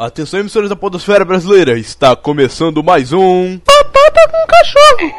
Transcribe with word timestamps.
Atenção, 0.00 0.40
emissoras 0.40 0.70
da 0.70 0.74
Podosfera 0.76 1.26
Brasileira, 1.26 1.78
está 1.78 2.16
começando 2.16 2.82
mais 2.82 3.12
um. 3.12 3.58
Batata 3.58 4.30
com 4.30 4.46
cachorro! 4.46 5.14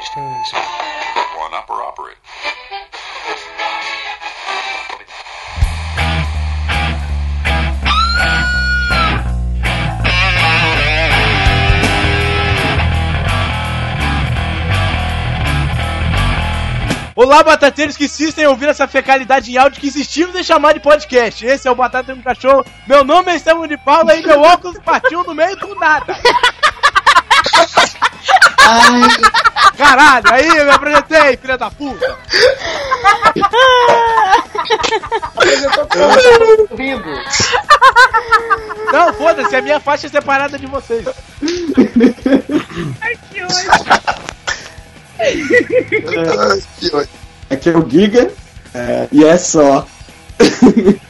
Olá, 17.21 17.43
batateiros 17.43 17.95
que 17.95 18.05
insistem 18.05 18.45
em 18.45 18.47
ouvir 18.47 18.69
essa 18.69 18.87
fecalidade 18.87 19.51
em 19.51 19.57
áudio 19.57 19.79
que 19.79 19.85
insistimos 19.85 20.35
em 20.35 20.41
chamar 20.41 20.73
de 20.73 20.79
podcast. 20.79 21.45
Esse 21.45 21.67
é 21.67 21.71
o 21.71 21.75
Batata 21.75 22.15
com 22.15 22.21
Cachorro. 22.23 22.65
Meu 22.87 23.03
nome 23.03 23.31
é 23.31 23.35
Estevão 23.35 23.67
de 23.67 23.77
Paula 23.77 24.15
e 24.15 24.25
meu 24.25 24.41
óculos 24.41 24.79
partiu 24.83 25.23
no 25.23 25.35
meio 25.35 25.55
do 25.55 25.75
nada. 25.75 26.17
Caralho, 29.77 30.33
aí 30.33 30.47
eu 30.47 30.65
me 30.65 30.71
apresentei, 30.71 31.37
filha 31.37 31.59
da 31.59 31.69
puta. 31.69 32.17
Não, 38.91 39.13
foda-se, 39.13 39.55
a 39.55 39.61
minha 39.61 39.79
faixa 39.79 40.07
é 40.07 40.09
separada 40.09 40.57
de 40.57 40.65
vocês. 40.65 41.05
Aqui 47.49 47.69
é 47.69 47.77
o 47.77 47.89
Giga. 47.89 48.31
é, 48.73 49.07
e 49.11 49.23
é 49.23 49.37
só. 49.37 49.85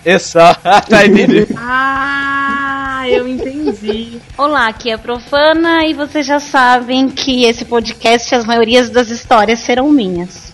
É 0.03 0.19
só, 0.19 0.53
tá 0.89 1.05
entendi. 1.05 1.47
Ah, 1.55 3.03
eu 3.07 3.27
entendi. 3.27 4.19
Olá, 4.37 4.67
aqui 4.67 4.89
é 4.89 4.93
a 4.93 4.97
Profana 4.97 5.85
e 5.85 5.93
vocês 5.93 6.25
já 6.25 6.39
sabem 6.39 7.09
que 7.09 7.45
esse 7.45 7.63
podcast, 7.63 8.35
as 8.35 8.45
maiorias 8.45 8.89
das 8.89 9.09
histórias 9.09 9.59
serão 9.59 9.89
minhas. 9.89 10.51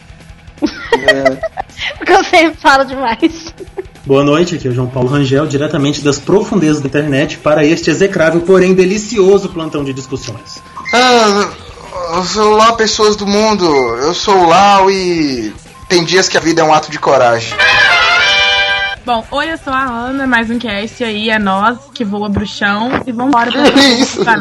É, 0.93 1.37
Porque 1.97 2.11
eu 2.11 2.23
sempre 2.23 2.57
falo 2.59 2.83
demais. 2.83 3.53
Boa 4.05 4.23
noite, 4.23 4.55
aqui 4.55 4.67
é 4.67 4.71
o 4.71 4.73
João 4.73 4.87
Paulo 4.87 5.09
Rangel, 5.09 5.47
diretamente 5.47 6.01
das 6.01 6.19
profundezas 6.19 6.81
da 6.81 6.87
internet, 6.87 7.37
para 7.39 7.65
este 7.65 7.89
execrável, 7.89 8.41
porém 8.41 8.73
delicioso 8.73 9.49
plantão 9.49 9.83
de 9.83 9.91
discussões. 9.93 10.61
Ah, 10.93 11.51
olá 12.11 12.73
pessoas 12.73 13.15
do 13.15 13.25
mundo, 13.27 13.65
eu 13.65 14.13
sou 14.13 14.35
o 14.37 14.47
Lau 14.47 14.89
e 14.89 15.53
tem 15.89 16.03
dias 16.03 16.27
que 16.29 16.37
a 16.37 16.41
vida 16.41 16.61
é 16.61 16.63
um 16.63 16.73
ato 16.73 16.89
de 16.91 16.99
coragem. 16.99 17.53
Bom, 19.05 19.23
oi, 19.31 19.51
eu 19.53 19.57
sou 19.57 19.71
a 19.73 19.83
Ana, 19.83 20.27
mais 20.27 20.49
um 20.49 20.59
cast 20.59 21.03
aí, 21.03 21.29
é 21.29 21.39
nós 21.39 21.77
que 21.93 22.03
voa 22.03 22.27
bruxão 22.29 22.89
e 23.05 23.11
vambora 23.11 23.51
pra 23.51 23.71
Que 23.71 23.79
isso? 23.79 24.23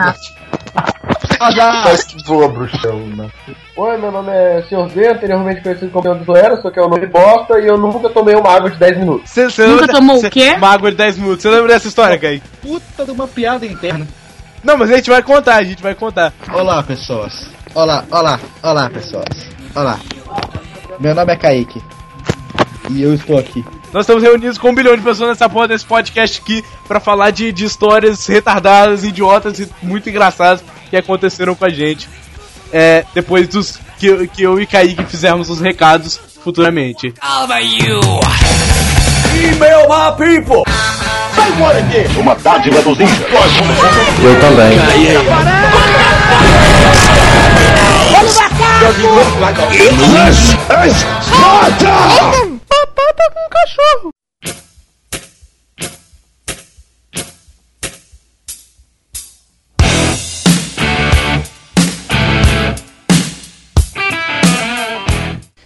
Parece 1.39 2.07
que 2.07 2.25
voa 2.25 2.49
bruxão, 2.49 2.99
né? 3.09 3.29
Oi, 3.77 3.97
meu 3.99 4.11
nome 4.11 4.31
é 4.33 4.63
Sr. 4.69 4.89
Z, 4.89 5.09
anteriormente 5.13 5.61
conhecido 5.61 5.91
como 5.91 6.09
Leandro 6.09 6.25
Zoeira, 6.25 6.57
só 6.63 6.71
que 6.71 6.79
é 6.79 6.83
o 6.83 6.89
nome 6.89 7.07
bosta 7.07 7.61
e 7.61 7.67
eu 7.67 7.77
nunca 7.77 8.09
tomei 8.09 8.35
uma 8.35 8.51
água 8.51 8.71
de 8.71 8.79
10 8.79 8.99
minutos. 8.99 9.31
Cê, 9.31 9.49
cê 9.51 9.67
Nunca 9.67 9.83
lembra- 9.83 9.95
tomou 9.95 10.17
o 10.17 10.21
cê- 10.21 10.31
quê? 10.31 10.55
Uma 10.57 10.71
água 10.71 10.91
de 10.91 10.97
10 10.97 11.19
minutos. 11.19 11.43
Você 11.43 11.51
lembra 11.51 11.69
dessa 11.75 11.89
história, 11.89 12.19
Kaique? 12.19 12.43
puta 12.63 13.05
de 13.05 13.11
uma 13.11 13.29
piada 13.29 13.67
interna. 13.67 14.07
Não, 14.65 14.77
mas 14.79 14.91
a 14.91 14.97
gente 14.97 15.11
vai 15.11 15.23
contar, 15.23 15.57
a 15.57 15.63
gente 15.63 15.83
vai 15.83 15.95
contar. 15.95 16.33
Olá, 16.53 16.83
pessoas. 16.83 17.49
Olá, 17.77 18.05
olá, 18.11 18.41
olá, 18.63 18.89
pessoas. 18.91 19.27
Olá. 19.75 19.99
Meu 20.99 21.15
nome 21.15 21.33
é 21.33 21.37
Kaique. 21.37 21.83
E 22.91 23.03
eu 23.03 23.13
estou 23.15 23.39
aqui. 23.39 23.63
Nós 23.93 24.05
estamos 24.05 24.23
reunidos 24.23 24.57
com 24.59 24.71
um 24.71 24.75
bilhão 24.75 24.97
de 24.97 25.03
pessoas 25.03 25.29
nessa 25.31 25.47
porra 25.49 25.69
desse 25.69 25.85
podcast 25.85 26.41
aqui 26.41 26.65
pra 26.89 26.99
falar 27.01 27.31
de, 27.33 27.53
de 27.53 27.65
histórias 27.67 28.27
retardadas, 28.27 29.05
idiotas 29.05 29.59
e 29.61 29.69
muito 29.83 30.09
engraçadas 30.09 30.65
que 30.89 30.97
aconteceram 30.97 31.55
com 31.55 31.65
a 31.67 31.69
gente. 31.69 32.09
É, 32.73 33.05
depois 33.15 33.47
dos 33.49 33.79
que, 33.99 34.07
eu- 34.07 34.27
que 34.27 34.43
eu 34.43 34.59
e 34.61 34.67
Kaique 34.67 35.05
fizermos 35.05 35.51
os 35.51 35.61
recados 35.61 36.19
futuramente. 36.43 37.13
E-mail 39.37 39.87
my 39.87 40.17
people! 40.17 40.63
Uma 42.19 42.35
dádiva 42.37 42.81
dos 42.83 42.99
índios. 42.99 43.19
Eu 44.25 44.41
também. 44.41 44.79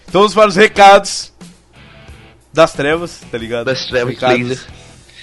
Então 0.08 0.22
vamos 0.22 0.34
para 0.34 0.48
os 0.48 0.56
recados 0.56 1.32
das 2.52 2.72
trevas, 2.72 3.20
tá 3.30 3.38
ligado? 3.38 3.66
Das 3.66 3.86
trevas, 3.86 4.14
recados, 4.14 4.40
laser. 4.48 4.66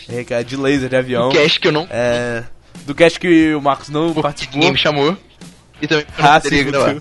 Recado 0.07 0.45
de 0.45 0.55
laser 0.55 0.89
de 0.89 0.95
avião. 0.95 1.27
Um 1.29 1.33
cast 1.33 1.59
que 1.59 1.67
eu 1.67 1.71
não. 1.73 1.85
É, 1.91 2.43
do 2.85 2.95
cast 2.95 3.19
que 3.19 3.53
o 3.53 3.61
Marcos 3.61 3.89
não 3.89 4.07
Porque 4.07 4.21
participou. 4.21 4.55
ninguém 4.55 4.71
me 4.71 4.77
chamou. 4.77 5.17
E 5.81 5.87
também 5.87 6.05
eu 6.17 6.23
não 6.23 6.29
Ah, 6.31 6.39
poderia 6.39 6.63
sim, 6.63 6.71
gravar. 6.71 6.95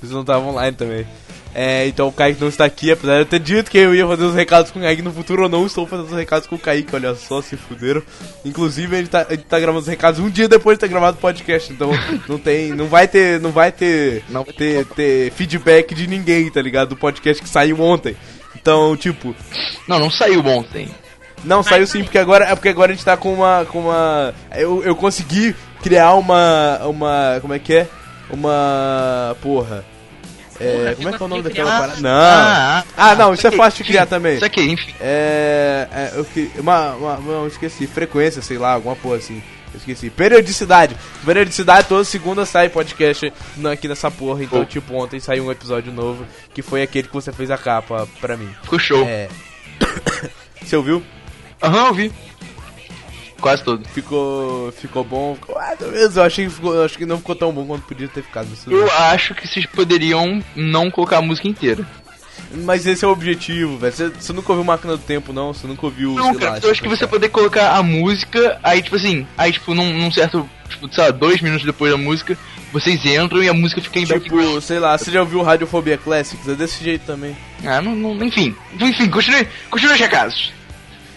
Vocês 0.00 0.12
não 0.12 0.22
estavam 0.22 0.50
online 0.50 0.76
também. 0.76 1.06
É, 1.52 1.88
então 1.88 2.06
o 2.06 2.12
Kaique 2.12 2.40
não 2.40 2.48
está 2.48 2.64
aqui, 2.64 2.92
apesar 2.92 3.14
de 3.14 3.20
eu 3.20 3.26
ter 3.26 3.40
dito 3.40 3.70
que 3.72 3.78
eu 3.78 3.92
ia 3.92 4.06
fazer 4.06 4.22
os 4.22 4.34
recados 4.36 4.70
com 4.70 4.78
o 4.78 4.82
Kaique 4.82 5.02
no 5.02 5.12
futuro, 5.12 5.44
eu 5.44 5.48
não 5.48 5.66
estou 5.66 5.84
fazendo 5.84 6.06
os 6.06 6.12
recados 6.16 6.46
com 6.46 6.54
o 6.54 6.58
Kaique, 6.58 6.94
olha 6.94 7.12
só, 7.16 7.42
se 7.42 7.56
fuderam. 7.56 8.00
Inclusive, 8.44 8.96
ele 8.96 9.08
tá, 9.08 9.26
ele 9.28 9.42
tá 9.42 9.58
gravando 9.58 9.80
os 9.80 9.88
recados 9.88 10.20
um 10.20 10.30
dia 10.30 10.48
depois 10.48 10.76
de 10.78 10.80
ter 10.82 10.88
gravado 10.88 11.16
o 11.16 11.20
podcast, 11.20 11.72
então 11.72 11.90
não 12.28 12.38
tem, 12.38 12.68
não 12.70 12.86
vai 12.86 13.08
ter, 13.08 13.40
não 13.40 13.50
vai 13.50 13.72
ter, 13.72 14.22
Não 14.28 14.44
vai 14.44 14.54
ter, 14.54 14.86
ter 14.86 15.32
feedback 15.32 15.92
de 15.92 16.06
ninguém, 16.06 16.48
tá 16.50 16.62
ligado? 16.62 16.90
Do 16.90 16.96
podcast 16.96 17.42
que 17.42 17.48
saiu 17.48 17.80
ontem. 17.80 18.16
Então, 18.54 18.96
tipo, 18.96 19.34
Não, 19.88 19.98
não 19.98 20.10
saiu 20.10 20.40
ontem. 20.46 20.88
não, 21.44 21.64
saiu 21.64 21.84
sim, 21.86 22.04
porque 22.04 22.18
agora 22.18 22.44
é 22.44 22.54
porque 22.54 22.68
agora 22.68 22.92
a 22.92 22.94
gente 22.94 23.04
tá 23.04 23.16
com 23.16 23.34
uma. 23.34 23.66
com 23.68 23.80
uma. 23.80 24.32
Eu, 24.54 24.84
eu 24.84 24.94
consegui 24.94 25.56
criar 25.82 26.14
uma. 26.14 26.78
uma. 26.86 27.38
como 27.40 27.54
é 27.54 27.58
que 27.58 27.74
é? 27.74 27.88
Uma. 28.32 29.36
Porra. 29.42 29.84
É, 30.58 30.94
como 30.94 31.08
é 31.08 31.12
que 31.16 31.22
é 31.22 31.24
o 31.24 31.28
nome 31.28 31.42
daquela 31.42 31.70
parada? 31.80 32.00
Não! 32.00 32.10
Ah, 32.10 32.84
Ah, 32.94 33.14
não, 33.14 33.32
isso 33.32 33.46
é 33.46 33.50
fácil 33.50 33.82
de 33.82 33.88
criar 33.90 34.04
também. 34.04 34.34
Isso 34.36 34.44
aqui, 34.44 34.60
enfim. 34.60 34.94
É. 35.00 35.88
é 35.90 36.12
eu 36.16 36.24
que, 36.24 36.50
uma, 36.58 36.92
uma. 36.96 37.16
Não, 37.16 37.46
esqueci. 37.46 37.86
Frequência, 37.86 38.42
sei 38.42 38.58
lá, 38.58 38.72
alguma 38.74 38.94
porra 38.94 39.16
assim. 39.16 39.42
Eu 39.72 39.78
esqueci. 39.78 40.10
Periodicidade. 40.10 40.94
Periodicidade, 41.24 41.88
toda 41.88 42.04
segunda 42.04 42.44
sai 42.44 42.68
podcast 42.68 43.32
aqui 43.72 43.88
nessa 43.88 44.10
porra. 44.10 44.42
Então, 44.44 44.60
Oh. 44.60 44.64
tipo, 44.66 44.94
ontem 44.94 45.18
saiu 45.18 45.46
um 45.46 45.50
episódio 45.50 45.90
novo 45.92 46.26
que 46.52 46.60
foi 46.60 46.82
aquele 46.82 47.08
que 47.08 47.14
você 47.14 47.32
fez 47.32 47.50
a 47.50 47.56
capa 47.56 48.06
pra 48.20 48.36
mim. 48.36 48.50
Ficou 48.62 48.78
show. 48.78 49.02
É. 49.06 49.28
Você 50.62 50.76
ouviu? 50.76 51.02
Aham, 51.62 51.86
eu 51.86 51.94
vi. 51.94 52.12
Quase 53.40 53.64
todo. 53.64 53.86
Ficou. 53.88 54.72
Ficou 54.72 55.04
bom? 55.04 55.34
Ficou 55.34 55.56
ou 55.56 55.92
menos. 55.92 56.16
Eu 56.16 56.22
achei 56.22 56.46
que, 56.46 56.50
ficou, 56.50 56.84
acho 56.84 56.98
que 56.98 57.06
não 57.06 57.18
ficou 57.18 57.34
tão 57.34 57.52
bom 57.52 57.66
quanto 57.66 57.86
podia 57.86 58.08
ter 58.08 58.22
ficado. 58.22 58.48
Eu 58.66 58.84
bem. 58.84 58.94
acho 58.96 59.34
que 59.34 59.46
vocês 59.46 59.66
poderiam 59.66 60.42
não 60.54 60.90
colocar 60.90 61.18
a 61.18 61.22
música 61.22 61.48
inteira. 61.48 61.86
Mas 62.52 62.86
esse 62.86 63.04
é 63.04 63.08
o 63.08 63.12
objetivo, 63.12 63.78
velho. 63.78 63.92
Você, 63.92 64.08
você 64.08 64.32
nunca 64.32 64.52
ouviu 64.52 64.64
Máquina 64.64 64.96
do 64.96 65.02
Tempo, 65.02 65.32
não? 65.32 65.52
Você 65.52 65.66
nunca 65.66 65.86
ouviu. 65.86 66.14
Não, 66.14 66.34
cara, 66.34 66.52
lá, 66.52 66.58
eu 66.62 66.70
acho 66.70 66.82
que 66.82 66.88
tipo, 66.88 66.96
você 66.96 67.06
poder 67.06 67.28
colocar 67.28 67.76
a 67.76 67.82
música, 67.82 68.58
aí 68.62 68.82
tipo 68.82 68.96
assim, 68.96 69.26
aí 69.38 69.52
tipo 69.52 69.74
num, 69.74 69.92
num 69.92 70.10
certo, 70.10 70.48
tipo, 70.68 70.92
sei 70.92 71.04
lá, 71.04 71.10
dois 71.10 71.40
minutos 71.40 71.64
depois 71.64 71.92
da 71.92 71.98
música, 71.98 72.36
vocês 72.72 73.04
entram 73.04 73.42
e 73.42 73.48
a 73.48 73.54
música 73.54 73.80
fica 73.80 74.00
em. 74.00 74.04
Tipo, 74.04 74.60
sei 74.60 74.78
lá, 74.78 74.96
você 74.96 75.10
já 75.10 75.20
ouviu 75.20 75.42
Radiofobia 75.42 75.96
Classics? 75.96 76.48
É 76.48 76.54
desse 76.54 76.82
jeito 76.82 77.06
também. 77.06 77.36
Ah, 77.64 77.80
não, 77.80 77.94
não, 77.94 78.24
enfim. 78.24 78.54
Enfim, 78.80 79.08
continue, 79.08 79.46
continue 79.70 79.94
os 79.94 80.00
recados. 80.00 80.52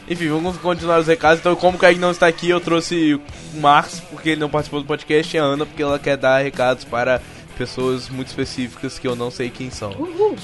Enfim, 0.10 0.28
vamos 0.28 0.58
continuar 0.58 1.00
os 1.00 1.08
recados. 1.08 1.40
Então, 1.40 1.56
como 1.56 1.78
o 1.78 1.80
Kaique 1.80 2.00
não 2.00 2.12
está 2.12 2.28
aqui, 2.28 2.50
eu 2.50 2.60
trouxe 2.60 3.16
o 3.16 3.22
Marcos, 3.60 4.02
porque 4.02 4.32
ele 4.32 4.42
não 4.42 4.50
participou 4.50 4.82
do 4.82 4.86
podcast, 4.86 5.36
e 5.36 5.40
a 5.40 5.44
Ana, 5.44 5.66
porque 5.66 5.82
ela 5.82 5.98
quer 5.98 6.18
dar 6.18 6.44
recados 6.44 6.84
para 6.84 7.22
pessoas 7.58 8.10
muito 8.10 8.28
específicas 8.28 9.00
que 9.00 9.08
eu 9.08 9.16
não 9.16 9.32
sei 9.32 9.50
quem 9.50 9.70
são. 9.70 9.92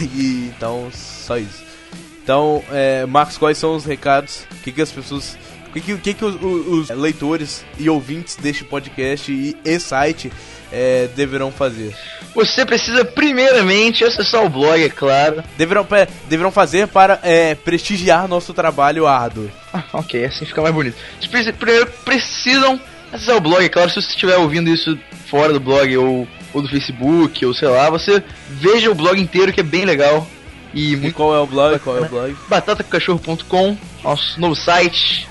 e 0.00 0.52
então, 0.54 0.88
só 0.92 1.36
isso. 1.36 1.64
Então, 2.22 2.62
é, 2.70 3.04
Marcos, 3.06 3.36
quais 3.36 3.58
são 3.58 3.74
os 3.74 3.84
recados? 3.84 4.46
O 4.52 4.62
que, 4.62 4.72
que 4.72 4.80
as 4.80 4.90
pessoas. 4.90 5.36
O 5.74 5.80
que, 5.80 5.96
que, 5.98 6.14
que, 6.14 6.24
os, 6.24 6.36
os- 6.40 6.90
leitores 6.90 7.64
e 7.78 7.90
ouvintes 7.90 8.36
deste 8.36 8.62
podcast 8.64 9.32
e, 9.32 9.56
e 9.64 9.80
site 9.80 10.30
é, 10.72 11.08
deverão 11.16 11.50
fazer? 11.50 11.96
Você 12.34 12.64
precisa 12.64 13.04
primeiramente 13.04 14.04
acessar 14.04 14.44
o 14.44 14.48
blog, 14.48 14.82
é 14.82 14.88
claro. 14.88 15.42
Deverão, 15.58 15.84
pe- 15.84 16.06
deverão 16.28 16.50
fazer 16.52 16.86
para 16.88 17.18
é, 17.22 17.54
prestigiar 17.56 18.28
nosso 18.28 18.54
trabalho 18.54 19.06
árduo. 19.06 19.50
Ah, 19.72 19.82
ok, 19.94 20.24
assim 20.24 20.44
fica 20.44 20.62
mais 20.62 20.74
bonito. 20.74 20.96
Vocês 21.20 21.50
primeiro 21.56 21.86
precisam 22.04 22.80
acessar 23.12 23.36
o 23.36 23.40
blog, 23.40 23.64
é 23.64 23.68
claro, 23.68 23.90
se 23.90 24.00
você 24.00 24.08
estiver 24.08 24.36
ouvindo 24.36 24.70
isso 24.70 24.96
fora 25.28 25.52
do 25.52 25.60
blog 25.60 25.96
ou, 25.96 26.28
ou 26.52 26.62
do 26.62 26.68
Facebook, 26.68 27.44
ou 27.44 27.52
sei 27.54 27.68
lá, 27.68 27.90
você 27.90 28.22
veja 28.48 28.90
o 28.90 28.94
blog 28.94 29.20
inteiro 29.20 29.52
que 29.52 29.60
é 29.60 29.64
bem 29.64 29.84
legal. 29.84 30.26
E 30.72 30.94
E 30.94 31.12
qual 31.12 31.34
é 31.34 31.38
o 31.40 31.46
blog? 31.46 31.78
Qual 31.80 31.96
é 31.96 32.00
o 32.00 32.08
blog? 32.08 32.36
batatacachorro.com, 32.48 33.76
nosso 34.02 34.40
novo 34.40 34.54
site. 34.56 35.28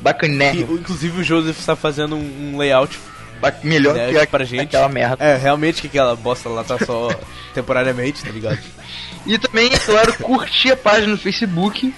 Bacané. 0.00 0.52
Que, 0.52 0.60
inclusive 0.60 1.20
o 1.20 1.24
Joseph 1.24 1.58
está 1.58 1.76
fazendo 1.76 2.16
um, 2.16 2.54
um 2.54 2.58
layout 2.58 2.98
Melhor 3.62 3.94
né, 3.94 4.10
que 4.10 4.18
a, 4.18 4.26
pra 4.26 4.44
gente. 4.44 4.62
aquela 4.62 4.88
merda. 4.88 5.24
É, 5.24 5.36
realmente 5.36 5.80
que 5.82 5.86
aquela 5.86 6.16
bosta 6.16 6.48
lá 6.48 6.64
tá 6.64 6.76
só 6.84 7.08
temporariamente, 7.54 8.24
tá 8.24 8.30
ligado? 8.30 8.58
E 9.26 9.38
também, 9.38 9.72
é 9.72 9.78
claro, 9.78 10.12
curtir 10.14 10.72
a 10.72 10.76
página 10.76 11.12
no 11.12 11.18
Facebook 11.18 11.94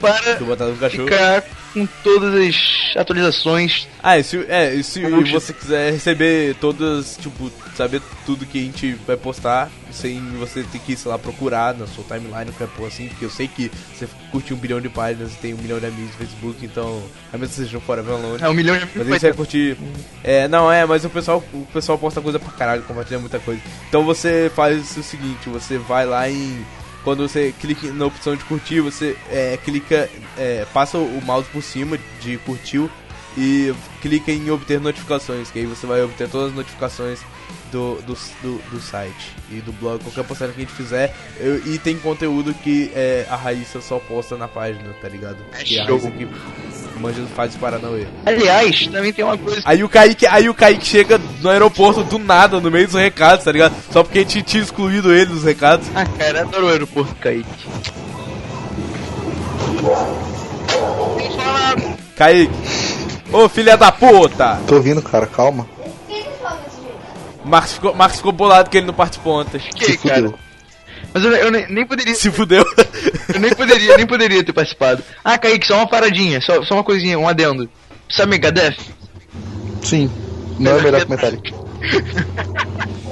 para 0.00 0.90
ficar 0.90 1.44
com 1.72 1.86
todas 2.02 2.34
as 2.34 2.96
atualizações. 2.96 3.86
Ah, 4.02 4.18
e 4.18 4.24
se, 4.24 4.44
é, 4.48 4.74
e 4.74 4.82
se 4.82 5.00
Não, 5.00 5.24
você 5.24 5.52
quiser 5.52 5.92
receber 5.92 6.56
todas, 6.56 7.16
tipo, 7.20 7.52
saber 7.76 8.00
tudo 8.26 8.46
que 8.46 8.58
a 8.58 8.62
gente 8.62 8.92
vai 9.06 9.16
postar, 9.16 9.70
sem 9.92 10.20
você 10.38 10.62
ter 10.64 10.78
que, 10.80 10.96
sei 10.96 11.10
lá, 11.10 11.18
procurar 11.18 11.74
na 11.74 11.86
sua 11.86 12.04
timeline, 12.04 12.50
qualquer 12.52 12.74
porra 12.74 12.88
assim, 12.88 13.08
porque 13.08 13.24
eu 13.24 13.30
sei 13.30 13.46
que 13.46 13.70
você 13.94 14.08
curte 14.32 14.54
um 14.54 14.56
bilhão 14.56 14.80
de 14.80 14.88
páginas 14.88 15.34
e 15.34 15.36
tem 15.36 15.54
um 15.54 15.58
milhão 15.58 15.78
de 15.78 15.86
amigos 15.86 16.10
no 16.12 16.18
Facebook, 16.18 16.64
então, 16.64 17.02
a 17.32 17.36
menos 17.36 17.50
que 17.50 17.56
vocês 17.56 17.68
sejam 17.68 17.80
fora 17.80 18.02
longe. 18.02 18.42
É 18.42 18.48
um 18.48 18.54
milhão 18.54 18.76
de 18.76 18.86
Mas 18.94 19.06
aí 19.06 19.20
você 19.20 19.26
vai 19.28 19.36
curtir. 19.36 19.76
É, 20.24 20.48
não, 20.48 20.70
é, 20.70 20.84
mas 20.86 21.04
o 21.04 21.10
pessoal, 21.10 21.44
o 21.52 21.66
pessoal 21.72 21.98
posta 21.98 22.20
coisa 22.20 22.38
pra 22.38 22.52
caralho, 22.52 22.82
compartilha 22.82 23.18
muita 23.18 23.38
coisa. 23.38 23.60
Então 23.88 24.04
você 24.04 24.50
faz 24.54 24.96
o 24.96 25.02
seguinte, 25.02 25.48
você 25.48 25.78
vai 25.78 26.06
lá 26.06 26.28
em. 26.28 26.64
Quando 27.02 27.26
você 27.26 27.54
clica 27.58 27.90
na 27.92 28.06
opção 28.06 28.36
de 28.36 28.44
curtir, 28.44 28.80
você 28.80 29.16
é, 29.30 29.56
clica, 29.56 30.08
é, 30.36 30.66
passa 30.72 30.98
o 30.98 31.20
mouse 31.24 31.48
por 31.48 31.62
cima 31.62 31.98
de 32.20 32.36
curtiu 32.38 32.90
e 33.38 33.72
clica 34.02 34.30
em 34.30 34.50
obter 34.50 34.80
notificações, 34.80 35.50
que 35.50 35.60
aí 35.60 35.66
você 35.66 35.86
vai 35.86 36.02
obter 36.02 36.28
todas 36.28 36.48
as 36.48 36.54
notificações 36.54 37.20
do, 37.70 37.96
do, 38.02 38.16
do, 38.42 38.60
do 38.70 38.80
site 38.80 39.34
e 39.50 39.56
do 39.56 39.72
blog, 39.72 40.02
qualquer 40.02 40.24
postagem 40.24 40.54
que 40.54 40.62
a 40.62 40.64
gente 40.64 40.74
fizer. 40.74 41.14
Eu- 41.38 41.58
e 41.66 41.78
tem 41.78 41.96
conteúdo 41.98 42.52
que 42.54 42.90
é, 42.94 43.26
a 43.30 43.36
Raíssa 43.36 43.80
só 43.80 43.98
posta 43.98 44.36
na 44.36 44.48
página, 44.48 44.92
tá 45.00 45.08
ligado? 45.08 45.38
E 45.66 45.78
a 45.78 45.86
show. 45.86 45.96
Raíssa 45.98 46.10
que 46.10 46.28
manja 47.00 47.22
faz 47.34 47.54
Paranauê. 47.56 48.06
Aliás, 48.26 48.86
também 48.88 49.12
tem 49.12 49.24
uma 49.24 49.38
coisa. 49.38 49.62
Aí 49.64 49.82
o 49.82 49.88
Kaique, 49.88 50.26
aí 50.26 50.48
o 50.48 50.54
Kaique 50.54 50.84
chega 50.86 51.18
no 51.40 51.48
aeroporto 51.48 52.02
do 52.04 52.18
nada, 52.18 52.60
no 52.60 52.70
meio 52.70 52.86
dos 52.86 52.94
recados, 52.96 53.44
tá 53.44 53.52
ligado? 53.52 53.74
Só 53.90 54.02
porque 54.02 54.18
a 54.18 54.22
gente 54.22 54.42
tinha 54.42 54.62
excluído 54.62 55.12
ele 55.14 55.26
dos 55.26 55.44
recados. 55.44 55.86
Ah, 55.94 56.04
cara, 56.04 56.42
adoro 56.42 56.66
o 56.66 56.68
aeroporto 56.70 57.14
Kaique. 57.16 57.48
Kaique. 62.16 62.52
Ô 63.32 63.48
filha 63.48 63.76
da 63.76 63.92
puta! 63.92 64.58
Tô 64.66 64.76
ouvindo, 64.76 65.00
cara, 65.00 65.26
calma. 65.26 65.66
Marcos 67.44 67.72
ficou, 67.74 67.94
Marcos 67.94 68.18
ficou 68.18 68.32
bolado 68.32 68.70
que 68.70 68.76
ele 68.78 68.86
não 68.86 68.94
participou 68.94 69.40
ontem. 69.40 69.58
Que, 69.74 69.96
cara? 69.96 70.32
Mas 71.12 71.24
eu, 71.24 71.32
eu 71.32 71.50
nem, 71.50 71.66
nem 71.70 71.86
poderia. 71.86 72.14
Se 72.14 72.30
fudeu. 72.30 72.64
Eu 73.32 73.38
nem 73.38 73.54
poderia, 73.54 73.96
nem 73.96 74.06
poderia 74.06 74.42
ter 74.42 74.52
participado. 74.52 75.04
Ah, 75.24 75.38
Kaique, 75.38 75.64
só 75.64 75.76
uma 75.76 75.86
paradinha, 75.86 76.40
só, 76.40 76.64
só 76.64 76.74
uma 76.74 76.82
coisinha, 76.82 77.16
um 77.16 77.28
adendo. 77.28 77.70
Sabe 78.08 78.32
Megadeth? 78.32 78.76
Sim. 79.84 80.10
Não 80.58 80.72
é 80.72 80.74
o 80.74 80.82
melhor 80.82 81.04
comentário. 81.04 81.40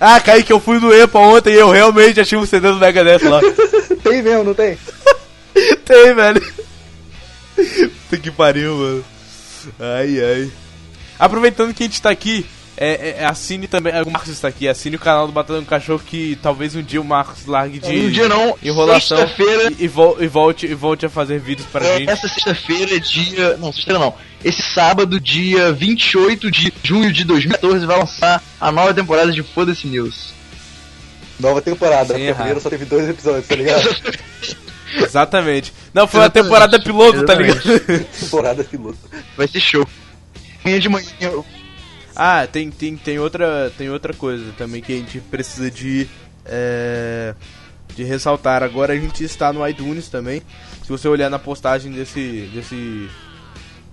Ah, 0.00 0.20
Kaique, 0.20 0.52
eu 0.52 0.60
fui 0.60 0.78
no 0.78 0.92
EPA 0.92 1.18
ontem 1.18 1.54
e 1.54 1.56
eu 1.56 1.70
realmente 1.70 2.20
achei 2.20 2.36
um 2.36 2.44
CD 2.44 2.68
do 2.68 2.76
Megadeth 2.76 3.26
lá. 3.26 3.40
tem 4.04 4.20
mesmo, 4.20 4.44
não 4.44 4.54
tem? 4.54 4.76
tem, 5.84 6.14
velho. 6.14 6.54
Puta 7.54 8.22
que 8.22 8.30
pariu, 8.30 8.76
mano. 8.76 9.04
Ai, 9.80 10.22
ai. 10.22 10.50
Aproveitando 11.18 11.72
que 11.72 11.82
a 11.82 11.86
gente 11.86 12.02
tá 12.02 12.10
aqui, 12.10 12.44
é, 12.80 13.14
é, 13.20 13.24
assine 13.26 13.66
também. 13.66 13.92
é, 13.92 14.02
O 14.02 14.10
Marcos 14.10 14.30
está 14.30 14.48
aqui, 14.48 14.68
assine 14.68 14.96
o 14.96 14.98
canal 14.98 15.26
do 15.26 15.32
Batata 15.32 15.60
no 15.60 15.66
Cachorro 15.66 16.00
que 16.04 16.38
talvez 16.42 16.74
um 16.76 16.82
dia 16.82 17.00
o 17.00 17.04
Marcos 17.04 17.44
largue 17.46 17.78
de 17.80 17.88
Um 17.88 18.10
dia 18.10 18.28
não, 18.28 18.56
enrolação 18.62 19.18
sexta-feira. 19.18 19.72
e, 19.78 19.84
e, 19.84 19.88
vol- 19.88 20.16
e 20.20 20.26
volte, 20.28 20.66
e 20.66 20.74
volte 20.74 21.04
a 21.06 21.10
fazer 21.10 21.38
vídeos 21.40 21.66
pra 21.72 21.84
É, 21.84 21.98
gente. 21.98 22.10
essa 22.10 22.28
sexta-feira, 22.28 22.98
dia. 23.00 23.56
Não, 23.56 23.72
sexta-feira 23.72 23.98
não. 23.98 24.14
Esse 24.44 24.62
sábado, 24.62 25.18
dia 25.20 25.72
28 25.72 26.50
de 26.50 26.72
junho 26.84 27.12
de 27.12 27.24
2014, 27.24 27.84
vai 27.84 27.98
lançar 27.98 28.42
a 28.60 28.70
nova 28.70 28.94
temporada 28.94 29.32
de 29.32 29.42
Foda-se 29.42 29.86
News. 29.88 30.32
Nova 31.40 31.60
temporada, 31.60 32.14
Sem 32.14 32.28
a 32.30 32.34
primeira 32.34 32.60
só 32.60 32.68
teve 32.70 32.84
dois 32.84 33.08
episódios, 33.08 33.46
tá 33.46 33.54
ligado? 33.56 33.88
Exatamente. 34.96 35.72
Não, 35.92 36.06
foi 36.06 36.20
uma 36.20 36.26
Exatamente. 36.26 36.44
temporada 36.44 36.80
piloto, 36.80 37.24
tá 37.24 37.34
Exatamente. 37.34 37.68
ligado? 37.68 38.04
temporada 38.20 38.64
piloto. 38.64 38.98
Vai 39.36 39.46
ser 39.48 39.60
show. 39.60 39.86
Amanhã 40.64 40.80
de 40.80 40.88
manhã. 40.88 41.06
eu- 41.20 41.44
Ah, 42.20 42.48
tem, 42.48 42.68
tem, 42.68 42.96
tem, 42.96 43.16
outra, 43.20 43.72
tem 43.78 43.88
outra 43.88 44.12
coisa 44.12 44.52
também 44.58 44.82
que 44.82 44.92
a 44.92 44.96
gente 44.96 45.20
precisa 45.20 45.70
de, 45.70 46.08
é, 46.44 47.32
de 47.94 48.02
ressaltar. 48.02 48.60
Agora 48.64 48.92
a 48.92 48.96
gente 48.96 49.22
está 49.22 49.52
no 49.52 49.66
iTunes 49.66 50.08
também. 50.08 50.42
Se 50.82 50.88
você 50.88 51.06
olhar 51.06 51.30
na 51.30 51.38
postagem 51.38 51.92
desse, 51.92 52.50
desse, 52.52 53.08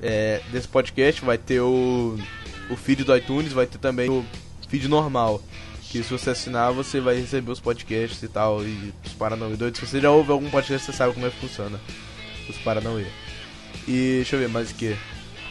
é, 0.02 0.42
desse 0.52 0.68
podcast, 0.68 1.24
vai 1.24 1.38
ter 1.38 1.60
o, 1.62 2.18
o 2.68 2.76
feed 2.76 3.04
do 3.04 3.16
iTunes, 3.16 3.54
vai 3.54 3.68
ter 3.68 3.78
também 3.78 4.10
o 4.10 4.26
feed 4.70 4.88
normal. 4.88 5.40
Que 5.92 6.02
se 6.02 6.10
você 6.10 6.32
assinar, 6.32 6.74
você 6.74 7.00
vai 7.00 7.16
receber 7.18 7.52
os 7.52 7.60
podcasts 7.60 8.24
e 8.24 8.28
tal, 8.28 8.64
e 8.64 8.92
os 9.06 9.14
Paranauê 9.14 9.56
doidos. 9.56 9.80
Se 9.80 9.86
você 9.86 10.02
já 10.02 10.10
ouve 10.10 10.32
algum 10.32 10.50
podcast, 10.50 10.84
você 10.84 10.98
sabe 10.98 11.14
como 11.14 11.28
é 11.28 11.30
que 11.30 11.40
funciona 11.40 11.80
os 12.50 12.58
Paranauê. 12.58 13.06
E 13.88 14.16
deixa 14.16 14.36
eu 14.36 14.40
ver 14.40 14.50
mais 14.50 14.72
o 14.72 14.74
que. 14.74 14.98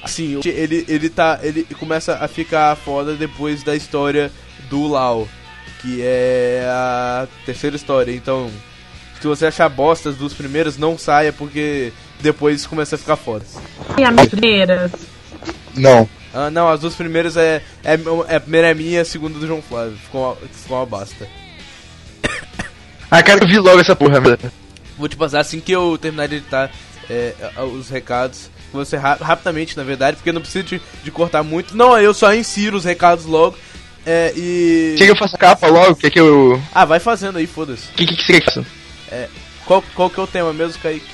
Assim, 0.04 0.36
o- 0.36 0.40
ele, 0.44 0.84
ele 0.88 1.08
tá. 1.08 1.40
Ele 1.42 1.64
começa 1.78 2.16
a 2.20 2.28
ficar 2.28 2.76
foda 2.76 3.14
depois 3.14 3.62
da 3.62 3.74
história 3.74 4.30
do 4.68 4.86
Lau. 4.86 5.28
Que 5.80 6.00
é 6.02 6.64
a 6.68 7.26
terceira 7.44 7.76
história. 7.76 8.12
Então, 8.12 8.50
se 9.20 9.26
você 9.26 9.46
achar 9.46 9.68
bostas 9.68 10.16
dos 10.16 10.32
primeiros, 10.32 10.78
não 10.78 10.96
saia, 10.96 11.32
porque 11.32 11.92
depois 12.20 12.66
começa 12.66 12.94
a 12.96 12.98
ficar 12.98 13.16
foda. 13.16 13.44
E 13.98 14.02
as 14.04 14.28
primeiras? 14.28 14.90
Não. 15.74 16.08
Ah, 16.32 16.50
não, 16.50 16.68
as 16.68 16.80
duas 16.80 16.94
primeiras 16.94 17.36
é, 17.36 17.62
é, 17.84 17.94
é. 18.28 18.36
A 18.36 18.40
primeira 18.40 18.70
é 18.70 18.74
minha, 18.74 19.02
a 19.02 19.04
segunda 19.04 19.38
do 19.38 19.46
João 19.46 19.60
Flávio. 19.62 19.96
Ficou 19.98 20.22
uma, 20.30 20.36
ficou 20.48 20.76
uma 20.78 20.86
basta. 20.86 21.28
Ah, 23.10 23.22
cara, 23.22 23.44
eu 23.44 23.46
vi 23.48 23.58
logo 23.58 23.80
essa 23.80 23.94
porra, 23.94 24.20
velho. 24.20 24.38
Vou 24.98 25.08
te 25.08 25.16
passar 25.16 25.40
assim 25.40 25.60
que 25.60 25.72
eu 25.72 25.96
terminar 25.98 26.26
de 26.28 26.36
editar 26.36 26.70
é, 27.10 27.34
os 27.62 27.88
recados. 27.90 28.50
Você 28.74 28.96
ra 28.96 29.14
rapidamente, 29.14 29.76
na 29.76 29.84
verdade, 29.84 30.16
porque 30.16 30.32
não 30.32 30.40
preciso 30.40 30.64
de, 30.64 30.82
de 31.02 31.10
cortar 31.10 31.42
muito. 31.42 31.76
Não, 31.76 31.96
eu 31.98 32.12
só 32.12 32.34
insiro 32.34 32.76
os 32.76 32.84
recados 32.84 33.24
logo. 33.24 33.56
É, 34.04 34.32
e. 34.36 34.94
Quer 34.98 35.06
que 35.06 35.10
eu 35.12 35.16
faça 35.16 35.38
capa 35.38 35.66
logo? 35.68 35.96
Quer 35.96 36.10
que 36.10 36.20
eu. 36.20 36.60
Ah, 36.74 36.84
vai 36.84 37.00
fazendo 37.00 37.38
aí, 37.38 37.46
foda-se. 37.46 37.88
O 37.88 37.94
que, 37.94 38.06
que, 38.06 38.16
que 38.16 38.24
você 38.24 38.32
quer 38.32 38.40
que 38.40 38.46
faça? 38.46 38.66
É, 39.10 39.28
qual, 39.64 39.82
qual 39.94 40.10
que 40.10 40.20
é 40.20 40.22
o 40.22 40.26
tema 40.26 40.52
mesmo, 40.52 40.80
Kaique? 40.82 41.06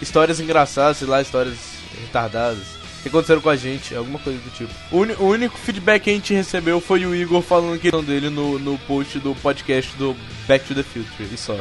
Histórias 0.00 0.40
engraçadas, 0.40 0.98
sei 0.98 1.08
lá, 1.08 1.20
histórias 1.20 1.56
retardadas. 2.00 2.74
Que 3.02 3.08
aconteceram 3.08 3.42
com 3.42 3.50
a 3.50 3.56
gente, 3.56 3.94
alguma 3.94 4.18
coisa 4.18 4.38
do 4.38 4.50
tipo. 4.50 4.72
O, 4.90 5.02
o 5.22 5.28
único 5.28 5.58
feedback 5.58 6.04
que 6.04 6.10
a 6.10 6.14
gente 6.14 6.32
recebeu 6.32 6.80
foi 6.80 7.04
o 7.04 7.14
Igor 7.14 7.42
falando 7.42 7.78
que 7.78 7.90
dele 8.02 8.30
no, 8.30 8.58
no 8.58 8.78
post 8.78 9.18
do 9.18 9.34
podcast 9.34 9.94
do 9.96 10.16
Back 10.48 10.64
to 10.66 10.74
the 10.74 10.82
Future, 10.82 11.28
e 11.30 11.36
só. 11.36 11.58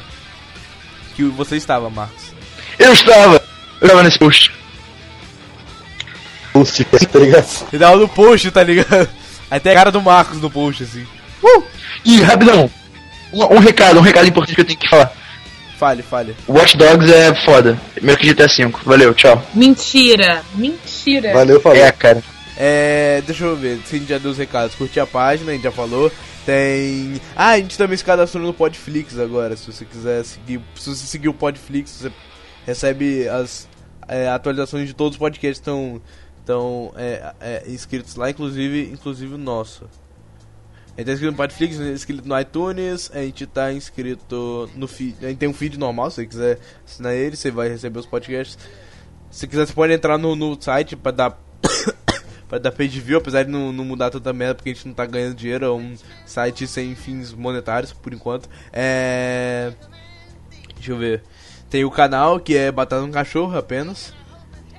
Que 1.16 1.24
você 1.24 1.58
estava, 1.58 1.90
Marcos. 1.90 2.32
Eu 2.80 2.94
estava! 2.94 3.53
Eu 3.84 3.88
estava 3.88 4.04
nesse 4.04 4.18
post. 4.18 4.50
Post, 6.54 6.86
tá 6.86 7.20
ligado? 7.20 7.68
Ele 7.74 7.84
tava 7.84 7.98
no 7.98 8.08
post, 8.08 8.50
tá 8.50 8.64
ligado? 8.64 9.10
Tem 9.62 9.74
a 9.74 9.76
cara 9.76 9.92
do 9.92 10.02
Marcos 10.02 10.42
no 10.42 10.50
post, 10.50 10.84
assim. 10.84 11.06
Ih, 12.06 12.22
rapidão! 12.22 12.72
Um, 13.34 13.44
um 13.56 13.60
recado, 13.60 14.00
um 14.00 14.02
recado 14.02 14.26
importante 14.26 14.56
que 14.56 14.62
eu 14.62 14.66
tenho 14.66 14.80
que 14.80 14.88
falar. 14.88 15.12
Fale, 15.78 16.02
fale. 16.02 16.34
Watch 16.48 16.78
Dogs 16.78 17.12
é 17.12 17.36
foda. 17.44 17.78
Primeiro 17.94 18.22
que 18.22 18.34
GTA 18.34 18.48
V. 18.48 18.74
Valeu, 18.86 19.14
tchau. 19.14 19.46
Mentira! 19.54 20.44
Mentira! 20.56 21.34
Valeu, 21.34 21.60
falou. 21.60 21.78
É, 21.78 21.92
cara. 21.92 22.24
É. 22.56 23.22
Deixa 23.26 23.44
eu 23.44 23.58
ver, 23.58 23.80
se 23.86 23.98
a 23.98 24.00
gente 24.00 24.08
já 24.08 24.18
deu 24.18 24.32
os 24.32 24.38
recados. 24.38 24.76
Curtir 24.76 25.02
a 25.02 25.06
página, 25.06 25.52
a 25.52 25.56
gente 25.56 25.64
já 25.64 25.74
falou. 25.74 26.10
Tem. 26.46 27.20
Ah, 27.36 27.50
a 27.50 27.58
gente 27.58 27.78
também 27.78 27.98
se 27.98 28.06
cadastrou 28.06 28.42
no 28.42 28.54
Podflix 28.54 29.20
agora. 29.20 29.58
Se 29.58 29.70
você 29.70 29.84
quiser 29.84 30.24
seguir. 30.24 30.62
Se 30.74 30.90
você 30.90 31.06
seguir 31.06 31.28
o 31.28 31.34
Podflix, 31.34 31.92
você 31.92 32.12
recebe 32.66 33.28
as 33.28 33.68
é, 34.14 34.30
atualizações 34.30 34.88
de 34.88 34.94
todos 34.94 35.16
os 35.16 35.20
podcasts 35.20 35.58
estão. 35.58 36.00
Estão 36.40 36.94
é, 36.98 37.34
é, 37.40 37.64
inscritos 37.68 38.16
lá, 38.16 38.30
inclusive, 38.30 38.92
inclusive 38.92 39.34
o 39.34 39.38
nosso. 39.38 39.90
A 40.96 41.00
gente 41.00 41.06
tá 41.06 41.14
inscrito 41.14 41.32
no 41.32 41.38
Podflix, 41.38 41.80
inscrito 41.80 42.28
no 42.28 42.40
iTunes, 42.40 43.10
a 43.14 43.20
gente 43.20 43.48
tá 43.48 43.72
inscrito 43.72 44.70
no 44.76 44.86
feed. 44.86 45.16
A 45.26 45.30
gente 45.30 45.38
tem 45.38 45.48
um 45.48 45.54
feed 45.54 45.80
normal, 45.80 46.12
se 46.12 46.18
você 46.18 46.28
quiser 46.28 46.60
assinar 46.86 47.14
ele, 47.14 47.38
você 47.38 47.50
vai 47.50 47.70
receber 47.70 47.98
os 47.98 48.06
podcasts. 48.06 48.58
Se 49.32 49.48
quiser, 49.48 49.66
você 49.66 49.74
pode 49.74 49.94
entrar 49.94 50.18
no, 50.18 50.36
no 50.36 50.62
site 50.62 50.98
pra 50.98 51.14
dar. 51.14 51.42
pra 52.50 52.60
dar 52.60 52.74
page 52.74 53.00
view, 53.00 53.20
apesar 53.20 53.44
de 53.44 53.50
não, 53.50 53.72
não 53.72 53.86
mudar 53.86 54.12
tanta 54.12 54.34
merda, 54.34 54.56
porque 54.56 54.70
a 54.70 54.74
gente 54.74 54.86
não 54.86 54.94
tá 54.94 55.06
ganhando 55.06 55.36
dinheiro, 55.36 55.66
é 55.66 55.72
um 55.72 55.96
site 56.26 56.68
sem 56.68 56.94
fins 56.94 57.34
monetários 57.34 57.94
por 57.94 58.14
enquanto. 58.14 58.50
É. 58.72 59.72
Deixa 60.76 60.92
eu 60.92 60.98
ver. 60.98 61.24
Tem 61.74 61.84
o 61.84 61.90
canal 61.90 62.40
que 62.40 62.56
é 62.56 62.72
Batata 62.72 63.02
no 63.02 63.12
Cachorro 63.12 63.58
apenas. 63.58 64.14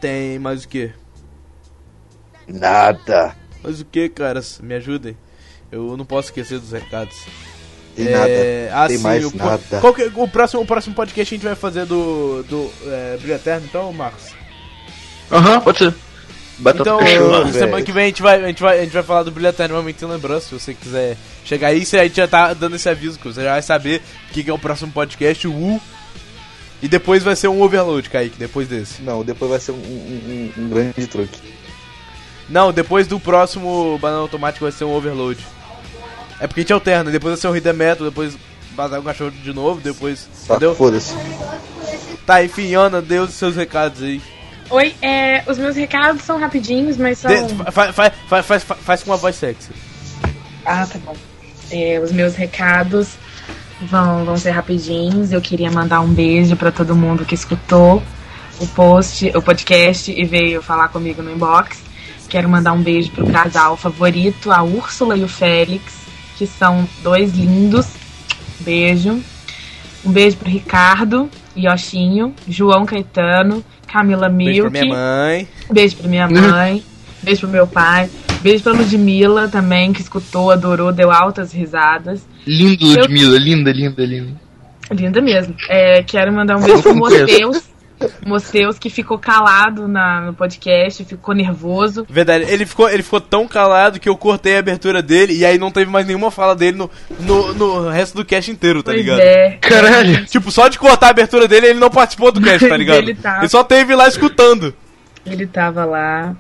Tem 0.00 0.38
mais 0.38 0.62
o 0.62 0.68
que? 0.68 0.92
Nada. 2.46 3.34
Mas 3.64 3.80
o 3.80 3.84
que, 3.84 4.08
caras? 4.08 4.60
Me 4.62 4.76
ajudem. 4.76 5.16
Eu 5.72 5.96
não 5.96 6.04
posso 6.04 6.28
esquecer 6.28 6.60
dos 6.60 6.70
recados. 6.70 7.16
Tem 7.96 8.06
É, 8.06 8.12
nada. 8.12 8.84
ah, 8.84 8.86
Tem 8.86 8.96
sim, 8.96 9.02
mais 9.02 9.24
o, 9.24 9.36
nada. 9.36 9.80
Qual 9.80 9.92
que, 9.92 10.04
o, 10.04 10.28
próximo, 10.28 10.62
o 10.62 10.66
próximo 10.66 10.94
podcast 10.94 11.34
a 11.34 11.36
gente 11.36 11.44
vai 11.44 11.56
fazer 11.56 11.84
do, 11.84 12.44
do 12.44 12.70
é, 12.86 13.16
Brilho 13.16 13.34
Eterno, 13.34 13.66
então, 13.68 13.92
Marcos? 13.92 14.26
Aham, 15.32 15.60
pode 15.62 15.78
ser. 15.78 15.94
Batata 16.60 16.82
Então, 16.82 16.98
cachorro. 17.00 17.52
semana 17.52 17.82
que 17.82 17.90
vem 17.90 18.04
a 18.04 18.06
gente, 18.06 18.22
vai, 18.22 18.44
a, 18.44 18.46
gente 18.46 18.62
vai, 18.62 18.78
a 18.78 18.84
gente 18.84 18.92
vai 18.92 19.02
falar 19.02 19.24
do 19.24 19.32
Brilho 19.32 19.48
Eterno 19.48 19.74
Momento 19.74 19.98
sem 19.98 20.08
lembrança. 20.08 20.46
Se 20.46 20.60
você 20.60 20.74
quiser 20.74 21.16
chegar 21.44 21.68
aí, 21.70 21.84
você, 21.84 21.98
a 21.98 22.04
gente 22.04 22.18
já 22.18 22.28
tá 22.28 22.54
dando 22.54 22.76
esse 22.76 22.88
aviso 22.88 23.18
que 23.18 23.26
você 23.26 23.42
já 23.42 23.50
vai 23.50 23.62
saber 23.62 24.00
o 24.30 24.32
que, 24.32 24.44
que 24.44 24.50
é 24.50 24.54
o 24.54 24.58
próximo 24.60 24.92
podcast, 24.92 25.48
o 25.48 25.52
U. 25.52 25.80
E 26.84 26.88
depois 26.88 27.22
vai 27.22 27.34
ser 27.34 27.48
um 27.48 27.62
overload, 27.62 28.10
Kaique, 28.10 28.36
depois 28.38 28.68
desse. 28.68 29.00
Não, 29.00 29.24
depois 29.24 29.50
vai 29.50 29.58
ser 29.58 29.72
um, 29.72 29.76
um- 29.76 30.52
um- 30.58 30.62
um 30.64 30.68
grande 30.68 31.06
truque. 31.06 31.40
Não, 32.46 32.70
depois 32.74 33.06
do 33.06 33.18
próximo 33.18 33.98
Banana 33.98 34.20
Automático 34.20 34.66
vai 34.66 34.70
ser 34.72 34.84
um 34.84 34.92
overload. 34.94 35.40
É 36.38 36.46
porque 36.46 36.60
a 36.60 36.62
gente 36.62 36.72
alterna, 36.74 37.10
depois 37.10 37.32
vai 37.32 37.40
ser 37.40 37.48
um 37.48 37.56
Hidden 37.56 37.72
Metal, 37.72 38.06
depois 38.06 38.36
vazar 38.76 39.00
um 39.00 39.02
cachorro 39.02 39.30
de 39.30 39.52
novo, 39.54 39.80
depois. 39.80 40.28
Tá, 40.46 40.56
entendeu? 40.56 40.74
foda-se. 40.74 41.14
Tá, 42.26 42.44
enfim, 42.44 42.74
Ana, 42.74 43.00
dê 43.00 43.18
os 43.18 43.30
seus 43.32 43.56
recados 43.56 44.02
aí. 44.02 44.20
Oi, 44.68 44.94
é, 45.00 45.42
os 45.46 45.56
meus 45.56 45.76
recados 45.76 46.20
são 46.22 46.38
rapidinhos, 46.38 46.98
mas 46.98 47.16
são. 47.16 47.30
Dê- 47.30 47.48
fa- 47.72 47.72
fa- 47.72 47.92
fa- 47.94 48.12
faz, 48.28 48.46
faz, 48.46 48.62
faz 48.62 49.02
com 49.02 49.10
uma 49.10 49.16
voz 49.16 49.36
sexy. 49.36 49.70
Ah, 50.66 50.86
tá 50.86 50.98
bom. 50.98 51.16
É, 51.70 51.98
os 51.98 52.12
meus 52.12 52.34
recados 52.34 53.08
vão, 53.88 54.24
vão 54.24 54.36
ser 54.36 54.50
rapidinhos. 54.50 55.32
Eu 55.32 55.40
queria 55.40 55.70
mandar 55.70 56.00
um 56.00 56.08
beijo 56.12 56.56
pra 56.56 56.70
todo 56.70 56.94
mundo 56.94 57.24
que 57.24 57.34
escutou 57.34 58.02
o 58.60 58.66
post, 58.68 59.30
o 59.36 59.42
podcast 59.42 60.10
e 60.12 60.24
veio 60.24 60.62
falar 60.62 60.88
comigo 60.88 61.22
no 61.22 61.32
inbox. 61.32 61.82
Quero 62.28 62.48
mandar 62.48 62.72
um 62.72 62.82
beijo 62.82 63.10
pro 63.10 63.26
casal 63.30 63.76
favorito, 63.76 64.50
a 64.50 64.62
Úrsula 64.62 65.16
e 65.16 65.22
o 65.22 65.28
Félix, 65.28 65.92
que 66.36 66.46
são 66.46 66.88
dois 67.02 67.32
lindos. 67.34 67.86
Beijo. 68.60 69.20
Um 70.04 70.10
beijo 70.12 70.36
pro 70.36 70.50
Ricardo, 70.50 71.30
Yoshinho, 71.56 72.34
João 72.48 72.84
Caetano, 72.84 73.64
Camila 73.86 74.28
Beijo 74.28 74.62
Milk. 74.64 74.70
pra 74.70 74.80
minha 74.82 74.94
mãe. 74.94 75.48
Beijo 75.70 75.96
pra 75.96 76.08
minha 76.08 76.28
mãe. 76.30 76.84
beijo 77.22 77.40
pro 77.42 77.48
meu 77.50 77.66
pai. 77.66 78.10
Beijo 78.44 78.62
pra 78.62 78.72
Ludmilla 78.74 79.48
também, 79.48 79.90
que 79.92 80.02
escutou, 80.02 80.50
adorou, 80.50 80.92
deu 80.92 81.10
altas 81.10 81.50
risadas. 81.52 82.24
Lindo, 82.46 82.84
Eu- 82.92 83.00
Ludmilla, 83.00 83.38
linda, 83.38 83.72
linda, 83.72 84.04
linda. 84.04 84.32
Linda 84.92 85.20
mesmo. 85.22 85.56
É, 85.68 86.02
quero 86.02 86.30
mandar 86.30 86.58
um 86.58 86.62
beijo 86.62 86.82
pro 86.82 86.94
Mosteus. 86.94 87.62
Mosteus 88.26 88.78
que 88.78 88.90
ficou 88.90 89.18
calado 89.18 89.88
na, 89.88 90.20
no 90.20 90.34
podcast, 90.34 91.02
ficou 91.04 91.34
nervoso. 91.34 92.04
Verdade, 92.10 92.44
ele 92.48 92.66
ficou, 92.66 92.90
ele 92.90 93.02
ficou 93.02 93.20
tão 93.20 93.48
calado 93.48 93.98
que 93.98 94.08
eu 94.08 94.16
cortei 94.16 94.56
a 94.56 94.58
abertura 94.58 95.00
dele 95.00 95.32
e 95.32 95.42
aí 95.46 95.56
não 95.56 95.70
teve 95.70 95.90
mais 95.90 96.06
nenhuma 96.06 96.30
fala 96.30 96.54
dele 96.54 96.76
no, 96.76 96.90
no, 97.20 97.54
no 97.54 97.88
resto 97.88 98.14
do 98.16 98.24
cast 98.24 98.50
inteiro, 98.50 98.82
tá 98.82 98.90
Pois 98.92 99.00
ligado? 99.02 99.20
é. 99.20 99.52
Caralho. 99.60 100.26
Tipo, 100.26 100.50
só 100.50 100.68
de 100.68 100.78
cortar 100.78 101.06
a 101.06 101.10
abertura 101.10 101.48
dele 101.48 101.68
ele 101.68 101.78
não 101.78 101.88
participou 101.88 102.30
do 102.30 102.42
cast, 102.42 102.68
tá 102.68 102.76
ligado? 102.76 102.98
Ele 102.98 103.14
tava. 103.14 103.48
só 103.48 103.64
teve 103.64 103.94
lá 103.94 104.06
escutando. 104.06 104.74
Ele 105.24 105.46
tava 105.46 105.86
lá. 105.86 106.36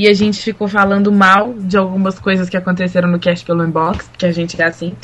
E 0.00 0.06
a 0.06 0.14
gente 0.14 0.40
ficou 0.40 0.68
falando 0.68 1.10
mal 1.10 1.54
de 1.54 1.76
algumas 1.76 2.20
coisas 2.20 2.48
que 2.48 2.56
aconteceram 2.56 3.08
no 3.08 3.18
cast 3.18 3.44
pelo 3.44 3.64
inbox, 3.64 4.06
porque 4.06 4.26
a 4.26 4.30
gente 4.30 4.60
é 4.62 4.64
assim. 4.64 4.94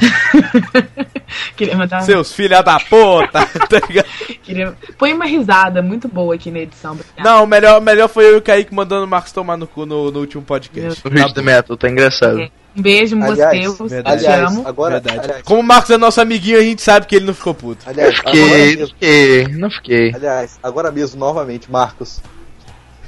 Queria 1.56 1.74
mandar 1.76 2.02
um- 2.02 2.04
Seus 2.04 2.34
filha 2.34 2.62
da 2.62 2.78
puta, 2.78 3.46
tá 3.68 3.80
ligado? 3.88 4.06
Queria... 4.42 4.74
Põe 4.98 5.14
uma 5.14 5.24
risada 5.24 5.80
muito 5.80 6.06
boa 6.06 6.34
aqui 6.34 6.50
na 6.50 6.58
edição. 6.60 6.98
Não, 7.18 7.46
melhor, 7.46 7.80
melhor 7.80 8.08
foi 8.08 8.26
eu 8.26 8.34
e 8.34 8.36
o 8.36 8.42
Kaique 8.42 8.74
mandando 8.74 9.04
o 9.06 9.08
Marcos 9.08 9.32
tomar 9.32 9.56
no 9.56 9.66
cu 9.66 9.86
no, 9.86 10.10
no 10.10 10.20
último 10.20 10.42
podcast. 10.42 11.00
O 11.06 11.10
Rich 11.10 11.32
the 11.34 11.40
Metal, 11.42 11.74
tá 11.76 11.88
engraçado. 11.88 12.50
Um 12.76 12.82
beijo, 12.82 13.16
Aliás, 13.16 13.68
Mosteus. 13.68 13.90
verdade. 13.90 14.20
Te 14.20 14.26
Aliás, 14.26 14.52
amo. 14.52 14.68
agora. 14.68 15.00
Verdade. 15.00 15.18
Aliás, 15.20 15.42
Como 15.44 15.60
o 15.60 15.64
Marcos 15.64 15.90
é 15.90 15.96
nosso 15.96 16.20
amiguinho, 16.20 16.58
a 16.58 16.62
gente 16.62 16.82
sabe 16.82 17.06
que 17.06 17.16
ele 17.16 17.24
não 17.26 17.34
ficou 17.34 17.54
puto. 17.54 17.84
aliás, 17.88 18.18
agora 18.18 18.34
Fiquei, 18.36 18.48
não 18.50 18.76
mesmo, 18.76 18.86
fiquei, 18.88 19.46
não 19.48 19.70
fiquei. 19.70 20.14
aliás, 20.14 20.58
agora 20.62 20.90
mesmo, 20.92 21.18
novamente, 21.18 21.70
Marcos. 21.70 22.20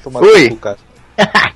Toma 0.02 0.20
Oi. 0.20 0.44
no 0.44 0.48
cu, 0.50 0.56
cara. 0.56 0.78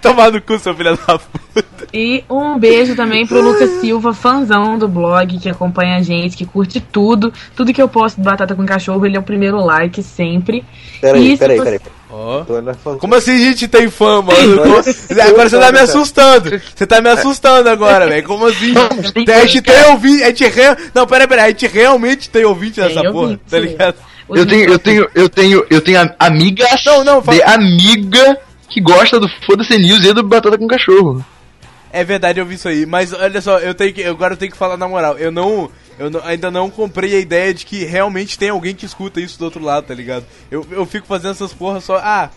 Tomar 0.00 0.30
no 0.30 0.40
cu, 0.40 0.58
seu 0.58 0.74
filho 0.76 0.96
da 0.96 1.18
puta. 1.18 1.88
E 1.92 2.22
um 2.30 2.56
beijo 2.56 2.94
também 2.94 3.26
pro 3.26 3.40
Lucas 3.40 3.68
Silva, 3.80 4.14
fãzão 4.14 4.78
do 4.78 4.86
blog, 4.86 5.38
que 5.38 5.48
acompanha 5.48 5.96
a 5.96 6.02
gente, 6.02 6.36
que 6.36 6.46
curte 6.46 6.80
tudo. 6.80 7.32
Tudo 7.56 7.72
que 7.72 7.82
eu 7.82 7.88
posto 7.88 8.18
do 8.18 8.22
Batata 8.24 8.54
com 8.54 8.64
Cachorro, 8.64 9.04
ele 9.04 9.16
é 9.16 9.18
o 9.18 9.24
primeiro 9.24 9.56
like 9.58 10.02
sempre. 10.04 10.64
Peraí, 11.00 11.36
peraí, 11.36 11.56
você- 11.58 11.64
peraí. 11.64 11.80
Pra- 11.80 12.94
Como 13.00 13.14
assim 13.16 13.32
a 13.34 13.38
gente 13.38 13.66
tem 13.66 13.90
fã, 13.90 14.22
mano? 14.22 14.56
Como- 14.62 15.20
Agora 15.22 15.48
você 15.50 15.58
tá 15.58 15.72
me 15.72 15.78
assustando. 15.80 16.60
Você 16.74 16.86
tá 16.86 17.00
me 17.00 17.08
assustando 17.10 17.68
agora, 17.68 18.06
velho. 18.06 18.24
Como 18.26 18.46
assim? 18.46 18.72
A 19.28 19.46
gente 19.46 19.62
tem 19.62 19.84
ouvinte. 19.90 20.22
A 20.22 20.26
gente 20.28 20.46
re... 20.46 20.76
Não, 20.94 21.06
peraí, 21.06 21.26
peraí. 21.26 21.44
A 21.46 21.48
gente 21.48 21.66
realmente 21.66 22.30
tem 22.30 22.44
ouvinte 22.44 22.78
nessa 22.80 23.00
Tem 23.02 23.10
porra, 23.12 23.22
ouvinte. 23.24 23.42
tá 23.50 23.58
ligado? 23.58 23.96
Eu 24.28 24.46
tenho, 24.46 24.70
eu 24.72 24.78
tenho, 24.78 25.08
eu 25.14 25.28
tenho, 25.28 25.66
eu 25.70 25.80
tenho 25.80 26.00
am- 26.00 26.14
amigas 26.18 26.68
Não, 26.84 27.04
não, 27.04 27.22
fala- 27.22 27.36
de 27.38 27.42
amiga 27.44 28.38
que 28.68 28.80
gosta 28.80 29.18
do 29.20 29.28
Foda-se 29.44 29.78
News 29.78 30.04
e 30.04 30.12
do 30.12 30.22
Batata 30.22 30.58
com 30.58 30.66
Cachorro. 30.66 31.24
É 31.92 32.04
verdade, 32.04 32.40
eu 32.40 32.44
vi 32.46 32.56
isso 32.56 32.68
aí. 32.68 32.84
Mas 32.84 33.12
olha 33.12 33.40
só, 33.40 33.58
eu 33.58 33.72
tenho 33.74 33.94
que. 33.94 34.04
Agora 34.04 34.34
eu 34.34 34.36
tenho 34.36 34.52
que 34.52 34.58
falar 34.58 34.76
na 34.76 34.86
moral. 34.88 35.16
Eu 35.16 35.30
não. 35.30 35.70
Eu 35.98 36.10
não- 36.10 36.20
ainda 36.24 36.50
não 36.50 36.68
comprei 36.68 37.14
a 37.16 37.18
ideia 37.20 37.54
de 37.54 37.64
que 37.64 37.84
realmente 37.84 38.38
tem 38.38 38.50
alguém 38.50 38.74
que 38.74 38.84
escuta 38.84 39.18
isso 39.20 39.38
do 39.38 39.46
outro 39.46 39.62
lado, 39.62 39.86
tá 39.86 39.94
ligado? 39.94 40.26
Eu, 40.50 40.66
eu 40.70 40.84
fico 40.84 41.06
fazendo 41.06 41.30
essas 41.30 41.54
porras 41.54 41.84
só. 41.84 41.96
Ah, 41.96 42.28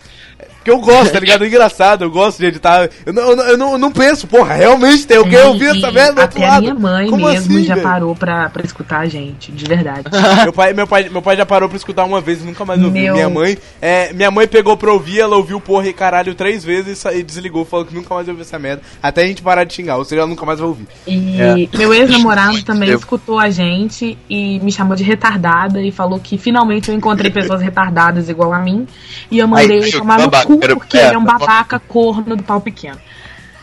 porque 0.60 0.70
eu 0.70 0.78
gosto, 0.78 1.12
tá 1.12 1.18
ligado? 1.20 1.42
É 1.44 1.46
engraçado, 1.48 2.04
eu 2.04 2.10
gosto 2.10 2.38
de 2.38 2.46
editar. 2.46 2.88
Eu 3.06 3.12
não, 3.12 3.30
eu 3.30 3.36
não, 3.36 3.44
eu 3.44 3.56
não, 3.58 3.72
eu 3.72 3.78
não 3.78 3.90
penso, 3.90 4.26
porra, 4.26 4.54
realmente 4.54 5.06
tem 5.06 5.16
alguém 5.16 5.38
É, 5.38 5.44
ouvindo 5.46 5.76
essa 5.78 5.90
merda 5.90 6.12
do 6.14 6.20
outro 6.22 6.38
Até 6.44 6.48
a 6.48 6.60
minha 6.60 6.74
mãe 6.74 7.08
Como 7.10 7.26
mesmo 7.26 7.54
assim, 7.56 7.64
já 7.64 7.74
velho? 7.74 7.86
parou 7.86 8.14
pra, 8.14 8.50
pra 8.50 8.62
escutar 8.64 9.00
a 9.00 9.06
gente, 9.06 9.50
de 9.50 9.64
verdade. 9.64 10.04
meu, 10.44 10.52
pai, 10.52 10.72
meu, 10.74 10.86
pai, 10.86 11.08
meu 11.08 11.22
pai 11.22 11.36
já 11.36 11.46
parou 11.46 11.68
pra 11.68 11.76
escutar 11.76 12.04
uma 12.04 12.20
vez 12.20 12.42
e 12.42 12.44
nunca 12.44 12.64
mais 12.64 12.82
ouviu. 12.82 13.02
Meu- 13.02 13.14
Minha 13.14 13.28
mãe 13.30 13.58
é, 13.80 14.12
minha 14.12 14.30
mãe 14.30 14.46
pegou 14.46 14.76
pra 14.76 14.92
ouvir, 14.92 15.20
ela 15.20 15.36
ouviu 15.36 15.60
porra 15.60 15.88
e 15.88 15.92
caralho 15.92 16.34
três 16.34 16.62
vezes 16.62 17.02
e 17.06 17.22
desligou, 17.22 17.64
falou 17.64 17.86
que 17.86 17.94
nunca 17.94 18.14
mais 18.14 18.28
ouviu 18.28 18.42
essa 18.42 18.58
merda. 18.58 18.82
Até 19.02 19.22
a 19.22 19.26
gente 19.26 19.42
parar 19.42 19.64
de 19.64 19.72
xingar, 19.72 19.96
ou 19.96 20.04
seja, 20.04 20.20
ela 20.20 20.28
nunca 20.28 20.44
mais 20.44 20.58
vai 20.58 20.68
ouvir. 20.68 20.86
E 21.06 21.40
É. 21.40 21.78
meu 21.78 21.94
ex-namorado 21.94 22.62
também 22.64 22.90
Eu- 22.90 22.98
escutou 22.98 23.38
a 23.38 23.48
gente 23.50 24.18
e 24.28 24.60
me 24.60 24.70
chamou 24.70 24.94
de 24.94 25.02
retardada 25.04 25.80
e 25.82 25.90
falou 25.90 26.18
que 26.20 26.36
finalmente 26.36 26.90
eu 26.90 26.94
encontrei 26.94 27.30
pessoas 27.30 27.62
retardadas 27.62 28.28
igual 28.28 28.52
a 28.52 28.58
mim. 28.58 28.86
E 29.30 29.38
eu 29.38 29.48
mandei 29.48 29.82
Ai, 29.84 29.90
tomar 29.90 30.18
no 30.18 30.30
cu 30.30 30.59
quero- 30.60 30.76
porque 30.76 30.98
é, 30.98 31.06
ele 31.06 31.14
é 31.14 31.18
um 31.18 31.24
tá 31.24 31.38
babaca 31.38 31.78
corno 31.80 32.36
do 32.36 32.42
pau 32.42 32.60
pequeno. 32.60 32.98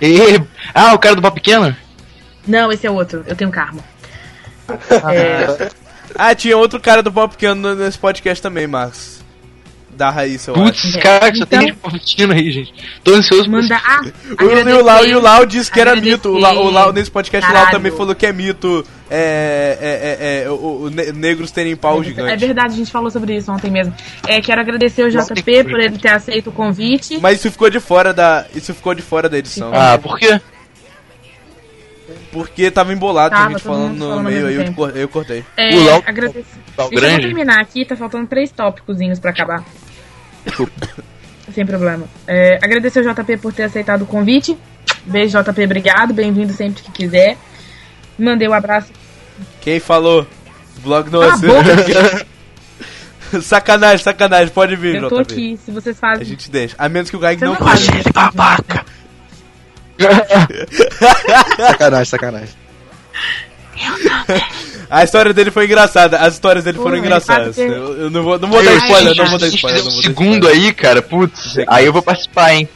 E... 0.02 0.42
Ah, 0.74 0.94
o 0.94 1.00
cara 1.00 1.16
do 1.16 1.22
Pau 1.22 1.32
Pequeno? 1.32 1.76
Não, 2.48 2.72
esse 2.72 2.86
é 2.86 2.92
outro, 2.92 3.24
eu 3.26 3.36
tenho 3.36 3.50
karma. 3.52 3.82
Ah. 4.70 5.14
É, 5.14 5.70
Ah, 6.16 6.34
tinha 6.36 6.58
outro 6.58 6.80
cara 6.80 7.04
do 7.04 7.12
Pop 7.12 7.34
Pequeno 7.36 7.76
nesse 7.76 7.98
podcast 7.98 8.42
também, 8.42 8.66
Marcos. 8.68 9.18
Da 9.90 10.10
Raíssa, 10.12 10.52
eu 10.52 10.56
Putz, 10.56 10.86
acho. 10.86 11.00
cara, 11.00 11.32
que 11.32 11.38
só 11.40 11.44
Então- 11.46 11.60
tem 11.60 11.68
gente 11.70 11.78
Pau 11.80 11.92
Pequeno 11.92 12.34
aí, 12.34 12.52
gente. 12.52 12.74
Tô 13.04 13.14
ansioso 13.16 13.50
pra 13.50 13.62
manda. 13.62 13.82
Ah, 13.84 14.02
O, 14.40 14.70
e 14.70 14.74
o 14.74 14.84
Lau, 14.84 15.06
e 15.06 15.16
o 15.16 15.20
Lau 15.20 15.46
disse 15.46 15.72
que 15.72 15.80
era 15.82 15.92
agradecer. 15.92 16.16
mito. 16.18 16.30
O 16.30 16.38
Lau, 16.38 16.56
o 16.66 16.70
Lau- 16.70 16.94
nesse 16.94 17.10
podcast, 17.12 17.50
o 17.50 17.54
Lau 17.54 17.64
Caralho. 17.66 17.78
também 17.78 17.92
falou 17.98 18.14
que 18.16 18.26
é 18.26 18.32
mito. 18.32 18.86
É. 19.10 19.78
É. 19.80 20.42
É. 20.42 20.44
é, 20.44 20.50
o, 20.50 20.84
o 20.84 20.90
ne- 20.90 21.12
negros 21.12 21.52
terem 21.52 21.76
pau 21.76 22.02
É 22.02 22.06
gigante. 22.06 22.38
verdade, 22.38 22.74
a 22.74 22.78
gente 22.78 22.92
falou 22.92 23.10
sobre 23.10 23.36
isso 23.36 23.52
ontem 23.52 23.72
mesmo. 23.72 23.94
É, 24.28 24.42
quero 24.42 24.62
agradecer 24.62 25.04
o 25.04 25.10
JP 25.10 25.64
por 25.66 25.80
ele 25.80 25.98
ter 25.98 26.10
aceito 26.10 26.50
o 26.50 26.54
convite. 26.54 27.20
Mas 27.22 27.40
isso 27.40 27.52
ficou 27.52 27.70
de 27.70 27.80
fora 27.80 28.14
da. 28.14 28.46
Isso 28.54 28.74
ficou 28.74 28.94
de 28.94 29.02
fora 29.02 29.30
da 29.30 29.38
edição. 29.38 29.72
Ah, 29.74 29.98
por 29.98 30.18
quê? 30.20 30.40
Porque 32.32 32.70
tava 32.70 32.94
embolado, 32.94 33.36
Tava, 33.36 33.52
gente 33.52 33.62
falando 33.64 33.94
no 33.94 34.06
falando 34.10 34.18
ao 34.18 34.24
meio, 34.24 34.48
aí 34.48 34.56
eu, 34.56 34.90
eu 34.96 35.10
cortei. 35.10 35.44
É, 35.58 35.76
O 35.76 36.04
agradecer. 36.06 36.46
Lau 36.78 36.90
Deixa 36.90 37.12
eu 37.14 37.22
terminar 37.22 37.60
aqui, 37.60 37.84
tá 37.84 37.96
faltando 37.96 38.28
três 38.28 38.52
tópicozinhos 38.52 39.20
pra 39.20 39.32
acabar. 39.32 39.64
Sem 41.54 41.66
problema. 41.66 42.06
É, 42.28 42.58
agradecer 42.62 43.00
o 43.00 43.14
JP 43.14 43.38
por 43.38 43.54
ter 43.54 43.64
aceitado 43.64 44.04
o 44.04 44.06
convite. 44.06 44.58
Beijo, 45.06 45.42
JP, 45.42 45.64
obrigado. 45.64 46.14
Bem-vindo 46.14 46.54
sempre 46.54 46.84
que 46.84 46.92
quiser. 46.92 47.38
Mandei 48.18 48.48
o 48.48 48.54
abraço. 48.54 48.88
Quem 49.62 49.80
falou? 49.80 50.26
Blog 50.80 51.10
não 51.12 51.20
Cala 51.20 51.32
é 51.32 51.36
a 51.36 51.38
boca. 51.38 52.26
sacanagem, 53.42 54.04
sacanagem, 54.04 54.50
pode 54.54 54.76
vir, 54.76 54.96
Eu 54.96 55.10
tô 55.10 55.22
JP. 55.22 55.34
aqui. 55.34 55.60
Se 55.66 55.72
vocês 55.72 55.98
A 55.98 56.00
fazem. 56.00 56.26
gente 56.26 56.50
deixa. 56.50 56.76
A 56.78 56.88
menos 56.90 57.10
que 57.10 57.16
o 57.16 57.20
Você 57.20 57.36
não 57.46 57.54
não 57.54 57.56
faça. 57.56 57.92
faz 57.92 58.00
isso, 58.00 58.14
babaca. 58.14 58.86
Sacanagem, 61.58 62.06
sacanagem. 62.06 62.50
A 64.90 65.04
história 65.04 65.34
dele 65.34 65.52
foi 65.52 65.66
engraçada. 65.66 66.18
As 66.20 66.34
histórias 66.36 66.64
dele 66.64 66.78
foram 66.78 66.98
engraçadas. 66.98 67.58
ele 67.58 67.74
Eu, 67.74 67.98
eu 68.02 68.10
não 68.10 68.24
vou, 68.24 68.40
não 68.40 68.48
vou 68.50 68.64
dar 68.64 68.72
Eu- 68.72 68.78
spoiler, 68.78 69.16
não 69.16 69.26
vou 69.28 69.38
dar 69.40 69.46
a 69.46 69.50
spoiler. 69.50 69.84
Não 69.84 69.90
um 69.90 69.94
vou 69.94 70.02
dar 70.02 70.08
segundo 70.08 70.48
aí, 70.48 70.74
cara, 70.74 71.02
putz, 71.02 71.58
aí 71.68 71.86
eu 71.86 71.94
vou 71.94 72.02
participar, 72.02 72.54
hein. 72.54 72.70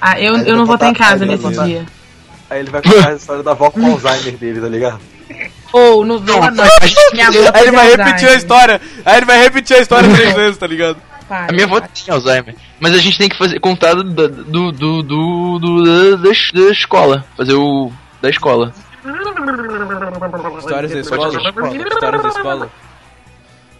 Ah, 0.00 0.20
eu, 0.20 0.34
eu 0.36 0.44
vai 0.44 0.52
não 0.56 0.66
vou 0.66 0.74
estar 0.74 0.88
em 0.88 0.94
casa 0.94 1.24
nesse 1.24 1.42
contar. 1.42 1.64
dia. 1.64 1.86
Aí 2.54 2.60
ele 2.60 2.70
vai 2.70 2.80
contar 2.82 3.08
a 3.08 3.14
história 3.14 3.42
da 3.42 3.50
avó 3.50 3.68
com 3.70 3.84
Alzheimer 3.84 4.36
dele, 4.38 4.60
tá 4.60 4.68
ligado? 4.68 5.00
Ou 5.72 6.04
no 6.04 6.18
Zoa, 6.18 6.50
não. 6.52 6.62
a 6.64 6.86
gente- 6.86 7.12
Minha 7.12 7.26
avó 7.28 7.38
Aí 7.52 7.62
ele 7.62 7.70
vai 7.72 7.80
Alzheimer. 7.86 8.06
repetir 8.06 8.28
a 8.28 8.34
história. 8.34 8.80
Aí 9.04 9.16
ele 9.16 9.26
vai 9.26 9.38
repetir 9.42 9.76
a 9.76 9.80
história 9.80 10.08
três 10.14 10.32
vezes, 10.36 10.56
tá 10.56 10.66
ligado? 10.68 10.96
Para. 11.28 11.48
A 11.50 11.52
minha 11.52 11.64
avó 11.64 11.80
tem 11.80 12.14
Alzheimer. 12.14 12.54
Mas 12.78 12.94
a 12.94 12.98
gente 12.98 13.18
tem 13.18 13.28
que 13.28 13.36
fazer 13.36 13.58
contar 13.58 13.94
do, 13.94 14.04
do, 14.04 14.28
do, 14.28 14.72
do, 15.02 15.58
do- 15.58 16.16
da, 16.16 16.28
da, 16.28 16.70
escola. 16.70 17.24
Fazer 17.36 17.54
o. 17.54 17.90
da 18.22 18.30
escola. 18.30 18.72
Histórias 20.58 20.92
da 20.92 21.00
escola? 21.00 21.28
Histórias 21.28 22.22
da 22.22 22.28
escola? 22.28 22.70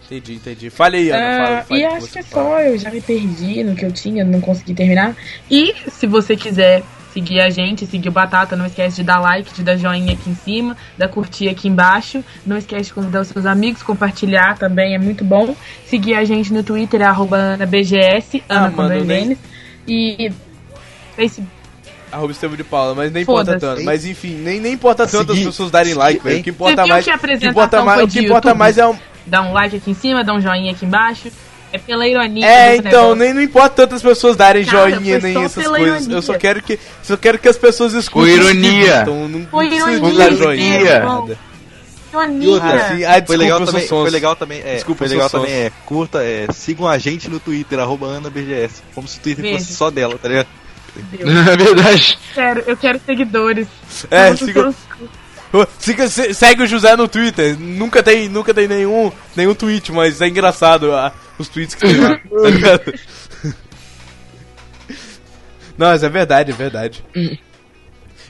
Entendi, 0.07 0.35
entendi. 0.35 0.71
Fale 0.71 0.97
aí, 0.99 1.11
Ana. 1.11 1.21
Ah, 1.23 1.47
Fala, 1.47 1.63
fala 1.63 1.81
e 1.81 1.85
acho 1.85 2.09
que 2.09 2.19
é 2.19 2.23
só, 2.23 2.61
eu 2.61 2.79
já 2.79 2.91
me 2.91 3.01
perdi 3.01 3.63
no 3.65 3.75
que 3.75 3.85
eu 3.87 3.93
tinha, 3.93 4.23
não 4.25 4.41
consegui 4.41 4.75
terminar. 4.75 5.15
E 5.51 5.75
se 5.89 6.07
você 6.07 6.37
quiser 6.37 6.83
seguir 7.15 7.41
a 7.41 7.49
gente, 7.49 7.87
seguir 7.87 8.09
o 8.09 8.13
Batata, 8.13 8.57
não 8.57 8.67
esquece 8.67 8.97
de 8.97 9.05
dar 9.05 9.21
like, 9.21 9.55
de 9.55 9.63
dar 9.63 9.77
joinha 9.77 10.13
aqui 10.13 10.29
em 10.29 10.35
cima, 10.35 10.77
dar 10.99 11.09
curtir 11.09 11.49
aqui 11.49 11.69
embaixo. 11.69 12.25
Não 12.45 12.59
esquece 12.59 12.87
de 12.87 12.95
convidar 12.95 13.21
os 13.21 13.29
seus 13.29 13.47
amigos, 13.47 13.83
compartilhar 13.83 14.59
também, 14.59 14.95
é 14.95 14.99
muito 14.99 15.25
bom. 15.25 15.55
Seguir 15.87 16.15
a 16.15 16.25
gente 16.25 16.53
no 16.53 16.65
Twitter, 16.65 17.01
é 17.01 17.05
arroba 17.05 17.55
AnaBGS, 17.55 18.43
Ana 18.49 18.71
com 18.71 18.83
mano, 18.83 18.95
dois 18.95 19.07
nem-. 19.07 19.39
E 19.87 20.33
Facebook. 21.15 21.51
Arroba 22.11 22.33
Estevam 22.33 22.57
de 22.57 22.65
Paula, 22.65 22.95
mas 22.95 23.13
nem 23.13 23.23
importa 23.23 23.59
tanto. 23.59 23.83
Mas 23.83 24.05
enfim, 24.05 24.35
nem, 24.35 24.61
nem 24.61 24.73
importa 24.73 25.07
tanto 25.07 25.33
as 25.33 25.39
pessoas 25.39 25.71
darem 25.71 25.95
like, 25.95 26.23
velho. 26.23 26.41
O 26.41 26.43
que 26.43 26.51
importa 26.51 26.87
mais. 26.87 27.07
o 27.07 27.39
que 27.39 27.47
importa 27.47 27.83
mais, 27.83 28.03
o 28.03 28.09
que 28.09 28.21
importa 28.21 28.55
mais 28.55 28.79
é 28.79 28.87
um. 28.87 28.97
Dá 29.27 29.41
um 29.41 29.53
like 29.53 29.77
aqui 29.77 29.91
em 29.91 29.95
cima, 29.95 30.23
dá 30.23 30.35
um 30.35 30.41
joinha 30.41 30.73
aqui 30.73 30.85
embaixo. 30.85 31.31
É 31.75 31.79
pela 31.79 32.07
ironia. 32.07 32.47
É, 32.47 32.77
então, 32.77 32.91
negócio. 32.91 33.15
nem 33.17 33.35
não 33.35 33.43
importa 33.43 33.75
tanto 33.83 33.97
as 33.97 34.03
pessoas 34.03 34.37
darem 34.37 34.65
Cara, 34.65 34.91
joinha 34.91 35.19
nem 35.19 35.43
essas 35.45 35.67
coisas. 35.67 36.03
ironia. 36.03 36.17
Eu 36.17 36.23
só 36.23 36.35
quero 36.39 36.63
que, 36.63 36.79
só 37.03 37.17
quero 37.17 37.39
que 37.39 37.49
as 37.49 37.57
pessoas 37.59 37.93
escutem. 37.95 38.35
Ironia. 38.35 39.01
Então 39.03 39.29
não 39.29 39.41
de 39.41 39.75
ironia, 39.75 40.19
dar 40.19 40.33
joinha. 40.33 40.81
ironia. 40.81 41.37
Ironia. 42.13 42.61
Ah, 42.63 42.95
sim. 42.97 43.05
Ah, 43.05 43.11
foi 43.13 43.21
desculpa, 43.21 43.37
legal 43.37 43.67
também, 43.67 43.89
sonso. 43.89 44.03
foi 44.03 44.11
legal 44.11 44.37
também, 44.37 44.61
é, 44.65 44.75
Desculpa, 44.77 44.99
foi 45.01 45.09
legal 45.09 45.29
também, 45.31 45.53
é, 45.53 45.73
curta, 45.85 46.23
é, 46.23 46.47
sigam 46.53 46.87
a 46.87 46.97
gente 46.97 47.29
no 47.29 47.41
Twitter, 47.41 47.77
arroba 47.81 48.07
AnaBGS, 48.07 48.83
como 48.95 49.09
se 49.09 49.19
o 49.19 49.21
Twitter 49.21 49.43
Veja. 49.45 49.59
fosse 49.59 49.75
só 49.75 49.91
dela, 49.91 50.17
tá 50.17 50.29
ligado? 50.29 50.47
É 51.21 51.57
verdade. 51.57 52.17
Quero, 52.33 52.63
eu 52.69 52.77
quero 52.77 53.01
seguidores. 53.05 53.67
É, 54.09 54.37
siga- 54.37 54.73
Siga- 55.79 56.09
se- 56.09 56.35
segue 56.35 56.63
o 56.63 56.67
José 56.67 56.97
no 56.97 57.07
Twitter. 57.09 57.57
Nunca 57.59 58.01
tem, 58.03 58.29
nunca 58.29 58.53
tem 58.55 58.67
nenhum, 58.69 59.11
nenhum 59.37 59.55
tweet, 59.55 59.91
mas 59.93 60.21
é 60.21 60.29
engraçado 60.29 60.93
ah, 60.93 61.13
os 61.39 61.49
tweets 61.49 61.75
que 61.75 61.83
tem 61.87 61.97
lá. 62.01 62.17
tá 62.19 62.51
ligado? 62.51 62.95
Não, 65.77 65.89
mas 65.89 66.03
é 66.03 66.09
verdade, 66.09 66.53
é 66.53 66.55
verdade. 66.55 67.05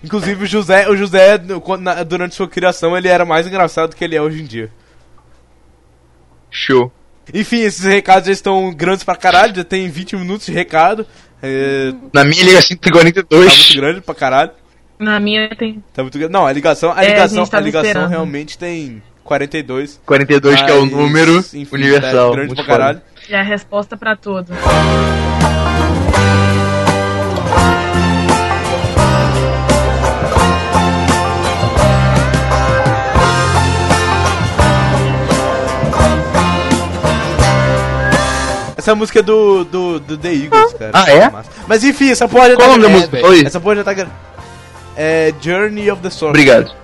Inclusive 0.03 0.45
o 0.45 0.47
José, 0.47 0.89
o 0.89 0.97
José 0.97 1.39
durante 2.07 2.35
sua 2.35 2.49
criação 2.49 2.97
ele 2.97 3.09
era 3.09 3.25
mais 3.25 3.47
engraçado 3.47 3.95
que 3.95 4.05
ele 4.05 4.17
é 4.17 4.23
hoje 4.23 4.41
em 4.43 4.45
dia. 4.47 4.71
Show. 6.51 6.93
Enfim, 7.33 7.61
esses 7.61 7.85
recados 7.85 8.27
já 8.27 8.33
estão 8.33 8.73
grandes 8.73 9.03
pra 9.05 9.17
caralho, 9.17 9.55
já 9.55 9.65
tem 9.65 9.89
20 9.89 10.17
minutos 10.17 10.47
de 10.47 10.53
recado. 10.53 11.07
É, 11.43 11.93
Na 12.13 12.25
minha 12.25 12.45
liga 12.45 12.57
tá 12.57 12.63
142. 12.63 13.57
muito 13.57 13.77
grande 13.77 14.01
pra 14.01 14.15
caralho. 14.15 14.51
Na 14.99 15.19
minha 15.19 15.49
tem. 15.57 15.83
Tá 15.93 16.03
muito 16.03 16.19
grande. 16.19 16.33
Não, 16.33 16.47
a 16.47 16.53
ligação, 16.53 16.93
a 16.93 17.03
É, 17.03 17.07
a 17.07 17.09
ligação, 17.11 17.43
a, 17.43 17.47
tava 17.47 17.63
ligação 17.65 17.87
esperando. 17.89 18.11
realmente 18.11 18.57
tem 18.57 19.03
42. 19.25 20.00
42 20.04 20.62
que 20.62 20.71
é 20.71 20.75
o 20.75 20.87
número 20.87 21.38
enfim, 21.38 21.66
universal. 21.73 22.31
tá 22.31 22.37
grande 22.37 22.54
pra 22.54 22.64
caralho. 22.64 23.02
É 23.28 23.40
a 23.40 23.43
resposta 23.43 23.97
pra 23.97 24.14
tudo. 24.14 24.52
Essa 38.76 38.95
música 38.95 39.21
é 39.21 39.23
do, 39.23 39.64
do, 39.64 39.99
do 39.99 40.19
The 40.19 40.28
Eagles, 40.28 40.75
cara. 40.75 40.90
Ah, 40.93 41.11
é? 41.11 41.33
Mas 41.66 41.83
enfim, 41.83 42.11
essa 42.11 42.28
porra 42.28 42.50
já 42.50 42.57
Qual 42.57 42.69
tá 42.69 42.75
o 42.75 42.76
nome 42.76 42.83
da 42.83 42.90
é, 42.90 42.93
música? 42.93 43.28
aí. 43.31 43.47
Essa 43.47 43.59
porra 43.59 43.76
já 43.76 43.85
tá 43.85 44.07
É 44.95 45.33
Journey 45.40 45.90
of 45.90 46.02
the 46.02 46.11
Sword. 46.11 46.38
Obrigado. 46.38 46.84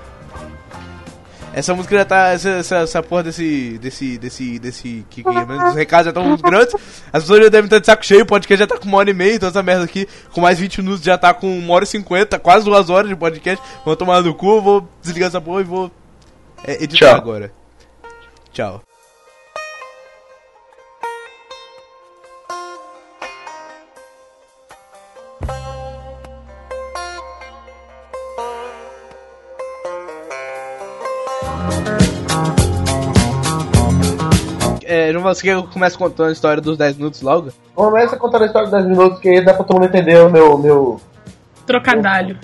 Essa 1.52 1.74
música 1.74 1.96
já 1.96 2.04
tá. 2.04 2.28
Essa, 2.28 2.48
essa, 2.50 2.76
essa 2.76 3.02
porra 3.02 3.24
desse. 3.24 3.78
desse. 3.78 4.18
desse. 4.18 4.58
desse. 4.58 5.06
Que, 5.10 5.22
que, 5.22 5.28
os 5.28 5.74
recados 5.74 6.04
já 6.04 6.10
estão 6.10 6.24
muito 6.24 6.42
grandes. 6.42 6.74
As 7.12 7.22
pessoas 7.22 7.44
já 7.44 7.48
devem 7.48 7.66
estar 7.66 7.78
de 7.78 7.86
saco 7.86 8.06
cheio, 8.06 8.22
o 8.22 8.26
podcast 8.26 8.58
já 8.60 8.66
tá 8.66 8.78
com 8.78 8.86
uma 8.86 8.98
hora 8.98 9.10
e 9.10 9.14
meia, 9.14 9.34
então 9.34 9.48
essa 9.48 9.62
merda 9.62 9.84
aqui, 9.84 10.08
com 10.32 10.40
mais 10.40 10.58
20 10.58 10.82
minutos, 10.82 11.02
já 11.02 11.18
tá 11.18 11.34
com 11.34 11.58
uma 11.58 11.74
hora 11.74 11.84
e 11.84 11.88
cinquenta, 11.88 12.38
quase 12.38 12.64
duas 12.64 12.88
horas 12.88 13.08
de 13.08 13.16
podcast. 13.16 13.64
Vou 13.84 13.96
tomar 13.96 14.22
no 14.22 14.34
cu, 14.34 14.60
vou 14.60 14.88
desligar 15.02 15.28
essa 15.28 15.40
porra 15.40 15.60
e 15.60 15.64
vou 15.64 15.90
é, 16.64 16.82
editar 16.84 17.10
Tchau. 17.10 17.16
agora. 17.16 17.52
Tchau. 18.52 18.89
É, 34.90 35.12
João, 35.12 35.22
você 35.22 35.42
quer 35.42 35.50
que 35.50 35.56
eu 35.56 35.62
comece 35.72 35.96
contando 35.96 36.30
a 36.30 36.32
história 36.32 36.60
dos 36.60 36.76
10 36.76 36.96
minutos 36.96 37.22
logo? 37.22 37.52
Começa 37.76 38.16
contando 38.16 38.42
a 38.42 38.46
história 38.46 38.66
de 38.66 38.72
10 38.74 38.86
minutos, 38.88 39.20
que 39.20 39.28
aí 39.28 39.44
dá 39.44 39.54
pra 39.54 39.62
todo 39.62 39.76
mundo 39.76 39.86
entender 39.86 40.18
o 40.18 40.28
meu. 40.28 40.58
meu... 40.58 41.00
Trocadalho. 41.64 42.36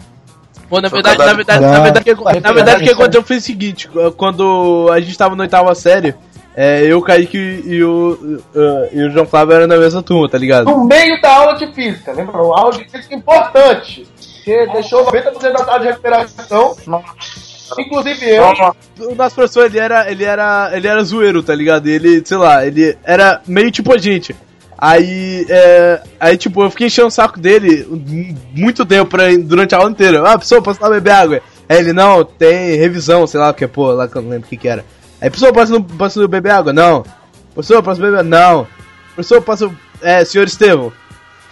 Pô, 0.69 0.81
na 0.81 0.89
verdade, 0.89 1.19
na 1.19 1.33
verdade, 1.33 1.61
na 1.61 1.81
verdade, 1.81 2.11
o 2.13 2.17
que- 2.17 2.41
na 2.41 2.53
verdade, 2.53 2.83
o 2.83 2.87
que 2.87 2.93
aconteceu 2.93 3.23
foi 3.25 3.37
o 3.39 3.41
seguinte: 3.41 3.89
quando 4.17 4.89
a 4.93 5.01
gente 5.01 5.19
tava 5.19 5.35
na 5.35 5.43
oitava 5.43 5.75
série, 5.75 6.15
é, 6.55 6.83
eu, 6.85 6.99
o 6.99 7.03
Kaique 7.03 7.37
e 7.65 7.83
o, 7.83 8.39
uh, 8.55 8.89
e 8.93 9.03
o 9.03 9.11
João 9.11 9.27
Flávio 9.27 9.55
eram 9.57 9.67
na 9.67 9.77
mesma 9.77 10.03
turma, 10.03 10.29
tá 10.29 10.39
ligado? 10.39 10.67
No 10.67 10.85
meio 10.85 11.21
da 11.21 11.35
aula 11.35 11.55
de 11.57 11.67
física, 11.73 12.13
lembra? 12.13 12.41
Uma 12.41 12.59
aula 12.61 12.73
de 12.73 12.89
física 12.89 13.15
importante. 13.15 14.07
Que 14.45 14.67
deixou 14.69 15.05
90% 15.07 15.41
da 15.41 15.65
taxa 15.65 15.79
de 15.81 15.87
recuperação. 15.87 16.77
Inclusive 17.79 18.29
eu. 18.29 18.45
O 19.11 19.15
nosso 19.15 19.35
professor, 19.35 19.67
ele 19.67 19.79
era, 19.79 20.11
ele 20.11 20.25
era, 20.25 20.71
ele 20.73 20.87
era 20.87 21.05
zoeiro, 21.05 21.43
tá 21.43 21.55
ligado? 21.55 21.87
Ele, 21.87 22.23
sei 22.25 22.37
lá, 22.37 22.67
ele 22.67 22.97
era 23.05 23.41
meio 23.47 23.71
tipo 23.71 23.93
a 23.93 23.99
gente. 23.99 24.35
Aí, 24.79 25.47
é, 25.49 26.03
aí 26.21 26.37
tipo, 26.37 26.63
eu 26.63 26.71
fiquei 26.71 26.87
enchendo 26.89 27.09
o 27.09 27.11
saco 27.11 27.41
dele 27.41 27.87
muito 28.55 28.85
tempo 28.85 29.11
pra, 29.11 29.25
durante 29.39 29.75
a 29.75 29.79
aula 29.79 29.91
inteira. 29.91 30.23
Ah, 30.29 30.39
pessoal, 30.39 30.61
posso 30.61 30.83
lá 30.83 30.91
beber 30.91 31.13
água? 31.13 31.41
Aí 31.69 31.79
ele, 31.79 31.93
não, 31.93 32.25
tem 32.25 32.77
revisão, 32.77 33.27
sei 33.27 33.41
lá 33.41 33.51
o 33.51 33.55
que, 33.55 33.67
pô, 33.67 33.91
lá 33.93 34.07
que 34.07 34.17
eu 34.17 34.23
não 34.23 34.31
lembro 34.31 34.47
o 34.47 34.49
que 34.49 34.57
que 34.57 34.69
era. 34.69 34.85
Aí, 35.21 35.31
pessoal, 35.31 35.53
posso, 35.53 35.83
posso 35.83 36.29
beber 36.29 36.53
água? 36.53 36.73
Não. 36.73 37.05
Professor, 37.55 37.83
posso 37.83 38.01
beber? 38.01 38.23
Não. 38.23 38.67
Professor, 39.15 39.41
posso... 39.41 39.75
É, 40.03 40.23
senhor 40.27 40.45
Estevão, 40.45 40.93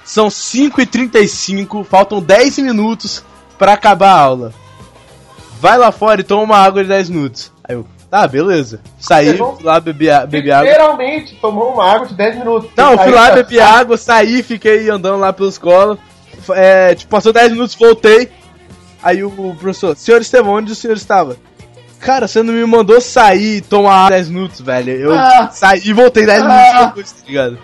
são 0.05 0.29
5h35, 0.29 1.83
faltam 1.87 2.21
10 2.21 2.59
minutos 2.59 3.25
pra 3.57 3.73
acabar 3.73 4.11
a 4.11 4.21
aula. 4.21 4.53
Vai 5.65 5.79
lá 5.79 5.91
fora 5.91 6.21
e 6.21 6.25
toma 6.25 6.43
uma 6.43 6.59
água 6.59 6.83
de 6.83 6.91
10 6.91 7.09
minutos. 7.09 7.51
Aí 7.67 7.75
eu, 7.75 7.87
tá, 8.11 8.29
beleza. 8.29 8.81
Saí, 8.99 9.35
fui 9.35 9.65
lá 9.65 9.81
bebi, 9.81 10.09
bebi 10.29 10.53
água. 10.53 10.69
Literalmente 10.69 11.37
tomou 11.37 11.73
uma 11.73 11.91
água 11.91 12.07
de 12.07 12.13
10 12.13 12.37
minutos. 12.37 12.71
Não, 12.77 12.93
eu 12.93 12.99
fui 12.99 13.11
lá, 13.11 13.29
tá- 13.31 13.37
bebi 13.37 13.59
água, 13.59 13.97
saí, 13.97 14.43
fiquei 14.43 14.91
andando 14.91 15.21
lá 15.21 15.33
pela 15.33 15.49
escola. 15.49 15.97
É, 16.51 16.95
tipo, 16.95 17.11
passou 17.11 17.33
10 17.33 17.53
minutos, 17.53 17.75
voltei. 17.77 18.31
Aí 19.03 19.25
o 19.25 19.31
professor, 19.59 19.97
senhor 19.97 20.21
Estevão, 20.21 20.53
onde 20.53 20.71
o 20.71 20.75
senhor 20.75 20.99
estava? 20.99 21.39
Cara, 21.99 22.29
você 22.29 22.43
não 22.43 22.53
me 22.53 22.67
mandou 22.67 23.01
sair 23.01 23.57
e 23.57 23.61
tomar 23.63 23.95
água 24.01 24.11
10 24.11 24.29
minutos, 24.29 24.61
velho. 24.61 24.91
Eu 24.93 25.15
Ah. 25.15 25.49
saí 25.51 25.81
e 25.83 25.95
voltei 25.95 26.27
10 26.27 26.43
minutos 26.43 26.63
Ah. 26.75 26.85
depois, 26.89 27.11
tá 27.13 27.23
ligado? 27.27 27.59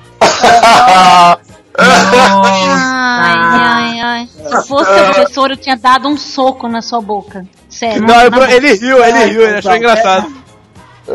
Ai, 1.76 3.60
ai, 3.60 4.00
ai. 4.00 4.26
Se 4.26 4.66
fosse 4.68 4.90
seu 4.94 5.04
professor, 5.04 5.50
eu 5.50 5.56
tinha 5.58 5.76
dado 5.76 6.08
um 6.08 6.16
soco 6.16 6.66
na 6.66 6.80
sua 6.80 7.02
boca. 7.02 7.44
Sério. 7.80 8.02
Não, 8.02 8.14
eu- 8.20 8.30
na 8.30 8.38
boca. 8.40 8.52
ele 8.52 8.74
riu, 8.74 9.02
ele 9.02 9.24
riu, 9.24 9.42
ele 9.42 9.56
achou 9.56 9.74
engraçado. 9.74 10.32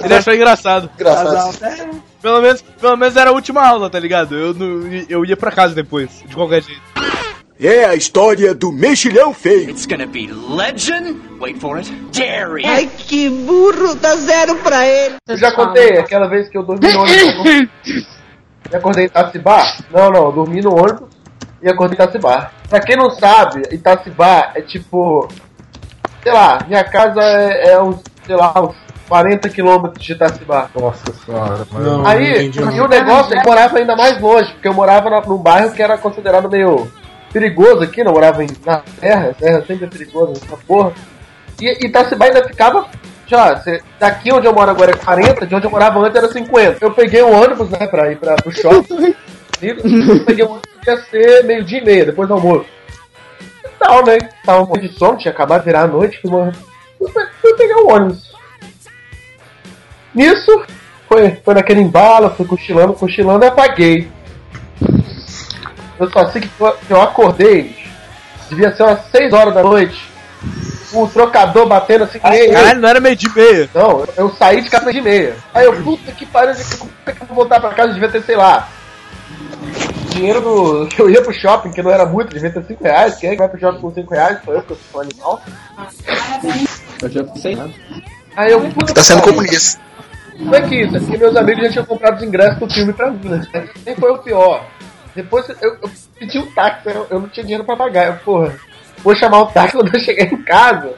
Ele 0.04 0.14
achou 0.16 0.34
engraçado. 0.34 0.90
Engraçado. 0.96 2.02
Pelo 2.20 2.42
menos, 2.42 2.62
pelo 2.62 2.98
menos 2.98 3.16
era 3.16 3.30
a 3.30 3.34
última 3.34 3.64
aula, 3.64 3.88
tá 3.88 4.00
ligado? 4.00 4.36
Eu, 4.36 4.52
não, 4.52 4.82
eu 5.08 5.24
ia 5.24 5.38
pra 5.38 5.52
casa 5.52 5.76
depois, 5.76 6.24
de 6.26 6.36
qualquer 6.36 6.64
jeito. 6.64 6.82
É 7.60 7.86
a 7.86 7.94
história 7.94 8.56
do 8.56 8.72
mexilhão 8.72 9.32
feio. 9.32 9.70
It's 9.70 9.86
gonna 9.86 10.08
be 10.08 10.28
legend. 10.28 11.22
Wait 11.40 11.60
for 11.62 11.78
it. 11.78 11.90
Dairy. 12.12 12.66
Ai, 12.66 12.90
que 12.98 13.30
burro, 13.30 13.94
dá 13.96 14.16
zero 14.16 14.56
pra 14.56 14.86
ele. 14.88 15.16
Eu 15.28 15.38
já 15.38 15.52
contei 15.54 16.00
aquela 16.00 16.28
vez 16.28 16.50
que 16.50 16.58
eu 16.58 16.64
dormi 16.64 16.92
no 16.92 17.00
ônibus. 17.02 17.70
e 18.72 18.76
acordei 18.76 19.04
em 19.04 19.08
Itacibá? 19.08 19.78
Não, 19.94 20.10
não, 20.10 20.26
eu 20.26 20.32
dormi 20.32 20.62
no 20.62 20.76
ônibus 20.76 21.08
e 21.62 21.70
acordei 21.70 21.98
em 21.98 22.02
Itacibá. 22.04 22.52
Pra 22.68 22.80
quem 22.80 22.98
não 22.98 23.12
sabe, 23.12 23.62
Itacibá 23.72 24.52
é 24.56 24.62
tipo. 24.62 25.30
Sei 26.26 26.34
lá, 26.34 26.60
minha 26.68 26.84
casa 26.84 27.22
é, 27.22 27.70
é 27.74 27.82
uns, 27.82 27.98
sei 28.26 28.36
lá, 28.36 28.52
uns 28.60 28.76
40 29.08 29.48
quilômetros 29.50 30.04
de 30.04 30.14
Itacibá. 30.14 30.68
Nossa 30.76 31.14
senhora, 31.24 31.66
mano. 31.72 32.08
Aí, 32.08 32.48
e 32.76 32.82
o 32.82 32.88
negócio 32.88 33.34
é 33.34 33.42
que 33.42 33.48
eu 33.48 33.52
morava 33.52 33.78
ainda 33.78 33.96
mais 33.96 34.20
longe, 34.20 34.52
porque 34.54 34.68
eu 34.68 34.74
morava 34.74 35.10
na- 35.10 35.22
num 35.22 35.38
bairro 35.38 35.72
que 35.72 35.84
era 35.84 35.98
considerado 36.00 36.50
meio 36.50 36.92
perigoso 37.32 37.84
aqui, 37.84 38.04
não 38.04 38.14
morava 38.14 38.44
em, 38.44 38.48
na 38.66 38.82
terra, 39.00 39.36
terra 39.38 39.64
sempre 39.68 39.86
é 39.86 39.90
perigosa, 39.90 40.32
essa 40.44 40.58
porra. 40.66 40.94
E 41.62 41.86
Itacibá 41.86 42.26
ainda 42.26 42.44
ficava, 42.48 42.88
cê- 43.64 43.82
daqui 44.00 44.34
onde 44.34 44.48
eu 44.48 44.54
moro 44.54 44.72
agora 44.72 44.92
é 44.92 44.96
40, 44.96 45.46
de 45.46 45.54
onde 45.56 45.68
eu 45.68 45.72
morava 45.72 46.00
antes 46.00 46.16
era 46.16 46.32
50. 46.32 46.84
Eu 46.84 46.92
peguei 46.92 47.22
um 47.22 47.40
ônibus, 47.40 47.70
né, 47.70 47.86
pra 47.86 48.12
ir 48.12 48.18
pra, 48.18 48.34
pro 48.36 48.52
shopping, 48.52 49.14
e 49.62 49.68
eu 50.18 50.26
peguei 50.26 50.44
um 50.46 50.50
ônibus 50.54 50.70
que 50.84 50.90
ia 50.90 50.98
ser 50.98 51.44
meio 51.44 51.64
dia 51.64 51.80
e 51.80 51.86
meia, 51.86 52.06
depois 52.06 52.28
do 52.28 52.34
almoço. 52.34 52.66
E 53.66 53.70
tal, 53.80 54.06
né, 54.06 54.18
tava 54.46 54.66
morrendo 54.66 54.90
de 54.90 54.98
sono, 54.98 55.18
tinha 55.18 55.32
acabado 55.32 55.62
de 55.62 55.66
virar 55.66 55.82
a 55.82 55.88
noite, 55.88 56.20
fui, 56.22 56.32
fui, 56.98 57.12
pe- 57.12 57.30
fui 57.42 57.54
pegar 57.56 57.78
o 57.82 57.90
ônibus. 57.92 58.34
Nisso, 60.14 60.64
foi, 61.08 61.32
foi 61.44 61.54
naquele 61.54 61.82
embalo, 61.82 62.34
fui 62.36 62.46
cochilando, 62.46 62.94
cochilando 62.94 63.44
e 63.46 63.48
apaguei. 63.48 64.10
Eu 66.00 66.10
só 66.12 66.30
sei 66.30 66.42
que 66.42 66.50
eu 66.90 67.02
acordei, 67.02 67.76
devia 68.50 68.76
ser 68.76 68.84
umas 68.84 69.06
6 69.12 69.34
horas 69.34 69.54
da 69.54 69.64
noite, 69.64 70.10
o 70.94 71.08
trocador 71.08 71.66
batendo 71.68 72.04
assim. 72.06 72.20
Ai, 72.24 72.48
caralho, 72.50 72.80
não 72.82 72.90
era 72.90 73.00
meio 73.00 73.16
de 73.16 73.30
meia. 73.34 73.70
Não, 73.74 74.06
eu 74.18 74.30
saí 74.36 74.62
de 74.62 74.70
casa 74.70 74.86
meio 74.86 74.98
de 74.98 75.02
meia. 75.02 75.36
Aí 75.54 75.66
eu, 75.66 75.74
puta 75.84 76.12
que 76.12 76.26
pariu, 76.26 76.54
é 77.06 77.12
que 77.12 77.22
eu 77.22 77.28
vou 77.28 77.36
voltar 77.36 77.60
pra 77.60 77.72
casa? 77.72 77.94
Devia 77.94 78.10
ter, 78.10 78.22
sei 78.24 78.36
lá, 78.36 78.68
dinheiro 80.16 80.42
do. 80.42 80.88
que 80.88 81.00
eu 81.02 81.10
ia 81.10 81.22
pro 81.22 81.34
shopping, 81.34 81.72
que 81.72 81.84
não 81.84 81.92
era 81.92 82.06
muito, 82.06 82.34
devia 82.34 82.52
ter 82.52 82.64
5 82.64 82.84
reais. 82.84 83.16
Quem 83.16 83.30
é 83.30 83.34
que 83.34 83.40
vai 83.40 83.50
pro 83.50 83.60
shopping 83.60 83.82
com 83.82 83.94
5 83.94 84.14
reais? 84.14 84.40
Sou 84.44 84.54
eu, 84.54 84.62
que 84.64 84.72
eu 84.72 84.78
sou 84.92 85.02
um 85.02 85.04
animal. 85.04 85.42
Eu 87.02 87.10
já 87.10 87.24
pensei 87.24 87.56
nada. 87.56 87.74
Aí 88.36 88.52
eu, 88.52 88.62
puta 88.72 88.94
Tá 88.94 89.04
sendo 89.04 89.22
comunista. 89.22 89.82
Não 90.38 90.54
é 90.54 90.62
que 90.62 90.76
isso, 90.76 90.98
é 90.98 91.00
que 91.00 91.18
meus 91.18 91.36
amigos 91.36 91.64
já 91.64 91.72
tinham 91.72 91.86
comprado 91.86 92.18
os 92.18 92.24
ingressos 92.24 92.60
do 92.60 92.70
filme 92.70 92.92
pra 92.92 93.10
mim, 93.10 93.30
né? 93.30 93.48
Nem 93.86 93.96
foi 93.96 94.12
o 94.12 94.18
pior. 94.18 94.66
Depois 95.16 95.48
eu, 95.62 95.78
eu 95.82 95.92
pedi 96.20 96.38
um 96.38 96.52
táxi, 96.52 96.90
eu, 96.90 97.08
eu 97.10 97.20
não 97.22 97.30
tinha 97.30 97.44
dinheiro 97.44 97.64
pra 97.64 97.78
pagar. 97.78 98.08
Eu, 98.08 98.16
porra, 98.16 98.54
vou 99.02 99.16
chamar 99.16 99.44
o 99.44 99.46
táxi 99.48 99.78
quando 99.78 99.94
eu 99.94 100.00
chegar 100.02 100.26
em 100.26 100.44
casa. 100.44 100.94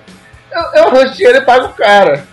Eu, 0.52 0.62
eu 0.74 0.88
arranjo 0.88 1.14
dinheiro 1.14 1.38
e 1.38 1.46
pago 1.46 1.66
o 1.68 1.74
cara. 1.74 2.26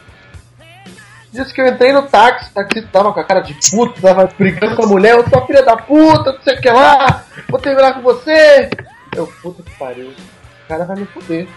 Disse 1.35 1.53
que 1.53 1.61
eu 1.61 1.67
entrei 1.67 1.93
no 1.93 2.03
táxi, 2.03 2.49
o 2.49 2.55
taxista 2.55 2.89
tava 2.93 3.13
com 3.13 3.19
a 3.19 3.25
cara 3.25 3.41
de 3.41 3.55
puto, 3.69 4.01
tava 4.01 4.31
brigando 4.39 4.77
com 4.77 4.85
a 4.85 4.87
mulher, 4.87 5.17
eu 5.17 5.29
sou 5.29 5.45
filha 5.45 5.65
da 5.65 5.77
puta, 5.77 6.31
não 6.31 6.41
sei 6.43 6.55
o 6.55 6.61
que 6.61 6.71
lá, 6.71 7.25
vou 7.49 7.59
terminar 7.59 7.95
com 7.95 8.03
você. 8.03 8.71
Eu, 9.17 9.27
puta 9.43 9.61
que 9.65 9.77
pariu, 9.77 10.11
o 10.11 10.69
cara 10.69 10.85
vai 10.85 10.97
me 10.97 11.07
foder. 11.07 11.49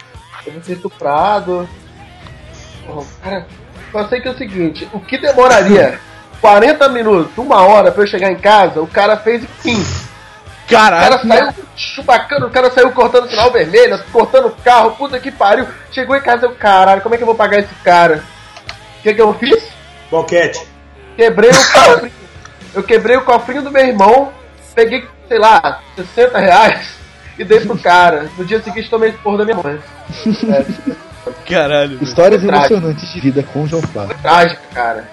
Eu 0.47 0.53
vou 0.53 0.63
ser 0.63 0.73
estuprado. 0.73 1.69
Porra, 2.87 3.01
o 3.01 3.07
cara. 3.21 3.47
Só 3.91 4.07
sei 4.07 4.19
que 4.19 4.27
é 4.27 4.31
o 4.31 4.37
seguinte, 4.37 4.89
o 4.91 4.99
que 4.99 5.15
demoraria 5.15 5.99
40 6.41 6.89
minutos, 6.89 7.37
uma 7.37 7.61
hora 7.61 7.91
pra 7.91 8.01
eu 8.01 8.07
chegar 8.07 8.31
em 8.31 8.39
casa, 8.39 8.81
o 8.81 8.87
cara 8.87 9.15
fez 9.17 9.43
em 9.43 9.47
15. 9.61 10.07
Caralho. 10.67 11.17
O 11.17 11.27
cara 11.27 11.51
saiu 11.53 11.65
chupacando, 11.75 12.47
o 12.47 12.49
cara 12.49 12.71
saiu 12.71 12.91
cortando 12.93 13.29
sinal 13.29 13.51
vermelho, 13.51 14.03
cortando 14.11 14.47
o 14.47 14.55
carro, 14.63 14.95
puta 14.95 15.19
que 15.19 15.29
pariu. 15.29 15.67
Chegou 15.91 16.15
em 16.15 16.21
casa, 16.21 16.47
eu, 16.47 16.55
caralho, 16.55 17.01
como 17.01 17.13
é 17.13 17.17
que 17.17 17.23
eu 17.23 17.27
vou 17.27 17.35
pagar 17.35 17.59
esse 17.59 17.75
cara? 17.83 18.23
O 18.99 19.03
que, 19.03 19.13
que 19.13 19.21
eu 19.21 19.33
fiz? 19.35 19.63
Boquete. 20.11 20.59
Quebrei 21.15 21.49
o 21.49 21.53
cofrinho. 21.53 22.11
Eu 22.75 22.83
quebrei 22.83 23.17
o 23.17 23.21
cofrinho 23.23 23.61
do 23.63 23.71
meu 23.71 23.83
irmão, 23.85 24.31
peguei, 24.75 25.03
sei 25.27 25.39
lá, 25.39 25.81
60 25.95 26.37
reais 26.37 26.89
e 27.39 27.43
dei 27.43 27.59
pro 27.61 27.77
cara. 27.77 28.29
No 28.37 28.45
dia 28.45 28.61
seguinte 28.61 28.89
tomei 28.89 29.09
esse 29.09 29.17
porra 29.19 29.39
da 29.39 29.45
minha 29.45 29.57
mãe. 29.57 29.79
Caralho. 31.47 31.97
Histórias 32.01 32.43
emocionantes 32.43 33.11
de 33.13 33.19
vida 33.19 33.43
com 33.43 33.63
o 33.63 33.67
João 33.67 33.81
Flávio. 33.81 34.15
Trágico, 34.21 34.61
cara. 34.73 35.09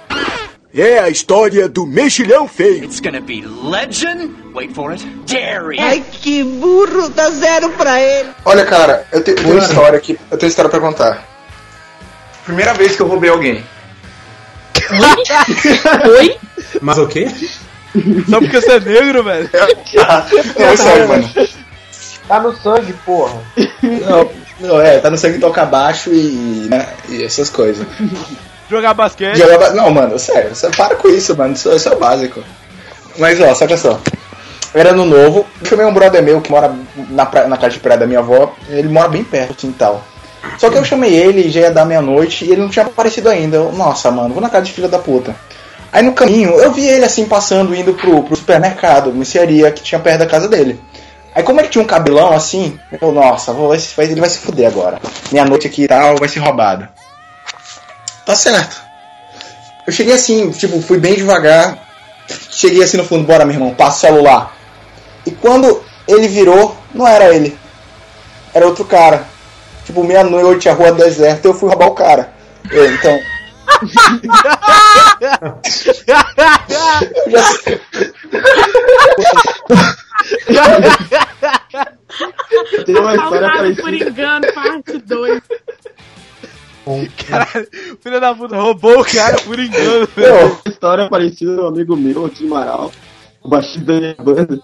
É 0.76 0.98
a 0.98 1.08
história 1.08 1.68
do 1.68 1.86
mexilhão 1.86 2.48
feio. 2.48 2.84
It's 2.84 2.98
gonna 3.00 3.20
be 3.20 3.44
legend. 3.46 4.34
Wait 4.54 4.74
for 4.74 4.90
it. 4.90 5.06
Jerry. 5.24 5.78
Ai, 5.80 6.02
que 6.10 6.42
burro, 6.42 7.08
dá 7.10 7.30
zero 7.30 7.70
pra 7.70 8.00
ele. 8.00 8.30
Olha, 8.44 8.64
cara, 8.66 9.06
eu, 9.12 9.22
te- 9.22 9.30
eu 9.30 9.36
tenho 9.36 9.50
uma 9.52 9.62
história 9.62 9.96
aqui. 9.96 10.18
Eu 10.30 10.36
tenho 10.36 10.42
uma 10.48 10.48
história 10.48 10.70
pra 10.70 10.80
contar. 10.80 11.33
Primeira 12.44 12.74
vez 12.74 12.94
que 12.96 13.02
eu 13.02 13.06
roubei 13.06 13.30
alguém. 13.30 13.64
Oi? 16.18 16.36
Mas 16.80 16.98
o 16.98 17.06
quê? 17.06 17.28
Só 18.28 18.40
porque 18.40 18.60
você 18.60 18.72
é 18.72 18.80
negro, 18.80 19.22
velho. 19.24 19.48
Não, 20.58 20.66
é 20.66 20.76
sério, 20.76 21.08
mano. 21.08 21.30
Tá 22.26 22.40
no 22.40 22.56
sangue, 22.56 22.92
porra. 23.04 23.38
Não, 23.82 24.30
não, 24.60 24.80
é, 24.80 24.98
tá 24.98 25.10
no 25.10 25.16
sangue 25.18 25.38
toca 25.38 25.62
abaixo 25.62 26.10
e, 26.12 26.66
né, 26.70 26.88
e 27.08 27.22
essas 27.22 27.50
coisas. 27.50 27.86
Jogar 28.70 28.94
basquete. 28.94 29.36
Jogava- 29.36 29.70
Não, 29.70 29.90
mano, 29.90 30.18
sério, 30.18 30.54
você 30.54 30.68
para 30.70 30.96
com 30.96 31.08
isso, 31.08 31.36
mano. 31.36 31.52
Isso, 31.54 31.70
isso 31.72 31.88
é 31.88 31.92
o 31.92 31.98
básico. 31.98 32.42
Mas 33.18 33.40
ó, 33.40 33.54
saca 33.54 33.76
só. 33.76 34.00
Era 34.72 34.92
no 34.92 35.04
novo, 35.04 35.46
eu 35.60 35.66
chamei 35.68 35.86
um 35.86 35.92
brother 35.94 36.20
meu 36.22 36.40
que 36.40 36.50
mora 36.50 36.74
na, 37.10 37.24
pra- 37.26 37.46
na 37.46 37.56
casa 37.56 37.74
de 37.74 37.80
praia 37.80 37.98
da 38.00 38.06
minha 38.06 38.18
avó, 38.18 38.52
ele 38.68 38.88
mora 38.88 39.08
bem 39.08 39.22
perto 39.22 39.48
do 39.50 39.54
quintal. 39.54 40.04
Só 40.58 40.70
que 40.70 40.78
eu 40.78 40.84
chamei 40.84 41.14
ele, 41.14 41.50
já 41.50 41.60
ia 41.60 41.70
dar 41.70 41.84
meia-noite, 41.84 42.44
e 42.44 42.52
ele 42.52 42.62
não 42.62 42.68
tinha 42.68 42.84
aparecido 42.84 43.28
ainda. 43.28 43.56
Eu, 43.56 43.72
Nossa, 43.72 44.10
mano, 44.10 44.34
vou 44.34 44.42
na 44.42 44.50
casa 44.50 44.64
de 44.64 44.72
filha 44.72 44.88
da 44.88 44.98
puta. 44.98 45.34
Aí 45.92 46.02
no 46.02 46.12
caminho, 46.12 46.50
eu 46.60 46.72
vi 46.72 46.88
ele 46.88 47.04
assim 47.04 47.24
passando, 47.24 47.74
indo 47.74 47.94
pro, 47.94 48.22
pro 48.24 48.34
supermercado, 48.36 49.12
mercearia 49.12 49.70
que 49.70 49.82
tinha 49.82 50.00
perto 50.00 50.18
da 50.18 50.26
casa 50.26 50.48
dele. 50.48 50.80
Aí 51.34 51.42
como 51.42 51.60
ele 51.60 51.68
tinha 51.68 51.82
um 51.82 51.86
cabelão 51.86 52.32
assim, 52.32 52.78
eu, 53.00 53.12
nossa, 53.12 53.52
vou, 53.52 53.74
ele 53.74 54.20
vai 54.20 54.28
se 54.28 54.38
fuder 54.38 54.68
agora. 54.68 55.00
Meia-noite 55.32 55.66
aqui 55.66 55.84
e 55.84 55.88
tal, 55.88 56.16
vai 56.16 56.28
ser 56.28 56.40
roubado. 56.40 56.88
Tá 58.24 58.34
certo. 58.34 58.82
Eu 59.86 59.92
cheguei 59.92 60.14
assim, 60.14 60.50
tipo, 60.50 60.80
fui 60.80 60.98
bem 60.98 61.14
devagar. 61.14 61.78
Cheguei 62.50 62.82
assim 62.82 62.96
no 62.96 63.04
fundo, 63.04 63.26
bora 63.26 63.44
meu 63.44 63.54
irmão, 63.54 63.74
passa 63.74 63.96
o 63.96 64.00
celular. 64.00 64.56
E 65.26 65.30
quando 65.30 65.82
ele 66.06 66.28
virou, 66.28 66.76
não 66.94 67.06
era 67.06 67.34
ele. 67.34 67.58
Era 68.52 68.66
outro 68.66 68.84
cara. 68.84 69.26
Tipo, 69.84 70.02
meia-noite, 70.04 70.68
a 70.68 70.72
rua 70.74 70.92
deserta, 70.92 71.46
eu 71.48 71.54
fui 71.54 71.68
roubar 71.68 71.88
o 71.88 71.94
cara. 71.94 72.32
Eu, 72.70 72.92
então. 72.94 73.18
eu 77.26 77.30
já 77.30 77.42
sei. 77.42 77.80
Tenho 82.84 83.00
uma 83.00 83.14
história 83.14 83.48
Salvado 83.48 83.74
por 83.74 83.82
parecida. 83.82 84.10
engano, 84.10 84.46
parte 84.54 84.98
2. 84.98 85.42
Caralho, 87.26 87.68
filho 88.02 88.20
da 88.20 88.34
puta, 88.34 88.56
roubou 88.56 89.00
o 89.00 89.04
cara 89.04 89.36
por 89.40 89.58
engano, 89.58 90.06
Tem 90.08 90.24
velho. 90.24 90.46
uma 90.46 90.60
história 90.66 91.08
parecida 91.08 91.62
um 91.62 91.66
amigo 91.68 91.96
meu 91.96 92.26
aqui 92.26 92.44
em 92.44 92.48
Marau, 92.48 92.92
o 93.42 93.48
baixista 93.48 93.80
da 93.80 93.94
minha 93.94 94.14
banda. 94.18 94.60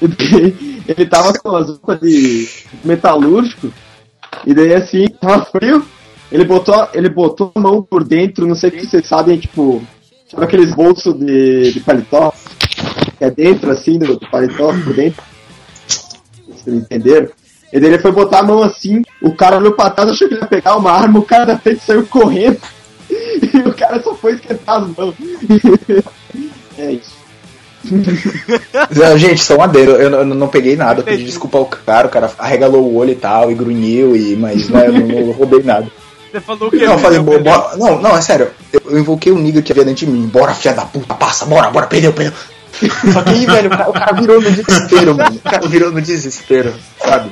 Ele, 0.00 0.82
ele 0.86 1.06
tava 1.06 1.32
com 1.32 1.56
as 1.56 1.68
roupas 1.68 1.98
de 2.00 2.48
metalúrgico, 2.84 3.72
e 4.44 4.54
daí 4.54 4.74
assim, 4.74 5.06
tava 5.20 5.44
frio, 5.46 5.84
ele 6.30 6.44
botou, 6.44 6.88
ele 6.92 7.08
botou 7.08 7.52
a 7.54 7.60
mão 7.60 7.82
por 7.82 8.04
dentro, 8.04 8.46
não 8.46 8.54
sei 8.54 8.70
se 8.70 8.86
vocês 8.86 9.06
sabem, 9.06 9.38
tipo, 9.38 9.82
sabe 10.28 10.44
aqueles 10.44 10.74
bolsos 10.74 11.14
de, 11.14 11.72
de 11.72 11.80
paletó? 11.80 12.32
Que 13.18 13.24
é 13.24 13.30
dentro 13.30 13.70
assim 13.70 13.98
do, 13.98 14.18
do 14.18 14.30
paletó, 14.30 14.72
por 14.72 14.94
dentro. 14.94 15.22
Vocês 16.48 16.76
entenderam? 16.76 17.28
E 17.72 17.80
daí 17.80 17.90
ele 17.90 17.98
foi 17.98 18.12
botar 18.12 18.40
a 18.40 18.42
mão 18.42 18.62
assim, 18.62 19.02
o 19.22 19.34
cara 19.34 19.56
olhou 19.58 19.72
pra 19.72 19.90
trás, 19.90 20.10
achou 20.10 20.28
que 20.28 20.34
ele 20.34 20.42
ia 20.42 20.48
pegar 20.48 20.76
uma 20.76 20.90
arma, 20.90 21.18
o 21.18 21.24
cara 21.24 21.44
da 21.46 21.58
frente 21.58 21.80
saiu 21.80 22.06
correndo. 22.06 22.58
E 23.52 23.58
o 23.58 23.74
cara 23.74 24.02
só 24.02 24.14
foi 24.14 24.34
esquentar 24.34 24.82
as 24.82 24.96
mãos. 24.96 25.14
é 26.78 26.92
isso. 26.92 27.15
Não, 28.94 29.18
gente, 29.18 29.42
só 29.44 29.56
um 29.56 29.62
adendo. 29.62 29.92
Eu, 29.92 30.10
não- 30.10 30.18
eu 30.20 30.24
não 30.26 30.48
peguei 30.48 30.76
nada. 30.76 31.00
Eu 31.00 31.04
pedi 31.04 31.24
desculpa 31.24 31.58
ao 31.58 31.66
cara. 31.66 32.06
O 32.06 32.10
cara 32.10 32.30
arregalou 32.38 32.82
o 32.82 32.96
olho 32.96 33.10
e 33.12 33.14
tal, 33.16 33.50
e 33.50 33.54
grunhiu, 33.54 34.16
e, 34.16 34.36
mas 34.36 34.68
né, 34.68 34.88
eu 34.88 34.92
não, 34.92 35.06
não 35.26 35.32
roubei 35.32 35.62
nada. 35.62 35.86
Você 36.32 36.40
falou 36.40 36.70
que 36.70 36.76
Não, 36.84 36.92
eu 36.92 36.98
falei, 36.98 37.18
"Bo- 37.20 37.38
bora- 37.38 37.76
não, 37.76 38.00
não, 38.00 38.16
é 38.16 38.20
sério. 38.20 38.50
Eu, 38.72 38.80
eu 38.90 38.98
invoquei 38.98 39.32
o 39.32 39.38
nigga 39.38 39.62
que 39.62 39.72
havia 39.72 39.84
dentro 39.84 40.04
de 40.06 40.12
mim. 40.12 40.26
Bora, 40.26 40.52
filha 40.54 40.74
da 40.74 40.82
puta, 40.84 41.14
passa, 41.14 41.44
bora, 41.46 41.70
bora, 41.70 41.86
perdeu, 41.86 42.12
perdeu. 42.12 42.32
Só 43.12 43.22
que 43.22 43.30
aí, 43.30 43.46
velho, 43.46 43.68
o 43.68 43.70
cara, 43.70 43.88
o 43.90 43.92
cara 43.92 44.12
virou 44.20 44.40
no 44.40 44.50
desespero, 44.50 45.14
mano. 45.16 45.36
O 45.36 45.50
cara 45.50 45.66
virou 45.68 45.90
no 45.92 46.02
desespero, 46.02 46.74
sabe? 47.02 47.30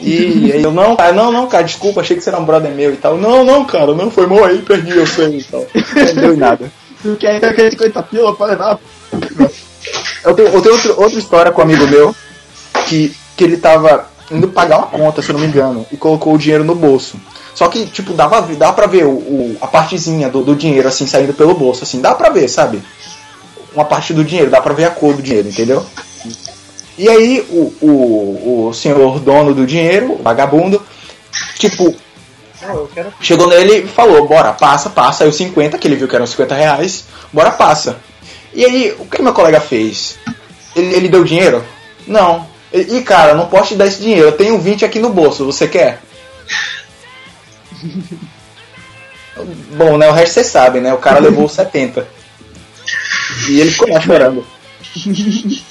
E 0.00 0.52
aí 0.52 0.62
eu, 0.62 0.70
não, 0.70 0.94
cara, 0.94 1.12
não, 1.12 1.32
não, 1.32 1.48
cara, 1.48 1.64
desculpa, 1.64 2.00
achei 2.00 2.16
que 2.16 2.22
você 2.22 2.30
era 2.30 2.38
um 2.38 2.44
brother 2.44 2.70
meu 2.70 2.92
e 2.92 2.96
tal. 2.96 3.16
Não, 3.18 3.42
não, 3.44 3.64
cara, 3.64 3.92
não 3.94 4.10
foi 4.10 4.26
mal 4.26 4.44
aí, 4.44 4.58
perdi, 4.62 4.96
eu 4.96 5.06
sei 5.06 5.38
e 5.38 5.42
tal. 5.42 5.66
Não 6.14 6.14
deu 6.22 6.34
em 6.34 6.36
nada. 6.36 6.70
Tu 7.02 7.16
quer 7.16 7.44
aquele 7.44 7.70
50 7.72 8.02
pila 8.04 8.34
pra 8.36 8.46
levar? 8.46 8.78
Eu 10.24 10.34
tenho, 10.34 10.48
eu 10.48 10.60
tenho 10.62 10.74
outro- 10.74 11.00
outra 11.00 11.18
história 11.18 11.52
com 11.52 11.60
um 11.60 11.64
amigo 11.64 11.86
meu 11.86 12.14
que, 12.86 13.14
que 13.36 13.44
ele 13.44 13.56
tava 13.56 14.06
indo 14.30 14.48
pagar 14.48 14.78
uma 14.78 14.86
conta, 14.88 15.22
se 15.22 15.30
eu 15.30 15.34
não 15.34 15.40
me 15.40 15.46
engano, 15.46 15.86
e 15.90 15.96
colocou 15.96 16.34
o 16.34 16.38
dinheiro 16.38 16.64
no 16.64 16.74
bolso. 16.74 17.16
Só 17.54 17.66
que, 17.68 17.86
tipo, 17.86 18.12
dava, 18.12 18.40
dava 18.42 18.72
pra 18.72 18.86
ver 18.86 19.04
o, 19.06 19.10
o- 19.10 19.56
a 19.60 19.66
partezinha 19.66 20.28
do, 20.28 20.42
do 20.44 20.54
dinheiro, 20.54 20.86
assim, 20.88 21.06
saindo 21.06 21.32
pelo 21.32 21.54
bolso, 21.54 21.82
assim, 21.84 22.00
dá 22.00 22.14
pra 22.14 22.28
ver, 22.30 22.48
sabe? 22.48 22.82
Uma 23.74 23.84
parte 23.84 24.12
do 24.12 24.24
dinheiro, 24.24 24.50
dá 24.50 24.60
pra 24.60 24.74
ver 24.74 24.84
a 24.84 24.90
cor 24.90 25.14
do 25.14 25.22
dinheiro, 25.22 25.48
entendeu? 25.48 25.84
E 26.96 27.08
aí, 27.08 27.46
o, 27.50 27.72
o, 27.86 28.66
o 28.68 28.74
senhor 28.74 29.18
dono 29.20 29.54
do 29.54 29.64
dinheiro, 29.66 30.12
o 30.18 30.22
vagabundo, 30.22 30.82
tipo, 31.58 31.94
Não, 32.60 32.86
quero. 32.88 33.12
Chegou 33.20 33.46
nele 33.48 33.84
e 33.84 33.86
falou, 33.86 34.26
bora, 34.26 34.52
passa, 34.52 34.90
passa. 34.90 35.22
Aí 35.24 35.30
os 35.30 35.36
50, 35.36 35.78
que 35.78 35.86
ele 35.86 35.94
viu 35.96 36.08
que 36.08 36.16
eram 36.16 36.26
50 36.26 36.54
reais, 36.54 37.04
bora, 37.32 37.50
passa. 37.52 37.96
E 38.52 38.64
aí, 38.64 38.96
o 38.98 39.04
que 39.06 39.22
meu 39.22 39.32
colega 39.32 39.60
fez? 39.60 40.18
Ele, 40.74 40.94
ele 40.94 41.08
deu 41.08 41.24
dinheiro? 41.24 41.64
Não. 42.06 42.46
Ih, 42.72 43.02
cara, 43.02 43.34
não 43.34 43.46
posso 43.48 43.68
te 43.68 43.76
dar 43.76 43.86
esse 43.86 44.00
dinheiro, 44.00 44.28
eu 44.28 44.36
tenho 44.36 44.58
20 44.58 44.84
aqui 44.84 44.98
no 44.98 45.10
bolso, 45.10 45.46
você 45.46 45.66
quer? 45.66 46.02
Bom, 49.76 49.96
né, 49.96 50.08
o 50.08 50.12
resto 50.12 50.34
vocês 50.34 50.48
sabem, 50.48 50.82
né? 50.82 50.92
O 50.92 50.98
cara 50.98 51.20
levou 51.20 51.48
70. 51.48 52.06
E 53.48 53.60
ele 53.60 53.70
ficou 53.70 53.88
lá 53.88 54.00
chorando. 54.00 54.44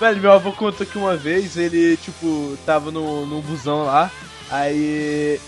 Velho, 0.00 0.20
meu 0.20 0.32
avô 0.32 0.50
contou 0.52 0.86
que 0.86 0.98
uma 0.98 1.16
vez 1.16 1.56
ele, 1.56 1.96
tipo, 1.96 2.58
tava 2.66 2.90
no, 2.90 3.26
no 3.26 3.40
busão 3.40 3.84
lá, 3.84 4.10
aí 4.50 5.38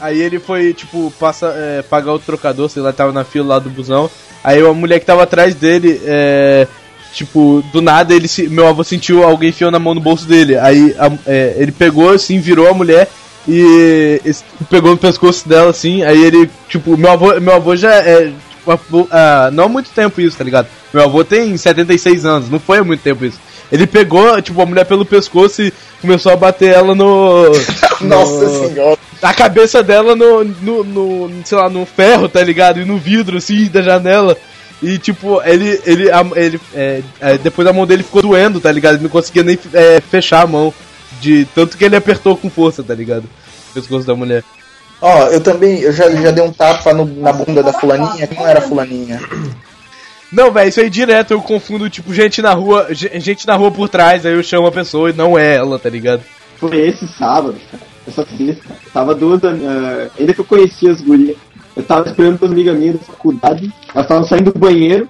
Aí 0.00 0.20
ele 0.20 0.40
foi, 0.40 0.72
tipo, 0.72 1.12
passa, 1.20 1.52
é, 1.54 1.82
pagar 1.82 2.14
o 2.14 2.18
trocador, 2.18 2.70
sei 2.70 2.82
lá, 2.82 2.90
tava 2.90 3.12
na 3.12 3.22
fila 3.22 3.48
lá 3.48 3.58
do 3.58 3.68
busão. 3.68 4.10
Aí 4.42 4.60
a 4.64 4.72
mulher 4.72 5.00
que 5.00 5.06
tava 5.06 5.22
atrás 5.22 5.54
dele, 5.54 6.00
é, 6.04 6.66
tipo, 7.12 7.62
do 7.72 7.80
nada 7.82 8.14
ele 8.14 8.28
se, 8.28 8.48
meu 8.48 8.66
avô 8.66 8.82
sentiu 8.84 9.22
alguém 9.24 9.50
enfiando 9.50 9.76
a 9.76 9.80
mão 9.80 9.94
no 9.94 10.00
bolso 10.00 10.26
dele. 10.26 10.56
Aí 10.56 10.94
a- 10.98 11.12
é, 11.26 11.54
ele 11.58 11.72
pegou 11.72 12.10
assim, 12.10 12.38
virou 12.40 12.68
a 12.68 12.74
mulher 12.74 13.08
e 13.48 14.20
esse- 14.24 14.44
pegou 14.68 14.90
no 14.92 14.96
pescoço 14.96 15.48
dela 15.48 15.70
assim. 15.70 16.02
Aí 16.04 16.22
ele, 16.24 16.48
tipo, 16.68 16.96
meu 16.96 17.10
avô, 17.10 17.38
meu 17.40 17.54
avô 17.54 17.76
já 17.76 17.92
é, 17.94 18.30
tipo, 18.50 19.08
não 19.52 19.64
há 19.64 19.68
muito 19.68 19.90
tempo 19.90 20.20
isso, 20.20 20.36
tá 20.38 20.44
ligado? 20.44 20.66
Meu 20.92 21.04
avô 21.04 21.24
tem 21.24 21.56
76 21.56 22.24
anos, 22.24 22.48
não 22.50 22.58
foi 22.58 22.78
há 22.78 22.84
muito 22.84 23.00
tempo 23.02 23.24
isso. 23.24 23.38
Ele 23.70 23.86
pegou, 23.86 24.40
tipo, 24.42 24.60
a 24.60 24.66
mulher 24.66 24.84
pelo 24.84 25.04
pescoço 25.04 25.62
e 25.62 25.72
começou 26.00 26.32
a 26.32 26.36
bater 26.36 26.72
ela 26.74 26.94
no. 26.94 27.44
Nossa 28.00 28.44
no- 28.48 28.68
senhora. 28.68 28.98
a 29.22 29.34
cabeça 29.34 29.82
dela 29.82 30.16
no, 30.16 30.42
no, 30.44 30.84
no, 30.84 31.30
sei 31.44 31.56
lá, 31.58 31.68
no 31.70 31.84
ferro, 31.86 32.28
tá 32.28 32.42
ligado? 32.42 32.80
E 32.80 32.84
no 32.84 32.98
vidro, 32.98 33.36
assim, 33.38 33.66
da 33.68 33.82
janela. 33.82 34.36
E, 34.82 34.96
tipo, 34.98 35.40
ele, 35.44 35.80
ele, 35.84 36.10
a- 36.10 36.26
ele 36.36 36.60
é, 36.74 37.02
é, 37.20 37.38
depois 37.38 37.68
a 37.68 37.72
mão 37.72 37.86
dele 37.86 38.02
ficou 38.02 38.22
doendo, 38.22 38.58
tá 38.60 38.72
ligado? 38.72 38.94
Ele 38.94 39.02
não 39.02 39.10
conseguia 39.10 39.42
nem 39.42 39.58
é, 39.74 40.00
fechar 40.00 40.42
a 40.42 40.46
mão. 40.46 40.72
De 41.20 41.44
tanto 41.54 41.76
que 41.76 41.84
ele 41.84 41.96
apertou 41.96 42.34
com 42.36 42.48
força, 42.48 42.82
tá 42.82 42.94
ligado? 42.94 43.24
O 43.70 43.74
pescoço 43.74 44.06
da 44.06 44.14
mulher. 44.14 44.42
Ó, 45.02 45.24
eu 45.26 45.40
também, 45.40 45.78
eu 45.80 45.92
já, 45.92 46.10
já 46.10 46.30
dei 46.30 46.42
um 46.42 46.52
tapa 46.52 46.94
no- 46.94 47.04
na 47.04 47.30
bunda 47.32 47.62
da 47.62 47.72
fulaninha, 47.74 48.26
que 48.26 48.34
não 48.34 48.46
era 48.46 48.60
fulaninha. 48.62 49.20
Não, 50.32 50.52
velho, 50.52 50.68
isso 50.68 50.80
aí 50.80 50.88
direto 50.88 51.32
eu 51.32 51.42
confundo, 51.42 51.90
tipo, 51.90 52.14
gente 52.14 52.40
na 52.40 52.52
rua, 52.52 52.86
ge- 52.90 53.10
gente 53.20 53.46
na 53.46 53.56
rua 53.56 53.70
por 53.70 53.88
trás, 53.88 54.24
aí 54.24 54.32
eu 54.34 54.42
chamo 54.42 54.66
a 54.66 54.72
pessoa 54.72 55.10
e 55.10 55.12
não 55.12 55.36
é 55.38 55.56
ela, 55.56 55.78
tá 55.78 55.88
ligado? 55.90 56.22
Foi 56.56 56.76
esse 56.78 57.08
sábado, 57.08 57.56
cara. 57.70 57.82
Essa 58.06 58.26
sexta. 58.36 58.74
Tava 58.92 59.14
duas. 59.14 59.42
Uh, 59.42 60.10
ainda 60.18 60.32
que 60.34 60.40
eu 60.40 60.44
conhecia 60.44 60.90
as 60.92 61.00
gurias. 61.00 61.36
Eu 61.76 61.82
tava 61.82 62.08
esperando 62.08 62.38
duas 62.38 62.50
amigas 62.52 62.76
minhas 62.76 62.96
da 62.98 63.04
faculdade. 63.04 63.72
Elas 63.94 64.04
estavam 64.04 64.24
saindo 64.24 64.52
do 64.52 64.58
banheiro. 64.58 65.08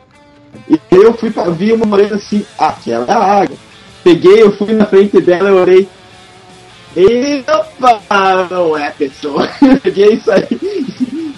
E 0.68 0.78
eu 0.90 1.12
fui 1.14 1.30
pra 1.30 1.44
vi 1.50 1.72
uma 1.72 1.86
morena 1.86 2.16
assim. 2.16 2.44
Ah, 2.58 2.68
aquela 2.68 3.04
é 3.06 3.12
a 3.12 3.18
água. 3.42 3.56
Peguei, 4.02 4.42
eu 4.42 4.52
fui 4.56 4.72
na 4.74 4.86
frente 4.86 5.20
dela, 5.20 5.48
eu 5.50 5.56
orei. 5.56 5.88
E 6.96 7.44
opa, 7.48 8.48
não 8.50 8.76
é 8.76 8.90
pessoa. 8.90 9.48
Peguei 9.82 10.14
isso 10.14 10.30
aí. 10.30 10.46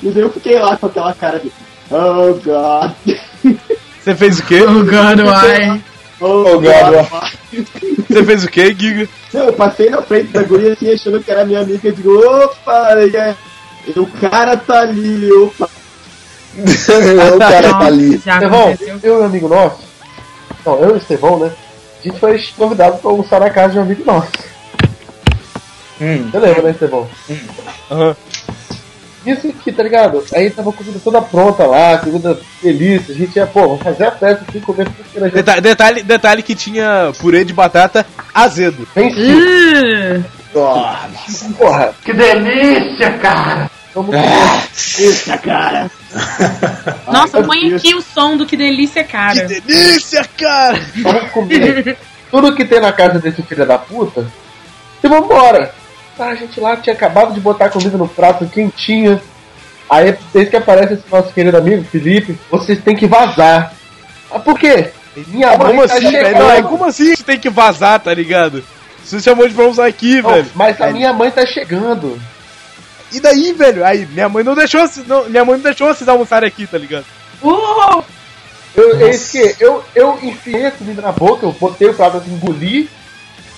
E 0.03 0.13
eu 0.15 0.31
fiquei 0.31 0.59
lá 0.59 0.77
com 0.77 0.87
aquela 0.87 1.13
cara 1.15 1.39
de. 1.39 1.53
Oh 1.91 2.35
God. 2.43 3.19
Você 4.03 4.15
fez 4.17 4.39
o 4.41 4.43
quê? 4.45 4.63
Oh 4.63 4.85
God, 4.85 5.21
why? 5.21 5.83
Oh, 6.21 6.61
God. 6.61 7.07
Você 8.09 8.25
fez 8.25 8.45
o 8.45 8.49
quê, 8.49 8.75
Giga? 8.79 9.09
Não, 9.33 9.47
eu 9.47 9.53
passei 9.53 9.91
na 9.91 10.03
frente 10.03 10.33
da 10.33 10.43
guria 10.43 10.73
assim, 10.73 10.93
achando 10.93 11.23
que 11.23 11.31
era 11.31 11.45
minha 11.45 11.61
amiga. 11.61 11.89
Eu 11.89 11.93
digo, 11.93 12.19
opa, 12.19 12.95
é, 12.99 13.35
o 13.97 14.07
cara 14.07 14.57
tá 14.57 14.81
ali, 14.81 15.33
opa. 15.33 15.69
o 17.35 17.39
cara 17.39 17.69
tá 17.69 17.87
ali. 17.87 18.15
Estevão, 18.17 18.79
eu 19.03 19.19
e 19.19 19.23
um 19.23 19.25
amigo 19.25 19.49
nosso, 19.49 19.79
não, 20.65 20.79
eu 20.79 20.91
e 20.91 20.93
o 20.93 20.97
Estevão, 20.97 21.39
né? 21.39 21.53
A 22.01 22.03
gente 22.03 22.19
foi 22.19 22.39
convidado 22.57 22.99
pra 22.99 23.11
almoçar 23.11 23.41
na 23.41 23.51
casa 23.51 23.73
de 23.75 23.79
um 23.79 23.83
amigo 23.83 24.05
nosso. 24.05 24.31
Hum. 26.01 26.29
Você 26.31 26.39
lembra, 26.39 26.63
né, 26.63 26.71
Estevão? 26.71 27.09
Aham. 27.91 28.17
Isso 29.25 29.49
aqui, 29.49 29.71
tá 29.71 29.83
ligado? 29.83 30.25
Aí 30.35 30.51
tava 30.51 30.73
comida 30.73 30.99
toda 31.03 31.23
pronta 31.23 31.65
lá, 31.65 31.99
comida 31.99 32.39
delícia. 32.63 33.15
A 33.15 33.19
gente 33.19 33.37
ia, 33.37 33.47
pô, 33.47 33.63
vamos 33.69 33.83
fazer 33.83 34.05
a 34.07 34.11
festa 34.11 34.45
aqui, 34.49 34.61
comer 34.61 34.87
tudo 34.87 35.05
que 35.13 35.19
a 35.19 35.23
gente 35.23 35.35
Deta- 35.35 35.61
detalhe, 35.61 36.03
detalhe 36.03 36.43
que 36.43 36.55
tinha 36.55 37.13
purê 37.21 37.45
de 37.45 37.53
batata 37.53 38.05
azedo. 38.35 38.87
Bem 38.95 39.13
Hum. 39.15 40.25
Nossa, 40.55 41.49
porra. 41.57 41.95
Que 42.05 42.13
delícia, 42.13 43.13
cara! 43.19 43.71
Vamos 43.95 44.11
Delícia, 44.11 45.37
cara. 45.39 45.91
Nossa, 47.13 47.43
põe 47.43 47.75
aqui 47.75 47.95
o 47.95 48.01
som 48.03 48.37
do 48.37 48.47
que 48.47 48.57
delícia, 48.57 49.05
cara. 49.05 49.47
Que 49.47 49.61
delícia, 49.61 50.25
cara! 50.37 50.81
Vamos 51.03 51.31
comer 51.31 51.97
tudo 52.31 52.55
que 52.55 52.65
tem 52.65 52.81
na 52.81 52.93
casa 52.93 53.19
desse 53.19 53.43
filho 53.43 53.67
da 53.67 53.79
puta 53.79 54.27
e 55.03 55.09
vambora. 55.09 55.75
Ah, 56.19 56.27
a 56.29 56.35
gente 56.35 56.61
lá 56.61 56.77
tinha 56.77 56.95
acabado 56.95 57.33
de 57.35 57.41
botar 57.41 57.67
a 57.67 57.71
comida 57.71 57.97
no 57.97 58.07
prato 58.09 58.47
quentinha. 58.47 59.21
Aí, 59.89 60.17
desde 60.33 60.51
que 60.51 60.57
aparece 60.57 60.95
esse 60.95 61.05
nosso 61.11 61.33
querido 61.33 61.57
amigo, 61.57 61.85
Felipe, 61.85 62.39
vocês 62.51 62.79
têm 62.83 62.95
que 62.97 63.07
vazar. 63.07 63.75
Ah, 64.31 64.39
por 64.39 64.59
quê? 64.59 64.91
Minha 65.29 65.49
mãe 65.59 65.67
Como 65.69 65.87
tá 65.89 65.95
assim, 65.95 66.11
velho? 66.11 66.27
chegando. 66.27 66.49
Não, 66.63 66.63
Como 66.71 66.85
assim 66.85 67.15
você 67.17 67.23
tem 67.23 67.39
que 67.39 67.51
vazar, 67.51 68.01
tá 68.01 68.15
ligado? 68.15 68.65
Você 69.05 69.21
chamou 69.21 69.49
de 69.49 69.61
usar 69.61 69.87
aqui, 69.87 70.23
Não, 70.23 70.31
velho. 70.31 70.47
mas 70.55 70.81
a 70.81 70.91
minha 70.91 71.13
mãe 71.13 71.31
tá 71.31 71.45
chegando. 71.45 72.19
E 73.13 73.21
daí, 73.21 73.53
velho? 73.53 73.85
Aí, 73.85 74.07
minha 74.07 74.29
mãe 74.29 74.43
não 74.43 74.55
deixou, 74.55 74.89
não, 75.07 75.29
minha 75.29 75.45
mãe 75.45 75.57
não 75.57 75.63
deixou 75.65 75.89
vocês 75.89 76.09
almoçarem 76.09 76.49
aqui, 76.49 76.67
tá 76.67 76.79
ligado? 76.79 77.05
Uh! 77.43 78.03
Eu, 78.75 79.07
é 79.07 79.11
isso 79.11 79.33
que 79.33 79.55
eu, 79.63 79.85
eu 79.95 80.19
enfiei 80.23 80.65
a 80.67 80.71
comida 80.71 81.03
na 81.03 81.13
boca, 81.13 81.45
eu 81.45 81.53
botei 81.53 81.89
o 81.91 81.95
prato 81.95 82.17
assim, 82.17 82.33
engoli. 82.33 82.89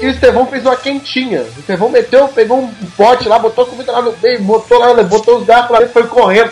E 0.00 0.06
o 0.06 0.10
Estevão 0.10 0.46
fez 0.46 0.64
uma 0.64 0.76
quentinha. 0.76 1.42
O 1.42 1.60
Estevão 1.60 1.88
meteu, 1.88 2.28
pegou 2.28 2.58
um 2.58 2.72
pote 2.96 3.28
lá, 3.28 3.38
botou 3.38 3.64
a 3.64 3.68
comida 3.68 3.92
lá 3.92 4.02
no 4.02 4.14
meio, 4.20 4.42
botou 4.42 4.78
lá, 4.78 4.92
botou 5.02 5.38
os 5.38 5.46
garfos 5.46 5.70
lá 5.70 5.78
dentro, 5.78 5.92
foi 5.92 6.06
correndo. 6.06 6.50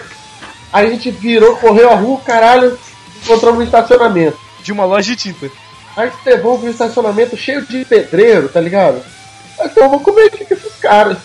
Aí 0.73 0.87
a 0.87 0.91
gente 0.91 1.11
virou, 1.11 1.57
correu 1.57 1.91
a 1.91 1.95
rua, 1.95 2.21
caralho, 2.25 2.79
encontramos 3.23 3.59
no 3.59 3.65
estacionamento. 3.65 4.39
De 4.63 4.73
uma 4.73 4.85
loja 4.85 5.11
de 5.11 5.17
tinta. 5.17 5.51
Aí 5.97 6.09
o 6.09 6.13
Estevão 6.13 6.57
viu 6.57 6.69
o 6.69 6.73
estacionamento 6.73 7.37
cheio 7.37 7.63
de 7.63 7.85
pedreiro, 7.85 8.49
tá 8.49 8.61
ligado? 8.61 9.03
Aí 9.59 9.67
então 9.67 9.89
vou 9.89 10.01
comer 10.01 10.27
aqui 10.27 10.45
com 10.45 10.55
esses 10.55 10.75
caras. 10.77 11.19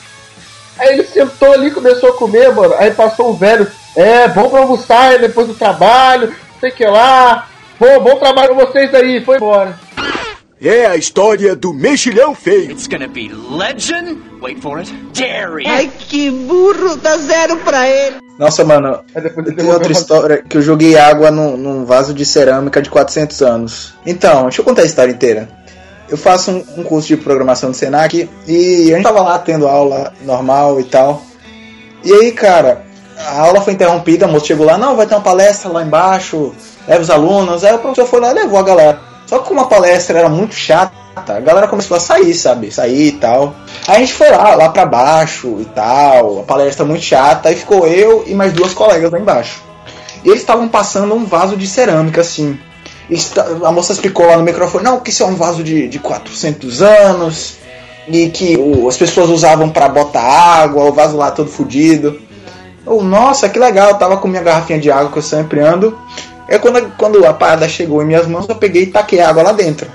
Aí 0.77 0.89
ele 0.89 1.03
sentou 1.03 1.53
ali, 1.53 1.71
começou 1.71 2.10
a 2.10 2.17
comer, 2.17 2.53
mano. 2.53 2.75
Aí 2.77 2.91
passou 2.91 3.32
um 3.32 3.38
velho, 3.38 3.67
é, 3.95 4.27
bom 4.27 4.49
pra 4.49 4.60
almoçar 4.60 5.17
depois 5.19 5.47
do 5.47 5.53
trabalho, 5.53 6.36
sei 6.60 6.71
que 6.71 6.86
lá. 6.86 7.47
Bom, 7.80 7.99
bom 7.99 8.15
trabalho 8.17 8.56
com 8.56 8.65
vocês 8.65 8.93
aí, 8.93 9.23
foi 9.23 9.38
embora. 9.38 9.87
É 10.60 10.88
a 10.88 10.96
história 10.96 11.56
do 11.56 11.72
mexilhão 11.72 12.34
feio. 12.34 12.72
It's 12.72 12.88
gonna 12.88 13.08
be 13.08 13.30
legend. 13.30 14.17
Wait 14.41 14.60
for 14.60 14.80
it. 14.80 14.91
Jerry. 15.13 15.65
Ai, 15.67 15.91
que 16.00 16.32
burro, 16.32 16.96
dá 16.96 17.17
zero 17.17 17.58
pra 17.58 17.88
ele. 17.88 18.17
Nossa, 18.39 18.63
mano, 18.63 19.00
ele 19.15 19.52
tem 19.52 19.67
outra 19.67 19.91
história 19.91 20.43
que 20.48 20.58
eu 20.58 20.62
joguei 20.62 20.98
água 20.98 21.30
num, 21.30 21.58
num 21.58 21.86
vaso 21.86 22.13
de 22.13 22.26
cerâmica 22.26 22.82
de 22.82 22.89
400 22.89 23.41
anos. 23.41 23.93
Então, 24.06 24.43
deixa 24.43 24.62
eu 24.62 24.65
contar 24.65 24.82
a 24.82 24.86
história 24.86 25.12
inteira. 25.12 25.48
Eu 26.10 26.17
faço 26.17 26.52
um, 26.52 26.63
um 26.78 26.84
curso 26.84 27.08
de 27.08 27.17
programação 27.17 27.72
do 27.72 27.76
Senac 27.76 28.30
e 28.48 28.91
a 28.91 28.96
gente 28.96 29.04
tava 29.04 29.22
lá 29.22 29.38
tendo 29.39 29.67
aula 29.67 30.13
normal 30.24 30.80
e 30.80 30.86
tal. 30.86 31.24
E 32.04 32.13
aí, 32.13 32.32
cara, 32.32 32.84
a 33.17 33.41
aula 33.41 33.62
foi 33.62 33.74
interrompida, 33.74 34.26
a 34.26 34.28
moça 34.28 34.46
chegou 34.46 34.65
lá, 34.65 34.78
não, 34.78 34.96
vai 34.96 35.06
ter 35.06 35.15
uma 35.15 35.22
palestra 35.22 35.72
lá 35.72 35.84
embaixo, 35.84 36.54
leva 36.88 37.02
os 37.02 37.10
alunos. 37.10 37.63
Aí 37.63 37.74
o 37.74 37.80
professor 37.80 38.08
foi 38.08 38.20
lá 38.22 38.32
e 38.32 38.36
levou 38.36 38.60
a 38.60 38.63
galera. 38.63 39.07
Só 39.27 39.39
que 39.39 39.47
como 39.47 39.59
a 39.61 39.65
palestra 39.67 40.19
era 40.19 40.29
muito 40.29 40.55
chata, 40.55 40.91
a 41.15 41.39
galera 41.39 41.67
começou 41.67 41.95
a 41.97 41.99
sair, 41.99 42.33
sabe? 42.33 42.71
Sair 42.71 43.07
e 43.07 43.11
tal. 43.13 43.53
Aí 43.87 43.97
a 43.97 43.99
gente 43.99 44.13
foi 44.13 44.29
lá, 44.29 44.55
lá 44.55 44.69
pra 44.69 44.85
baixo 44.85 45.57
e 45.59 45.65
tal, 45.65 46.39
a 46.39 46.43
palestra 46.43 46.85
muito 46.85 47.03
chata, 47.03 47.49
aí 47.49 47.55
ficou 47.55 47.85
eu 47.87 48.23
e 48.25 48.33
mais 48.33 48.53
duas 48.53 48.73
colegas 48.73 49.11
lá 49.11 49.19
embaixo. 49.19 49.61
E 50.23 50.29
eles 50.29 50.41
estavam 50.41 50.67
passando 50.67 51.13
um 51.13 51.25
vaso 51.25 51.55
de 51.57 51.67
cerâmica, 51.67 52.21
assim. 52.21 52.57
A 53.63 53.71
moça 53.71 53.93
explicou 53.93 54.25
lá 54.27 54.37
no 54.37 54.43
microfone, 54.43 54.83
não, 54.83 54.99
que 54.99 55.09
isso 55.11 55.23
é 55.23 55.25
um 55.25 55.35
vaso 55.35 55.63
de, 55.63 55.87
de 55.87 55.99
400 55.99 56.81
anos, 56.81 57.55
e 58.07 58.29
que 58.29 58.57
o- 58.57 58.87
as 58.87 58.97
pessoas 58.97 59.29
usavam 59.29 59.69
pra 59.69 59.87
botar 59.89 60.21
água, 60.21 60.83
o 60.85 60.93
vaso 60.93 61.15
lá 61.17 61.31
todo 61.31 61.49
fudido. 61.49 62.19
Eu, 62.85 63.01
nossa, 63.03 63.49
que 63.49 63.59
legal, 63.59 63.89
eu 63.89 63.95
tava 63.95 64.17
com 64.17 64.27
minha 64.27 64.41
garrafinha 64.43 64.79
de 64.79 64.89
água 64.91 65.11
que 65.11 65.17
eu 65.17 65.23
sempre 65.23 65.59
ando. 65.59 65.97
Aí 66.49 66.60
quando, 66.60 66.91
quando 66.97 67.25
a 67.25 67.33
parada 67.33 67.67
chegou 67.67 68.01
em 68.01 68.05
minhas 68.05 68.27
mãos, 68.27 68.47
eu 68.47 68.55
peguei 68.55 68.83
e 68.83 68.88
taquei 68.88 69.19
água 69.19 69.43
lá 69.43 69.51
dentro. 69.51 69.88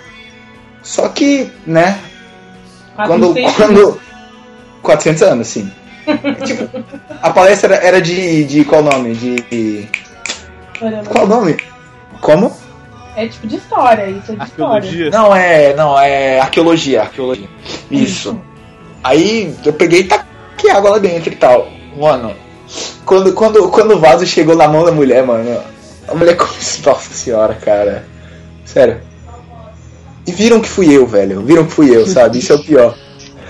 Só 0.83 1.09
que, 1.09 1.51
né, 1.67 1.99
quando, 2.97 3.33
400 3.33 3.57
quando 3.57 4.01
400 4.83 5.23
anos, 5.23 5.47
sim. 5.47 5.73
tipo, 6.45 6.69
a 7.23 7.31
palestra 7.31 7.77
era 7.77 8.01
de, 8.01 8.45
de 8.45 8.65
qual 8.65 8.83
nome? 8.83 9.15
De 9.15 9.89
qual 11.09 11.27
nome? 11.27 11.57
Como? 12.21 12.53
É 13.15 13.27
tipo 13.29 13.47
de 13.47 13.57
história, 13.57 14.09
isso 14.09 14.33
é 14.33 14.37
de 14.37 14.45
história. 14.45 15.11
Não 15.11 15.37
é, 15.37 15.75
não 15.75 15.99
é 15.99 16.41
arqueologia, 16.41 17.03
arqueologia. 17.03 17.49
Isso. 17.91 18.41
Aí 19.05 19.55
eu 19.65 19.73
peguei 19.73 20.01
e 20.01 20.05
taquei 20.05 20.71
água 20.71 20.93
lá 20.93 20.99
dentro 20.99 21.33
e 21.33 21.37
tal. 21.37 21.69
Mano, 21.97 22.35
quando, 23.05 23.33
quando, 23.35 23.69
quando 23.69 23.93
o 23.93 23.99
vaso 23.99 24.27
chegou 24.27 24.57
na 24.57 24.67
mão 24.67 24.85
da 24.85 24.93
mulher, 24.93 25.25
mano, 25.25 25.61
a 26.09 26.15
mulher 26.15 26.37
começou, 26.37 26.93
nossa 26.93 27.13
senhora, 27.15 27.55
cara. 27.55 28.05
Sério. 28.65 29.01
E 30.27 30.33
viram 30.33 30.61
que 30.61 30.69
fui 30.69 30.93
eu, 30.93 31.07
velho. 31.07 31.41
Viram 31.43 31.65
que 31.67 31.73
fui 31.73 31.95
eu, 31.95 32.07
sabe? 32.07 32.39
Isso 32.39 32.53
é 32.53 32.57
o 32.57 32.63
pior. 32.63 32.97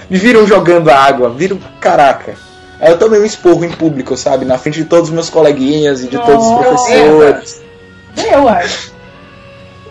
Me 0.09 0.19
viram 0.19 0.47
jogando 0.47 0.91
água, 0.91 1.31
viram. 1.31 1.59
Caraca. 1.81 2.35
Aí 2.81 2.91
eu 2.91 2.99
tomei 2.99 3.21
um 3.21 3.25
esporro 3.25 3.65
em 3.65 3.71
público, 3.71 4.17
sabe? 4.17 4.45
Na 4.45 4.59
frente 4.59 4.79
de 4.83 4.87
todos 4.87 5.09
os 5.09 5.15
meus 5.15 5.31
coleguinhas 5.31 6.03
e 6.03 6.09
de 6.09 6.19
todos 6.19 6.45
os 6.47 6.59
professores. 6.59 7.63
Eu 8.17 8.49
acho. 8.49 8.93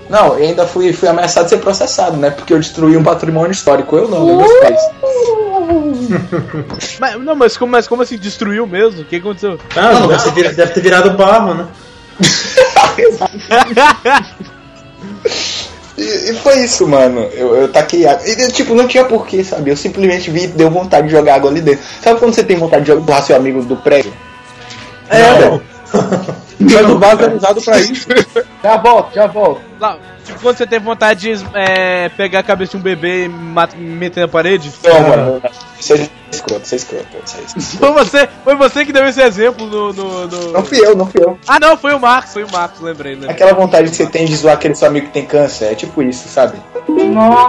Não, 0.10 0.34
ainda 0.34 0.68
fui, 0.68 0.92
fui 0.92 1.08
ameaçado 1.08 1.46
de 1.46 1.52
ser 1.52 1.58
processado, 1.60 2.18
né? 2.18 2.32
Porque 2.32 2.54
eu 2.54 2.60
destruí 2.60 2.98
um 2.98 3.04
patrimônio 3.04 3.52
histórico. 3.52 3.96
Eu 3.96 4.10
não, 4.10 4.26
né? 4.26 4.34
Meus 4.36 4.60
pais. 4.60 4.82
Mas, 7.00 7.24
não, 7.24 7.36
mas 7.36 7.56
como, 7.56 7.72
mas 7.72 7.88
como 7.88 8.02
assim? 8.02 8.18
Destruiu 8.18 8.68
mesmo? 8.68 9.02
O 9.02 9.06
que 9.06 9.16
aconteceu? 9.18 9.58
Ah, 9.76 10.06
deve, 10.08 10.24
ter 10.24 10.32
vira- 10.32 10.52
deve 10.52 10.74
ter 10.74 10.82
virado 10.82 11.12
barro, 11.12 11.54
né? 11.54 11.68
E, 15.98 16.32
e 16.32 16.34
foi 16.36 16.64
isso, 16.64 16.88
mano. 16.88 17.22
Eu, 17.34 17.56
eu 17.56 17.68
taquei 17.72 18.08
água. 18.08 18.28
E, 18.28 18.52
tipo, 18.52 18.74
não 18.74 18.88
tinha 18.88 19.06
porquê, 19.06 19.44
sabe? 19.44 19.70
Eu 19.70 19.78
simplesmente 19.78 20.32
vi 20.32 20.46
e 20.46 20.48
deu 20.48 20.72
vontade 20.72 21.08
de 21.08 21.14
jogar 21.14 21.36
água 21.36 21.52
ali 21.52 21.62
dentro. 21.62 21.84
Sabe 22.02 22.20
quando 22.20 22.34
você 22.34 22.44
tem 22.44 22.58
vontade 22.58 22.84
de 22.84 22.92
jogar 22.92 23.22
seu 23.22 23.36
amigo 23.36 23.62
do 23.62 23.76
prédio? 23.76 24.12
É, 25.10 25.60
Mas 26.60 26.90
o 26.90 27.00
vaso 27.00 27.24
é 27.24 27.34
usado 27.34 27.62
pra 27.62 27.80
isso. 27.80 28.08
Já 28.64 28.78
volto, 28.78 29.14
já 29.16 29.28
volto. 29.28 29.62
Lá, 29.80 29.98
tipo, 30.24 30.40
quando 30.42 30.58
você 30.58 30.68
tem 30.68 30.80
vontade 30.80 31.36
de 31.36 31.46
é, 31.56 32.08
pegar 32.10 32.40
a 32.40 32.44
cabeça 32.44 32.72
de 32.72 32.78
um 32.78 32.82
bebê 32.82 33.26
e 33.26 33.28
mat- 33.30 33.74
meter 33.76 34.22
na 34.22 34.28
parede? 34.28 34.72
Não, 34.84 35.02
mano. 35.02 35.42
Você 35.80 35.94
é 35.96 36.10
escroto, 36.32 36.68
você 36.68 36.76
é 36.76 36.78
escroto. 36.78 37.06
Você 37.26 37.38
é 37.40 37.44
escroto. 37.46 37.78
Foi 37.78 37.92
você, 37.94 38.30
foi 38.44 38.56
você 38.56 38.86
que 38.86 38.94
deu 38.94 39.04
esse 39.08 39.20
exemplo 39.20 39.66
no, 39.66 39.92
no, 39.92 40.28
no- 40.28 40.52
Não 40.52 40.64
fui 40.64 40.78
eu, 40.86 40.96
não 40.96 41.08
fui 41.08 41.24
eu. 41.24 41.36
Ah, 41.48 41.60
não, 41.60 41.76
foi 41.76 41.96
o 41.96 42.00
Marcos, 42.00 42.32
foi 42.34 42.44
o 42.44 42.52
Marcos, 42.52 42.80
lembrei, 42.80 43.14
lembrei. 43.14 43.32
Aquela 43.32 43.54
vontade 43.54 43.90
que 43.90 43.96
você 43.96 44.06
tem 44.06 44.26
de 44.28 44.36
zoar 44.36 44.54
aquele 44.54 44.76
seu 44.76 44.88
amigo 44.88 45.08
que 45.08 45.14
tem 45.14 45.26
câncer. 45.26 45.72
É 45.72 45.76
tipo 45.76 46.04
isso, 46.04 46.30
sabe? 46.30 46.58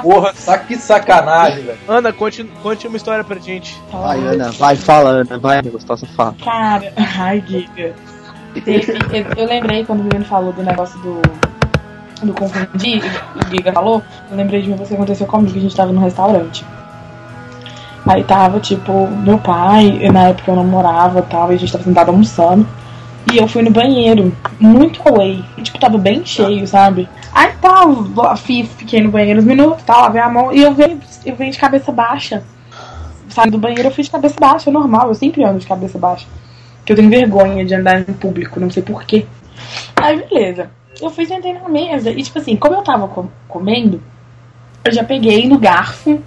Porra, 0.02 0.33
sa- 0.35 0.57
que 0.59 0.76
sacanagem, 0.76 1.64
velho. 1.64 1.78
Ana, 1.87 2.12
conte, 2.14 2.44
conte 2.62 2.87
uma 2.87 2.96
história 2.96 3.22
pra 3.22 3.38
gente. 3.38 3.78
Vai, 3.92 4.18
Ana, 4.18 4.50
vai, 4.52 4.74
fala, 4.74 5.11
Ana, 5.11 5.38
vai, 5.38 5.61
gostosa, 5.62 6.07
fala. 6.16 6.35
Cara, 6.42 6.92
ai, 7.18 7.44
Giga. 7.46 7.94
Teve- 8.61 9.33
eu, 9.37 9.47
lembrei 9.47 9.85
quando 9.85 10.01
o 10.01 10.05
menino 10.05 10.25
falou 10.25 10.53
do 10.53 10.62
negócio 10.62 10.99
do. 11.01 11.23
do 12.27 12.33
confundir, 12.35 13.03
o 13.35 13.49
Giga 13.51 13.73
falou, 13.73 14.03
eu 14.31 14.37
lembrei 14.37 14.62
de 14.62 14.69
uma 14.69 14.77
coisa 14.77 14.91
que 14.91 14.95
aconteceu 14.95 15.27
comigo, 15.27 15.57
a 15.57 15.61
gente 15.61 15.75
tava 15.75 15.93
num 15.93 16.01
restaurante. 16.01 16.65
Aí 18.07 18.25
tava, 18.25 18.59
tipo, 18.61 19.07
meu 19.09 19.38
pai, 19.38 20.09
na 20.12 20.29
época 20.29 20.51
eu 20.51 20.57
namorava 20.57 21.21
e 21.21 21.23
tal, 21.23 21.53
e 21.53 21.55
a 21.55 21.59
gente 21.59 21.73
tava 21.73 21.85
sentado 21.85 22.09
almoçando. 22.11 22.67
E 23.33 23.38
eu 23.38 23.47
fui 23.47 23.62
no 23.62 23.71
banheiro, 23.71 24.37
muito 24.59 25.01
away. 25.09 25.45
E, 25.57 25.62
tipo, 25.62 25.79
tava 25.79 25.97
bem 25.97 26.25
cheio, 26.27 26.67
sabe? 26.67 27.09
Aí 27.33 27.53
tá, 27.61 27.87
fiquei 28.77 29.01
no 29.01 29.11
banheiro 29.11 29.38
uns 29.38 29.47
minutos, 29.47 29.85
tal, 29.85 30.03
lavei 30.03 30.21
a 30.21 30.29
mão, 30.29 30.53
e 30.53 30.61
eu 30.62 30.75
venho, 30.75 31.01
eu 31.25 31.35
venho 31.37 31.53
de 31.53 31.59
cabeça 31.59 31.93
baixa. 31.93 32.43
Saí 33.29 33.51
do 33.51 33.59
banheiro, 33.59 33.85
eu 33.88 33.93
fui 33.93 34.05
de 34.05 34.11
cabeça 34.11 34.35
baixa, 34.38 34.69
é 34.69 34.73
normal, 34.73 35.09
eu 35.09 35.15
sempre 35.15 35.43
ando 35.45 35.61
de 35.61 35.67
cabeça 35.67 35.99
baixa. 35.99 36.27
Porque 36.83 36.92
eu 36.92 36.97
tenho 36.97 37.09
vergonha 37.09 37.64
de 37.64 37.75
andar 37.77 38.01
em 38.01 38.12
público, 38.12 38.59
não 38.59 38.68
sei 38.68 38.83
porquê. 38.83 39.25
Aí, 39.95 40.16
beleza. 40.29 40.68
Eu 41.01 41.11
fui 41.11 41.25
sentei 41.27 41.53
na 41.53 41.68
mesa, 41.68 42.11
e 42.11 42.21
tipo 42.23 42.38
assim, 42.40 42.57
como 42.57 42.75
eu 42.75 42.83
tava 42.83 43.07
com- 43.07 43.29
comendo, 43.47 44.03
eu 44.85 44.92
já 44.92 45.05
peguei 45.05 45.49
no 45.49 45.59
garfo 45.59 46.21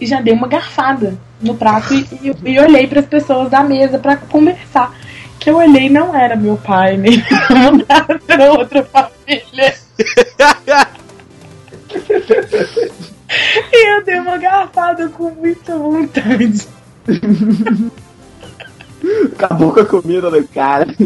e 0.00 0.06
já 0.06 0.20
dei 0.20 0.34
uma 0.34 0.48
garfada 0.48 1.16
no 1.40 1.54
prato 1.54 1.94
e, 1.94 2.06
e, 2.22 2.50
e 2.52 2.58
olhei 2.58 2.86
para 2.88 3.00
as 3.00 3.06
pessoas 3.06 3.48
da 3.48 3.62
mesa 3.62 3.98
pra 3.98 4.16
conversar. 4.16 4.92
Que 5.38 5.48
eu 5.48 5.56
olhei 5.56 5.88
não 5.88 6.14
era 6.14 6.34
meu 6.36 6.56
pai, 6.56 6.96
nem 6.96 7.14
era 8.28 8.52
outra 8.52 8.82
família. 8.84 9.74
e 13.72 13.96
eu 13.96 14.04
dei 14.04 14.18
uma 14.18 14.36
garfada 14.38 15.08
com 15.08 15.30
muita 15.30 15.78
vontade. 15.78 16.66
Acabou 19.32 19.72
com 19.72 19.80
a 19.80 19.84
comida 19.86 20.30
do 20.30 20.46
cara. 20.48 20.86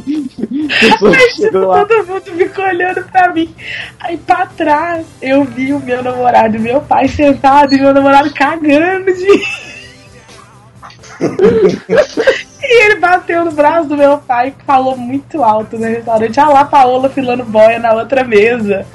Lá. 1.53 1.85
todo 1.85 2.07
mundo 2.07 2.23
ficou 2.37 2.65
olhando 2.65 3.05
pra 3.05 3.33
mim. 3.33 3.55
Aí 4.01 4.17
pra 4.17 4.47
trás 4.47 5.07
eu 5.23 5.45
vi 5.45 5.73
o 5.73 5.81
meu 5.81 6.03
namorado 6.03 6.57
e 6.57 6.59
meu 6.59 6.81
pai 6.81 7.07
sentado 7.09 7.75
e 7.75 7.81
meu 7.81 7.95
namorado 7.95 8.33
cagando 8.35 9.13
de. 9.13 9.43
e 12.63 12.85
ele 12.85 12.97
bateu 12.97 13.45
no 13.45 13.53
braço 13.53 13.89
do 13.89 13.97
meu 13.97 14.19
pai 14.19 14.49
e 14.49 14.65
falou 14.65 14.97
muito 14.97 15.43
alto 15.43 15.79
no 15.79 15.87
restaurante. 15.87 16.41
Ah 16.41 16.49
lá, 16.49 16.65
Paola 16.65 17.09
filando 17.09 17.45
boia 17.45 17.79
na 17.79 17.93
outra 17.93 18.25
mesa. 18.25 18.85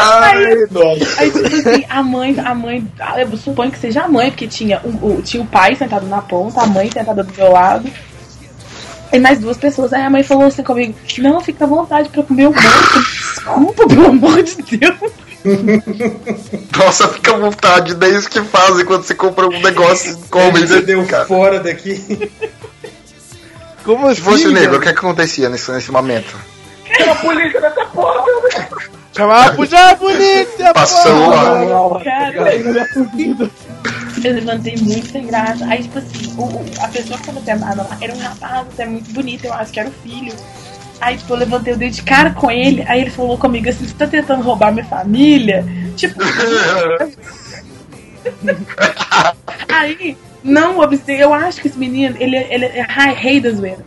Ai, 0.00 0.66
nossa. 0.70 1.20
Aí, 1.20 1.30
tipo 1.30 1.46
assim, 1.46 1.84
a 1.88 2.02
mãe, 2.02 2.36
a 2.38 2.54
mãe, 2.54 2.86
ah, 3.00 3.20
eu 3.20 3.36
suponho 3.36 3.70
que 3.70 3.78
seja 3.78 4.02
a 4.02 4.08
mãe, 4.08 4.30
porque 4.30 4.46
tinha 4.46 4.80
o, 4.84 4.88
o- 5.18 5.22
tinha 5.22 5.42
o 5.42 5.46
pai 5.46 5.74
sentado 5.74 6.06
na 6.06 6.22
ponta, 6.22 6.62
a 6.62 6.66
mãe 6.66 6.90
sentada 6.90 7.22
do 7.24 7.34
meu 7.34 7.50
lado. 7.52 7.90
E 9.12 9.18
mais 9.18 9.38
duas 9.38 9.56
pessoas. 9.56 9.92
Aí 9.92 10.02
a 10.02 10.10
mãe 10.10 10.22
falou 10.22 10.44
assim 10.44 10.62
comigo: 10.62 10.94
Não, 11.18 11.40
fica 11.40 11.64
à 11.64 11.68
vontade 11.68 12.08
pra 12.10 12.22
comer 12.22 12.46
o 12.48 12.50
bolo. 12.52 12.64
Desculpa, 13.02 13.86
pelo 13.88 14.06
amor 14.08 14.42
de 14.42 14.56
Deus. 14.62 15.12
Nossa, 16.76 17.08
fica 17.08 17.34
à 17.34 17.38
vontade. 17.38 17.94
Daí 17.94 18.14
isso 18.14 18.28
que 18.28 18.40
fazem 18.42 18.84
quando 18.84 19.02
você 19.04 19.14
compra 19.14 19.46
um 19.46 19.60
negócio 19.62 20.12
e 20.12 20.28
come. 20.28 20.60
Você 20.66 20.82
deu 20.82 21.04
fora 21.26 21.58
daqui. 21.60 22.30
Como 23.84 24.14
Se 24.14 24.20
fosse 24.20 24.46
o 24.46 24.52
negro, 24.52 24.76
o 24.76 24.80
que, 24.80 24.88
é 24.88 24.90
acontecia 24.90 25.48
nesse, 25.48 25.70
nesse 25.72 25.90
momento? 25.90 26.36
Era 26.90 27.12
a 27.12 27.14
polícia 27.16 27.60
dessa 27.60 27.84
porra, 27.86 28.22
meu 28.26 28.42
Chamava 29.18 29.54
puxar 29.56 29.90
a 29.90 29.96
polícia, 29.96 30.72
Passou 30.72 31.12
porra! 31.12 32.04
Cara, 32.04 32.54
eu 32.54 32.72
levantei 34.32 34.76
muito 34.76 35.10
sem 35.10 35.26
graça. 35.26 35.66
Aí, 35.66 35.82
tipo 35.82 35.98
assim, 35.98 36.32
o, 36.38 36.64
a 36.80 36.86
pessoa 36.86 37.18
que 37.18 37.26
tava 37.26 37.40
sentada 37.40 37.82
lá 37.82 37.98
era 38.00 38.14
um 38.14 38.18
rapaz 38.20 38.68
até 38.72 38.86
muito 38.86 39.12
bonito, 39.12 39.46
eu 39.46 39.54
acho 39.54 39.72
que 39.72 39.80
era 39.80 39.88
o 39.88 39.92
filho. 39.92 40.32
Aí, 41.00 41.16
tipo, 41.16 41.32
eu 41.32 41.36
levantei 41.36 41.74
o 41.74 41.76
dedo 41.76 41.92
de 41.92 42.02
cara 42.02 42.30
com 42.30 42.48
ele. 42.48 42.84
Aí 42.86 43.00
ele 43.00 43.10
falou 43.10 43.36
comigo 43.36 43.68
assim: 43.68 43.88
Você 43.88 43.94
tá 43.94 44.06
tentando 44.06 44.40
roubar 44.40 44.72
minha 44.72 44.84
família? 44.84 45.64
Tipo. 45.96 46.20
aí, 49.68 50.16
não 50.44 50.78
obstante, 50.78 51.20
eu 51.20 51.34
acho 51.34 51.60
que 51.60 51.66
esse 51.66 51.78
menino, 51.78 52.14
ele, 52.20 52.36
ele 52.36 52.66
é 52.66 52.86
rei, 52.88 53.14
rei 53.14 53.40
da 53.40 53.50
zoeira. 53.50 53.84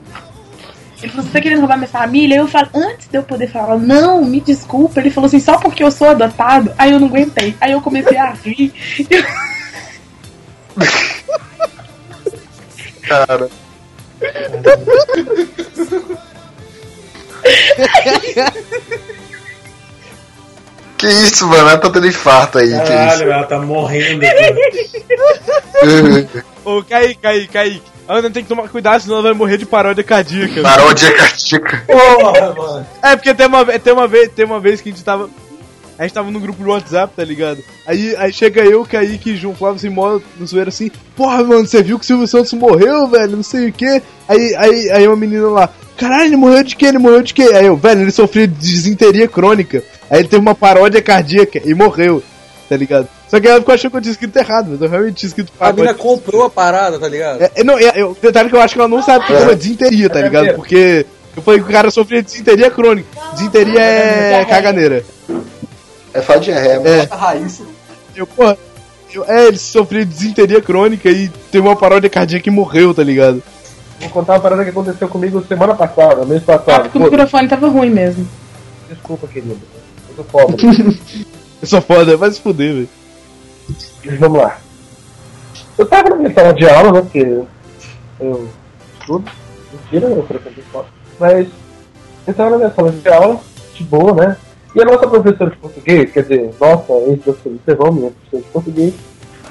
Ele 1.02 1.12
falou, 1.12 1.26
você 1.26 1.32
tá 1.32 1.42
querendo 1.42 1.60
roubar 1.60 1.78
minha 1.78 1.88
família? 1.88 2.36
Aí 2.36 2.42
eu 2.42 2.48
falo, 2.48 2.70
antes 2.74 3.08
de 3.08 3.18
eu 3.18 3.24
poder 3.24 3.48
falar, 3.48 3.78
não, 3.78 4.24
me 4.24 4.40
desculpa. 4.40 5.00
Ele 5.00 5.10
falou 5.10 5.28
assim, 5.28 5.40
só 5.40 5.58
porque 5.58 5.84
eu 5.84 5.92
sou 5.92 6.10
adotado. 6.10 6.72
Aí 6.78 6.92
eu 6.92 7.00
não 7.00 7.08
aguentei. 7.08 7.56
Aí 7.60 7.72
eu 7.72 7.82
comecei 7.82 8.18
a 8.18 8.32
rir. 8.32 8.72
Cara. 13.02 13.50
Que 21.02 21.08
isso, 21.08 21.48
mano? 21.48 21.62
Ela 21.62 21.80
tá 21.80 21.90
tendo 21.90 22.06
infarto 22.06 22.60
aí. 22.60 22.70
Caralho, 22.70 23.32
ela 23.32 23.44
tá 23.44 23.58
morrendo. 23.58 24.22
Ô, 26.64 26.84
Kaique, 26.84 27.16
Kaique, 27.16 27.48
Kaique. 27.48 27.82
Ana 28.08 28.30
tem 28.30 28.44
que 28.44 28.50
tomar 28.50 28.70
cuidado, 28.70 29.02
senão 29.02 29.16
ela 29.16 29.24
vai 29.24 29.34
morrer 29.34 29.58
de 29.58 29.66
paródia 29.66 30.04
cardíaca. 30.04 30.62
Paródia 30.62 31.12
cardíaca. 31.12 31.84
Porra, 31.88 32.54
mano. 32.54 32.86
É, 33.02 33.16
porque 33.16 33.34
tem 33.34 33.48
uma, 33.48 33.66
tem 33.66 33.94
uma, 33.94 34.08
vez, 34.08 34.30
tem 34.30 34.46
uma 34.46 34.60
vez 34.60 34.80
que 34.80 34.90
a 34.90 34.92
gente 34.92 35.04
tava. 35.04 35.28
A 35.98 36.04
gente 36.04 36.14
tava 36.14 36.30
no 36.30 36.40
grupo 36.40 36.64
do 36.64 36.70
WhatsApp, 36.70 37.16
tá 37.16 37.24
ligado? 37.24 37.64
Aí, 37.88 38.16
aí 38.18 38.32
chega 38.32 38.64
eu, 38.64 38.86
Kaique 38.86 39.32
e 39.32 39.38
João 39.38 39.56
Flávio 39.56 39.78
assim, 39.78 39.90
mola 39.90 40.22
no 40.38 40.46
zoeiro 40.46 40.70
assim, 40.70 40.92
porra, 41.16 41.44
mano, 41.44 41.66
você 41.66 41.82
viu 41.82 41.98
que 41.98 42.04
o 42.04 42.08
Silvio 42.08 42.28
Santos 42.28 42.54
morreu, 42.54 43.08
velho? 43.08 43.38
Não 43.38 43.44
sei 43.44 43.70
o 43.70 43.74
que. 43.74 44.04
Aí, 44.30 44.56
aí, 44.56 44.92
aí 44.92 45.08
uma 45.08 45.16
menina 45.16 45.48
lá, 45.48 45.70
caralho, 45.98 46.26
ele 46.26 46.36
morreu 46.36 46.64
de 46.64 46.76
quê? 46.76 46.86
Ele 46.88 46.98
morreu 46.98 47.22
de 47.22 47.34
quê? 47.34 47.44
Aí 47.54 47.66
eu, 47.66 47.76
velho, 47.76 48.02
ele 48.02 48.12
sofreu 48.12 48.48
de 48.48 48.54
desinteria 48.54 49.28
crônica. 49.28 49.84
Aí 50.10 50.20
ele 50.20 50.28
teve 50.28 50.42
uma 50.42 50.56
paródia 50.56 51.02
cardíaca 51.02 51.62
e 51.64 51.74
morreu, 51.74 52.22
tá 52.70 52.76
ligado? 52.76 53.08
Só 53.30 53.40
que 53.40 53.48
ela 53.48 53.60
ficou 53.60 53.74
achando 53.74 53.92
que 53.92 53.98
eu 53.98 54.02
tinha 54.02 54.12
escrito 54.12 54.36
errado, 54.38 54.68
mas 54.72 54.82
eu 54.82 54.90
realmente 54.90 55.16
tinha 55.16 55.28
escrito 55.30 55.54
A 55.60 55.68
mina 55.72 55.76
paródia. 55.86 55.94
comprou 55.96 56.44
a 56.44 56.50
parada, 56.50 57.00
tá 57.00 57.08
ligado? 57.08 57.42
É, 57.42 57.52
é, 57.56 57.64
não, 57.64 57.78
é, 57.80 57.94
eu, 57.96 58.18
detalhe 58.22 58.50
que 58.50 58.56
eu 58.56 58.62
acho 58.62 58.74
que 58.74 58.80
ela 58.80 58.90
não 58.90 59.02
sabe 59.02 59.24
o 59.24 59.28
que 59.28 59.34
é 59.34 59.56
desinteria, 59.56 60.10
tá 60.10 60.22
ligado? 60.22 60.54
Porque 60.56 61.06
eu 61.36 61.42
falei 61.42 61.62
que 61.62 61.66
o 61.70 61.72
cara 61.72 61.90
sofria 61.90 62.22
de 62.22 62.28
desinteria 62.30 62.70
crônica. 62.70 63.08
Desinteria 63.34 63.80
é 63.80 64.46
caganeira. 64.46 65.06
É 66.14 66.40
de 66.40 66.52
ré, 66.52 66.82
É. 66.84 67.08
A 67.10 67.16
raiz. 67.16 67.62
Eu, 68.14 68.28
porra, 68.28 68.58
eu- 69.14 69.24
é, 69.26 69.48
ele 69.48 69.58
sofreu 69.58 70.04
de 70.04 70.14
desinteria 70.14 70.62
crônica 70.62 71.10
e 71.10 71.30
teve 71.50 71.66
uma 71.66 71.76
paródia 71.76 72.10
cardíaca 72.10 72.50
e 72.50 72.52
morreu, 72.52 72.94
tá 72.94 73.02
ligado? 73.04 73.42
Vou 74.02 74.10
contar 74.10 74.34
uma 74.34 74.40
parada 74.40 74.64
que 74.64 74.70
aconteceu 74.72 75.08
comigo 75.08 75.44
semana 75.48 75.76
passada, 75.76 76.26
mês 76.26 76.44
Ah, 76.48 76.58
passado. 76.58 76.82
porque 76.84 76.98
o 76.98 77.02
microfone 77.02 77.48
tava 77.48 77.68
ruim 77.70 77.90
mesmo. 77.90 78.28
desculpa, 78.90 79.28
querido. 79.28 79.58
Eu 80.10 80.16
tô 80.16 80.24
pobre. 80.26 80.58
Eu 81.62 81.68
sou 81.68 81.80
foda, 81.82 82.18
vai 82.18 82.32
se 82.32 82.42
fuder, 82.42 82.74
velho. 82.74 82.90
Mas 84.04 84.20
vamos 84.20 84.42
lá. 84.42 84.58
Eu 85.78 85.86
tava 85.86 86.10
na 86.10 86.16
minha 86.16 86.34
sala 86.34 86.54
de 86.54 86.68
aula, 86.68 86.92
né? 86.92 87.02
Porque 87.02 87.20
eu 88.20 88.50
estudo. 89.00 89.32
Mentira, 89.72 90.08
eu 90.08 90.26
frequento 90.26 90.60
escola. 90.60 90.86
Mas 91.20 91.48
eu 92.26 92.34
tava 92.34 92.50
na 92.50 92.58
minha 92.58 92.74
sala 92.74 92.92
de 92.92 93.08
aula, 93.08 93.40
de 93.76 93.84
boa, 93.84 94.14
né? 94.14 94.38
E 94.76 94.82
a 94.82 94.86
nossa 94.86 95.08
professora 95.08 95.52
de 95.52 95.58
português, 95.58 96.12
quer 96.12 96.22
dizer, 96.24 96.52
nossa 96.60 96.94
ex-professora, 96.94 97.92
minha 97.92 98.12
professora 98.12 98.44
de 98.44 98.50
português, 98.50 98.94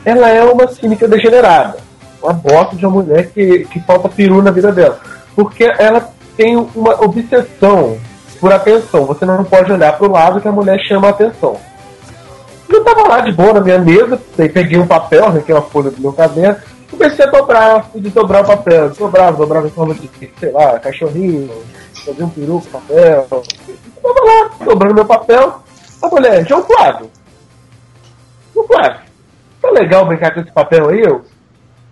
ela 0.04 0.28
é 0.30 0.42
uma 0.42 0.66
cínica 0.66 1.06
degenerada. 1.06 1.78
Uma 2.22 2.32
bosta 2.32 2.76
de 2.76 2.84
uma 2.84 3.02
mulher 3.02 3.30
que, 3.30 3.64
que 3.64 3.80
falta 3.80 4.08
peru 4.08 4.42
na 4.42 4.50
vida 4.50 4.70
dela. 4.70 5.00
Porque 5.34 5.64
ela 5.78 6.12
tem 6.36 6.56
uma 6.56 7.02
obsessão 7.02 7.98
por 8.40 8.52
atenção. 8.52 9.04
Você 9.06 9.24
não 9.24 9.44
pode 9.44 9.70
olhar 9.72 9.96
pro 9.96 10.10
lado 10.10 10.40
que 10.40 10.48
a 10.48 10.52
mulher 10.52 10.78
chama 10.80 11.08
a 11.08 11.10
atenção. 11.10 11.56
Eu 12.68 12.84
tava 12.84 13.06
lá 13.08 13.20
de 13.20 13.32
boa 13.32 13.52
na 13.52 13.60
minha 13.60 13.78
mesa, 13.78 14.20
peguei 14.36 14.78
um 14.78 14.86
papel, 14.86 15.26
arranquei 15.26 15.54
uma 15.54 15.62
folha 15.62 15.90
do 15.90 16.00
meu 16.00 16.12
caderno, 16.12 16.56
comecei 16.88 17.24
a 17.24 17.30
dobrar, 17.30 17.90
e 17.94 18.00
dobrar 18.00 18.42
o 18.42 18.46
papel, 18.46 18.90
dobrava, 18.90 19.36
dobrava 19.36 19.66
em 19.66 19.70
forma 19.70 19.92
de, 19.92 20.08
sei 20.38 20.52
lá, 20.52 20.78
cachorrinho, 20.78 21.50
fazia 22.04 22.24
um 22.24 22.30
peru 22.30 22.62
com 22.62 22.78
papel. 22.78 23.26
Eu 23.30 23.44
tava 24.02 24.24
lá, 24.24 24.50
dobrando 24.64 24.94
meu 24.94 25.04
papel, 25.04 25.60
a 26.00 26.08
mulher, 26.08 26.46
João 26.46 26.62
Flávio. 26.62 27.10
João 28.54 28.66
Flávio, 28.68 29.00
tá 29.60 29.70
legal 29.70 30.06
brincar 30.06 30.32
com 30.32 30.40
esse 30.40 30.52
papel 30.52 30.90
aí, 30.90 31.00
eu? 31.00 31.24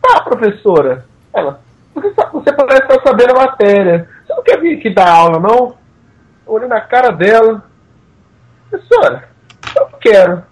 Ah, 0.09 0.21
professora. 0.23 1.05
Ela, 1.35 1.61
você, 1.95 2.11
você 2.33 2.53
parece 2.53 2.83
estar 2.83 3.03
sabendo 3.03 3.37
a 3.37 3.47
matéria. 3.47 4.09
Você 4.27 4.35
não 4.35 4.43
quer 4.43 4.61
vir 4.61 4.79
aqui 4.79 4.91
dar 4.91 5.11
aula, 5.11 5.39
não? 5.39 5.77
Eu 6.47 6.55
olhei 6.55 6.69
na 6.69 6.81
cara 6.81 7.11
dela. 7.11 7.63
Professora, 8.71 9.29
eu 9.77 9.89
não 9.91 9.99
quero. 9.99 10.43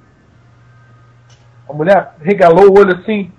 A 1.69 1.73
mulher 1.73 2.15
regalou 2.21 2.71
o 2.71 2.79
olho 2.79 2.97
assim. 2.99 3.33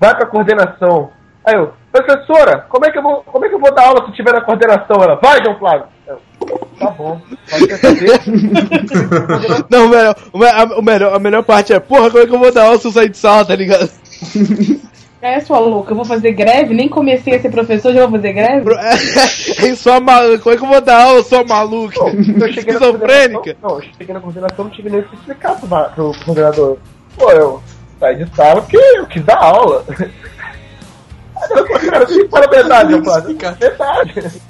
Vai 0.00 0.14
pra 0.14 0.26
coordenação. 0.26 1.10
Aí 1.44 1.54
eu, 1.54 1.72
professora, 1.92 2.66
como 2.68 2.86
é 2.86 2.90
que 2.90 2.98
eu 2.98 3.02
vou, 3.02 3.22
como 3.22 3.44
é 3.44 3.48
que 3.48 3.54
eu 3.54 3.60
vou 3.60 3.72
dar 3.72 3.86
aula 3.86 4.06
se 4.06 4.12
tiver 4.12 4.32
na 4.32 4.40
coordenação? 4.40 4.96
Ela, 5.02 5.16
vai, 5.16 5.42
João 5.42 5.58
Flávio. 5.58 5.86
Eu, 6.06 6.20
tá 6.78 6.90
bom. 6.90 7.20
Pode 7.50 7.66
perceber. 7.66 8.20
Não, 9.70 9.86
o 9.86 9.88
melhor, 9.90 10.16
a, 10.54 10.78
o 10.78 10.82
melhor, 10.82 11.14
a 11.14 11.18
melhor 11.18 11.42
parte 11.44 11.72
é, 11.72 11.80
porra, 11.80 12.10
como 12.10 12.22
é 12.22 12.26
que 12.26 12.34
eu 12.34 12.38
vou 12.38 12.52
dar 12.52 12.64
aula 12.64 12.78
se 12.78 12.88
eu 12.88 12.92
sair 12.92 13.10
de 13.10 13.18
sala, 13.18 13.44
tá 13.44 13.54
ligado? 13.54 13.90
É, 15.24 15.40
sua 15.40 15.58
louca, 15.58 15.92
eu 15.92 15.96
vou 15.96 16.04
fazer 16.04 16.32
greve? 16.32 16.74
Nem 16.74 16.86
comecei 16.86 17.34
a 17.34 17.40
ser 17.40 17.48
professor, 17.48 17.94
já 17.94 18.02
vou 18.02 18.10
fazer 18.10 18.34
greve? 18.34 18.68
É 19.64 19.74
só 19.74 19.98
maluco, 19.98 20.42
como 20.42 20.54
é 20.54 20.58
que 20.58 20.64
eu 20.64 20.68
vou 20.68 20.80
dar 20.82 21.02
aula, 21.02 21.22
sua 21.22 21.42
maluca? 21.42 21.98
Eu 21.98 22.12
cheguei 22.52 22.74
na 22.74 22.80
Esquizofrênica? 22.80 23.56
Não, 23.62 23.76
eu 23.76 23.82
cheguei 23.82 24.14
na 24.14 24.20
coordenação, 24.20 24.64
não 24.66 24.70
tive 24.70 24.90
nem 24.90 25.00
o 25.00 25.04
que 25.04 25.14
explicar 25.14 25.58
pro, 25.58 25.68
pro 25.68 26.24
coordenador. 26.26 26.76
Pô, 27.16 27.30
eu 27.30 27.62
saí 27.98 28.16
de 28.16 28.36
sala 28.36 28.60
porque 28.60 28.76
eu 28.76 29.06
quis 29.06 29.24
dar 29.24 29.38
aula. 29.38 29.82
Falou, 31.48 31.64
cara, 31.64 32.06
sim, 32.06 32.28
fala 32.28 32.44
a 32.44 32.50
verdade, 32.50 32.92
eu 32.92 33.02
falei, 33.02 33.34
verdade. 33.58 34.42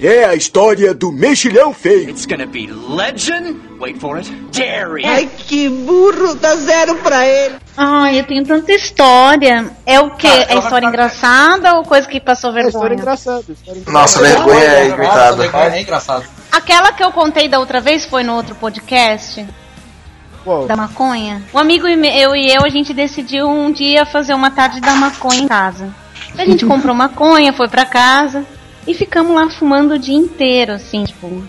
É 0.00 0.24
a 0.24 0.34
história 0.34 0.94
do 0.94 1.10
mexilhão 1.10 1.72
feio. 1.74 2.10
It's 2.10 2.24
gonna 2.24 2.46
be 2.46 2.68
legend. 2.68 3.56
Wait 3.80 3.98
for 3.98 4.16
it. 4.16 4.30
Dairy. 4.52 5.04
Ai, 5.04 5.28
que 5.36 5.68
burro, 5.68 6.34
dá 6.36 6.54
zero 6.56 6.94
pra 6.96 7.26
ele. 7.26 7.56
Ai, 7.76 8.20
eu 8.20 8.24
tenho 8.24 8.44
tanta 8.44 8.72
história. 8.72 9.68
É 9.84 9.98
o 9.98 10.10
quê? 10.10 10.28
É 10.48 10.56
história 10.58 10.86
engraçada 10.86 11.74
ou 11.74 11.82
coisa 11.84 12.06
que 12.08 12.20
passou 12.20 12.52
vergonha? 12.52 12.94
engraçada. 12.94 13.44
Nossa, 13.88 14.20
vergonha 14.22 14.60
é 14.64 14.86
irritada. 14.86 15.44
É 15.74 15.80
engraçado. 15.82 16.24
Aquela 16.52 16.92
que 16.92 17.02
eu 17.02 17.10
contei 17.10 17.48
da 17.48 17.58
outra 17.58 17.80
vez 17.80 18.04
foi 18.04 18.22
no 18.22 18.34
outro 18.34 18.54
podcast 18.54 19.44
da 20.68 20.76
maconha. 20.76 21.42
Um 21.52 21.58
amigo 21.58 21.86
e 21.88 21.96
me- 21.96 22.16
eu 22.20 22.34
e 22.36 22.48
eu, 22.50 22.64
a 22.64 22.68
gente 22.68 22.94
decidiu 22.94 23.48
um 23.48 23.70
dia 23.72 24.06
fazer 24.06 24.32
uma 24.32 24.50
tarde 24.50 24.80
da 24.80 24.92
maconha 24.92 25.40
em 25.40 25.48
casa. 25.48 25.92
A 26.38 26.44
gente 26.44 26.64
comprou 26.64 26.94
maconha, 26.94 27.52
foi 27.52 27.68
pra 27.68 27.84
casa 27.84 28.44
e 28.88 28.94
ficamos 28.94 29.34
lá 29.34 29.48
fumando 29.50 29.94
o 29.94 29.98
dia 29.98 30.16
inteiro, 30.16 30.72
assim, 30.72 31.04
tipo. 31.04 31.44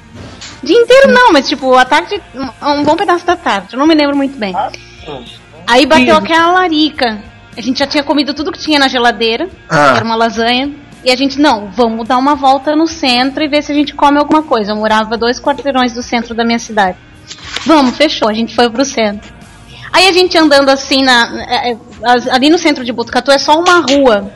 Dia 0.61 0.77
inteiro 0.77 1.11
não, 1.11 1.31
mas 1.31 1.47
tipo, 1.47 1.73
a 1.75 1.85
tarde. 1.85 2.21
um- 2.61 2.83
bom 2.83 2.95
pedaço 2.95 3.25
da 3.25 3.35
tarde, 3.35 3.69
eu 3.73 3.79
não 3.79 3.87
me 3.87 3.95
lembro 3.95 4.15
muito 4.15 4.37
bem. 4.37 4.53
Aí 5.65 5.85
bateu 5.85 6.15
aquela 6.15 6.51
larica. 6.51 7.23
A 7.57 7.61
gente 7.61 7.79
já 7.79 7.87
tinha 7.87 8.03
comido 8.03 8.33
tudo 8.33 8.51
que 8.51 8.59
tinha 8.59 8.79
na 8.79 8.87
geladeira, 8.87 9.49
Ah. 9.69 9.93
era 9.95 10.05
uma 10.05 10.15
lasanha. 10.15 10.71
E 11.03 11.09
a 11.11 11.15
gente, 11.15 11.39
não, 11.39 11.71
vamos 11.71 12.07
dar 12.07 12.17
uma 12.17 12.35
volta 12.35 12.75
no 12.75 12.85
centro 12.87 13.41
e 13.43 13.47
ver 13.47 13.61
se 13.63 13.71
a 13.71 13.75
gente 13.75 13.93
come 13.93 14.17
alguma 14.17 14.43
coisa. 14.43 14.71
Eu 14.71 14.75
morava 14.75 15.17
dois 15.17 15.39
quarteirões 15.39 15.93
do 15.93 16.03
centro 16.03 16.35
da 16.35 16.43
minha 16.43 16.59
cidade. 16.59 16.97
Vamos, 17.65 17.95
fechou, 17.95 18.27
a 18.29 18.33
gente 18.33 18.53
foi 18.53 18.69
pro 18.69 18.83
centro. 18.83 19.33
Aí 19.93 20.07
a 20.07 20.11
gente 20.11 20.37
andando 20.37 20.69
assim, 20.69 21.03
na, 21.03 21.45
é, 21.47 21.71
é, 21.71 21.77
ali 22.31 22.49
no 22.49 22.57
centro 22.57 22.83
de 22.83 22.91
Botucatu 22.91 23.31
é 23.31 23.37
só 23.37 23.57
uma 23.59 23.79
rua 23.79 24.31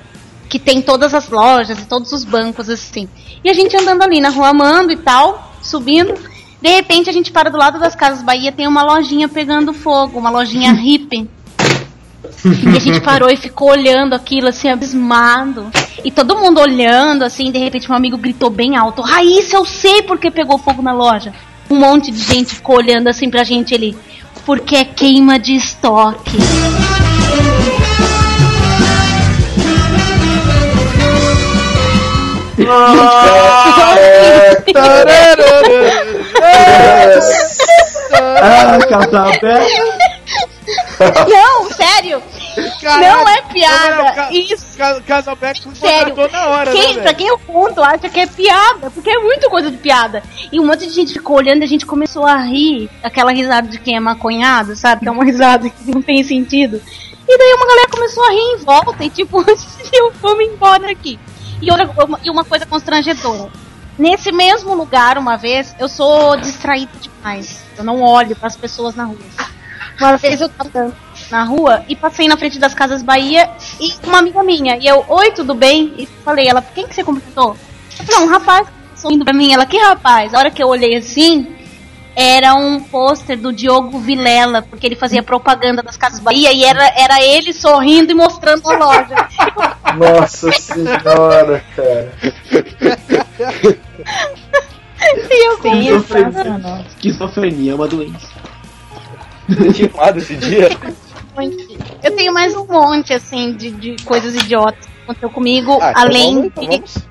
que 0.53 0.59
tem 0.59 0.83
todas 0.83 1.15
as 1.15 1.29
lojas 1.29 1.79
e 1.79 1.85
todos 1.87 2.11
os 2.11 2.23
bancos 2.23 2.69
assim. 2.69 3.09
E 3.43 3.49
a 3.49 3.53
gente 3.55 3.75
andando 3.75 4.03
ali 4.03 4.21
na 4.21 4.29
rua 4.29 4.49
amando 4.49 4.91
e 4.91 4.97
tal, 4.97 5.51
subindo. 5.63 6.13
De 6.61 6.69
repente 6.69 7.09
a 7.09 7.11
gente 7.11 7.31
para 7.31 7.49
do 7.49 7.57
lado 7.57 7.79
das 7.79 7.95
Casas 7.95 8.23
Bahia, 8.23 8.51
tem 8.51 8.67
uma 8.67 8.83
lojinha 8.83 9.27
pegando 9.27 9.73
fogo, 9.73 10.19
uma 10.19 10.29
lojinha 10.29 10.71
hippie. 10.77 11.27
E 12.45 12.77
a 12.77 12.79
gente 12.79 13.01
parou 13.01 13.31
e 13.31 13.35
ficou 13.35 13.71
olhando 13.71 14.13
aquilo 14.13 14.47
assim, 14.47 14.69
abismado. 14.69 15.71
E 16.05 16.11
todo 16.11 16.37
mundo 16.37 16.61
olhando, 16.61 17.23
assim, 17.23 17.51
de 17.51 17.57
repente 17.57 17.91
um 17.91 17.95
amigo 17.95 18.15
gritou 18.15 18.51
bem 18.51 18.77
alto: 18.77 19.01
Raíssa, 19.01 19.55
eu 19.55 19.65
sei 19.65 20.03
porque 20.03 20.29
pegou 20.29 20.59
fogo 20.59 20.83
na 20.83 20.93
loja. 20.93 21.33
Um 21.67 21.77
monte 21.77 22.11
de 22.11 22.19
gente 22.19 22.53
ficou 22.53 22.75
olhando 22.75 23.07
assim 23.07 23.27
pra 23.27 23.43
gente 23.43 23.73
ali. 23.73 23.97
Porque 24.45 24.75
é 24.75 24.85
queima 24.85 25.39
de 25.39 25.55
estoque. 25.55 26.37
Ah, 38.41 38.77
casabé. 38.87 39.67
Não, 41.27 41.71
sério! 41.71 42.21
não 42.83 43.27
é 43.27 43.41
piada! 43.41 44.23
Não, 44.23 44.31
Isso! 44.31 44.77
Casalbeck 45.07 45.61
Sério! 45.75 46.15
na 46.31 46.47
hora, 46.47 46.71
quem, 46.71 46.95
né, 46.95 47.01
pra 47.01 47.13
quem 47.13 47.27
eu 47.27 47.37
conto 47.39 47.81
acha 47.81 48.09
que 48.09 48.19
é 48.19 48.27
piada, 48.27 48.91
porque 48.91 49.09
é 49.09 49.17
muito 49.17 49.49
coisa 49.49 49.71
de 49.71 49.77
piada. 49.77 50.21
E 50.51 50.59
um 50.59 50.65
monte 50.65 50.85
de 50.85 50.93
gente 50.93 51.13
ficou 51.13 51.37
olhando 51.37 51.61
e 51.61 51.63
a 51.63 51.67
gente 51.67 51.85
começou 51.85 52.25
a 52.25 52.37
rir, 52.37 52.89
aquela 53.01 53.31
risada 53.31 53.67
de 53.67 53.79
quem 53.79 53.95
é 53.95 53.99
maconhado, 53.99 54.75
sabe? 54.75 55.01
Que 55.01 55.07
é 55.07 55.11
uma 55.11 55.25
risada 55.25 55.69
que 55.69 55.91
não 55.91 56.01
tem 56.01 56.23
sentido. 56.23 56.81
E 57.27 57.37
daí 57.37 57.53
uma 57.53 57.67
galera 57.67 57.87
começou 57.89 58.23
a 58.23 58.31
rir 58.31 58.39
em 58.39 58.57
volta 58.57 59.03
e 59.03 59.09
tipo, 59.09 59.43
eu 59.93 60.13
vamos 60.21 60.45
embora 60.45 60.91
aqui. 60.91 61.19
E 61.63 61.71
outra, 61.71 61.89
uma, 62.05 62.19
e 62.21 62.29
uma 62.29 62.43
coisa 62.43 62.65
constrangedora. 62.65 63.49
Nesse 63.97 64.31
mesmo 64.33 64.73
lugar, 64.75 65.17
uma 65.17 65.37
vez, 65.37 65.73
eu 65.79 65.87
sou 65.87 66.35
distraída 66.35 66.91
demais. 66.99 67.63
Eu 67.77 67.85
não 67.85 68.01
olho 68.01 68.35
para 68.35 68.47
as 68.47 68.57
pessoas 68.57 68.95
na 68.95 69.05
rua. 69.05 69.17
Uma 69.97 70.17
vez 70.17 70.41
eu 70.41 70.49
tava 70.49 70.93
na 71.31 71.43
rua 71.45 71.85
e 71.87 71.95
passei 71.95 72.27
na 72.27 72.35
frente 72.35 72.59
das 72.59 72.73
Casas 72.73 73.01
Bahia 73.01 73.49
e 73.79 73.93
uma 74.05 74.17
amiga 74.17 74.43
minha. 74.43 74.75
E 74.75 74.85
eu, 74.85 75.05
oi, 75.07 75.31
tudo 75.31 75.53
bem? 75.53 75.93
E 75.97 76.05
falei, 76.25 76.49
ela, 76.49 76.61
quem 76.61 76.85
que 76.85 76.93
você 76.93 77.03
cumprimentou? 77.03 77.55
Eu 77.97 78.05
falei, 78.05 78.27
um 78.27 78.31
rapaz 78.31 78.67
sorrindo 78.95 79.23
pra 79.23 79.33
mim. 79.33 79.53
Ela, 79.53 79.65
que 79.65 79.77
rapaz? 79.77 80.33
A 80.33 80.39
hora 80.39 80.51
que 80.51 80.61
eu 80.61 80.67
olhei 80.67 80.97
assim, 80.97 81.55
era 82.15 82.53
um 82.53 82.79
pôster 82.79 83.37
do 83.37 83.51
Diogo 83.51 83.99
Vilela, 83.99 84.61
porque 84.61 84.85
ele 84.85 84.95
fazia 84.95 85.23
propaganda 85.23 85.81
das 85.81 85.97
Casas 85.97 86.19
Bahia 86.19 86.51
e 86.51 86.63
era, 86.63 86.85
era 86.95 87.21
ele 87.23 87.51
sorrindo 87.53 88.11
e 88.11 88.15
mostrando 88.15 88.69
a 88.69 88.77
loja. 88.77 89.29
Nossa 89.97 90.51
senhora, 90.51 91.63
cara. 91.75 92.13
e 95.29 95.47
eu 95.47 95.61
Sim, 95.61 95.79
Esquizofrenia. 95.97 96.85
Esquizofrenia 96.89 97.71
é 97.71 97.75
uma 97.75 97.87
doença. 97.87 98.27
Timado 99.73 100.19
esse 100.19 100.35
dia. 100.35 100.69
Eu 102.03 102.15
tenho 102.15 102.33
mais 102.33 102.55
um 102.55 102.65
monte, 102.65 103.13
assim, 103.13 103.53
de, 103.53 103.71
de 103.71 103.95
coisas 104.05 104.35
idiotas 104.35 104.85
que 104.85 104.91
aconteceu 105.03 105.29
comigo, 105.29 105.79
Ah, 105.81 105.91
então 105.91 106.01
além 106.03 106.35
vamos, 106.35 106.45
então 106.47 106.63
vamos. 106.65 106.93
de 106.93 107.01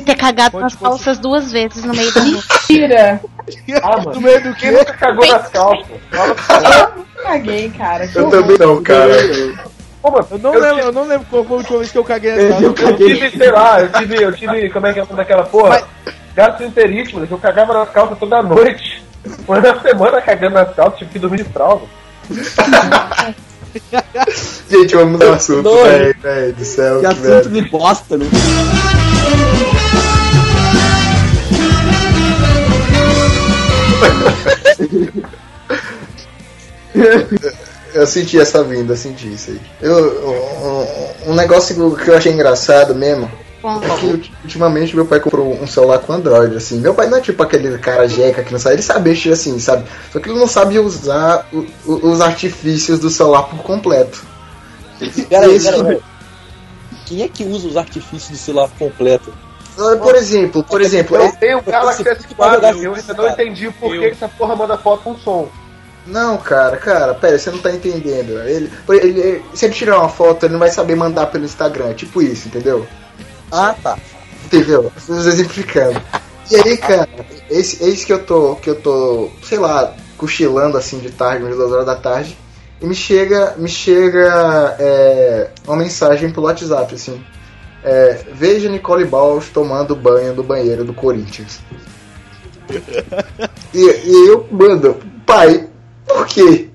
ter 0.00 0.14
cagado 0.16 0.58
nas 0.58 0.74
calças 0.74 1.18
duas 1.18 1.50
vezes 1.52 1.84
no 1.84 1.94
meio 1.94 2.12
da 2.12 2.20
rua. 2.22 2.42
Mentira! 2.68 3.20
Ah, 3.82 3.96
mano. 3.98 4.14
No 4.14 4.20
meio 4.20 4.42
do 4.42 4.54
Quem 4.54 4.72
nunca 4.72 4.92
cagou 4.94 5.26
nas 5.26 5.48
calças? 5.48 5.86
Eu 6.12 7.22
caguei, 7.22 7.70
cara. 7.70 8.06
que 8.08 8.16
Eu 8.18 8.30
também 8.30 8.56
não, 8.58 8.82
cara. 8.82 9.12
Eu 10.30 10.38
não, 10.38 10.54
eu 10.54 10.60
lembro, 10.60 10.80
eu 10.84 10.92
não 10.92 11.06
lembro 11.06 11.26
qual 11.30 11.44
foi 11.44 11.56
a 11.56 11.58
última 11.60 11.78
vez 11.78 11.90
que 11.90 11.96
eu 11.98 12.04
caguei 12.04 12.30
Eu 12.32 12.52
essa 12.52 12.62
Eu 12.62 12.96
tive, 12.96 13.30
sei 13.30 13.50
lá, 13.50 13.80
eu 13.80 13.92
tive, 13.92 14.22
eu 14.22 14.32
tive, 14.32 14.68
como 14.70 14.86
é 14.86 14.92
que 14.92 14.98
é 14.98 15.02
o 15.02 15.06
nome 15.06 15.16
daquela 15.16 15.44
porra? 15.44 15.82
Gastroenterite, 16.34 17.12
que 17.14 17.32
eu 17.32 17.38
cagava 17.38 17.72
nas 17.72 17.88
calças 17.90 18.18
toda 18.18 18.42
noite. 18.42 19.02
Foi 19.46 19.60
na 19.60 19.80
semana 19.80 20.20
cagando 20.20 20.54
nas 20.54 20.74
calças, 20.74 20.98
tive 20.98 21.10
que 21.12 21.18
dormir 21.18 21.38
de 21.38 21.44
fralda. 21.44 21.84
Gente, 24.70 24.94
vamos 24.94 25.12
mudar 25.12 25.26
o 25.30 25.32
assunto, 25.32 25.74
velho, 25.74 26.14
velho 26.20 26.52
do 26.52 26.64
céu. 26.64 26.94
Que 26.96 27.00
Que 27.00 27.06
assunto 27.06 27.28
merda. 27.28 27.48
de 27.50 27.60
bosta, 27.62 28.18
né? 28.18 28.26
Eu 37.94 38.06
senti 38.06 38.38
essa 38.38 38.62
vinda, 38.62 38.92
eu 38.92 38.96
senti 38.96 39.32
isso 39.32 39.50
aí. 39.50 39.60
Eu, 39.80 41.16
um, 41.26 41.30
um 41.30 41.34
negócio 41.34 41.94
que 41.96 42.08
eu 42.10 42.16
achei 42.16 42.32
engraçado 42.32 42.94
mesmo 42.94 43.30
é 43.82 43.88
que 43.98 44.06
ulti- 44.06 44.32
ultimamente 44.42 44.94
meu 44.96 45.06
pai 45.06 45.20
comprou 45.20 45.54
um 45.54 45.66
celular 45.66 45.98
com 46.00 46.12
Android, 46.12 46.56
assim. 46.56 46.80
Meu 46.80 46.92
pai 46.92 47.08
não 47.08 47.18
é 47.18 47.20
tipo 47.20 47.42
aquele 47.42 47.78
cara 47.78 48.06
jeca 48.08 48.42
que 48.42 48.52
não 48.52 48.58
sabe, 48.58 48.74
ele 48.76 48.82
sabe 48.82 49.08
mexer 49.10 49.30
assim, 49.32 49.58
sabe? 49.60 49.84
Só 50.12 50.18
que 50.18 50.28
ele 50.28 50.38
não 50.38 50.46
sabe 50.48 50.78
usar 50.78 51.46
o- 51.52 51.64
o- 51.86 52.10
os 52.10 52.20
artifícios 52.20 52.98
do 52.98 53.08
celular 53.08 53.44
por 53.44 53.60
completo. 53.62 54.22
Peraí, 55.28 55.58
peraí. 55.60 56.00
Quem 57.06 57.22
é 57.22 57.28
que 57.28 57.44
usa 57.44 57.68
os 57.68 57.76
artifícios 57.76 58.30
do 58.30 58.36
celular 58.36 58.68
completo? 58.78 59.32
Ah, 59.78 59.96
Por 59.96 60.14
exemplo, 60.14 60.62
por 60.62 60.80
exemplo, 60.80 61.16
Eu 61.16 61.24
eu- 61.24 61.32
tenho 61.32 61.58
um 61.58 61.62
Galaxy 61.62 62.02
Você 62.04 62.10
S4 62.14 62.34
pode 62.36 62.54
jogar 62.54 62.76
e 62.76 62.84
eu 62.84 62.94
ainda 62.94 63.14
não 63.14 63.28
entendi 63.28 63.70
por 63.72 63.90
que 63.90 64.04
essa 64.06 64.28
porra 64.28 64.54
manda 64.54 64.78
foto 64.78 65.02
com 65.02 65.16
som. 65.16 65.48
Não, 66.06 66.36
cara, 66.36 66.76
cara, 66.76 67.14
pera, 67.14 67.38
você 67.38 67.50
não 67.50 67.58
tá 67.58 67.72
entendendo. 67.72 68.38
Ele, 68.46 68.70
ele, 68.90 69.20
ele- 69.20 69.44
se 69.54 69.64
ele 69.64 69.74
tirar 69.74 69.98
uma 69.98 70.08
foto, 70.08 70.44
ele 70.44 70.52
não 70.52 70.60
vai 70.60 70.70
saber 70.70 70.94
mandar 70.94 71.26
pelo 71.26 71.44
Instagram. 71.44 71.94
Tipo 71.94 72.22
isso, 72.22 72.46
entendeu? 72.48 72.86
Ah, 73.50 73.74
tá. 73.82 73.98
Entendeu? 74.44 74.92
Estou 74.96 75.16
exemplificando. 75.16 76.00
E 76.50 76.56
aí, 76.56 76.76
cara, 76.76 77.08
esse, 77.50 77.82
esse 77.82 78.04
que 78.04 78.12
eu 78.12 78.22
tô, 78.24 78.54
que 78.56 78.68
eu 78.68 78.76
tô, 78.80 79.30
sei 79.42 79.58
lá, 79.58 79.94
cochilando 80.18 80.76
assim 80.76 80.98
de 80.98 81.10
tarde, 81.10 81.42
umas 81.42 81.56
duas 81.56 81.72
horas 81.72 81.86
da 81.86 81.96
tarde, 81.96 82.36
e 82.84 82.86
me 82.86 82.94
chega, 82.94 83.54
me 83.56 83.68
chega 83.68 84.76
é, 84.78 85.48
uma 85.66 85.78
mensagem 85.78 86.30
pelo 86.30 86.44
WhatsApp, 86.44 86.94
assim. 86.94 87.24
É, 87.82 88.26
Veja 88.34 88.68
Nicole 88.68 89.06
Balls 89.06 89.48
tomando 89.48 89.96
banho 89.96 90.34
no 90.34 90.42
banheiro 90.42 90.84
do 90.84 90.92
Corinthians. 90.92 91.60
E, 93.74 93.78
e 93.78 94.28
eu 94.28 94.46
mando, 94.52 94.96
pai, 95.26 95.68
por 96.06 96.28
quê? 96.28 96.70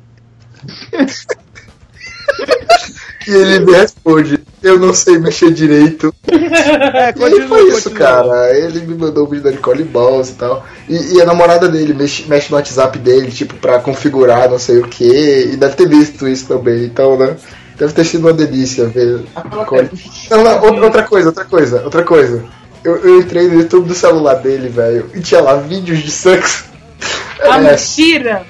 e 3.26 3.32
ele 3.32 3.60
me 3.62 3.72
responde, 3.72 4.44
eu 4.62 4.78
não 4.80 4.94
sei 4.94 5.18
mexer 5.18 5.52
direito. 5.52 6.14
É, 6.28 7.14
E 7.18 7.24
aí 7.24 7.48
foi 7.48 7.68
isso, 7.70 7.92
cara. 7.92 8.58
Ele 8.58 8.82
me 8.82 8.96
mandou 8.96 9.26
o 9.26 9.30
vídeo 9.30 9.44
da 9.44 9.52
Nicole 9.52 9.84
Balls 9.84 10.30
e 10.32 10.34
tal. 10.34 10.66
E, 10.88 11.16
e 11.16 11.22
a 11.22 11.26
namorada 11.26 11.68
dele 11.68 11.94
mexe, 11.94 12.26
mexe 12.28 12.50
no 12.52 12.58
WhatsApp 12.58 12.98
dele, 13.00 13.32
tipo, 13.32 13.56
pra 13.56 13.80
configurar 13.80 14.50
não 14.50 14.60
sei 14.60 14.80
o 14.80 14.88
que. 14.88 15.50
E 15.54 15.56
deve 15.58 15.76
ter 15.76 15.88
visto 15.88 16.28
isso 16.28 16.48
também, 16.48 16.86
então, 16.86 17.18
né? 17.18 17.36
Deve 17.78 17.94
ter 17.94 18.04
sido 18.06 18.22
uma 18.28 18.34
delícia 18.34 18.86
ver. 18.88 19.22
Nicole. 19.58 19.90
Não, 20.30 20.44
não, 20.44 20.64
outra- 20.66 20.84
outra 20.86 21.04
coisa, 21.04 21.28
outra 21.30 21.46
coisa, 21.46 21.82
outra 21.84 22.04
coisa. 22.04 22.44
Eu, 22.84 22.96
eu 22.98 23.20
entrei 23.22 23.48
no 23.48 23.56
YouTube 23.62 23.88
do 23.88 23.94
celular 23.96 24.36
dele, 24.36 24.70
velho, 24.70 25.10
e 25.14 25.20
tinha 25.22 25.42
lá 25.42 25.56
vídeos 25.56 26.00
de 26.00 26.12
sexo. 26.12 26.66
Ah, 27.42 27.58
É, 27.58 27.72
mentira! 27.72 28.46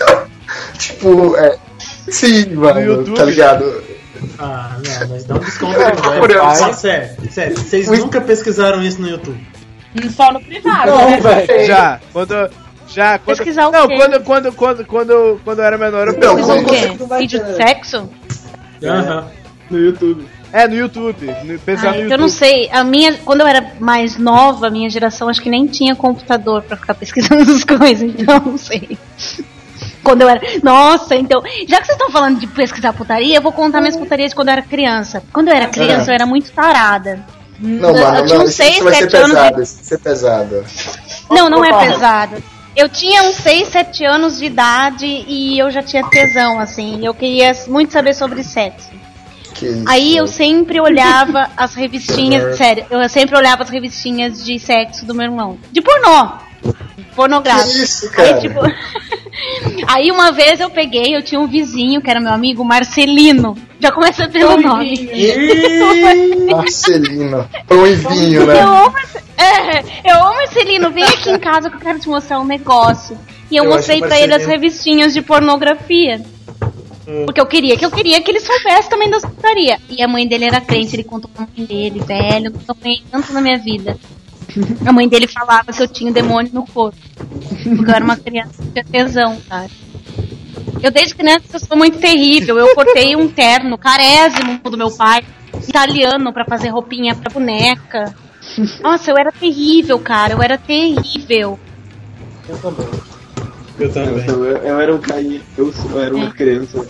tipo, 0.78 1.36
é. 1.36 1.58
Sim, 2.08 2.54
mano, 2.54 3.04
tá 3.14 3.24
ligado? 3.24 3.82
Ah, 4.38 4.76
não, 5.00 5.08
mas 5.08 5.24
dá 5.24 5.34
um 5.34 5.38
desconto 5.38 5.78
aí, 5.80 6.26
velho. 6.26 6.42
Ah, 6.42 6.72
Sério, 6.72 7.30
sério, 7.30 7.56
vocês 7.58 7.88
nunca 7.88 8.20
pesquisaram 8.20 8.82
isso 8.82 9.00
no 9.00 9.08
YouTube? 9.08 9.40
Só 10.16 10.32
no 10.32 10.40
privado. 10.40 10.90
Não, 10.90 11.10
né? 11.10 11.20
velho. 11.20 11.66
Já, 11.66 12.00
quando. 12.12 12.50
Já, 12.88 13.18
quando. 13.18 13.36
Pesquisar 13.36 13.68
o 13.68 13.72
não, 13.72 13.88
quê? 13.88 13.96
quando, 13.96 14.20
quando, 14.22 14.52
quando, 14.52 14.84
quando, 14.86 15.40
quando 15.44 15.58
eu 15.58 15.64
era 15.64 15.78
menor, 15.78 16.08
eu 16.08 16.18
Não. 16.18 16.58
O 16.58 16.64
quê? 16.64 16.92
Vídeo 17.18 17.44
de 17.44 17.56
sexo? 17.56 18.08
Aham. 18.82 19.28
No 19.70 19.78
YouTube. 19.78 20.26
É, 20.52 20.68
no 20.68 20.74
YouTube. 20.74 21.26
No, 21.44 21.58
pesquisar 21.58 21.88
Ah, 21.88 21.92
no 21.92 21.96
YouTube. 21.98 22.12
eu 22.12 22.18
não 22.18 22.28
sei. 22.28 22.68
A 22.70 22.84
minha, 22.84 23.14
quando 23.24 23.40
eu 23.40 23.46
era 23.46 23.72
mais 23.80 24.18
nova, 24.18 24.66
a 24.66 24.70
minha 24.70 24.88
geração 24.90 25.28
acho 25.28 25.40
que 25.40 25.48
nem 25.48 25.66
tinha 25.66 25.94
computador 25.96 26.62
pra 26.62 26.76
ficar 26.76 26.94
pesquisando 26.94 27.40
essas 27.42 27.64
coisas, 27.64 28.02
então 28.02 28.38
não 28.40 28.58
sei. 28.58 28.98
Quando 30.02 30.22
eu 30.22 30.28
era. 30.28 30.40
Nossa, 30.62 31.14
então. 31.14 31.42
Já 31.66 31.80
que 31.80 31.86
vocês 31.86 31.96
estão 31.96 32.10
falando 32.10 32.38
de 32.38 32.46
pesquisar 32.46 32.92
putaria, 32.92 33.36
eu 33.36 33.42
vou 33.42 33.52
contar 33.52 33.80
minhas 33.80 33.96
putarias 33.96 34.30
de 34.30 34.36
quando 34.36 34.48
eu 34.48 34.52
era 34.52 34.62
criança. 34.62 35.22
Quando 35.32 35.48
eu 35.48 35.54
era 35.54 35.68
criança, 35.68 36.10
eu 36.10 36.14
era 36.14 36.26
muito 36.26 36.50
tarada. 36.52 37.24
Não, 37.58 37.90
eu, 37.90 38.04
mano, 38.04 38.18
eu 38.18 38.26
tinha 38.26 38.38
não, 38.38 38.44
uns 38.44 38.50
isso, 38.50 38.62
6, 38.62 38.74
isso 38.74 38.84
vai 38.84 38.94
ser 38.94 39.10
7 39.10 39.16
anos 39.16 39.30
pesado, 39.30 39.62
isso 39.62 39.78
ser 39.82 39.98
pesado. 39.98 40.64
Não, 41.30 41.48
não 41.48 41.64
é 41.64 41.86
pesado. 41.86 42.42
Eu 42.74 42.88
tinha 42.88 43.22
uns 43.22 43.36
6, 43.36 43.68
7 43.68 44.04
anos 44.04 44.38
de 44.38 44.46
idade 44.46 45.06
e 45.06 45.58
eu 45.58 45.70
já 45.70 45.82
tinha 45.82 46.02
tesão, 46.08 46.58
assim. 46.58 47.04
Eu 47.04 47.14
queria 47.14 47.52
muito 47.68 47.92
saber 47.92 48.14
sobre 48.14 48.42
sexo. 48.42 48.90
Que 49.54 49.66
isso. 49.66 49.84
Aí 49.86 50.16
eu 50.16 50.26
sempre 50.26 50.80
olhava 50.80 51.50
as 51.56 51.74
revistinhas, 51.74 52.56
sério, 52.56 52.84
eu 52.90 53.08
sempre 53.08 53.36
olhava 53.36 53.62
as 53.62 53.68
revistinhas 53.68 54.42
de 54.44 54.58
sexo 54.58 55.04
do 55.06 55.14
meu 55.14 55.26
irmão. 55.26 55.58
De 55.70 55.80
pornô. 55.80 56.32
Pornográfico. 57.14 57.72
Que 57.72 57.78
isso, 57.82 58.10
cara? 58.10 58.34
Aí, 58.36 58.40
tipo, 58.40 58.60
aí 59.86 60.10
uma 60.10 60.32
vez 60.32 60.60
eu 60.60 60.70
peguei, 60.70 61.14
eu 61.14 61.22
tinha 61.22 61.40
um 61.40 61.46
vizinho 61.46 62.00
que 62.00 62.10
era 62.10 62.20
meu 62.20 62.32
amigo 62.32 62.64
Marcelino. 62.64 63.56
Já 63.80 63.90
começa 63.92 64.28
pelo 64.28 64.56
nome. 64.58 65.10
Marcelino. 66.50 67.48
Pão 67.66 67.86
e 67.86 67.94
vinho, 67.94 68.46
né? 68.46 68.62
Eu 68.62 68.68
amo, 68.68 68.94
é, 69.36 70.10
eu 70.10 70.16
amo 70.22 70.34
Marcelino, 70.36 70.90
vem 70.90 71.04
aqui 71.04 71.30
em 71.30 71.38
casa 71.38 71.68
que 71.68 71.76
eu 71.76 71.80
quero 71.80 71.98
te 71.98 72.08
mostrar 72.08 72.40
um 72.40 72.44
negócio. 72.44 73.18
E 73.50 73.56
eu, 73.56 73.64
Eu 73.64 73.70
mostrei 73.70 73.98
acho 73.98 74.06
pra 74.06 74.16
ele 74.16 74.32
as 74.32 74.42
Marcelino- 74.42 74.62
revistinhas 74.62 75.12
de 75.12 75.22
pornografia. 75.22 76.22
Porque 77.26 77.40
eu 77.40 77.46
queria 77.46 77.76
que 77.76 77.84
eu 77.84 77.90
queria 77.90 78.22
que 78.22 78.30
ele 78.30 78.40
soubesse 78.40 78.88
também 78.88 79.10
das 79.10 79.22
putaria. 79.24 79.78
E 79.90 80.02
a 80.02 80.08
mãe 80.08 80.26
dele 80.26 80.44
era 80.46 80.60
crente, 80.60 80.94
ele 80.96 81.04
contou 81.04 81.28
pra 81.34 81.46
mãe 81.56 81.66
dele, 81.66 82.00
velho, 82.00 82.46
eu 82.46 82.52
nunca 82.52 82.72
apanhei 82.72 83.02
tanto 83.10 83.32
na 83.34 83.40
minha 83.40 83.58
vida. 83.58 83.98
A 84.86 84.92
mãe 84.92 85.08
dele 85.08 85.26
falava 85.26 85.72
que 85.72 85.82
eu 85.82 85.88
tinha 85.88 86.10
um 86.10 86.12
demônio 86.12 86.50
no 86.52 86.66
corpo. 86.66 86.96
Porque 87.16 87.90
eu 87.90 87.94
era 87.94 88.04
uma 88.04 88.16
criança 88.16 88.62
que 88.62 88.70
tinha 88.72 88.84
tesão, 88.84 89.38
cara. 89.48 89.70
Eu 90.82 90.90
desde 90.90 91.14
criança 91.14 91.44
eu 91.52 91.60
sou 91.60 91.76
muito 91.76 91.98
terrível. 91.98 92.58
Eu 92.58 92.74
cortei 92.74 93.14
um 93.16 93.28
terno 93.28 93.78
carésimo 93.78 94.58
do 94.64 94.76
meu 94.76 94.90
pai, 94.90 95.24
italiano, 95.66 96.32
pra 96.32 96.44
fazer 96.44 96.68
roupinha 96.68 97.14
pra 97.14 97.32
boneca. 97.32 98.14
Nossa, 98.82 99.10
eu 99.10 99.16
era 99.16 99.30
terrível, 99.32 99.98
cara. 99.98 100.34
Eu 100.34 100.42
era 100.42 100.58
terrível. 100.58 101.58
Eu 102.48 102.58
também. 102.58 102.86
Eu 103.78 103.92
também. 103.92 104.26
Eu, 104.26 104.44
eu 104.44 104.80
era 104.80 104.94
um 104.94 104.98
caí, 104.98 105.40
eu, 105.56 105.72
eu 105.90 106.00
era 106.00 106.14
uma 106.14 106.30
criança. 106.32 106.84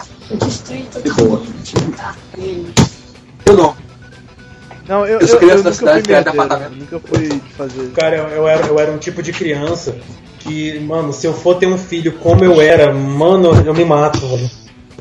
De 1.02 1.10
boa. 1.12 1.42
Eu 3.46 3.56
não. 3.56 3.76
Não, 4.88 5.06
eu, 5.06 5.20
Eu 5.20 5.26
sou 5.26 5.36
eu, 5.36 5.40
criança 5.40 5.58
eu 5.58 5.62
da 5.64 5.70
nunca 5.70 5.72
cidade, 5.72 6.02
fui 6.04 6.12
merdeiro, 6.12 6.40
apartamento. 6.42 6.78
Nunca 6.78 7.00
fui 7.00 7.28
de 7.28 7.54
fazer 7.56 7.82
isso. 7.82 7.90
Cara, 7.92 8.16
eu, 8.16 8.28
eu 8.28 8.48
era, 8.48 8.66
eu 8.66 8.78
era 8.78 8.92
um 8.92 8.98
tipo 8.98 9.22
de 9.22 9.32
criança 9.32 9.96
que, 10.38 10.80
mano, 10.80 11.12
se 11.12 11.26
eu 11.26 11.32
for 11.32 11.54
ter 11.56 11.66
um 11.66 11.78
filho 11.78 12.12
como 12.12 12.44
eu 12.44 12.60
era, 12.60 12.92
mano, 12.92 13.52
eu 13.64 13.74
me 13.74 13.84
mato, 13.84 14.20
velho. 14.20 14.50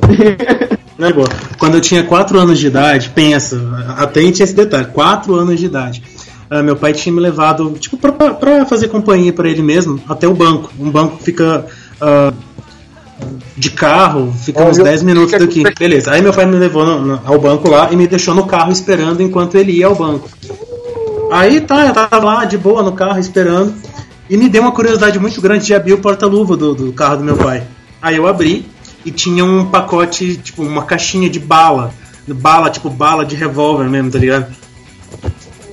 É 1.00 1.12
boa. 1.12 1.28
Quando 1.58 1.76
eu 1.76 1.82
tinha 1.82 2.04
4 2.04 2.40
anos 2.40 2.60
de 2.60 2.68
idade, 2.68 3.10
pensa, 3.16 3.60
atente 3.98 4.44
a 4.44 4.46
esse 4.46 4.54
detalhe, 4.54 4.86
4 4.94 5.34
anos 5.34 5.60
de 5.60 5.66
idade. 5.66 6.04
ah, 6.48 6.62
meu 6.62 6.76
pai 6.76 6.94
tinha 6.94 7.12
me 7.12 7.20
levado, 7.20 7.72
tipo, 7.80 7.98
pra, 7.98 8.12
pra 8.12 8.66
fazer 8.68 8.88
companhia 8.88 9.34
pra 9.34 9.50
ele 9.50 9.64
mesmo, 9.64 10.00
até 10.08 10.28
o 10.28 10.34
banco. 10.36 10.72
Um 10.80 10.92
banco 10.92 11.18
que 11.18 11.24
fica 11.24 11.66
ah, 12.00 12.32
de 13.58 13.70
carro, 13.72 14.34
fica 14.44 14.64
uns 14.64 14.78
10 14.78 15.04
minutos 15.04 15.32
daqui. 15.40 15.64
Beleza. 15.78 16.12
Aí 16.12 16.22
meu 16.22 16.34
pai 16.34 16.46
me 16.46 16.56
levou 16.58 16.86
no- 16.86 17.00
no- 17.02 17.22
ao 17.26 17.40
banco 17.40 17.70
lá 17.70 17.90
e 17.92 17.96
me 17.96 18.08
deixou 18.08 18.34
no 18.34 18.46
carro 18.46 18.72
esperando 18.72 19.22
enquanto 19.22 19.56
ele 19.56 19.72
ia 19.74 19.88
ao 19.88 19.96
banco. 19.96 20.30
Aí 21.32 21.62
tá, 21.62 21.86
eu 21.86 21.94
tava 21.94 22.18
lá 22.20 22.46
de 22.46 22.58
boa 22.58 22.82
no 22.84 22.92
carro 22.94 23.20
esperando. 23.20 23.74
E 24.30 24.38
me 24.38 24.48
deu 24.50 24.62
uma 24.62 24.72
curiosidade 24.72 25.20
muito 25.20 25.42
grande 25.42 25.66
de 25.66 25.74
abrir 25.74 25.94
o 25.94 25.98
porta-luva 26.00 26.56
do, 26.56 26.74
do 26.74 26.94
carro 26.94 27.18
do 27.18 27.24
meu 27.24 27.36
pai. 27.38 27.64
Aí 28.02 28.16
eu 28.16 28.28
abri 28.28 28.66
e 29.06 29.12
tinha 29.12 29.44
um 29.44 29.66
pacote, 29.66 30.38
tipo, 30.38 30.64
uma 30.64 30.84
caixinha 30.84 31.30
de 31.30 31.40
bala. 31.40 31.94
Bala, 32.28 32.70
tipo, 32.70 32.90
bala 32.90 33.26
de 33.26 33.36
revólver 33.36 33.90
mesmo, 33.90 34.10
tá 34.12 34.18
ligado? 34.20 34.46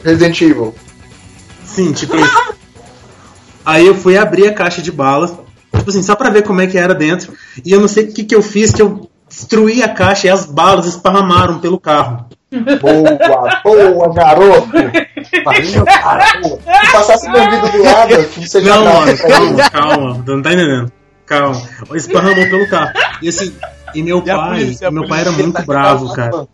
Resident 0.02 0.40
Evil. 0.40 0.74
Sim, 1.64 1.92
tipo 1.92 2.16
isso. 2.16 2.54
Aí 3.64 3.86
eu 3.86 3.94
fui 3.94 4.16
abrir 4.16 4.48
a 4.48 4.52
caixa 4.54 4.80
de 4.80 4.90
balas, 4.90 5.32
tipo 5.76 5.90
assim, 5.90 6.02
só 6.02 6.14
pra 6.14 6.30
ver 6.30 6.42
como 6.42 6.60
é 6.60 6.66
que 6.66 6.78
era 6.78 6.94
dentro. 6.94 7.32
E 7.64 7.72
eu 7.72 7.80
não 7.80 7.88
sei 7.88 8.04
o 8.04 8.12
que, 8.12 8.24
que 8.24 8.34
eu 8.34 8.42
fiz, 8.42 8.72
que 8.72 8.82
eu 8.82 9.08
destruí 9.28 9.82
a 9.82 9.88
caixa 9.88 10.26
e 10.26 10.30
as 10.30 10.46
balas 10.46 10.86
esparramaram 10.86 11.58
pelo 11.58 11.78
carro. 11.78 12.26
Boa, 12.50 13.60
boa, 13.62 14.14
garoto. 14.14 14.68
Boa. 14.68 14.92
Se 15.26 16.92
passasse 16.92 17.28
meu 17.28 17.42
ouvido 17.42 17.72
do 17.72 17.82
lado, 17.82 18.14
você 18.36 18.60
já 18.62 18.76
Não, 18.76 18.84
mano, 18.84 19.18
calma, 19.18 19.70
calma, 19.70 20.24
não 20.26 20.42
tá 20.42 20.52
entendendo. 20.52 20.92
Calma. 21.26 21.62
Esparramou 21.94 22.48
pelo 22.48 22.68
carro. 22.68 22.92
E 23.20 23.28
assim, 23.28 23.54
e 23.94 24.02
meu 24.02 24.18
E 24.18 24.24
pai, 24.24 24.60
polícia, 24.60 24.90
meu 24.90 25.06
pai 25.06 25.20
era 25.20 25.32
muito 25.32 25.52
tá 25.52 25.62
bravo, 25.62 26.12
cara. 26.14 26.48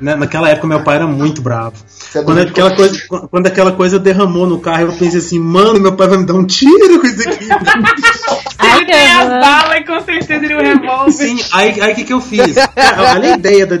Né, 0.00 0.14
Naquela 0.14 0.50
época 0.50 0.66
meu 0.66 0.82
pai 0.82 0.96
era 0.96 1.06
muito 1.06 1.40
bravo. 1.40 1.76
é 2.14 2.22
Quando 2.22 2.38
aquela, 2.40 2.76
coisa, 2.76 3.02
quando 3.30 3.46
aquela 3.46 3.72
coisa 3.72 3.98
derramou 3.98 4.46
no 4.46 4.60
carro, 4.60 4.82
eu 4.82 4.92
pensei 4.92 5.18
assim, 5.18 5.38
mano, 5.38 5.80
meu 5.80 5.96
pai 5.96 6.08
vai 6.08 6.18
me 6.18 6.26
dar 6.26 6.34
um 6.34 6.44
tiro 6.44 7.00
com 7.00 7.06
isso 7.06 7.28
aqui. 7.28 7.46
Ele 8.76 8.86
tem 8.86 9.12
as 9.12 9.28
balas 9.28 9.78
e 9.78 9.84
com 9.84 10.00
certeza 10.00 10.44
ele 10.44 10.54
um 10.54 10.60
revólver. 10.60 11.12
Sim, 11.12 11.38
aí 11.52 11.80
aí 11.80 11.92
o 11.92 11.94
que, 11.94 12.04
que 12.04 12.12
eu 12.12 12.20
fiz? 12.20 12.56
Olha 12.56 13.34
a 13.34 13.36
ideia 13.36 13.66
da. 13.66 13.76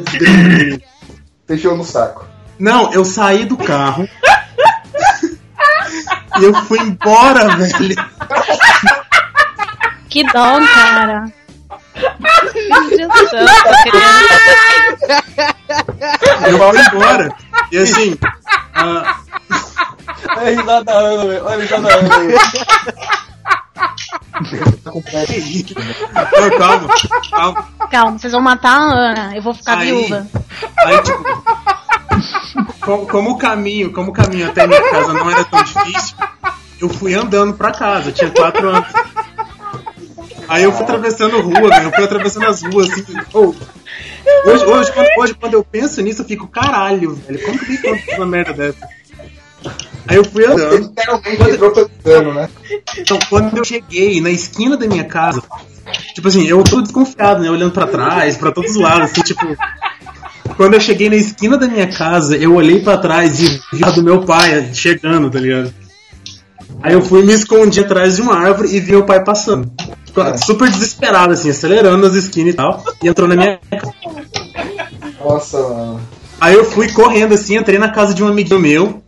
Deixou 1.46 1.76
no 1.76 1.84
saco. 1.84 2.26
Não, 2.58 2.92
eu 2.92 3.04
saí 3.04 3.44
do 3.44 3.56
carro. 3.56 4.08
e 6.40 6.44
eu 6.44 6.54
fui 6.64 6.78
embora, 6.78 7.56
velho. 7.56 7.96
Que 10.08 10.22
dó, 10.24 10.60
cara. 10.66 11.32
Eu 16.48 16.58
fui 16.58 16.80
embora. 16.80 17.34
E 17.72 17.78
assim. 17.78 18.16
ah, 18.74 19.16
Olha 20.36 20.40
a 20.46 20.50
risada 20.50 20.84
da 20.84 20.92
Ana, 20.92 21.26
velho. 21.26 21.44
Olha 21.44 21.56
a 21.56 21.60
risada 21.60 21.82
da 21.82 21.94
Ana, 21.94 22.08
velho. 22.18 22.38
não, 24.84 26.58
calma, 26.58 26.88
calma. 27.30 27.68
Calma, 27.90 28.18
vocês 28.18 28.32
vão 28.32 28.40
matar 28.42 28.72
a 28.78 28.82
Ana. 28.82 29.36
Eu 29.36 29.42
vou 29.42 29.54
ficar 29.54 29.78
Aí- 29.78 29.86
viúva. 29.90 30.26
Aí, 30.78 31.02
tipo. 31.02 31.24
Como, 32.80 33.06
como 33.06 33.30
o 33.32 33.38
caminho, 33.38 33.92
como 33.92 34.10
o 34.10 34.12
caminho 34.14 34.48
até 34.48 34.66
minha 34.66 34.90
casa 34.90 35.12
não 35.12 35.30
era 35.30 35.44
tão 35.44 35.62
difícil, 35.62 36.16
eu 36.80 36.88
fui 36.88 37.14
andando 37.14 37.52
pra 37.54 37.72
casa, 37.72 38.12
tinha 38.12 38.30
quatro 38.30 38.68
anos. 38.68 38.88
Aí 40.48 40.62
eu 40.64 40.72
fui 40.72 40.82
atravessando 40.82 41.40
rua, 41.40 41.68
velho. 41.68 41.84
Eu 41.84 41.92
fui 41.92 42.04
atravessando 42.04 42.46
as 42.46 42.62
ruas, 42.62 42.90
assim. 42.90 43.14
oh. 43.32 43.54
Hoje, 44.44 44.64
hoje, 44.64 44.92
quando, 44.92 45.08
hoje, 45.18 45.34
quando 45.34 45.54
eu 45.54 45.64
penso 45.64 46.00
nisso, 46.02 46.22
eu 46.22 46.26
fico, 46.26 46.46
caralho, 46.46 47.14
velho. 47.14 47.42
Como 47.44 47.58
que 47.58 47.76
tem 47.78 47.98
conta 47.98 48.16
uma 48.16 48.26
merda 48.26 48.52
dessa? 48.52 48.88
Aí 50.06 50.16
eu 50.16 50.24
fui 50.24 50.44
andando. 50.44 50.76
Literalmente 50.76 51.50
entrou 51.50 51.72
pelo 51.72 51.90
cano, 52.02 52.34
né? 52.34 52.48
Então, 52.98 53.18
quando 53.28 53.56
eu 53.56 53.64
cheguei 53.64 54.20
na 54.20 54.30
esquina 54.30 54.76
da 54.76 54.86
minha 54.86 55.04
casa, 55.04 55.42
tipo 56.14 56.28
assim, 56.28 56.46
eu 56.46 56.62
tô 56.62 56.80
desconfiado, 56.80 57.42
né? 57.42 57.50
Olhando 57.50 57.72
pra 57.72 57.86
trás, 57.86 58.36
pra 58.36 58.52
todos 58.52 58.72
os 58.72 58.76
lados, 58.76 59.10
assim, 59.10 59.22
tipo. 59.22 59.56
Quando 60.56 60.74
eu 60.74 60.80
cheguei 60.80 61.10
na 61.10 61.16
esquina 61.16 61.58
da 61.58 61.66
minha 61.66 61.88
casa, 61.88 62.36
eu 62.36 62.54
olhei 62.54 62.80
pra 62.80 62.96
trás 62.96 63.40
e 63.40 63.60
vi 63.72 63.84
a 63.84 63.90
do 63.90 64.02
meu 64.02 64.22
pai 64.22 64.72
chegando, 64.72 65.28
tá 65.28 65.40
ligado? 65.40 65.74
Aí 66.82 66.92
eu 66.92 67.02
fui 67.02 67.22
me 67.24 67.32
escondi 67.32 67.80
atrás 67.80 68.16
de 68.16 68.22
uma 68.22 68.36
árvore 68.36 68.74
e 68.74 68.80
vi 68.80 68.92
meu 68.92 69.04
pai 69.04 69.22
passando. 69.22 69.70
Super 70.44 70.70
desesperado, 70.70 71.32
assim, 71.32 71.50
acelerando 71.50 72.06
as 72.06 72.14
esquinas 72.14 72.54
e 72.54 72.56
tal. 72.56 72.82
E 73.02 73.08
entrou 73.08 73.28
na 73.28 73.36
minha 73.36 73.58
casa. 73.70 73.92
Nossa, 75.22 75.58
mano. 75.60 76.00
Aí 76.40 76.54
eu 76.54 76.64
fui 76.64 76.92
correndo 76.92 77.32
assim, 77.34 77.56
entrei 77.56 77.78
na 77.78 77.88
casa 77.88 78.14
de 78.14 78.22
um 78.22 78.28
amiguinho 78.28 78.60
meu. 78.60 79.02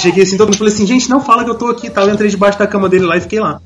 Cheguei 0.00 0.24
assim, 0.24 0.36
todo 0.36 0.48
mundo 0.48 0.58
falou 0.58 0.72
assim, 0.72 0.86
gente, 0.86 1.08
não 1.08 1.20
fala 1.20 1.44
que 1.44 1.50
eu 1.50 1.54
tô 1.54 1.68
aqui 1.68 1.86
e 1.86 1.90
tal. 1.90 2.06
Eu 2.06 2.14
entrei 2.14 2.28
debaixo 2.28 2.58
da 2.58 2.66
cama 2.66 2.88
dele 2.88 3.06
lá 3.06 3.16
e 3.16 3.20
fiquei 3.20 3.40
lá. 3.40 3.60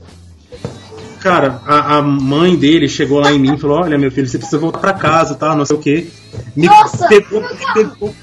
Cara, 1.21 1.63
a, 1.67 1.97
a 1.97 2.03
mãe 2.03 2.55
dele 2.55 2.87
chegou 2.87 3.19
lá 3.19 3.33
em 3.33 3.39
mim 3.39 3.55
e 3.55 3.59
falou, 3.59 3.79
olha 3.79 3.97
meu 3.97 4.13
filho, 4.13 4.29
você 4.29 4.37
precisa 4.37 4.59
voltar 4.59 4.79
pra 4.79 4.93
casa, 4.93 5.35
tá? 5.35 5.55
Não 5.55 5.65
sei 5.65 5.77
o 5.77 5.81
quê. 5.81 6.07
Me 6.55 6.67
Nossa! 6.67 7.09
pegou, 7.09 7.41
me 7.41 7.73
pegou. 7.73 8.15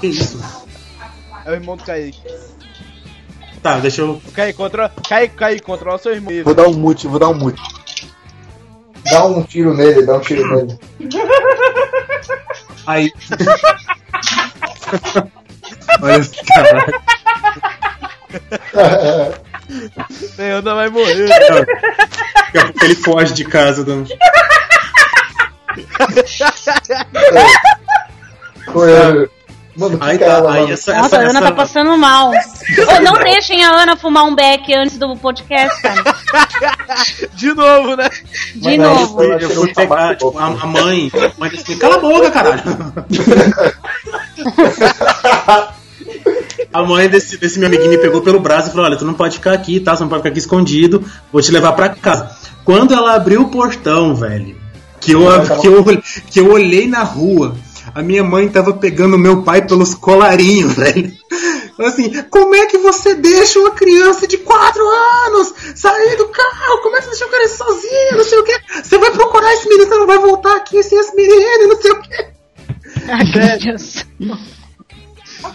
Que 0.00 0.06
isso? 0.06 0.40
É 1.44 1.50
o 1.50 1.54
irmão 1.54 1.76
do 1.76 1.84
Kaique. 1.84 2.22
Tá, 3.64 3.78
deixa 3.78 4.02
eu. 4.02 4.20
Kaique, 4.34 4.58
controla, 4.58 4.92
Kaique, 5.08 5.36
Kaique, 5.36 5.62
controla 5.62 5.96
seu 5.96 6.12
irmão. 6.12 6.44
Vou 6.44 6.52
dar 6.52 6.68
um 6.68 6.74
mute, 6.74 7.08
vou 7.08 7.18
dar 7.18 7.30
um 7.30 7.34
mute. 7.34 7.62
Dá 9.10 9.24
um 9.24 9.42
tiro 9.42 9.72
nele, 9.72 10.04
dá 10.04 10.16
um 10.16 10.20
tiro 10.20 10.46
nele. 10.54 10.78
Aí. 12.86 13.10
Olha 16.02 16.18
esse 16.18 16.44
cara. 16.44 16.86
Leandro 20.36 20.74
vai 20.74 20.90
morrer. 20.90 21.26
Daqui 21.26 22.58
a 22.58 22.66
pouco 22.66 22.84
ele 22.84 22.96
foge 22.96 23.32
de 23.32 23.46
casa. 23.46 23.82
Dando... 23.82 24.10
Foi, 28.70 28.90
Mano, 29.76 29.98
Aí 30.00 30.18
tá, 30.18 30.24
ela, 30.26 30.54
aí 30.54 30.60
mano. 30.62 30.72
essa, 30.72 30.92
Nossa, 30.94 31.06
essa, 31.06 31.16
a 31.16 31.20
Ana 31.20 31.28
essa- 31.30 31.42
tá 31.42 31.52
passando 31.52 31.98
mal. 31.98 32.30
Ô, 32.30 33.02
não 33.02 33.14
deixem 33.14 33.64
a 33.64 33.70
Ana 33.70 33.96
fumar 33.96 34.24
um 34.24 34.34
beck 34.34 34.72
antes 34.72 34.96
do 34.98 35.16
podcast, 35.16 35.82
cara. 35.82 36.02
De 37.34 37.52
novo, 37.52 37.96
né? 37.96 38.08
De 38.54 38.78
Mas 38.78 38.80
novo. 39.00 39.20
aí 39.20 39.42
Eu 39.42 39.50
fui 39.50 39.74
pegar, 39.74 40.14
tipo, 40.16 40.38
a, 40.38 40.44
a 40.46 40.66
mãe. 40.66 41.10
A 41.12 41.40
mãe 41.40 41.50
disse 41.50 41.64
assim, 41.64 41.78
cala 41.78 41.96
a 41.96 41.98
boca, 41.98 42.30
caralho. 42.30 42.62
A 46.72 46.82
mãe 46.82 47.08
desse, 47.08 47.36
desse 47.36 47.58
meu 47.58 47.68
amiguinho 47.68 47.90
me 47.90 47.98
pegou 47.98 48.20
pelo 48.20 48.40
braço 48.40 48.68
e 48.68 48.70
falou: 48.72 48.86
Olha, 48.86 48.96
tu 48.96 49.04
não 49.04 49.14
pode 49.14 49.36
ficar 49.36 49.52
aqui, 49.52 49.78
tá? 49.78 49.94
Você 49.94 50.02
não 50.02 50.08
pode 50.08 50.20
ficar 50.22 50.30
aqui 50.30 50.38
escondido, 50.40 51.04
vou 51.32 51.40
te 51.40 51.52
levar 51.52 51.72
pra 51.72 51.90
casa. 51.90 52.30
Quando 52.64 52.92
ela 52.94 53.14
abriu 53.14 53.42
o 53.42 53.48
portão, 53.48 54.14
velho, 54.14 54.56
que 55.00 55.12
eu, 55.12 55.20
que 55.60 55.68
eu, 55.68 55.84
que 56.30 56.40
eu 56.40 56.50
olhei 56.52 56.88
na 56.88 57.02
rua, 57.04 57.54
a 57.92 58.02
minha 58.02 58.22
mãe 58.22 58.48
tava 58.48 58.72
pegando 58.74 59.18
meu 59.18 59.42
pai 59.42 59.66
pelos 59.66 59.94
colarinhos, 59.94 60.74
velho. 60.78 61.12
Assim, 61.80 62.22
como 62.30 62.54
é 62.54 62.66
que 62.66 62.78
você 62.78 63.14
deixa 63.14 63.58
uma 63.58 63.72
criança 63.72 64.28
de 64.28 64.38
4 64.38 64.80
anos 65.26 65.52
sair 65.74 66.16
do 66.16 66.28
carro? 66.28 66.82
Como 66.82 66.96
é 66.96 67.00
que 67.00 67.06
você 67.06 67.10
deixa 67.10 67.26
o 67.26 67.30
cara 67.30 67.48
sozinho? 67.48 68.16
Não 68.16 68.24
sei 68.24 68.38
o 68.38 68.44
que. 68.44 68.60
Você 68.82 68.96
vai 68.96 69.10
procurar 69.10 69.52
esse 69.54 69.68
menino, 69.68 69.88
você 69.88 69.98
não 69.98 70.06
vai 70.06 70.18
voltar 70.18 70.56
aqui 70.56 70.82
sem 70.82 70.98
esse 70.98 71.14
menino, 71.16 71.68
não 71.68 71.80
sei 71.80 71.90
o 71.90 72.00
que. 72.00 72.26
Ai, 73.08 73.24
meu 73.24 73.58
Deus. 73.58 74.06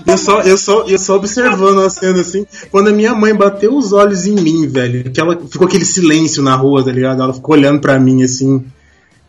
Eu 0.05 0.17
só, 0.17 0.41
eu 0.41 0.57
só, 0.57 0.81
eu 0.83 0.99
só 0.99 1.15
observando 1.15 1.81
a 1.81 1.89
cena 1.89 2.21
assim, 2.21 2.45
quando 2.69 2.89
a 2.89 2.93
minha 2.93 3.15
mãe 3.15 3.33
bateu 3.33 3.75
os 3.75 3.91
olhos 3.91 4.25
em 4.25 4.35
mim, 4.35 4.67
velho, 4.67 5.11
que 5.11 5.19
ela 5.19 5.39
ficou 5.49 5.67
aquele 5.67 5.85
silêncio 5.85 6.43
na 6.43 6.55
rua, 6.55 6.83
tá 6.83 6.91
ligado? 6.91 7.23
Ela 7.23 7.33
ficou 7.33 7.55
olhando 7.55 7.79
pra 7.79 7.99
mim 7.99 8.23
assim. 8.23 8.63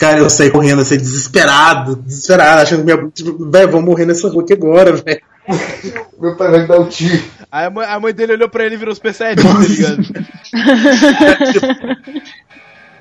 Cara, 0.00 0.18
eu 0.18 0.30
saí 0.30 0.50
correndo 0.50 0.80
assim, 0.80 0.96
desesperado, 0.96 1.94
desesperado, 1.96 2.62
achando 2.62 2.78
que 2.78 2.84
minha, 2.86 3.10
tipo, 3.10 3.50
velho, 3.50 3.70
vou 3.70 3.82
morrer 3.82 4.06
nessa 4.06 4.30
rua 4.30 4.42
aqui 4.42 4.54
agora, 4.54 4.92
velho. 4.96 5.20
Meu 6.18 6.34
pai 6.36 6.50
vai 6.50 6.66
dar 6.66 6.80
um 6.80 6.86
tiro. 6.86 7.22
Aí 7.52 7.66
a 7.66 7.70
mãe, 7.70 7.86
a 7.86 8.00
mãe 8.00 8.14
dele 8.14 8.32
olhou 8.32 8.48
pra 8.48 8.64
ele 8.64 8.76
e 8.76 8.78
virou 8.78 8.94
Super 8.94 9.12
Saiyajin, 9.12 9.42
tá 9.42 9.58
ligado? 9.58 10.02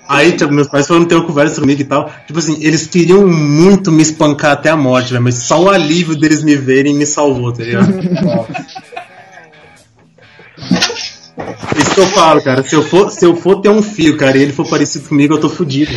Aí, 0.09 0.33
tipo, 0.33 0.51
meus 0.51 0.67
pais 0.67 0.87
foram 0.87 1.05
ter 1.05 1.15
uma 1.15 1.25
conversa 1.25 1.61
comigo 1.61 1.79
e 1.79 1.85
tal. 1.85 2.11
Tipo 2.27 2.39
assim, 2.39 2.57
eles 2.61 2.85
queriam 2.87 3.25
muito 3.25 3.93
me 3.93 4.01
espancar 4.01 4.51
até 4.51 4.69
a 4.69 4.75
morte, 4.75 5.11
velho, 5.11 5.23
mas 5.23 5.35
só 5.35 5.61
o 5.61 5.69
alívio 5.69 6.17
deles 6.17 6.43
me 6.43 6.57
verem 6.57 6.95
me 6.95 7.05
salvou, 7.05 7.53
tá 7.53 7.63
ligado? 7.63 7.93
Isso 11.77 11.93
que 11.93 11.99
eu 12.01 12.07
falo, 12.07 12.41
cara. 12.41 12.61
Se 12.63 12.75
eu, 12.75 12.83
for, 12.83 13.09
se 13.09 13.25
eu 13.25 13.35
for 13.37 13.61
ter 13.61 13.69
um 13.69 13.81
filho, 13.81 14.17
cara, 14.17 14.37
e 14.37 14.41
ele 14.41 14.51
for 14.51 14.67
parecido 14.67 15.07
comigo, 15.07 15.35
eu 15.35 15.39
tô 15.39 15.47
fudido. 15.47 15.93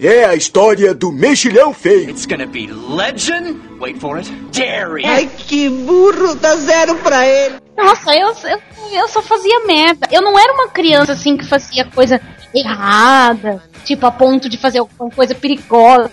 É 0.00 0.24
a 0.24 0.34
história 0.34 0.94
do 0.94 1.10
mexilhão 1.10 1.74
feio. 1.74 2.10
It's 2.10 2.24
gonna 2.24 2.46
be 2.46 2.68
legend. 2.68 3.58
Wait 3.80 3.98
for 4.00 4.16
it. 4.18 4.30
Dairy. 4.52 5.04
Ai, 5.04 5.26
que 5.36 5.68
burro, 5.68 6.34
dá 6.36 6.54
zero 6.56 6.94
pra 6.96 7.26
ele. 7.26 7.56
Nossa, 7.76 8.14
eu, 8.14 8.28
eu, 8.48 8.60
eu 8.92 9.08
só 9.08 9.20
fazia 9.22 9.66
merda. 9.66 10.06
Eu 10.12 10.22
não 10.22 10.38
era 10.38 10.52
uma 10.52 10.68
criança 10.68 11.12
assim 11.12 11.36
que 11.36 11.44
fazia 11.44 11.84
coisa 11.84 12.20
errada, 12.54 13.62
tipo 13.84 14.06
a 14.06 14.10
ponto 14.10 14.48
de 14.48 14.56
fazer 14.56 14.78
alguma 14.78 15.10
coisa 15.10 15.34
perigosa 15.34 16.10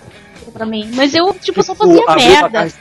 pra 0.52 0.66
mim. 0.66 0.90
Mas 0.94 1.14
eu, 1.14 1.32
tipo, 1.34 1.62
só 1.62 1.74
fazia 1.74 1.94
abriu 1.94 2.04
pra 2.04 2.16
merda. 2.16 2.72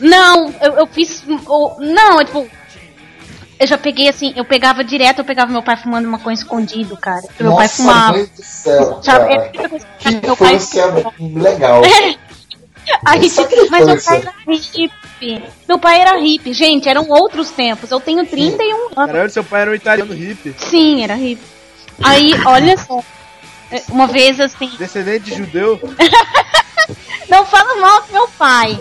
Não, 0.00 0.54
eu, 0.60 0.72
eu 0.74 0.86
fiz. 0.86 1.22
o- 1.46 1.76
Não, 1.80 2.20
é 2.20 2.24
tipo. 2.24 2.46
Eu 3.62 3.66
já 3.68 3.78
peguei 3.78 4.08
assim, 4.08 4.32
eu 4.34 4.44
pegava 4.44 4.82
direto, 4.82 5.20
eu 5.20 5.24
pegava 5.24 5.52
meu 5.52 5.62
pai 5.62 5.76
fumando 5.76 6.08
maconha 6.08 6.34
escondido, 6.34 6.96
cara. 6.96 7.22
Porque 7.22 7.44
meu 7.44 7.54
pai 7.54 7.66
Nossa, 7.66 7.76
fumava. 7.76 8.12
mãe 8.18 8.24
do 8.24 8.42
céu, 8.42 9.00
Sabe, 9.00 9.28
cara. 9.28 9.52
é 9.54 9.68
coisa 9.68 9.86
que 10.00 10.26
meu 10.26 10.36
pai 10.36 10.58
legal. 11.20 11.82
Aí, 13.06 13.26
Essa 13.26 13.44
que 13.44 13.70
mas 13.70 13.86
meu 13.86 14.02
pai 14.02 14.16
era 14.16 14.32
hippie. 14.48 15.44
Meu 15.68 15.78
pai 15.78 16.00
era 16.00 16.18
hippie. 16.18 16.52
Gente, 16.52 16.88
eram 16.88 17.08
outros 17.08 17.52
tempos. 17.52 17.88
Eu 17.92 18.00
tenho 18.00 18.26
31 18.26 18.76
anos. 18.96 19.12
Caralho, 19.12 19.30
seu 19.30 19.44
pai 19.44 19.62
era 19.62 19.70
um 19.70 19.74
italiano 19.74 20.12
hippie. 20.12 20.56
Sim, 20.58 21.04
era 21.04 21.14
hippie. 21.14 21.46
Aí, 22.02 22.32
olha 22.44 22.76
só. 22.76 23.00
É, 23.70 23.80
Uma 23.90 24.08
vez 24.08 24.40
assim. 24.40 24.68
Descendente 24.76 25.26
de 25.26 25.36
judeu. 25.36 25.78
Não 27.30 27.46
fala 27.46 27.80
mal 27.80 28.02
do 28.02 28.12
meu 28.12 28.26
pai. 28.36 28.80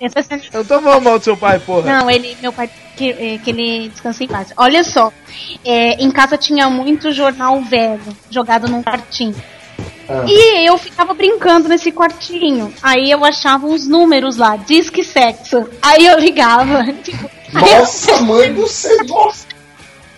Essa 0.00 0.22
cena- 0.24 0.42
Eu 0.52 0.64
tô 0.64 0.80
falando 0.80 1.02
mal 1.02 1.18
do 1.18 1.24
seu 1.24 1.36
pai, 1.36 1.58
porra. 1.58 1.82
Não, 1.92 2.10
ele, 2.10 2.36
meu 2.40 2.52
pai, 2.52 2.70
que, 2.96 3.10
eh, 3.10 3.38
que 3.42 3.50
ele 3.50 3.88
descanse 3.88 4.24
em 4.24 4.28
paz. 4.28 4.52
Olha 4.56 4.82
só, 4.82 5.12
é, 5.64 6.02
em 6.02 6.10
casa 6.10 6.36
tinha 6.38 6.68
muito 6.70 7.12
jornal 7.12 7.60
velho 7.62 8.00
jogado 8.30 8.68
num 8.68 8.82
quartinho. 8.82 9.34
Ah. 10.08 10.24
E 10.26 10.68
eu 10.68 10.76
ficava 10.76 11.14
brincando 11.14 11.68
nesse 11.68 11.92
quartinho. 11.92 12.74
Aí 12.82 13.10
eu 13.10 13.24
achava 13.24 13.66
uns 13.66 13.86
números 13.86 14.36
lá, 14.36 14.56
disque 14.56 15.04
sexo. 15.04 15.68
Aí 15.80 16.06
eu 16.06 16.18
ligava. 16.18 16.84
Tipo, 17.04 17.30
aí 17.54 17.72
eu- 17.72 17.78
Nossa, 17.80 18.20
mãe 18.22 18.52
do 18.52 18.66
céu, 18.66 18.96
nossa. 19.06 19.46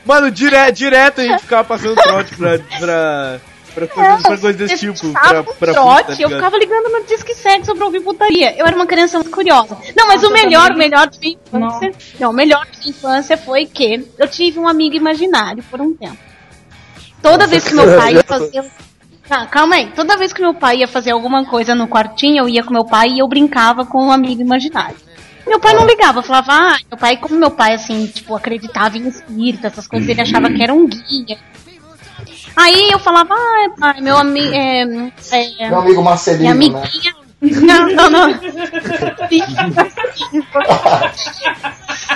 Mano, 0.05 0.31
dire, 0.31 0.73
direto 0.73 1.21
a 1.21 1.25
gente 1.25 1.41
ficava 1.43 1.63
passando 1.65 1.95
trote 1.95 2.35
pra. 2.37 2.59
pra. 2.79 3.41
Pra 3.75 3.87
coisas, 3.87 4.23
pra 4.23 4.39
coisas 4.39 4.57
desse 4.57 4.79
tipo. 4.79 5.13
Pra, 5.13 5.43
pra 5.43 5.73
trote, 5.73 6.03
puta, 6.03 6.05
tá 6.05 6.13
eu 6.13 6.29
ligado? 6.29 6.35
ficava 6.35 6.59
ligando 6.59 6.89
no 6.91 7.05
Disque 7.05 7.35
Sexo 7.35 7.75
pra 7.75 7.85
ouvir 7.85 8.01
putaria. 8.01 8.57
Eu 8.57 8.67
era 8.67 8.77
uma 8.77 8.87
criança 8.87 9.19
muito 9.19 9.31
curiosa. 9.31 9.77
Não, 9.97 10.07
mas 10.07 10.23
o 10.23 10.31
melhor, 10.31 10.71
o 10.71 10.77
melhor 10.77 11.09
de 11.09 11.19
minha 11.19 11.37
infância. 11.47 11.93
Não, 12.21 12.31
o 12.31 12.35
melhor 12.35 12.67
de 12.71 12.79
minha 12.79 12.91
infância 12.91 13.37
foi 13.37 13.67
que 13.67 14.05
eu 14.19 14.29
tive 14.29 14.59
um 14.59 14.69
amigo 14.69 14.95
imaginário 14.95 15.63
por 15.71 15.81
um 15.81 15.95
tempo. 15.95 16.19
Toda 17.23 17.47
vez 17.47 17.65
que 17.65 17.75
meu 17.75 17.97
pai 17.97 18.15
ia 18.15 18.25
fazer. 18.25 18.65
Ah, 19.31 19.47
calma 19.47 19.77
aí. 19.77 19.91
Toda 19.93 20.17
vez 20.17 20.33
que 20.33 20.43
meu 20.43 20.53
pai 20.53 20.79
ia 20.79 20.89
fazer 20.89 21.13
alguma 21.13 21.45
coisa 21.47 21.75
no 21.75 21.89
quartinho, 21.89 22.45
eu 22.45 22.49
ia 22.49 22.63
com 22.63 22.73
meu 22.73 22.85
pai 22.85 23.09
e 23.09 23.21
eu 23.21 23.29
brincava 23.29 23.87
com 23.87 24.07
um 24.07 24.13
amigo 24.13 24.43
imaginário. 24.43 24.97
Meu 25.47 25.59
pai 25.59 25.75
não 25.75 25.87
ligava, 25.87 26.23
falava, 26.23 26.53
ah, 26.53 26.79
meu 26.89 26.99
pai, 26.99 27.17
como 27.17 27.35
meu 27.37 27.51
pai, 27.51 27.75
assim, 27.75 28.07
tipo, 28.07 28.35
acreditava 28.35 28.97
em 28.97 29.09
espírito, 29.09 29.67
essas 29.67 29.89
coisas, 29.89 30.09
ele 30.09 30.21
achava 30.21 30.49
que 30.49 30.63
era 30.63 30.73
um 30.73 30.87
guia. 30.87 31.37
Aí 32.57 32.91
eu 32.91 32.99
falava, 32.99 33.35
ah, 33.35 33.71
pai, 33.79 34.01
meu 34.01 34.17
amigo. 34.17 34.53
É, 35.33 35.65
é, 35.65 35.69
Meu 35.69 35.81
amigo 35.81 36.03
Marcelino, 36.03 36.55
minha 36.55 36.71
né? 36.71 36.79
amiguinha. 36.81 37.15
Não, 37.43 37.87
não, 37.89 38.11
não. 38.11 38.39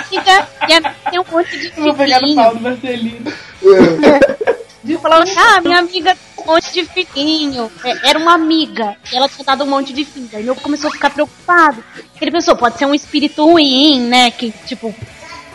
Fica, 0.09 0.47
e 0.69 1.09
tem 1.09 1.19
um 1.19 1.25
monte 1.29 1.59
de 1.59 1.69
Vou 1.71 1.93
pegar 1.93 2.21
no 2.21 2.27
filhinho. 2.27 2.43
pau 2.43 2.55
do 2.55 2.61
Marcelino. 2.61 3.33
Eu 4.87 4.99
falava, 4.99 5.25
ah, 5.37 5.61
minha 5.61 5.79
amiga 5.79 6.15
tem 6.15 6.45
um 6.45 6.47
monte 6.53 6.71
de 6.71 6.85
filhinho. 6.85 7.69
É, 7.83 8.09
Era 8.09 8.19
uma 8.19 8.33
amiga. 8.33 8.95
E 9.11 9.17
ela 9.17 9.27
tinha 9.27 9.43
dado 9.43 9.63
um 9.65 9.67
monte 9.67 9.91
de 9.91 10.05
filho. 10.05 10.29
Aí 10.33 10.43
meu 10.43 10.55
começou 10.55 10.89
a 10.89 10.93
ficar 10.93 11.09
preocupado. 11.09 11.83
Ele 12.21 12.31
pensou, 12.31 12.55
pode 12.55 12.77
ser 12.77 12.85
um 12.85 12.95
espírito 12.95 13.43
ruim, 13.43 13.99
né? 14.01 14.31
Que, 14.31 14.51
tipo. 14.65 14.95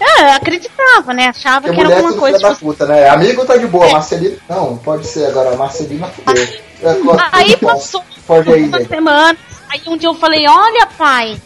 É, 0.03 0.23
eu 0.25 0.33
acreditava, 0.33 1.15
né? 1.15 1.29
Achava 1.29 1.69
Porque 1.69 1.77
que 1.77 1.81
era 1.81 1.93
é 1.93 1.97
alguma 1.97 2.19
coisa, 2.19 2.39
tipo, 2.39 2.57
puta, 2.57 2.87
né? 2.87 3.09
Amigo 3.09 3.45
tá 3.45 3.57
de 3.57 3.67
boa, 3.69 3.89
Marcelino. 3.93 4.37
Não, 4.49 4.77
pode 4.79 5.07
ser 5.07 5.27
agora, 5.27 5.57
Marcelino 5.57 6.09
fudeu. 6.09 6.43
É, 6.83 6.95
claro, 6.95 7.21
Aí 7.31 7.53
tudo 7.53 7.61
bom. 7.61 7.67
passou 7.69 8.03
aí, 8.29 8.65
uma 8.65 8.85
semana. 8.85 9.39
Aí 9.71 9.81
um 9.87 9.97
dia 9.97 10.09
eu 10.09 10.15
falei, 10.15 10.45
olha 10.49 10.87
pai, 10.99 11.41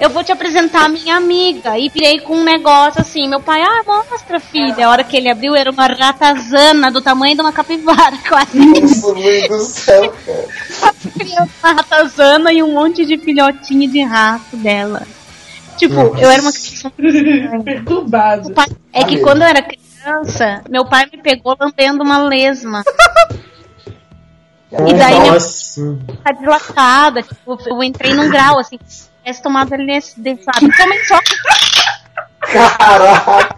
eu 0.00 0.10
vou 0.10 0.24
te 0.24 0.32
apresentar 0.32 0.86
a 0.86 0.88
minha 0.88 1.16
amiga. 1.16 1.78
E 1.78 1.88
virei 1.88 2.18
com 2.18 2.36
um 2.36 2.44
negócio 2.44 3.00
assim, 3.00 3.28
meu 3.28 3.40
pai, 3.40 3.62
ah, 3.62 3.82
mostra, 3.86 4.40
filha. 4.40 4.86
A 4.86 4.90
hora 4.90 5.04
que 5.04 5.16
ele 5.16 5.30
abriu 5.30 5.54
era 5.54 5.70
uma 5.70 5.86
ratazana 5.86 6.90
do 6.90 7.00
tamanho 7.00 7.36
de 7.36 7.40
uma 7.40 7.52
capivara, 7.52 8.16
quase. 8.28 8.58
Mãe 8.58 9.48
do 9.48 9.58
céu, 9.60 10.12
cara. 10.26 11.48
uma 11.62 11.72
ratazana 11.72 12.52
e 12.52 12.62
um 12.62 12.72
monte 12.72 13.06
de 13.06 13.16
filhotinho 13.18 13.88
de 13.88 14.02
rato 14.02 14.56
dela. 14.56 15.06
Tipo, 15.78 15.94
Nossa. 15.94 16.20
eu 16.20 16.30
era 16.30 16.42
uma 16.42 16.52
criança 16.52 16.90
Perturbado. 17.64 18.48
O 18.48 18.52
pai- 18.52 18.66
É 18.92 19.04
que 19.04 19.18
quando 19.20 19.42
eu 19.42 19.48
era 19.48 19.62
criança, 19.62 20.62
meu 20.68 20.84
pai 20.84 21.06
me 21.12 21.22
pegou 21.22 21.56
lambendo 21.58 22.02
uma 22.02 22.18
lesma. 22.24 22.82
E 24.70 24.94
daí 24.94 25.20
minha 25.20 25.32
Nossa. 25.32 25.98
tá 26.24 26.32
dilatada, 26.32 27.22
tipo, 27.22 27.58
eu 27.66 27.82
entrei 27.82 28.12
num 28.12 28.28
grau, 28.28 28.58
assim, 28.58 28.78
tivesse 29.22 29.42
tomado 29.42 29.72
LSD, 29.74 30.38
sabe? 30.42 30.76
Tomei 30.76 31.04
só. 31.04 31.18
Caraca! 32.40 33.56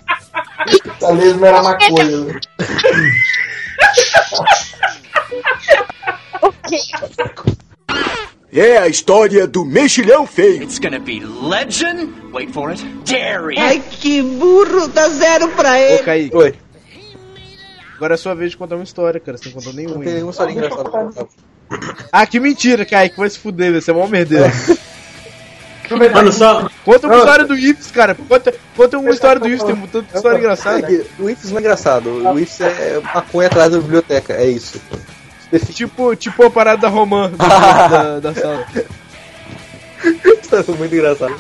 Essa 0.97 1.13
mesmo 1.15 1.45
era 1.45 1.63
maconha. 1.63 2.41
É 8.53 8.79
a 8.79 8.89
história 8.89 9.47
do 9.47 9.65
mexilhão 9.65 10.27
feio. 10.27 10.63
It's 10.63 10.79
gonna 10.79 10.99
be 10.99 11.21
legend. 11.21 12.13
Wait 12.33 12.53
for 12.53 12.71
it. 12.71 12.85
Dairy. 13.05 13.57
Ai, 13.59 13.81
que 13.91 14.21
burro, 14.23 14.89
dá 14.89 15.09
zero 15.09 15.49
pra 15.51 15.73
Ô, 15.73 15.77
ele. 15.77 15.99
Kaique. 16.03 16.37
Oi. 16.37 16.55
Agora 17.97 18.15
é 18.15 18.17
a 18.17 18.19
sua 18.19 18.35
vez 18.35 18.51
de 18.51 18.57
contar 18.57 18.75
uma 18.77 18.85
história, 18.85 19.21
cara. 19.21 19.39
Você 19.39 19.51
não 19.51 19.55
contou 19.57 19.73
nenhuma. 19.73 20.03
Tem 20.03 20.15
ainda. 20.15 20.25
uma 20.25 20.31
história 20.31 20.53
engraçada. 20.53 21.29
Ah, 22.11 22.27
que 22.27 22.41
mentira, 22.41 22.85
Kaique. 22.85 23.17
Vai 23.17 23.31
se 23.31 23.39
fuder, 23.39 23.71
vai 23.73 23.81
ser 23.81 23.93
mó 23.93 24.07
merdeiro. 24.09 24.51
Mano, 26.15 26.33
só. 26.33 26.69
Conta 26.85 27.07
uma 27.09 27.17
história 27.19 27.45
do 27.45 27.57
Ips, 27.57 27.91
cara. 27.91 28.15
Conta, 28.15 28.55
conta 28.77 28.99
uma 28.99 29.11
história 29.11 29.41
do 29.41 29.49
Ips, 29.49 29.65
tem 29.65 29.77
tanta 29.89 30.17
história 30.17 30.37
É 30.37 30.39
engraçada. 30.39 30.87
que 30.87 31.05
o 31.19 31.29
IFES 31.29 31.51
não 31.51 31.59
é 31.59 31.61
engraçado. 31.61 32.11
O 32.11 32.39
IFES 32.39 32.61
é 32.61 33.01
maconha 33.15 33.49
atrás 33.49 33.73
da 33.73 33.79
biblioteca, 33.79 34.35
é 34.35 34.47
isso. 34.49 34.81
Tipo, 35.59 36.15
tipo 36.15 36.45
a 36.45 36.51
parada 36.51 36.83
da 36.83 36.89
Romã 36.89 37.31
da, 37.31 37.89
da, 37.89 38.21
da 38.21 38.35
sala. 38.35 38.67
Isso 40.05 40.65
foi 40.65 40.75
muito 40.77 40.95
engraçado. 40.95 41.35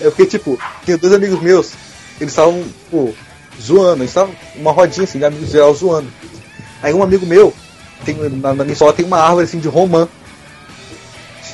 É 0.00 0.04
porque, 0.04 0.26
tipo, 0.26 0.58
tinha 0.84 0.98
dois 0.98 1.12
amigos 1.12 1.40
meus, 1.40 1.72
eles 2.20 2.32
estavam, 2.32 2.62
pô, 2.90 3.12
zoando, 3.60 4.02
eles 4.02 4.10
estavam 4.10 4.34
uma 4.54 4.72
rodinha 4.72 5.04
assim, 5.04 5.18
de 5.18 5.24
amigos 5.24 5.50
geral 5.50 5.74
zoando. 5.74 6.10
Aí 6.82 6.92
um 6.92 7.02
amigo 7.02 7.26
meu, 7.26 7.52
tem, 8.04 8.14
na, 8.14 8.54
na 8.54 8.64
minha 8.64 8.72
escola 8.74 8.92
tem 8.92 9.04
uma 9.04 9.18
árvore 9.18 9.44
assim 9.44 9.58
de 9.58 9.68
romã. 9.68 10.08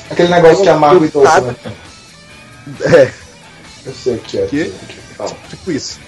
Aquele 0.09 0.29
negócio 0.29 0.63
que 0.63 0.69
é 0.69 0.71
amargo 0.71 1.05
e 1.05 1.07
doce, 1.07 1.41
né? 1.41 1.55
É, 2.81 3.11
Eu 3.85 3.93
sei 3.93 4.15
o 4.15 4.19
que 4.19 4.37
é. 4.37 4.45
Que? 4.47 4.73
tipo 5.49 5.71
isso. 5.71 5.99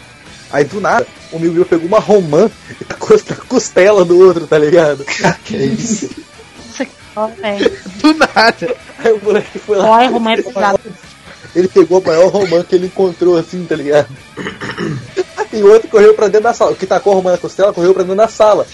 Aí 0.51 0.63
do 0.63 0.79
nada, 0.79 1.05
um 1.33 1.37
amigo 1.37 1.53
meu 1.53 1.65
pegou 1.65 1.87
uma 1.87 1.99
romã 1.99 2.49
e 2.79 2.85
tacou 2.85 3.17
na 3.29 3.35
costela 3.35 4.05
do 4.05 4.17
outro, 4.19 4.45
tá 4.47 4.57
ligado? 4.57 5.03
que 5.43 5.55
isso? 5.57 6.09
Dó, 7.15 7.27
velho. 7.27 7.71
Do 8.01 8.13
nada. 8.13 8.75
Aí 8.99 9.13
o 9.13 9.23
moleque 9.23 9.57
foi 9.59 9.77
lá. 9.77 9.89
Olha, 9.89 10.09
romã 10.09 10.33
é 10.33 10.41
pesado. 10.41 10.79
Ele 11.55 11.67
pegou 11.69 11.99
a 12.03 12.07
maior 12.07 12.27
romã 12.29 12.61
que 12.63 12.75
ele 12.75 12.87
encontrou 12.87 13.37
assim, 13.37 13.63
tá 13.65 13.75
ligado? 13.75 14.07
E 15.53 15.63
o 15.63 15.71
outro 15.71 15.87
correu 15.87 16.13
pra 16.13 16.25
dentro 16.27 16.41
da 16.43 16.53
sala. 16.53 16.71
O 16.71 16.75
que 16.75 16.85
tacou 16.85 17.13
a 17.13 17.15
romã 17.15 17.31
na 17.31 17.37
costela 17.37 17.71
correu 17.71 17.93
pra 17.93 18.03
dentro 18.03 18.17
da 18.17 18.27
sala. 18.27 18.67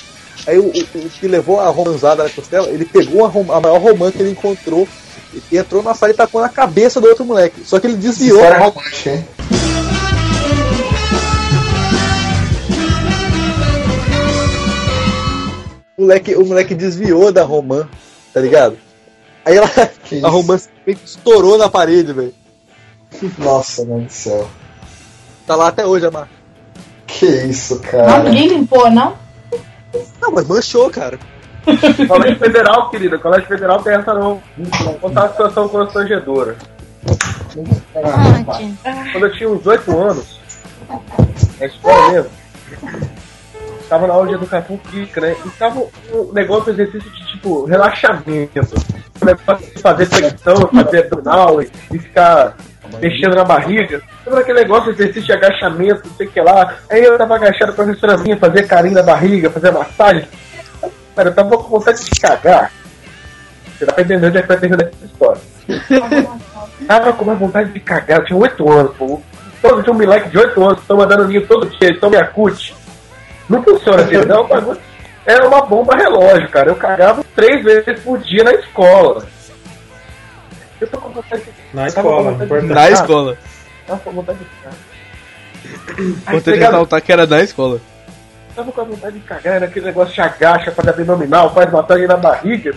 Aí 0.47 0.57
o, 0.57 0.63
o- 0.65 0.97
o 1.05 1.09
que 1.11 1.27
levou 1.27 1.59
a 1.59 1.67
romã 1.67 1.91
usada 1.91 2.23
na 2.23 2.29
costela, 2.31 2.67
ele 2.69 2.85
pegou 2.85 3.23
a, 3.23 3.27
rom- 3.27 3.51
a 3.51 3.61
maior 3.61 3.79
romã 3.79 4.11
que 4.11 4.19
ele 4.19 4.31
encontrou, 4.31 4.87
e 5.51 5.57
entrou 5.59 5.83
na 5.83 5.93
sala 5.93 6.11
e 6.11 6.15
tacou 6.15 6.41
na 6.41 6.49
cabeça 6.49 6.99
do 6.99 7.07
outro 7.07 7.23
moleque. 7.23 7.61
Só 7.63 7.79
que 7.79 7.85
ele 7.85 7.97
desviou. 7.97 8.37
História 8.39 8.57
romântica, 8.65 9.09
hein? 9.11 9.27
O 16.01 16.03
moleque, 16.03 16.33
o 16.33 16.43
moleque 16.43 16.73
desviou 16.73 17.31
da 17.31 17.43
romã, 17.43 17.87
tá 18.33 18.41
ligado? 18.41 18.75
Aí 19.45 19.55
ela, 19.55 19.69
a 20.25 20.29
romã 20.29 20.57
estourou 20.87 21.59
na 21.59 21.69
parede, 21.69 22.11
velho. 22.11 22.33
Nossa, 23.37 23.85
mãe 23.85 24.05
do 24.05 24.11
céu. 24.11 24.49
Tá 25.45 25.55
lá 25.55 25.67
até 25.67 25.85
hoje 25.85 26.07
a 26.07 26.11
marca. 26.11 26.31
Que 27.05 27.27
isso, 27.27 27.75
Não, 27.75 27.81
cara. 27.83 28.23
ninguém 28.23 28.47
limpou, 28.47 28.89
não? 28.89 29.15
Não, 30.19 30.31
mas 30.31 30.47
manchou, 30.47 30.89
cara. 30.89 31.19
Colégio 32.07 32.39
Federal, 32.39 32.89
querida, 32.89 33.19
Colégio 33.19 33.47
Federal 33.47 33.83
tem 33.83 33.93
essa 33.93 34.13
não. 34.15 34.41
Vou 34.57 34.95
contar 34.95 35.21
uma 35.25 35.29
situação 35.29 35.69
constrangedora. 35.69 36.57
Quando 39.11 39.25
eu 39.27 39.33
tinha 39.33 39.49
uns 39.49 39.67
8 39.67 39.99
anos, 39.99 40.39
na 41.59 41.65
escola 41.67 42.11
mesmo, 42.11 42.31
tava 43.91 44.07
na 44.07 44.13
aula 44.13 44.29
de 44.29 44.35
educação 44.35 44.79
física, 44.85 45.19
né? 45.19 45.35
E 45.45 45.49
tava 45.49 45.81
um 46.13 46.31
negócio 46.31 46.73
de 46.73 46.81
exercício 46.81 47.11
de 47.11 47.27
tipo 47.27 47.65
relaxamento. 47.65 48.61
Um 49.21 49.25
negócio 49.25 49.69
de 49.69 49.81
fazer 49.81 50.05
flexão, 50.05 50.55
fazer 50.73 50.99
abdominal 50.99 51.61
e, 51.61 51.69
e 51.91 51.99
ficar 51.99 52.55
mexendo 53.01 53.35
na 53.35 53.43
barriga. 53.43 54.01
Lembra 54.25 54.39
aquele 54.39 54.61
negócio 54.61 54.91
exercício 54.91 55.23
de 55.23 55.33
agachamento, 55.33 56.07
não 56.07 56.15
sei 56.15 56.25
o 56.25 56.31
que 56.31 56.39
lá. 56.39 56.73
Aí 56.89 57.03
eu 57.03 57.17
tava 57.17 57.35
agachado, 57.35 57.73
a 57.73 57.75
professora 57.75 58.17
minha 58.19 58.37
fazia 58.37 58.65
carinho 58.65 58.93
na 58.93 59.03
barriga, 59.03 59.49
fazia 59.49 59.73
massagem. 59.73 60.25
Cara, 61.13 61.27
eu 61.27 61.35
tava 61.35 61.57
com 61.57 61.63
vontade 61.63 62.01
de 62.01 62.21
cagar. 62.21 62.71
Você 63.77 63.85
dá 63.85 63.91
pra 63.91 64.03
entender 64.03 64.27
onde 64.27 64.37
é 64.37 64.41
que 64.41 64.47
vai 64.47 64.57
terminar 64.57 64.85
essa 64.85 65.05
história. 65.05 65.41
tava 66.87 67.11
com 67.11 67.25
uma 67.25 67.35
vontade 67.35 67.73
de 67.73 67.79
cagar, 67.81 68.19
eu 68.19 68.25
tinha 68.25 68.39
8 68.39 68.71
anos, 68.71 68.95
pô. 68.95 69.21
Todo 69.61 69.83
tinha 69.83 69.93
um 69.93 69.97
moleque 69.97 70.29
de 70.29 70.37
8 70.37 70.63
anos, 70.63 70.79
estão 70.79 70.95
mandando 70.95 71.27
ninho 71.27 71.45
todo 71.45 71.67
dia, 71.67 71.91
estão 71.91 72.09
me 72.09 72.15
acute. 72.15 72.73
Não 73.49 73.63
funciona 73.63 74.03
assim, 74.03 74.17
não, 74.25 74.41
o 74.41 74.47
bagulho 74.47 74.79
era 75.25 75.47
uma 75.47 75.61
bomba 75.61 75.95
relógio, 75.95 76.49
cara. 76.49 76.69
Eu 76.69 76.75
cagava 76.75 77.23
três 77.35 77.63
vezes 77.63 77.99
por 78.01 78.17
dia 78.19 78.43
na 78.43 78.53
escola. 78.53 79.25
Eu 80.79 80.87
tô 80.87 80.99
com 80.99 81.09
vontade 81.09 81.43
de 81.43 81.51
Na 81.73 81.83
com 81.83 81.87
escola, 81.87 82.31
vontade 82.31 82.61
de. 82.61 82.73
Na 82.73 82.89
escola. 82.89 83.37
Tava 83.85 83.99
com 83.99 84.11
vontade 84.11 84.39
de 84.39 84.45
cagar. 84.45 84.73
Tá 86.25 86.31
ligado? 86.33 86.59
ressaltar 86.59 87.01
que 87.01 87.11
era 87.11 87.27
na 87.27 87.43
escola. 87.43 87.79
Tava 88.55 88.71
com 88.71 88.81
a 88.81 88.83
vontade 88.83 89.19
de 89.19 89.25
cagar, 89.25 89.55
era 89.55 89.65
aquele 89.65 89.85
negócio 89.85 90.13
de 90.13 90.21
agacha, 90.21 90.71
faz 90.71 90.87
abdominal, 90.87 91.53
faz 91.53 91.71
massagem 91.71 92.07
na 92.07 92.17
barriga. 92.17 92.73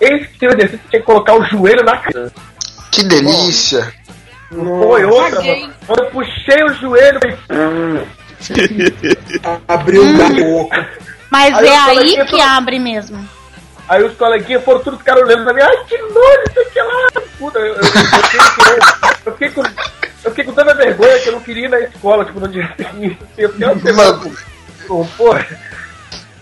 Esse 0.00 0.28
que 0.28 0.38
tem 0.38 0.48
o 0.48 0.52
exercício 0.52 0.88
tinha 0.88 1.00
que 1.00 1.06
colocar 1.06 1.34
o 1.34 1.44
joelho 1.44 1.84
na 1.84 1.98
cara. 1.98 2.32
Que 2.90 3.04
delícia. 3.04 3.92
Foi 4.48 5.04
outra, 5.04 5.42
mano. 5.42 5.72
Quando 5.86 6.04
eu 6.04 6.10
puxei 6.10 6.64
o 6.64 6.74
joelho, 6.74 7.20
Abriu 9.68 10.02
um 10.04 10.34
boca. 10.34 10.88
Mas 11.30 11.54
Aí 11.54 11.66
é 11.66 11.76
aí 11.78 12.26
que 12.26 12.34
eu- 12.36 12.42
abre 12.42 12.78
mesmo. 12.78 13.26
Aí 13.88 14.02
os 14.02 14.14
coleguinhas 14.16 14.64
foram 14.64 14.80
todos 14.80 14.98
ficaram 14.98 15.22
olhando 15.22 15.44
pra 15.44 15.52
mim, 15.52 15.60
ai 15.60 15.76
que 15.84 15.98
nojo, 15.98 16.42
isso 16.48 16.60
aqui 16.60 16.80
lá. 16.80 17.22
Puta, 17.38 17.58
eu, 17.58 17.74
eu, 17.74 17.82
eu, 19.26 19.32
fiquei, 19.32 19.50
com, 19.50 19.60
eu 19.62 20.30
fiquei 20.30 20.44
com 20.44 20.52
tanta 20.52 20.74
vergonha 20.74 21.18
que 21.18 21.28
eu 21.28 21.32
não 21.34 21.40
queria 21.40 21.66
ir 21.66 21.68
na 21.68 21.80
escola, 21.80 22.24
tipo, 22.24 22.40
no 22.40 22.48
dia 22.48 22.72
seguinte. 22.76 23.18
Eu 23.36 23.50
fiquei 23.52 23.66
uma 23.68 23.80
semana 23.80 24.20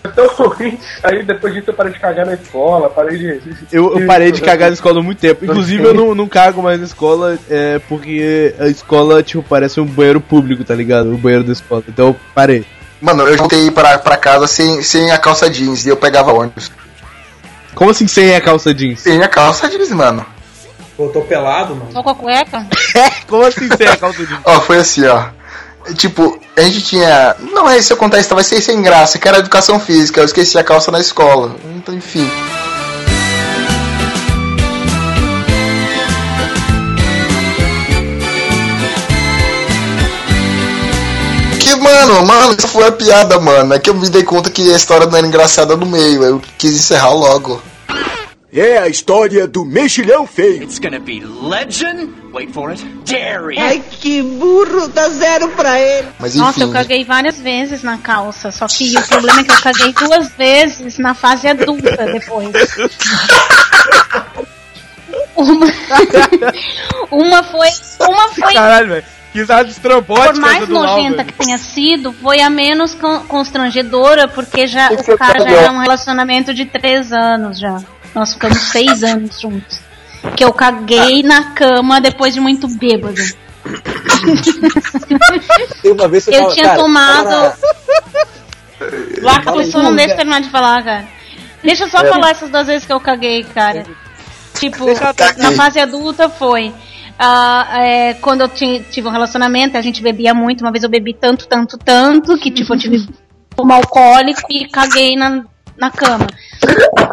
porra. 0.03 0.09
É 0.09 0.09
tão 0.09 0.47
ruim. 0.49 0.79
Aí 1.01 1.23
depois 1.23 1.53
disso 1.53 1.69
eu 1.69 1.73
parei 1.73 1.93
de 1.93 1.99
cagar 1.99 2.25
na 2.25 2.33
escola, 2.33 2.89
parei 2.89 3.17
de. 3.17 3.55
Eu, 3.71 3.99
eu 3.99 4.07
parei 4.07 4.31
de 4.31 4.41
cagar 4.41 4.69
na 4.69 4.73
escola 4.73 4.99
há 4.99 5.03
muito 5.03 5.19
tempo. 5.19 5.45
Inclusive, 5.45 5.83
eu 5.83 5.93
não, 5.93 6.13
não 6.13 6.27
cago 6.27 6.61
mais 6.61 6.79
na 6.79 6.85
escola, 6.85 7.37
é, 7.49 7.79
porque 7.87 8.53
a 8.59 8.67
escola, 8.67 9.23
tipo, 9.23 9.43
parece 9.43 9.79
um 9.79 9.85
banheiro 9.85 10.21
público, 10.21 10.63
tá 10.63 10.75
ligado? 10.75 11.13
O 11.13 11.17
banheiro 11.17 11.43
da 11.43 11.53
escola. 11.53 11.83
Então 11.87 12.07
eu 12.07 12.15
parei. 12.35 12.65
Mano, 13.01 13.23
eu 13.27 13.37
voltei 13.37 13.69
pra, 13.69 13.97
pra 13.97 14.15
casa 14.15 14.47
sem, 14.47 14.81
sem 14.81 15.11
a 15.11 15.17
calça 15.17 15.49
jeans 15.49 15.85
e 15.85 15.89
eu 15.89 15.97
pegava 15.97 16.31
ônibus. 16.31 16.71
Como 17.75 17.89
assim 17.89 18.07
sem 18.07 18.35
a 18.35 18.41
calça 18.41 18.73
jeans? 18.73 19.01
Sem 19.01 19.21
a 19.21 19.27
calça 19.27 19.69
jeans, 19.69 19.89
mano. 19.91 20.25
Voltou 20.97 21.23
pelado, 21.23 21.75
mano. 21.75 21.91
Só 21.91 22.03
com 22.03 22.09
a 22.09 22.15
cueca? 22.15 22.65
Como 23.27 23.43
assim 23.43 23.67
sem 23.75 23.87
a 23.87 23.97
calça 23.97 24.25
jeans? 24.25 24.39
Ó, 24.45 24.61
foi 24.61 24.77
assim, 24.77 25.05
ó. 25.05 25.25
Tipo, 25.95 26.39
a 26.55 26.61
gente 26.61 26.81
tinha. 26.81 27.35
Não 27.51 27.69
é 27.69 27.81
se 27.81 27.91
eu 27.91 27.97
contar 27.97 28.19
isso, 28.19 28.33
vai 28.33 28.43
ser 28.43 28.61
sem 28.61 28.81
graça, 28.81 29.17
que 29.17 29.27
era 29.27 29.39
educação 29.39 29.79
física. 29.79 30.21
Eu 30.21 30.25
esqueci 30.25 30.57
a 30.57 30.63
calça 30.63 30.91
na 30.91 30.99
escola. 30.99 31.55
Então, 31.75 31.93
enfim. 31.95 32.29
Que, 41.59 41.75
mano, 41.75 42.25
mano, 42.25 42.55
isso 42.57 42.67
foi 42.67 42.87
a 42.87 42.91
piada, 42.91 43.39
mano. 43.39 43.73
É 43.73 43.79
que 43.79 43.89
eu 43.89 43.95
me 43.95 44.07
dei 44.09 44.23
conta 44.23 44.51
que 44.51 44.71
a 44.71 44.75
história 44.75 45.07
não 45.07 45.17
era 45.17 45.25
engraçada 45.25 45.75
no 45.75 45.85
meio. 45.85 46.23
Eu 46.23 46.41
quis 46.57 46.73
encerrar 46.75 47.13
logo. 47.13 47.61
É 48.55 48.77
a 48.77 48.87
história 48.87 49.47
do 49.47 49.65
mexilhão 49.65 50.27
feio. 50.27 50.61
It's 50.61 50.77
gonna 50.77 50.99
be 50.99 51.21
legend. 51.25 52.13
Wait 52.31 52.51
for 52.53 52.69
it. 52.69 52.85
Jerry. 53.03 53.57
Ai, 53.57 53.81
que 53.89 54.21
burro, 54.21 54.87
dá 54.89 55.09
zero 55.09 55.47
pra 55.49 55.79
ele. 55.79 56.07
Mas 56.19 56.35
Nossa, 56.35 56.61
eu 56.61 56.71
caguei 56.71 57.03
várias 57.03 57.39
vezes 57.39 57.81
na 57.81 57.97
calça, 57.97 58.51
só 58.51 58.67
que 58.67 58.95
o 58.95 59.07
problema 59.07 59.41
é 59.41 59.43
que 59.43 59.51
eu 59.51 59.61
caguei 59.61 59.93
duas 59.93 60.29
vezes 60.33 60.99
na 60.99 61.15
fase 61.15 61.47
adulta 61.47 61.97
depois. 62.05 62.49
Uma, 65.35 65.65
uma 67.11 67.43
foi. 67.43 67.67
Uma 68.07 68.27
foi. 68.29 68.53
Caralho, 68.53 68.87
velho. 68.89 69.05
Que 69.31 69.39
risada 69.39 69.67
estrambótica 69.67 70.31
Por 70.33 70.39
mais 70.39 70.69
nojenta 70.69 71.23
que 71.23 71.33
tenha 71.33 71.57
sido, 71.57 72.13
foi 72.13 72.39
a 72.39 72.51
menos 72.51 72.93
con- 72.93 73.21
constrangedora, 73.27 74.27
porque 74.27 74.67
já 74.67 74.91
o 74.91 75.17
cara 75.17 75.39
já 75.39 75.49
era 75.49 75.71
um 75.71 75.79
relacionamento 75.79 76.53
de 76.53 76.65
três 76.65 77.11
anos 77.11 77.57
já. 77.59 77.81
Nós 78.15 78.33
ficamos 78.33 78.57
seis 78.59 79.03
anos 79.03 79.39
juntos. 79.39 79.79
Que 80.37 80.43
eu 80.43 80.53
caguei 80.53 81.21
na 81.23 81.51
cama 81.51 81.99
depois 81.99 82.33
de 82.33 82.39
muito 82.39 82.67
bêbado. 82.67 83.21
Eu 85.83 85.95
tava- 85.95 86.19
tinha 86.19 86.63
cara, 86.65 86.75
tomado. 86.79 87.53
Lá, 89.21 89.37
a 89.37 89.41
Fala 89.41 89.57
pessoa 89.63 89.83
não 89.83 89.95
deixa 89.95 90.15
terminar 90.15 90.41
de 90.41 90.49
falar, 90.49 90.83
cara. 90.83 91.05
Deixa 91.63 91.83
eu 91.85 91.89
só 91.89 91.99
É. 91.99 92.05
falar 92.09 92.31
essas 92.31 92.49
duas 92.49 92.67
vezes 92.67 92.85
que 92.85 92.91
eu 92.93 92.99
caguei, 92.99 93.43
cara. 93.43 93.85
Tipo, 94.59 94.85
Deixa 94.85 95.03
ela 95.03 95.13
na 95.37 95.51
fase 95.53 95.79
adulta 95.79 96.29
foi. 96.29 96.73
ah, 97.17 97.67
é, 97.81 98.13
quando 98.15 98.41
eu 98.41 98.49
ti- 98.49 98.83
tive 98.91 99.07
um 99.07 99.11
relacionamento, 99.11 99.77
a 99.77 99.81
gente 99.81 100.01
bebia 100.01 100.33
muito. 100.33 100.61
Uma 100.61 100.71
vez 100.71 100.83
eu 100.83 100.89
bebi 100.89 101.13
tanto, 101.13 101.47
tanto, 101.47 101.77
tanto, 101.77 102.37
que 102.37 102.51
tipo, 102.51 102.73
eu 102.73 102.77
tive 102.77 103.07
um 103.59 103.71
alcoólico 103.71 104.41
e 104.49 104.67
caguei 104.67 105.15
na, 105.15 105.43
na 105.77 105.89
cama. 105.91 106.27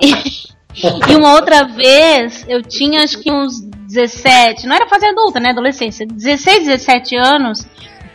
E, 0.02 0.14
e 0.74 1.16
uma 1.16 1.34
outra 1.34 1.64
vez, 1.64 2.44
eu 2.48 2.62
tinha 2.62 3.02
acho 3.02 3.18
que 3.20 3.30
uns 3.30 3.60
17, 3.60 4.66
não 4.66 4.76
era 4.76 4.88
fase 4.88 5.06
adulta, 5.06 5.40
né? 5.40 5.50
Adolescência, 5.50 6.06
16, 6.06 6.66
17 6.66 7.16
anos. 7.16 7.66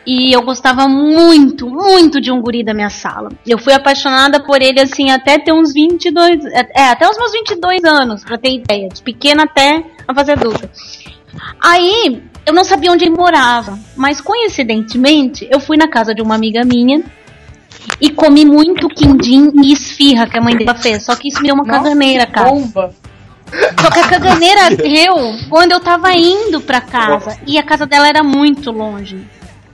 E 0.07 0.31
eu 0.31 0.43
gostava 0.43 0.87
muito, 0.87 1.67
muito 1.67 2.21
de 2.21 2.31
um 2.31 2.39
guri 2.39 2.63
da 2.63 2.75
minha 2.75 2.91
sala. 2.91 3.29
Eu 3.45 3.57
fui 3.57 3.73
apaixonada 3.73 4.39
por 4.39 4.61
ele, 4.61 4.79
assim, 4.79 5.09
até 5.09 5.39
ter 5.39 5.51
uns 5.51 5.73
22... 5.73 6.45
É, 6.45 6.89
até 6.89 7.09
os 7.09 7.17
meus 7.17 7.31
22 7.31 7.83
anos, 7.83 8.23
pra 8.23 8.37
ter 8.37 8.53
ideia. 8.53 8.87
De 8.87 9.01
pequena 9.01 9.43
até 9.43 9.83
a 10.07 10.13
fase 10.13 10.31
adulta. 10.31 10.69
Aí, 11.59 12.21
eu 12.45 12.53
não 12.53 12.63
sabia 12.63 12.91
onde 12.91 13.03
ele 13.03 13.15
morava. 13.15 13.79
Mas, 13.95 14.21
coincidentemente, 14.21 15.47
eu 15.49 15.59
fui 15.59 15.75
na 15.75 15.87
casa 15.87 16.13
de 16.13 16.21
uma 16.21 16.35
amiga 16.35 16.63
minha 16.63 17.03
e 17.99 18.09
comi 18.09 18.45
muito 18.45 18.87
quindim 18.89 19.51
e 19.63 19.73
esfirra 19.73 20.27
que 20.27 20.37
a 20.37 20.41
mãe 20.41 20.55
dela 20.55 20.75
fez. 20.75 21.03
Só 21.03 21.15
que 21.15 21.27
isso 21.27 21.39
me 21.39 21.47
deu 21.47 21.55
uma 21.55 21.65
caganeira, 21.65 22.25
cara. 22.25 22.49
Só 23.79 23.89
que 23.91 23.99
a 23.99 24.07
caganeira 24.07 24.69
deu 24.75 25.15
quando 25.49 25.71
eu 25.71 25.79
tava 25.79 26.13
indo 26.13 26.61
pra 26.61 26.81
casa. 26.81 27.37
E 27.45 27.57
a 27.57 27.63
casa 27.63 27.85
dela 27.85 28.07
era 28.07 28.23
muito 28.23 28.71
longe. 28.71 29.25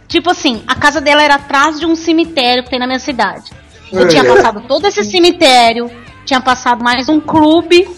Tipo 0.08 0.32
assim, 0.32 0.62
a 0.68 0.76
casa 0.76 1.00
dela 1.00 1.24
era 1.24 1.36
atrás 1.36 1.80
de 1.80 1.86
um 1.86 1.96
cemitério 1.96 2.64
que 2.64 2.70
tem 2.70 2.80
na 2.80 2.86
minha 2.86 3.00
cidade. 3.00 3.52
Eu 3.92 4.08
tinha 4.08 4.24
passado 4.24 4.62
todo 4.68 4.88
esse 4.88 5.04
cemitério, 5.04 5.92
tinha 6.26 6.40
passado 6.40 6.84
mais 6.84 7.10
um 7.10 7.20
clube 7.20 7.90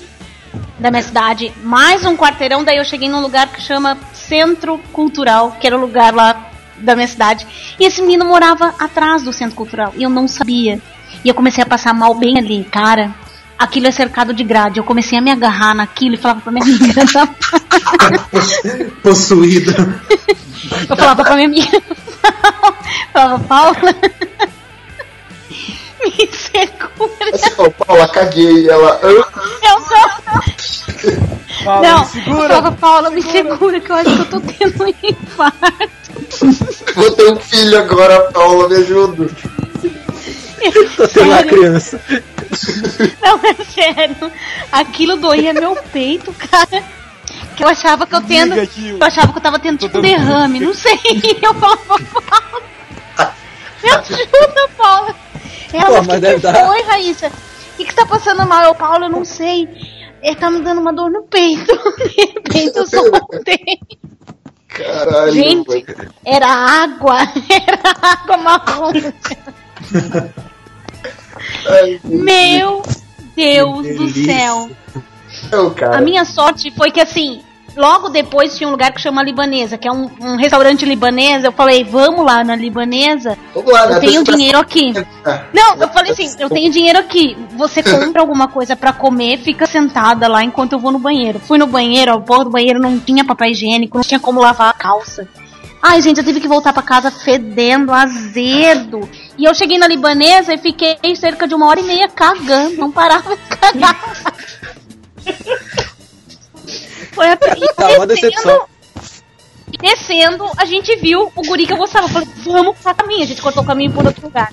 da 0.80 0.90
minha 0.90 1.04
cidade, 1.04 1.54
mais 1.64 2.06
um 2.06 2.18
quarteirão, 2.18 2.64
daí 2.64 2.78
eu 2.78 2.86
cheguei 2.86 3.08
num 3.08 3.22
lugar 3.22 3.48
que 3.48 3.62
chama 3.62 3.98
Centro 4.12 4.80
Cultural, 4.92 5.58
que 5.60 5.68
era 5.68 5.78
o 5.78 5.80
lugar 5.80 6.14
lá 6.14 6.52
da 6.84 6.96
minha 6.96 7.08
cidade. 7.08 7.48
E 7.80 7.86
esse 7.86 8.02
menino 8.02 8.26
morava 8.26 8.74
atrás 8.80 9.24
do 9.24 9.34
Centro 9.34 9.56
Cultural, 9.56 9.94
e 9.96 10.04
eu 10.04 10.10
não 10.10 10.28
sabia. 10.28 10.82
E 11.24 11.30
eu 11.30 11.34
comecei 11.34 11.64
a 11.64 11.68
passar 11.68 11.94
mal 11.94 12.14
bem 12.16 12.38
ali, 12.38 12.64
cara. 12.66 13.14
Aquilo 13.58 13.88
é 13.88 13.92
cercado 13.92 14.34
de 14.34 14.44
grade. 14.44 14.80
Eu 14.80 14.84
comecei 14.84 15.18
a 15.18 15.22
me 15.22 15.32
agarrar 15.32 15.74
naquilo 15.74 16.16
e 16.16 16.18
falava 16.18 16.42
pra 16.42 16.52
minha 16.52 16.66
amiga. 16.76 17.04
Possuída. 19.02 20.02
Eu 20.90 20.98
falava 20.98 21.24
pra 21.24 21.36
minha 21.36 21.48
amiga. 21.48 21.82
falava, 23.14 23.44
Paula. 23.46 23.76
Me 26.04 26.30
segura. 26.32 27.32
Você 27.32 27.50
falou, 27.52 27.72
Paula, 27.72 28.08
caguei. 28.10 28.70
Ela. 28.70 29.00
"Ah, 29.02 29.08
Eu 29.08 29.24
tô. 29.24 29.40
Paula, 31.64 31.88
não, 31.88 32.00
me 32.00 32.06
segura. 32.08 32.42
eu 32.44 32.48
falava, 32.48 32.72
Paula, 32.74 33.10
me 33.10 33.22
segura, 33.22 33.80
que 33.80 33.90
eu 33.92 33.96
acho 33.96 34.16
que 34.16 34.20
eu 34.22 34.26
tô 34.26 34.40
tendo 34.42 34.84
um 34.84 34.88
infarto. 34.88 35.90
Vou 36.96 37.12
ter 37.12 37.32
um 37.32 37.36
filho 37.38 37.78
agora, 37.80 38.32
Paula, 38.32 38.68
me 38.70 38.76
ajuda. 38.78 39.30
Tô 40.98 41.08
tendo 41.08 41.26
uma 41.30 41.44
criança. 41.44 42.02
Não, 43.22 43.40
é 43.44 43.54
sério. 43.66 44.32
Aquilo 44.72 45.18
doía 45.18 45.54
meu 45.54 45.76
peito, 45.92 46.34
cara. 46.34 46.84
Que 47.56 47.64
eu 47.64 47.68
achava 47.68 48.06
que 48.08 48.16
eu 48.16 48.22
tendo. 48.22 48.56
Eu- 48.56 48.68
achava 49.02 49.32
que 49.32 49.38
eu 49.38 49.42
tava 49.42 49.60
tendo 49.60 49.78
tipo 49.78 49.98
um 49.98 50.02
derrame, 50.02 50.60
não 50.60 50.74
sei. 50.74 51.00
Eu 51.42 51.54
falava, 51.54 51.78
Paula. 51.86 53.34
Me 53.84 53.90
ajuda, 53.90 54.70
Paula. 54.78 55.16
Ela, 55.74 56.02
Pô, 56.02 56.04
mas 56.08 56.20
que 56.20 56.38
dar. 56.40 56.68
foi, 56.68 56.82
Raíssa? 56.84 57.28
O 57.28 57.78
que, 57.78 57.86
que 57.86 57.96
tá 57.96 58.06
passando 58.06 58.46
mal? 58.48 58.64
Eu, 58.64 58.76
Paulo, 58.76 59.06
eu 59.06 59.10
não 59.10 59.26
sei. 59.26 59.68
Ele 60.22 60.36
tá 60.36 60.50
me 60.50 60.62
dando 60.62 60.80
uma 60.80 60.94
dor 60.94 61.10
no 61.10 61.24
peito. 61.24 61.66
De 61.98 62.22
repente 62.34 62.78
eu 62.78 62.86
soltei. 62.88 63.80
Caralho. 64.68 65.32
Gente, 65.34 65.86
era 66.26 66.48
água. 66.48 67.18
Era 67.50 67.80
água 68.02 68.38
marrom. 68.38 68.92
Ai, 71.70 72.00
Meu 72.04 72.82
Deus 73.36 73.78
do 73.88 74.06
delícia. 74.08 74.26
céu. 74.34 74.70
Cara. 75.76 75.98
A 75.98 76.02
minha 76.02 76.26
sorte 76.26 76.72
foi 76.72 76.92
que 76.92 77.02
assim, 77.02 77.44
logo 77.76 78.10
depois 78.10 78.56
tinha 78.58 78.68
um 78.68 78.72
lugar 78.72 78.92
que 78.92 79.02
chama 79.02 79.24
Libanesa, 79.24 79.78
que 79.78 79.88
é 79.88 79.92
um, 79.92 80.10
um 80.22 80.36
restaurante 80.38 80.86
libanês. 80.86 81.44
Eu 81.44 81.52
falei, 81.52 81.84
vamos 81.84 82.26
lá 82.26 82.44
na 82.44 82.56
Libanesa. 82.56 83.38
Lá, 83.56 83.88
né? 83.88 83.96
Eu 83.96 84.00
tenho 84.00 84.24
Tô 84.24 84.32
dinheiro 84.32 84.58
aqui. 84.58 84.94
Não, 85.54 85.76
eu 85.76 85.88
falei 85.90 86.12
assim, 86.12 86.30
eu 86.40 86.50
tenho 86.50 86.72
dinheiro 86.72 87.00
aqui. 87.00 87.38
Você 87.56 87.82
compra 87.84 88.22
alguma 88.22 88.48
coisa 88.48 88.76
pra 88.76 88.94
comer, 88.94 89.40
fica 89.40 89.66
sentada 89.66 90.28
lá 90.28 90.44
enquanto 90.44 90.74
eu 90.74 90.80
vou 90.80 90.92
no 90.92 91.00
banheiro. 91.00 91.40
Fui 91.40 91.58
no 91.58 91.68
banheiro, 91.68 92.14
a 92.14 92.20
porra 92.20 92.46
do 92.46 92.50
banheiro 92.50 92.80
não 92.80 93.00
tinha 93.00 93.26
papel 93.26 93.50
higiênico, 93.50 93.98
não 93.98 94.04
tinha 94.04 94.20
como 94.20 94.40
lavar 94.40 94.70
a 94.70 94.74
calça. 94.74 95.28
Ai, 95.86 96.02
gente, 96.02 96.18
eu 96.18 96.24
tive 96.24 96.40
que 96.40 96.48
voltar 96.48 96.72
pra 96.72 96.82
casa 96.82 97.12
fedendo, 97.12 97.92
azedo. 97.92 99.02
E 99.38 99.44
eu 99.44 99.54
cheguei 99.54 99.78
na 99.78 99.86
libanesa 99.86 100.54
e 100.54 100.58
fiquei 100.58 100.98
cerca 101.16 101.46
de 101.46 101.54
uma 101.54 101.68
hora 101.68 101.82
e 101.82 101.84
meia 101.84 102.08
cagando, 102.08 102.78
não 102.78 102.90
parava 102.90 103.36
de 103.36 103.58
cagar. 103.58 104.24
Foi 107.14 107.28
a 107.28 107.34
e 107.34 107.74
Tá, 107.76 107.90
uma 107.90 108.08
decepção. 108.08 108.66
Descendo, 109.80 110.46
a 110.58 110.66
gente 110.66 110.96
viu 110.98 111.32
o 111.36 111.42
guri 111.42 111.66
que 111.66 111.74
eu 111.74 111.78
gostava. 111.78 112.08
Falei, 112.08 112.28
vamos 112.44 112.78
pra 112.78 112.94
caminho. 112.94 113.24
A 113.24 113.28
gente 113.28 113.42
cortou 113.42 113.64
o 113.64 113.66
caminho 113.66 113.92
por 113.92 114.06
outro 114.06 114.26
lugar. 114.26 114.52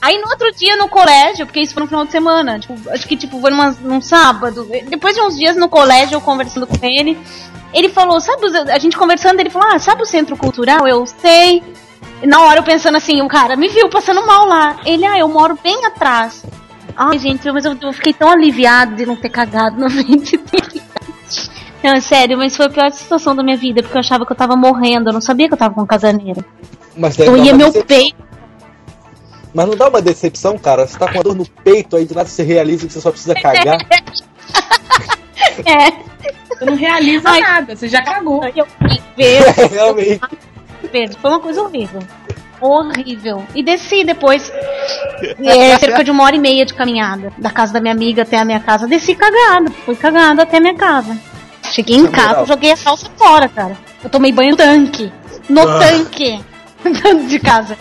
Aí 0.00 0.16
no 0.18 0.28
outro 0.28 0.52
dia 0.52 0.76
no 0.76 0.88
colégio, 0.88 1.44
porque 1.44 1.60
isso 1.60 1.74
foi 1.74 1.82
no 1.82 1.88
final 1.88 2.04
de 2.04 2.12
semana, 2.12 2.58
tipo, 2.60 2.74
acho 2.90 3.06
que 3.06 3.16
tipo, 3.16 3.40
foi 3.40 3.50
numa, 3.50 3.72
num 3.82 4.00
sábado. 4.00 4.68
Depois 4.88 5.14
de 5.14 5.20
uns 5.20 5.36
dias 5.36 5.56
no 5.56 5.68
colégio, 5.68 6.14
eu 6.14 6.20
conversando 6.20 6.68
com 6.68 6.78
ele, 6.86 7.18
ele 7.74 7.88
falou, 7.88 8.20
sabe, 8.20 8.46
a 8.70 8.78
gente 8.78 8.96
conversando, 8.96 9.40
ele 9.40 9.50
falou, 9.50 9.68
ah, 9.72 9.78
sabe 9.78 10.02
o 10.02 10.06
centro 10.06 10.36
cultural? 10.36 10.86
Eu 10.86 11.04
sei. 11.04 11.62
Na 12.22 12.42
hora 12.42 12.60
eu 12.60 12.64
pensando 12.64 12.96
assim, 12.96 13.20
o 13.22 13.28
cara 13.28 13.56
me 13.56 13.68
viu 13.68 13.88
passando 13.88 14.24
mal 14.24 14.46
lá. 14.46 14.80
Ele, 14.84 15.04
ah, 15.04 15.18
eu 15.18 15.28
moro 15.28 15.58
bem 15.62 15.84
atrás. 15.84 16.44
Ai, 16.96 17.18
gente, 17.18 17.50
mas 17.50 17.64
eu, 17.64 17.76
eu 17.80 17.92
fiquei 17.92 18.12
tão 18.12 18.30
aliviado 18.30 18.94
de 18.94 19.06
não 19.06 19.16
ter 19.16 19.28
cagado 19.28 19.78
na 19.78 19.90
frente 19.90 20.36
dele. 20.36 20.67
Não, 21.82 21.94
é 21.94 22.00
sério, 22.00 22.36
mas 22.36 22.56
foi 22.56 22.66
a 22.66 22.70
pior 22.70 22.90
situação 22.90 23.34
da 23.36 23.42
minha 23.42 23.56
vida, 23.56 23.82
porque 23.82 23.96
eu 23.96 24.00
achava 24.00 24.26
que 24.26 24.32
eu 24.32 24.36
tava 24.36 24.56
morrendo, 24.56 25.10
eu 25.10 25.12
não 25.12 25.20
sabia 25.20 25.46
que 25.48 25.54
eu 25.54 25.58
tava 25.58 25.74
com 25.74 25.86
caganeira. 25.86 26.44
Mas 26.96 27.16
dar 27.16 27.24
ia 27.26 27.30
uma 27.30 27.56
meu 27.56 27.66
decep- 27.68 27.86
peito. 27.86 28.16
Mas 29.54 29.66
não 29.66 29.76
dá 29.76 29.88
uma 29.88 30.02
decepção, 30.02 30.58
cara? 30.58 30.86
Você 30.86 30.98
tá 30.98 31.10
com 31.10 31.20
a 31.20 31.22
dor 31.22 31.34
no 31.36 31.46
peito, 31.46 31.96
aí 31.96 32.04
do 32.04 32.14
nada 32.14 32.28
você 32.28 32.42
realiza 32.42 32.86
que 32.86 32.92
você 32.92 33.00
só 33.00 33.10
precisa 33.10 33.34
cagar. 33.34 33.78
É. 35.64 35.90
Você 36.56 36.64
não 36.64 36.76
realiza 36.76 37.30
nada, 37.40 37.74
você 37.76 37.88
já 37.88 38.02
cagou. 38.02 38.44
Eu 38.54 38.66
ver, 39.16 39.42
Realmente. 39.70 40.20
ver, 40.92 41.14
foi 41.16 41.30
uma 41.30 41.40
coisa 41.40 41.62
horrível. 41.62 42.00
Horrível. 42.60 43.44
E 43.54 43.62
desci 43.62 44.04
depois. 44.04 44.52
É, 45.44 45.78
cerca 45.78 46.02
de 46.02 46.10
uma 46.10 46.24
hora 46.24 46.34
e 46.36 46.38
meia 46.38 46.66
de 46.66 46.74
caminhada. 46.74 47.32
Da 47.38 47.50
casa 47.50 47.72
da 47.72 47.80
minha 47.80 47.92
amiga 47.94 48.22
até 48.22 48.38
a 48.38 48.44
minha 48.44 48.60
casa. 48.60 48.86
Desci 48.86 49.14
cagada. 49.14 49.70
Fui 49.84 49.94
cagada 49.96 50.42
até 50.42 50.56
a 50.56 50.60
minha 50.60 50.74
casa. 50.74 51.16
Cheguei 51.72 51.96
em 51.96 52.06
casa, 52.06 52.44
joguei 52.46 52.72
a 52.72 52.76
calça 52.76 53.08
fora, 53.16 53.48
cara. 53.48 53.76
Eu 54.02 54.10
tomei 54.10 54.32
banho 54.32 54.50
no 54.52 54.56
tanque. 54.56 55.12
No 55.48 55.62
Ah. 55.68 55.78
tanque. 55.78 56.40
de 57.28 57.38
casa. 57.40 57.76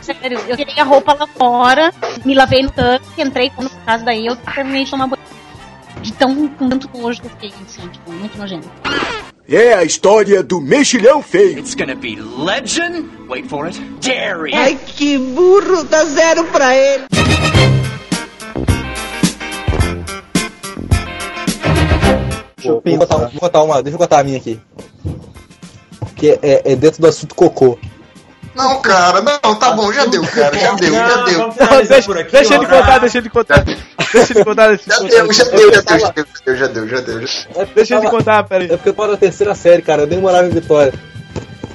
Sério, 0.00 0.40
eu 0.48 0.56
tirei 0.56 0.78
a 0.80 0.84
roupa 0.84 1.14
lá 1.18 1.26
fora, 1.28 1.92
me 2.24 2.34
lavei 2.34 2.62
no 2.62 2.70
tanque, 2.70 3.04
entrei 3.22 3.52
na 3.58 3.68
casa, 3.86 4.04
daí 4.04 4.26
eu 4.26 4.34
terminei 4.36 4.84
de 4.84 4.90
tomar 4.90 5.06
banho. 5.06 5.22
De 6.02 6.12
tão 6.14 6.34
com 6.48 6.68
tanto 6.68 6.88
nojo 6.98 7.20
que 7.20 7.26
eu 7.26 7.30
fiquei, 7.30 7.52
assim, 7.64 7.86
tipo, 7.88 8.10
muito 8.10 8.36
nojento. 8.38 8.68
É 9.48 9.74
a 9.74 9.84
história 9.84 10.42
do 10.42 10.60
mexilhão 10.60 11.22
feio. 11.22 11.58
It's 11.58 11.74
gonna 11.74 11.94
be 11.94 12.16
legend. 12.16 13.08
Wait 13.28 13.48
for 13.48 13.66
it. 13.66 13.80
Jerry. 14.00 14.54
Ai, 14.54 14.78
que 14.86 15.18
burro, 15.18 15.84
dá 15.84 16.04
zero 16.04 16.44
pra 16.44 16.74
ele. 16.74 17.04
Vou, 22.62 22.82
vou, 22.84 22.98
contar, 22.98 23.16
vou 23.16 23.40
contar 23.40 23.62
uma, 23.62 23.82
deixa 23.82 23.94
eu 23.94 23.98
contar 23.98 24.20
a 24.20 24.24
minha 24.24 24.38
aqui. 24.38 24.60
Que 26.16 26.38
é, 26.42 26.72
é 26.72 26.76
dentro 26.76 27.00
do 27.00 27.08
assunto 27.08 27.34
cocô. 27.34 27.78
Não, 28.54 28.80
cara, 28.82 29.22
não, 29.22 29.54
tá 29.54 29.72
bom, 29.72 29.92
já 29.92 30.04
deu, 30.06 30.22
cara, 30.22 30.58
já 30.58 30.72
deu, 30.74 30.92
já 30.92 31.16
Não, 31.16 31.24
deu. 31.24 31.48
aqui. 31.48 32.32
Deixa 32.32 32.54
ele 32.54 32.66
contar, 32.66 32.98
deixa 32.98 33.18
ele 33.18 33.30
contar. 33.30 33.64
Deixa 34.12 34.32
ele 34.32 34.44
contar, 34.44 34.68
deixa 34.68 34.84
Já 34.90 34.96
ele 35.00 35.08
deu, 35.08 35.26
contar. 35.26 35.32
já 35.32 35.44
deu, 35.44 35.72
já 35.72 35.80
deu, 35.80 35.98
já 35.98 36.10
deu, 36.10 36.56
já 36.56 36.66
deu, 36.66 36.88
já 36.88 37.00
deu. 37.00 37.26
já 37.26 37.34
deu. 37.64 37.66
Deixa 37.74 37.96
ele 37.96 38.10
contar, 38.10 38.42
peraí. 38.44 38.66
É 38.66 38.76
porque 38.76 38.88
eu 38.88 38.94
tava 38.94 39.12
na 39.12 39.16
terceira 39.16 39.54
série, 39.54 39.82
cara. 39.82 40.02
Eu 40.02 40.06
nem 40.08 40.20
morava 40.20 40.48
em 40.48 40.50
Vitória. 40.50 40.92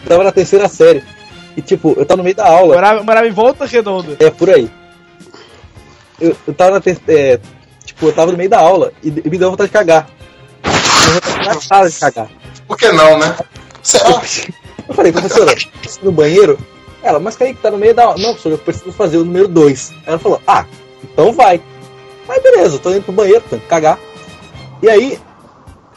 Eu 0.04 0.10
tava 0.10 0.24
na 0.26 0.32
terceira 0.32 0.68
série. 0.68 1.02
E 1.56 1.62
tipo, 1.62 1.96
eu 1.98 2.06
tava 2.06 2.18
no 2.18 2.24
meio 2.24 2.36
da 2.36 2.46
aula. 2.46 2.76
Morava, 2.76 3.04
morava 3.04 3.28
em 3.28 3.32
volta 3.32 3.66
redonda. 3.66 4.18
É, 4.20 4.30
por 4.30 4.50
aí. 4.50 4.70
Eu, 6.20 6.36
eu 6.46 6.54
tava 6.54 6.72
na 6.72 6.82
ter... 6.82 7.00
é, 7.08 7.40
Tipo, 7.86 8.08
eu 8.08 8.14
tava 8.14 8.32
no 8.32 8.38
meio 8.38 8.50
da 8.50 8.60
aula 8.60 8.92
e, 9.02 9.08
e 9.08 9.30
me 9.30 9.38
deu 9.38 9.50
vontade 9.50 9.70
de 9.70 9.74
cagar. 9.74 10.08
Na 11.46 11.60
sala 11.62 11.90
de 11.90 12.00
cagar. 12.00 12.30
Por 12.68 12.78
que 12.78 12.92
não, 12.92 13.18
né? 13.18 13.36
Será? 13.84 14.22
Eu 14.88 14.94
falei, 14.94 15.12
professora, 15.12 15.54
no 16.04 16.12
banheiro? 16.12 16.58
Ela, 17.04 17.20
mas 17.20 17.36
Kaique, 17.36 17.62
tá 17.62 17.70
no 17.70 17.78
meio 17.78 17.94
da. 17.94 18.06
Não, 18.18 18.32
professor, 18.34 18.52
eu 18.52 18.58
preciso 18.58 18.92
fazer 18.92 19.18
o 19.18 19.26
número 19.26 19.48
2. 19.48 19.94
Ela 20.08 20.18
falou, 20.20 20.42
ah, 20.48 20.66
então 21.04 21.32
vai. 21.34 21.62
Aí 22.28 22.40
beleza, 22.42 22.76
eu 22.76 22.80
tô 22.80 22.90
indo 22.92 23.04
pro 23.04 23.12
banheiro, 23.14 23.44
tenho 23.48 23.62
que 23.62 23.68
cagar. 23.68 24.00
E 24.82 24.90
aí, 24.90 25.20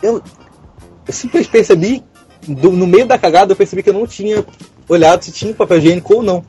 eu, 0.02 0.22
eu 1.06 1.12
simplesmente 1.12 1.50
percebi, 1.50 2.04
do- 2.46 2.72
no 2.72 2.86
meio 2.86 3.06
da 3.06 3.18
cagada, 3.18 3.52
eu 3.52 3.56
percebi 3.56 3.82
que 3.82 3.88
eu 3.88 3.94
não 3.94 4.06
tinha 4.06 4.44
olhado 4.88 5.24
se 5.24 5.32
tinha 5.32 5.54
papel 5.54 5.78
higiênico 5.78 6.14
ou 6.16 6.22
não. 6.22 6.44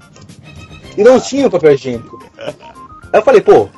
E 0.98 1.04
não 1.04 1.20
tinha 1.22 1.50
papel 1.50 1.72
higiênico. 1.74 2.20
Aí 2.38 3.20
eu 3.20 3.22
falei, 3.24 3.40
pô, 3.40 3.70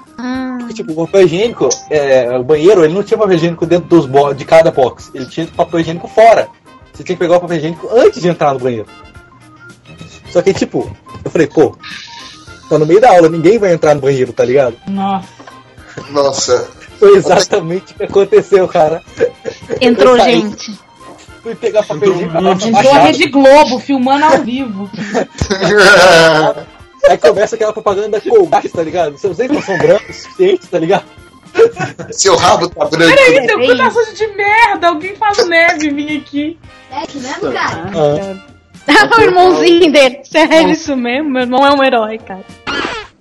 porque, 0.72 0.74
tipo, 0.74 0.91
o 0.91 1.05
papel 1.05 1.26
higiênico, 1.26 1.70
é, 1.89 2.38
o 2.38 2.43
banheiro, 2.43 2.84
ele 2.84 2.93
não 2.93 3.03
tinha 3.03 3.18
papel 3.18 3.36
higiênico 3.36 3.66
dentro 3.66 3.89
dos 3.89 4.05
bo 4.05 4.34
de 4.34 4.45
cada 4.45 4.72
box. 4.72 5.12
Ele 5.14 5.26
tinha 5.26 5.47
papel 5.47 5.80
higiênico 5.80 6.07
fora. 6.07 6.47
Você 6.93 7.03
tinha 7.03 7.16
que 7.16 7.24
pegar 7.24 7.38
o 7.38 7.41
papel 7.41 7.57
higiênico 7.57 7.89
antes 7.91 8.22
de 8.22 8.28
entrar 8.28 8.53
no 8.53 8.59
banheiro. 8.59 8.88
Só 10.30 10.41
que, 10.41 10.53
tipo, 10.53 10.89
eu 11.24 11.32
falei, 11.32 11.47
pô, 11.47 11.76
tá 12.70 12.78
no 12.78 12.86
meio 12.86 13.01
da 13.01 13.09
aula, 13.09 13.30
ninguém 13.30 13.57
vai 13.57 13.74
entrar 13.74 13.93
no 13.93 14.01
banheiro, 14.01 14.32
tá 14.32 14.45
ligado? 14.45 14.76
Nossa. 14.88 15.28
Nossa. 16.09 16.68
Foi 16.97 17.18
exatamente 17.18 17.93
o 17.93 17.95
que 17.95 18.03
aconteceu, 18.03 18.68
cara. 18.68 19.01
Entrou 19.82 20.18
gente. 20.20 20.80
Fui 21.43 21.55
pegar 21.55 21.84
papel 21.84 22.14
higiênico, 22.14 22.68
Entrou 22.68 22.93
a. 22.93 22.99
Rede 22.99 23.28
Globo 23.30 23.80
filmando 23.80 24.26
ao 24.26 24.38
vivo. 24.43 24.89
Aí 27.10 27.18
começa 27.18 27.56
aquela 27.56 27.74
propaganda 27.74 28.22
Colgate, 28.22 28.70
tá 28.70 28.84
ligado? 28.84 29.18
Seus 29.18 29.38
dentes 29.38 29.56
não 29.56 29.62
são 29.62 29.78
brancos 29.78 30.10
o 30.10 30.22
suficiente, 30.22 30.68
tá 30.68 30.80
ligado? 30.80 31.06
Seu 32.12 32.36
rabo 32.36 32.70
tá 32.70 32.86
branco. 32.86 33.14
Peraí, 33.14 33.45
seu 33.45 33.60
cu 33.60 33.78
tá 33.78 33.91
sujo 33.91 34.14
de 34.14 34.28
merda. 34.28 34.88
Alguém 34.88 35.16
faz 35.16 35.45
neve 35.47 35.89
vir 35.89 36.22
aqui. 36.22 36.60
É 36.91 37.04
isso 37.04 37.20
mesmo, 37.20 37.52
cara? 37.52 37.91
Ah. 38.88 39.18
o 39.18 39.22
irmãozinho 39.22 39.91
dele. 39.91 40.22
Sério, 40.24 40.72
isso 40.72 40.95
mesmo? 40.95 41.30
Meu 41.30 41.41
irmão 41.41 41.66
é 41.66 41.74
um 41.74 41.84
herói, 41.84 42.18
cara. 42.20 42.45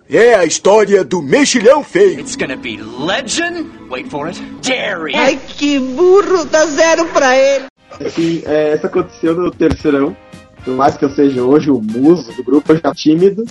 É 0.09 0.35
a 0.35 0.45
história 0.45 1.05
do 1.05 1.22
mexilhão 1.22 1.85
feio. 1.85 2.18
It's 2.20 2.35
gonna 2.35 2.57
be 2.57 2.76
legend. 2.76 3.70
Wait 3.89 4.09
for 4.11 4.26
it. 4.26 4.41
Dairy. 4.61 5.14
Ai, 5.14 5.39
que 5.47 5.78
burro, 5.78 6.45
dá 6.47 6.66
zero 6.66 7.05
pra 7.07 7.37
ele. 7.37 7.66
Assim, 8.05 8.43
é, 8.47 8.74
isso 8.74 8.87
aconteceu 8.87 9.35
no 9.35 9.51
terceirão. 9.51 10.16
Por 10.64 10.74
mais 10.74 10.96
que 10.96 11.04
eu 11.04 11.11
seja 11.11 11.42
hoje 11.42 11.70
o 11.70 11.80
muso 11.80 12.32
do 12.32 12.44
grupo, 12.44 12.72
eu 12.72 12.80
já 12.82 12.94
tímido. 12.94 13.44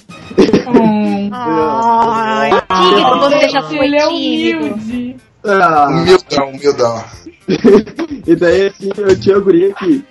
Ai, 1.31 2.49
tímido, 2.67 3.19
você 3.19 3.49
já 3.49 3.61
foi 3.63 3.77
Ele 3.85 3.95
é 3.97 4.07
tímido. 4.07 4.65
humilde. 4.67 5.15
Ah, 5.43 5.87
Humildão, 5.89 6.49
humildão. 6.49 7.03
e 8.27 8.35
daí, 8.35 8.67
assim, 8.67 8.89
eu 8.97 9.19
tinha 9.19 9.35
uma 9.37 9.43
guria 9.43 9.73
que, 9.73 10.03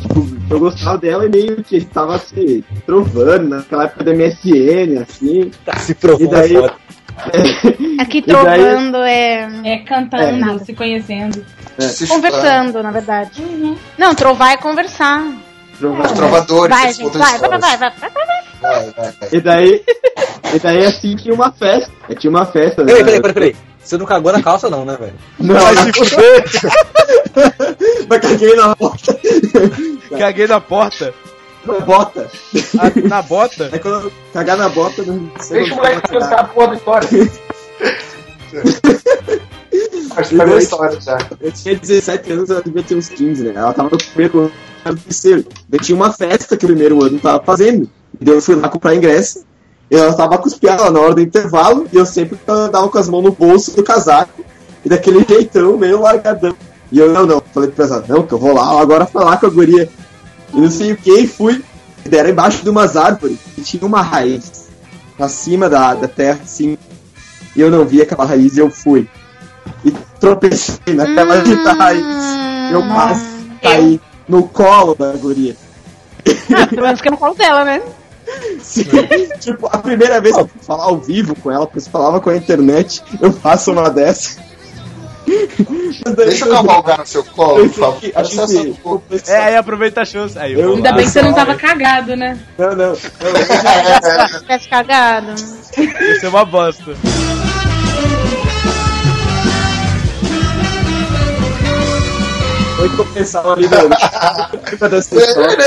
tipo, 0.00 0.28
eu 0.48 0.58
gostava 0.60 0.98
dela 0.98 1.26
e 1.26 1.28
meio 1.28 1.62
que 1.62 1.84
tava 1.84 2.18
se 2.18 2.64
trovando 2.86 3.48
naquela 3.48 3.84
época 3.84 4.04
da 4.04 4.12
MSN, 4.14 4.98
assim. 5.02 5.50
Tá 5.64 5.76
se 5.76 5.94
provando. 5.94 6.24
E 6.24 6.28
daí, 6.30 6.54
foda. 6.54 6.74
Aqui 8.00 8.18
E 8.18 8.22
daí- 8.22 8.60
trovando 8.62 8.96
é. 8.98 9.50
É 9.64 9.78
cantando, 9.78 10.50
É. 10.52 10.58
se 10.64 10.72
conhecendo. 10.72 11.44
Se 11.78 12.06
Conversando, 12.06 12.82
na 12.82 12.90
verdade. 12.90 13.42
Não, 13.98 14.14
trovar 14.14 14.52
é 14.52 14.56
conversar. 14.56 15.24
Trovando. 15.82 16.14
Trovadores, 16.14 16.76
Vai, 16.76 16.92
gente, 16.92 17.18
vai, 17.18 17.38
vai, 17.38 17.48
vai, 17.48 17.60
vai, 17.60 17.78
vai, 17.78 17.90
vai, 17.90 18.10
vai. 18.10 18.42
Vai, 18.60 18.90
vai, 18.90 18.92
vai. 18.92 19.14
E 19.32 19.40
daí, 19.40 19.82
e 20.54 20.58
daí, 20.58 20.84
assim, 20.84 21.16
tinha 21.16 21.34
uma 21.34 21.50
festa. 21.50 21.90
Tinha 22.18 22.30
uma 22.30 22.46
festa. 22.46 22.84
Peraí, 22.84 23.00
né? 23.00 23.04
peraí, 23.04 23.20
peraí, 23.20 23.34
peraí. 23.34 23.56
Você 23.82 23.98
não 23.98 24.06
cagou 24.06 24.32
na 24.32 24.40
calça, 24.40 24.70
não, 24.70 24.84
né, 24.84 24.96
velho? 24.96 25.14
Não, 25.40 25.56
Vai 25.56 25.74
não, 25.74 25.82
se 25.82 25.92
fuder. 25.92 26.44
mas 28.08 28.20
caguei 28.20 28.54
na 28.54 28.76
porta. 28.76 29.18
Caguei 30.16 30.46
na 30.46 30.60
porta. 30.60 31.12
Na 31.64 31.80
bota. 31.80 32.30
Ah, 32.78 32.92
na 33.08 33.22
bota. 33.22 33.70
Aí 33.72 33.78
quando 33.78 34.06
eu 34.06 34.12
cagar 34.32 34.56
na 34.56 34.68
bota, 34.68 35.02
não 35.02 35.30
sei 35.38 35.60
Deixa 35.60 35.74
o 35.74 35.76
moleque 35.76 36.08
contar 36.08 36.40
a 36.40 36.44
porra 36.44 36.68
da 36.68 36.74
história. 36.74 37.08
Acho 40.16 40.36
que 40.36 40.58
história 40.58 41.00
já. 41.00 41.18
Eu 41.40 41.52
tinha 41.52 41.76
17 41.76 42.32
anos, 42.32 42.50
ela 42.50 42.62
devia 42.62 42.82
ter 42.82 42.94
uns 42.94 43.08
15, 43.08 43.44
né? 43.44 43.52
Ela 43.56 43.72
tava 43.72 43.88
no 43.90 43.98
primeiro 43.98 44.40
ano, 44.40 44.52
no 44.84 44.96
terceiro. 44.96 45.44
Daí 45.68 45.80
tinha 45.80 45.96
uma 45.96 46.12
festa 46.12 46.56
que 46.56 46.64
o 46.64 46.68
primeiro 46.68 47.02
ano 47.02 47.18
tava 47.18 47.42
fazendo. 47.42 47.88
E 48.20 48.24
daí 48.24 48.34
eu 48.34 48.42
fui 48.42 48.54
lá 48.54 48.68
comprar 48.68 48.94
ingresso. 48.94 49.44
E 49.90 49.96
ela 49.96 50.12
tava 50.14 50.38
piadas 50.38 50.92
na 50.92 51.00
hora 51.00 51.14
do 51.14 51.20
intervalo. 51.20 51.86
E 51.92 51.96
eu 51.96 52.04
sempre 52.04 52.38
andava 52.46 52.88
com 52.88 52.98
as 52.98 53.08
mãos 53.08 53.22
no 53.22 53.32
bolso 53.32 53.74
do 53.74 53.82
casaco. 53.82 54.44
E 54.84 54.88
daquele 54.88 55.24
jeitão, 55.24 55.76
meio 55.78 56.00
largadão. 56.00 56.54
E 56.90 56.98
eu, 56.98 57.12
não, 57.12 57.24
não. 57.24 57.42
Falei 57.52 57.70
pro 57.70 57.82
pessoal, 57.82 58.04
não, 58.06 58.26
que 58.26 58.34
eu 58.34 58.38
vou 58.38 58.52
lá 58.52 58.80
agora 58.80 59.06
falar 59.06 59.38
com 59.38 59.46
a 59.46 59.50
guria. 59.50 59.88
E 60.52 60.60
não 60.60 60.70
sei 60.70 60.92
o 60.92 60.96
que, 60.96 61.10
e 61.10 61.26
fui. 61.26 61.64
E 62.10 62.14
era 62.14 62.28
embaixo 62.28 62.62
de 62.62 62.68
umas 62.68 62.96
árvores. 62.96 63.38
E 63.56 63.62
tinha 63.62 63.86
uma 63.86 64.02
raiz. 64.02 64.68
Acima 65.18 65.70
da, 65.70 65.94
da 65.94 66.08
terra, 66.08 66.40
assim. 66.42 66.76
E 67.54 67.60
eu 67.60 67.70
não 67.70 67.84
vi 67.86 68.02
aquela 68.02 68.24
raiz 68.24 68.56
e 68.56 68.60
eu 68.60 68.70
fui. 68.70 69.08
E 69.84 69.90
tropecei 70.20 70.94
naquela 70.94 71.36
Hum, 71.42 71.76
raiz. 71.78 72.04
Eu 72.72 72.82
quase 72.88 73.24
caí 73.62 74.00
no 74.28 74.44
colo 74.48 74.94
da 74.94 75.12
guria. 75.12 75.56
Ah, 76.54 76.66
pelo 76.68 76.82
menos 76.82 77.00
que 77.00 77.10
no 77.10 77.16
colo 77.16 77.34
dela, 77.34 77.64
né? 77.64 77.82
Sim, 78.60 78.84
tipo, 79.40 79.66
a 79.66 79.78
primeira 79.78 80.20
vez 80.20 80.34
que 80.34 80.40
eu 80.42 80.50
falar 80.62 80.84
ao 80.84 80.96
vivo 80.98 81.34
com 81.34 81.50
ela, 81.50 81.66
porque 81.66 81.80
você 81.80 81.90
falava 81.90 82.20
com 82.20 82.30
a 82.30 82.36
internet, 82.36 83.02
eu 83.20 83.32
faço 83.32 83.72
uma 83.72 83.90
dessa. 83.90 84.40
Deixa 86.16 86.44
eu 86.46 86.50
cavalgar 86.52 86.98
no 87.00 87.06
seu 87.06 87.24
colo, 87.24 87.68
por 87.70 88.00
favor. 88.00 88.00
É, 89.26 89.36
aí 89.36 89.56
aproveita 89.56 90.02
a 90.02 90.04
chance. 90.04 90.38
Aí, 90.38 90.52
Eu- 90.52 90.74
Ainda 90.76 90.90
lá. 90.90 90.96
bem 90.96 91.04
que 91.06 91.10
você 91.12 91.22
não 91.22 91.32
tava 91.32 91.54
cagado, 91.56 92.16
né? 92.16 92.38
Não, 92.58 92.74
não. 92.74 92.94
Se 92.94 93.10
tivesse 94.40 94.68
cagado. 94.68 95.32
Isso 95.34 96.26
é 96.26 96.28
uma 96.28 96.44
bosta. 96.44 96.92
Eu 102.82 103.06
pensava 103.14 103.52
ali, 103.52 103.68
dessa 104.90 105.14
história. 105.20 105.62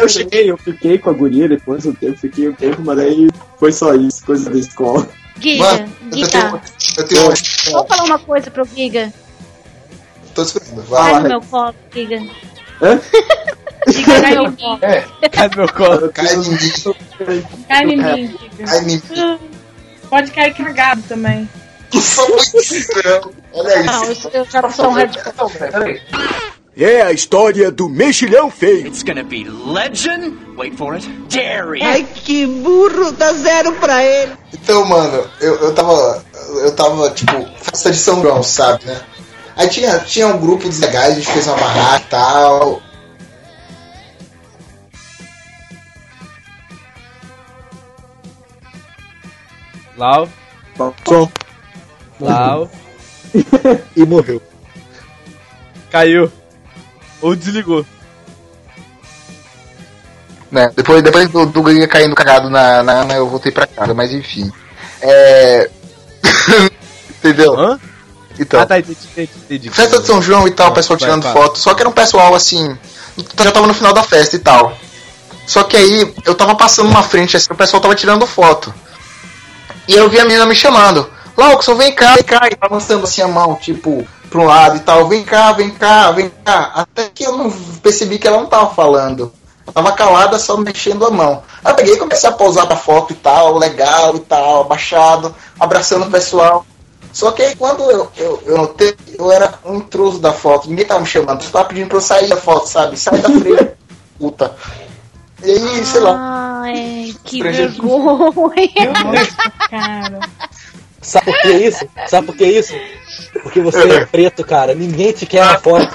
Eu 0.00 0.08
cheguei, 0.08 0.50
eu 0.50 0.56
fiquei 0.56 0.96
com 0.98 1.10
a 1.10 1.12
guria 1.12 1.48
depois 1.48 1.84
um 1.84 1.92
tempo, 1.92 2.16
fiquei 2.18 2.48
um 2.48 2.52
tempo, 2.52 2.80
mas 2.84 2.96
daí 2.96 3.28
foi 3.58 3.72
só 3.72 3.94
isso, 3.94 4.24
coisa 4.24 4.48
da 4.48 4.58
escola. 4.58 5.08
Giga, 5.40 5.64
Mano, 5.64 5.92
eu 6.12 6.16
Giga. 6.16 6.30
tenho, 6.30 6.60
eu 6.98 7.06
tenho 7.08 7.22
uma 7.22 7.34
Vamos 7.72 7.88
falar 7.88 8.04
uma 8.04 8.18
coisa 8.18 8.50
pro 8.50 8.64
Giga. 8.64 9.12
Tô 10.34 10.42
esperando. 10.42 10.82
Cai 10.88 10.88
Vai 10.88 11.12
no 11.14 11.22
lá. 11.22 11.28
meu 11.28 11.40
colo, 11.42 11.74
Giga. 11.92 12.22
Hã? 12.82 13.00
Giga, 13.88 14.20
cai 14.20 14.34
no 14.34 14.42
meu 14.42 14.52
colo. 14.52 14.78
Cai 15.32 15.48
no 15.48 15.56
meu 15.56 15.68
colo. 15.72 16.12
Cai 16.12 16.34
em 16.34 16.38
mim. 16.38 17.44
Cai 17.68 17.84
em 17.84 17.96
mim, 17.96 18.26
Giga. 18.38 18.64
Cai 18.64 18.78
em 18.78 18.84
mim. 18.86 19.02
Pode 20.08 20.30
cair 20.30 20.54
cagado 20.54 21.02
também. 21.02 21.48
Olha 23.52 23.82
Não, 23.82 24.12
isso. 24.12 24.28
eu, 24.32 24.40
eu 24.42 24.50
já 24.50 24.70
sou 24.70 24.88
um 24.88 24.92
hardcore. 24.92 25.34
Não, 25.36 25.50
peraí. 25.50 26.02
É 26.76 27.02
a 27.02 27.12
história 27.12 27.72
do 27.72 27.88
mexilhão 27.88 28.50
feio. 28.50 28.86
It's 28.86 29.02
gonna 29.02 29.24
be 29.24 29.44
legend. 29.44 30.36
Wait 30.56 30.76
for 30.76 30.94
it. 30.94 31.08
Dairy. 31.28 31.82
Ai, 31.82 32.06
que 32.14 32.46
burro, 32.46 33.10
dá 33.12 33.32
zero 33.32 33.72
pra 33.72 34.04
ele. 34.04 34.32
Então, 34.52 34.84
mano, 34.84 35.28
eu, 35.40 35.56
eu 35.56 35.74
tava. 35.74 36.24
Eu 36.62 36.72
tava, 36.76 37.10
tipo, 37.10 37.32
festa 37.60 37.90
de 37.90 37.96
São 37.98 38.22
João, 38.22 38.42
sabe, 38.42 38.84
né? 38.86 39.00
Aí 39.56 39.68
tinha, 39.68 39.98
tinha 39.98 40.28
um 40.28 40.38
grupo 40.38 40.68
de 40.68 40.80
legais, 40.80 41.12
a 41.12 41.14
gente 41.16 41.26
fez 41.30 41.46
uma 41.48 41.56
barraca 41.56 42.04
e 42.06 42.10
tal. 42.10 42.82
Lau, 49.96 50.28
Som. 51.06 51.30
Lau. 52.20 52.70
E 53.94 54.04
morreu. 54.04 54.42
Caiu. 55.90 56.30
Ou 57.20 57.34
desligou. 57.34 57.84
Né? 60.50 60.70
Depois, 60.74 61.02
depois 61.02 61.28
do, 61.28 61.46
do 61.46 61.62
Guga 61.62 61.86
caindo 61.86 62.14
cagado 62.14 62.48
na, 62.48 62.82
na 62.82 62.92
Ana, 63.02 63.14
eu 63.14 63.28
voltei 63.28 63.52
pra 63.52 63.66
casa, 63.66 63.92
mas 63.92 64.12
enfim. 64.12 64.50
É. 65.00 65.70
Entendeu? 67.10 67.58
Hã? 67.58 67.78
Então. 68.38 68.60
Ah, 68.60 68.66
tá, 68.66 68.78
entendi, 68.78 68.98
entendi, 69.12 69.30
entendi. 69.44 69.70
Festa 69.70 69.98
de 69.98 70.06
São 70.06 70.22
João 70.22 70.46
e 70.46 70.52
tal, 70.52 70.70
o 70.70 70.74
pessoal 70.74 70.98
vai, 70.98 71.08
tirando 71.08 71.24
vai. 71.24 71.32
foto. 71.32 71.58
Só 71.58 71.74
que 71.74 71.82
era 71.82 71.88
um 71.88 71.92
pessoal 71.92 72.34
assim. 72.34 72.78
Já 73.42 73.50
tava 73.50 73.66
no 73.66 73.74
final 73.74 73.92
da 73.92 74.02
festa 74.02 74.36
e 74.36 74.38
tal. 74.38 74.76
Só 75.46 75.64
que 75.64 75.76
aí 75.76 76.14
eu 76.24 76.34
tava 76.34 76.54
passando 76.54 76.88
uma 76.88 77.02
frente 77.02 77.36
assim, 77.36 77.48
o 77.50 77.56
pessoal 77.56 77.80
tava 77.80 77.94
tirando 77.94 78.26
foto. 78.26 78.72
E 79.88 79.94
eu 79.94 80.08
vi 80.08 80.20
a 80.20 80.24
menina 80.24 80.46
me 80.46 80.54
chamando. 80.54 81.10
Laukson, 81.38 81.76
vem 81.76 81.94
cá, 81.94 82.16
vem 82.16 82.24
cá. 82.24 82.48
E 82.50 82.56
balançando 82.56 83.04
assim 83.04 83.22
a 83.22 83.28
mão, 83.28 83.54
tipo, 83.54 84.04
pra 84.28 84.40
um 84.40 84.44
lado 84.44 84.76
e 84.76 84.80
tal. 84.80 85.08
Vem 85.08 85.22
cá, 85.22 85.52
vem 85.52 85.70
cá, 85.70 86.10
vem 86.10 86.32
cá. 86.44 86.72
Até 86.74 87.08
que 87.08 87.22
eu 87.22 87.36
não 87.36 87.48
percebi 87.80 88.18
que 88.18 88.26
ela 88.26 88.38
não 88.38 88.46
tava 88.46 88.74
falando. 88.74 89.32
Eu 89.64 89.72
tava 89.72 89.92
calada, 89.92 90.36
só 90.38 90.56
mexendo 90.56 91.06
a 91.06 91.10
mão. 91.10 91.42
Aí 91.64 91.70
eu 91.70 91.76
peguei 91.76 91.94
e 91.94 91.98
comecei 91.98 92.28
a 92.28 92.32
pousar 92.32 92.66
pra 92.66 92.74
foto 92.76 93.12
e 93.12 93.16
tal, 93.16 93.56
legal 93.56 94.16
e 94.16 94.20
tal, 94.20 94.62
abaixado, 94.62 95.32
abraçando 95.60 96.06
o 96.06 96.10
pessoal. 96.10 96.66
Só 97.12 97.30
que 97.30 97.42
aí 97.42 97.54
quando 97.54 97.88
eu, 97.90 98.10
eu, 98.16 98.42
eu 98.44 98.56
notei, 98.56 98.96
eu 99.18 99.30
era 99.30 99.54
um 99.64 99.76
intruso 99.76 100.18
da 100.18 100.32
foto, 100.32 100.68
ninguém 100.68 100.86
tava 100.86 101.00
me 101.00 101.06
chamando, 101.06 101.42
só 101.42 101.50
tava 101.50 101.64
pedindo 101.66 101.88
pra 101.88 101.98
eu 101.98 102.02
sair 102.02 102.28
da 102.28 102.36
foto, 102.36 102.66
sabe? 102.66 102.96
Sai 102.96 103.18
da 103.18 103.28
frente, 103.28 103.72
puta. 104.18 104.56
E 105.44 105.50
aí, 105.50 105.86
sei 105.86 106.00
lá. 106.00 106.16
Ai, 106.62 107.14
que 107.24 107.42
vergonha. 107.42 108.92
Cara. 109.70 110.20
Sabe 111.00 111.26
por 111.26 111.42
que 111.42 111.48
isso? 111.48 111.88
Sabe 112.06 112.26
por 112.26 112.36
que 112.36 112.44
isso? 112.44 112.74
Porque 113.42 113.60
você 113.60 113.88
é 113.88 114.04
preto, 114.04 114.44
cara. 114.44 114.74
Ninguém 114.74 115.12
te 115.12 115.26
quer 115.26 115.44
na 115.44 115.58
foto. 115.58 115.88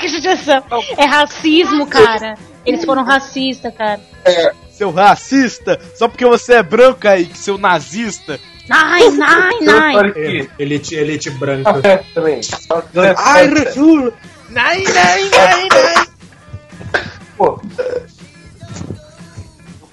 que 0.00 0.08
judiação. 0.08 0.62
É 0.96 1.04
racismo, 1.04 1.86
cara. 1.86 2.34
Eles 2.64 2.84
foram 2.84 3.04
racistas, 3.04 3.72
cara. 3.74 4.00
Seu 4.70 4.90
racista, 4.90 5.80
só 5.94 6.08
porque 6.08 6.26
você 6.26 6.54
é 6.54 6.62
branco, 6.62 7.00
Kaique, 7.00 7.38
seu 7.38 7.56
nazista. 7.56 8.38
Ai, 8.68 9.02
ai, 9.22 9.68
ai. 9.68 10.12
É, 10.16 10.48
elite, 10.58 10.94
elite 10.94 11.30
branca. 11.30 11.72
também. 12.12 12.40
Ai, 13.16 13.46
Rasul! 13.48 14.12
Nai, 14.50 14.82
nai, 14.82 15.28
nai, 15.30 15.68
nai. 15.68 16.06
Pô. 17.36 17.60
Eu 17.78 18.06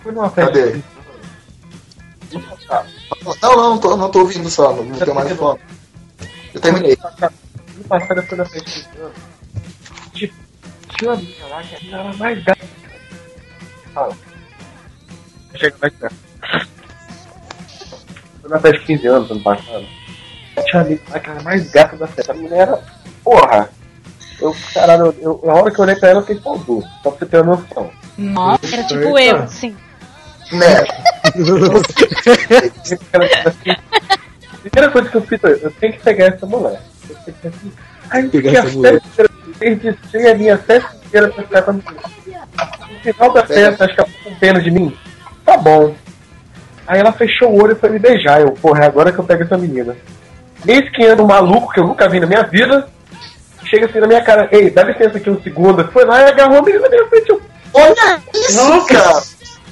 fui 0.01 0.11
numa 0.11 0.29
festa. 0.29 0.51
Cadê? 0.51 0.81
Não, 3.41 3.55
não, 3.55 3.70
não 3.72 3.78
tô, 3.78 3.97
não 3.97 4.11
tô 4.11 4.20
ouvindo 4.20 4.49
só, 4.49 4.74
não, 4.74 4.84
não 4.84 4.97
tenho 4.97 5.16
mais 5.16 5.32
foto. 5.34 5.61
Eu 6.53 6.61
terminei. 6.61 6.97
No 7.78 7.84
passado 7.86 8.20
eu 8.20 8.24
fui 8.24 8.38
na. 8.38 8.45
Tipo, 10.14 10.34
tinha 10.89 11.11
uma 11.11 11.18
menina 11.18 11.47
lá 11.47 11.64
que 11.64 11.76
a 11.76 11.80
menina 11.80 11.97
era 11.99 12.14
mais 12.14 12.43
gata. 12.43 12.66
Fala. 13.93 14.18
Chega 15.55 15.76
mais 15.82 15.93
perto. 15.93 16.16
Foi 18.41 18.49
na 18.49 18.59
festa 18.59 18.80
de 18.80 18.86
15 18.86 19.07
anos 19.07 19.32
ano 19.32 19.41
passado. 19.41 19.86
Tinha 20.66 20.82
uma 20.82 20.84
menina 20.84 21.01
lá 21.09 21.20
que 21.20 21.30
era 21.30 21.39
a 21.39 21.43
mais 21.43 21.72
gata 21.72 21.97
da 21.97 22.07
festa. 22.07 22.32
A 22.32 22.36
menina 22.36 22.55
era. 22.55 22.84
Porra! 23.24 23.70
Eu, 24.39 24.55
caralho, 24.74 25.05
eu, 25.05 25.14
eu, 25.22 25.41
na 25.45 25.53
hora 25.53 25.72
que 25.72 25.80
eu 25.80 25.84
olhei 25.84 25.95
pra 25.95 26.09
ela, 26.09 26.20
eu 26.20 26.26
fiquei 26.26 26.41
pô, 26.41 26.57
só 27.01 27.11
pra 27.11 27.20
você 27.20 27.26
ter 27.26 27.41
uma 27.41 27.55
noção. 27.55 27.91
Nossa, 28.18 28.76
era 28.76 28.84
tipo 28.84 29.18
eu, 29.18 29.38
assim. 29.38 29.76
Né? 30.52 30.84
Primeira 34.62 34.91
coisa 34.91 35.10
que 35.10 35.18
eu 35.18 35.22
fiz, 35.22 35.39
eu 35.44 35.72
tenho 35.72 35.94
que 35.94 36.00
pegar 36.00 36.26
essa 36.26 36.46
mulher. 36.46 36.82
Eu 37.10 37.16
tenho 37.41 37.54
que 37.54 38.30
Pegar 38.30 38.30
fiquei 38.32 38.58
a 38.58 38.64
essa 38.64 38.72
mulher. 38.72 38.94
festa 39.02 39.08
inteira, 39.08 39.30
desperdicei 39.48 40.32
a 40.32 40.36
minha 40.36 40.58
festa 40.58 40.96
inteira 41.06 41.28
pra 41.30 41.44
ficar 41.44 41.62
com 41.64 41.72
a 41.72 41.74
menina. 41.74 42.48
No 42.91 43.00
final 43.00 43.34
da 43.34 43.46
festa, 43.46 43.86
acho 43.86 43.94
que 43.96 44.00
ela 44.02 44.10
ficou 44.10 44.32
com 44.32 44.39
pena 44.39 44.62
de 44.62 44.72
mim. 44.72 44.98
Tá 45.46 45.58
bom. 45.58 45.96
Aí 46.86 47.00
ela 47.00 47.12
fechou 47.12 47.50
o 47.52 47.62
olho 47.64 47.74
e 47.74 47.80
foi 47.80 47.89
me 47.89 48.00
beijar. 48.00 48.41
Eu, 48.41 48.52
porra, 48.52 48.84
é 48.84 48.88
agora 48.88 49.12
que 49.12 49.20
eu 49.20 49.24
pego 49.24 49.44
essa 49.44 49.58
menina. 49.58 49.96
Eis 50.68 50.89
que 50.91 51.06
anda 51.06 51.24
um 51.24 51.28
maluco 51.28 51.72
que 51.74 51.80
eu 51.80 51.88
nunca 51.88 52.08
vi 52.08 52.20
na 52.20 52.28
minha 52.28 52.44
vida. 52.44 52.88
Chega 53.66 53.86
assim 53.86 54.00
na 54.00 54.08
minha 54.08 54.22
cara, 54.22 54.48
ei, 54.52 54.70
dá 54.70 54.84
licença 54.84 55.18
aqui 55.18 55.30
um 55.30 55.41
segundo. 55.41 55.86
Foi 55.91 56.06
lá 56.06 56.22
e 56.22 56.26
agarrou 56.26 56.60
a 56.60 56.62
menina 56.62 56.84
na 56.84 56.89
minha 56.89 57.08
frente. 57.08 57.30
Eu, 57.30 57.41
Olha 57.74 58.22
isso, 58.34 58.86
cara! 58.86 59.24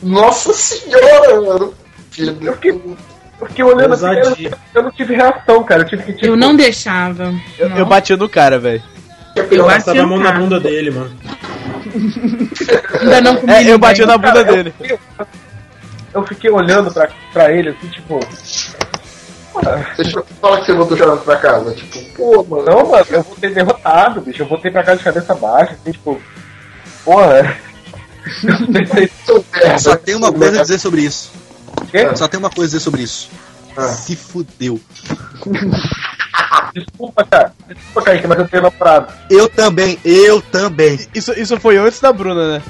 Nossa 0.01 0.53
senhora, 0.53 1.41
mano! 1.41 1.73
Filho 2.11 2.33
do 2.33 2.45
eu 2.47 2.53
fiquei, 2.53 2.71
eu 2.71 3.47
fiquei 3.47 3.63
olhando 3.65 3.93
assim, 3.93 4.05
eu, 4.45 4.51
eu 4.75 4.83
não 4.83 4.91
tive 4.91 5.15
reação, 5.15 5.63
cara. 5.63 5.81
Eu 5.83 5.87
tive 5.87 6.03
que 6.03 6.13
tipo, 6.13 6.25
Eu 6.25 6.35
não 6.35 6.55
deixava. 6.55 7.33
Eu, 7.57 7.69
eu 7.69 7.85
bati 7.85 8.15
no 8.15 8.27
cara, 8.29 8.59
velho. 8.59 8.81
Eu 9.35 9.65
bati 9.65 9.85
Tava 9.85 10.01
a 10.01 10.05
mão 10.07 10.19
na 10.19 10.31
bunda 10.33 10.59
dele, 10.59 10.91
mano. 10.91 11.11
Ainda 12.99 13.21
não 13.21 13.33
É, 13.47 13.63
eu 13.71 13.77
bati 13.79 14.05
na 14.05 14.17
bunda 14.17 14.43
Cara, 14.43 14.49
eu 14.49 14.55
dele. 14.55 14.73
fiquei- 14.77 14.99
Eu 16.13 16.27
fiquei 16.27 16.49
olhando 16.49 16.91
pra, 16.91 17.07
pra 17.31 17.51
ele 17.53 17.69
assim, 17.69 17.87
tipo. 17.87 18.19
Deixa 19.97 20.17
eu 20.19 20.25
falar 20.41 20.59
que 20.59 20.65
você 20.65 20.73
voltou 20.73 20.97
chorando 20.97 21.21
pra 21.23 21.37
casa. 21.37 21.73
Tipo, 21.73 21.99
pô, 22.15 22.43
mano. 22.43 22.65
Não, 22.65 22.89
mano, 22.91 23.05
eu 23.09 23.21
voltei 23.23 23.53
derrotado, 23.53 24.21
bicho. 24.21 24.41
Eu 24.43 24.47
voltei 24.47 24.71
pra 24.71 24.83
casa 24.83 24.97
de 24.97 25.03
cabeça 25.05 25.33
baixa, 25.35 25.73
assim, 25.73 25.91
tipo. 25.91 26.21
Porra. 27.05 27.55
Eu 28.43 28.67
pensei, 28.73 29.11
Só 29.79 29.95
tem 29.95 30.15
uma 30.15 30.31
coisa 30.31 30.59
a 30.59 30.61
dizer 30.61 30.79
sobre 30.79 31.01
isso. 31.01 31.31
Quê? 31.89 32.15
Só 32.15 32.27
tem 32.27 32.39
uma 32.39 32.49
coisa 32.49 32.65
a 32.65 32.77
dizer 32.77 32.79
sobre 32.79 33.01
isso. 33.03 33.29
Ah. 33.75 33.87
Se 33.87 34.15
fudeu. 34.15 34.79
Desculpa, 36.73 37.25
cara. 37.25 37.53
Desculpa, 37.67 38.01
Kaique, 38.03 38.27
mas 38.27 38.39
eu 38.39 38.47
tenho 38.47 38.63
namorado. 38.63 39.13
Eu 39.29 39.49
também, 39.49 39.97
eu 40.03 40.41
também. 40.41 40.99
Isso, 41.13 41.31
isso 41.33 41.59
foi 41.59 41.77
antes 41.77 41.99
da 41.99 42.11
Bruna, 42.13 42.57
né? 42.57 42.63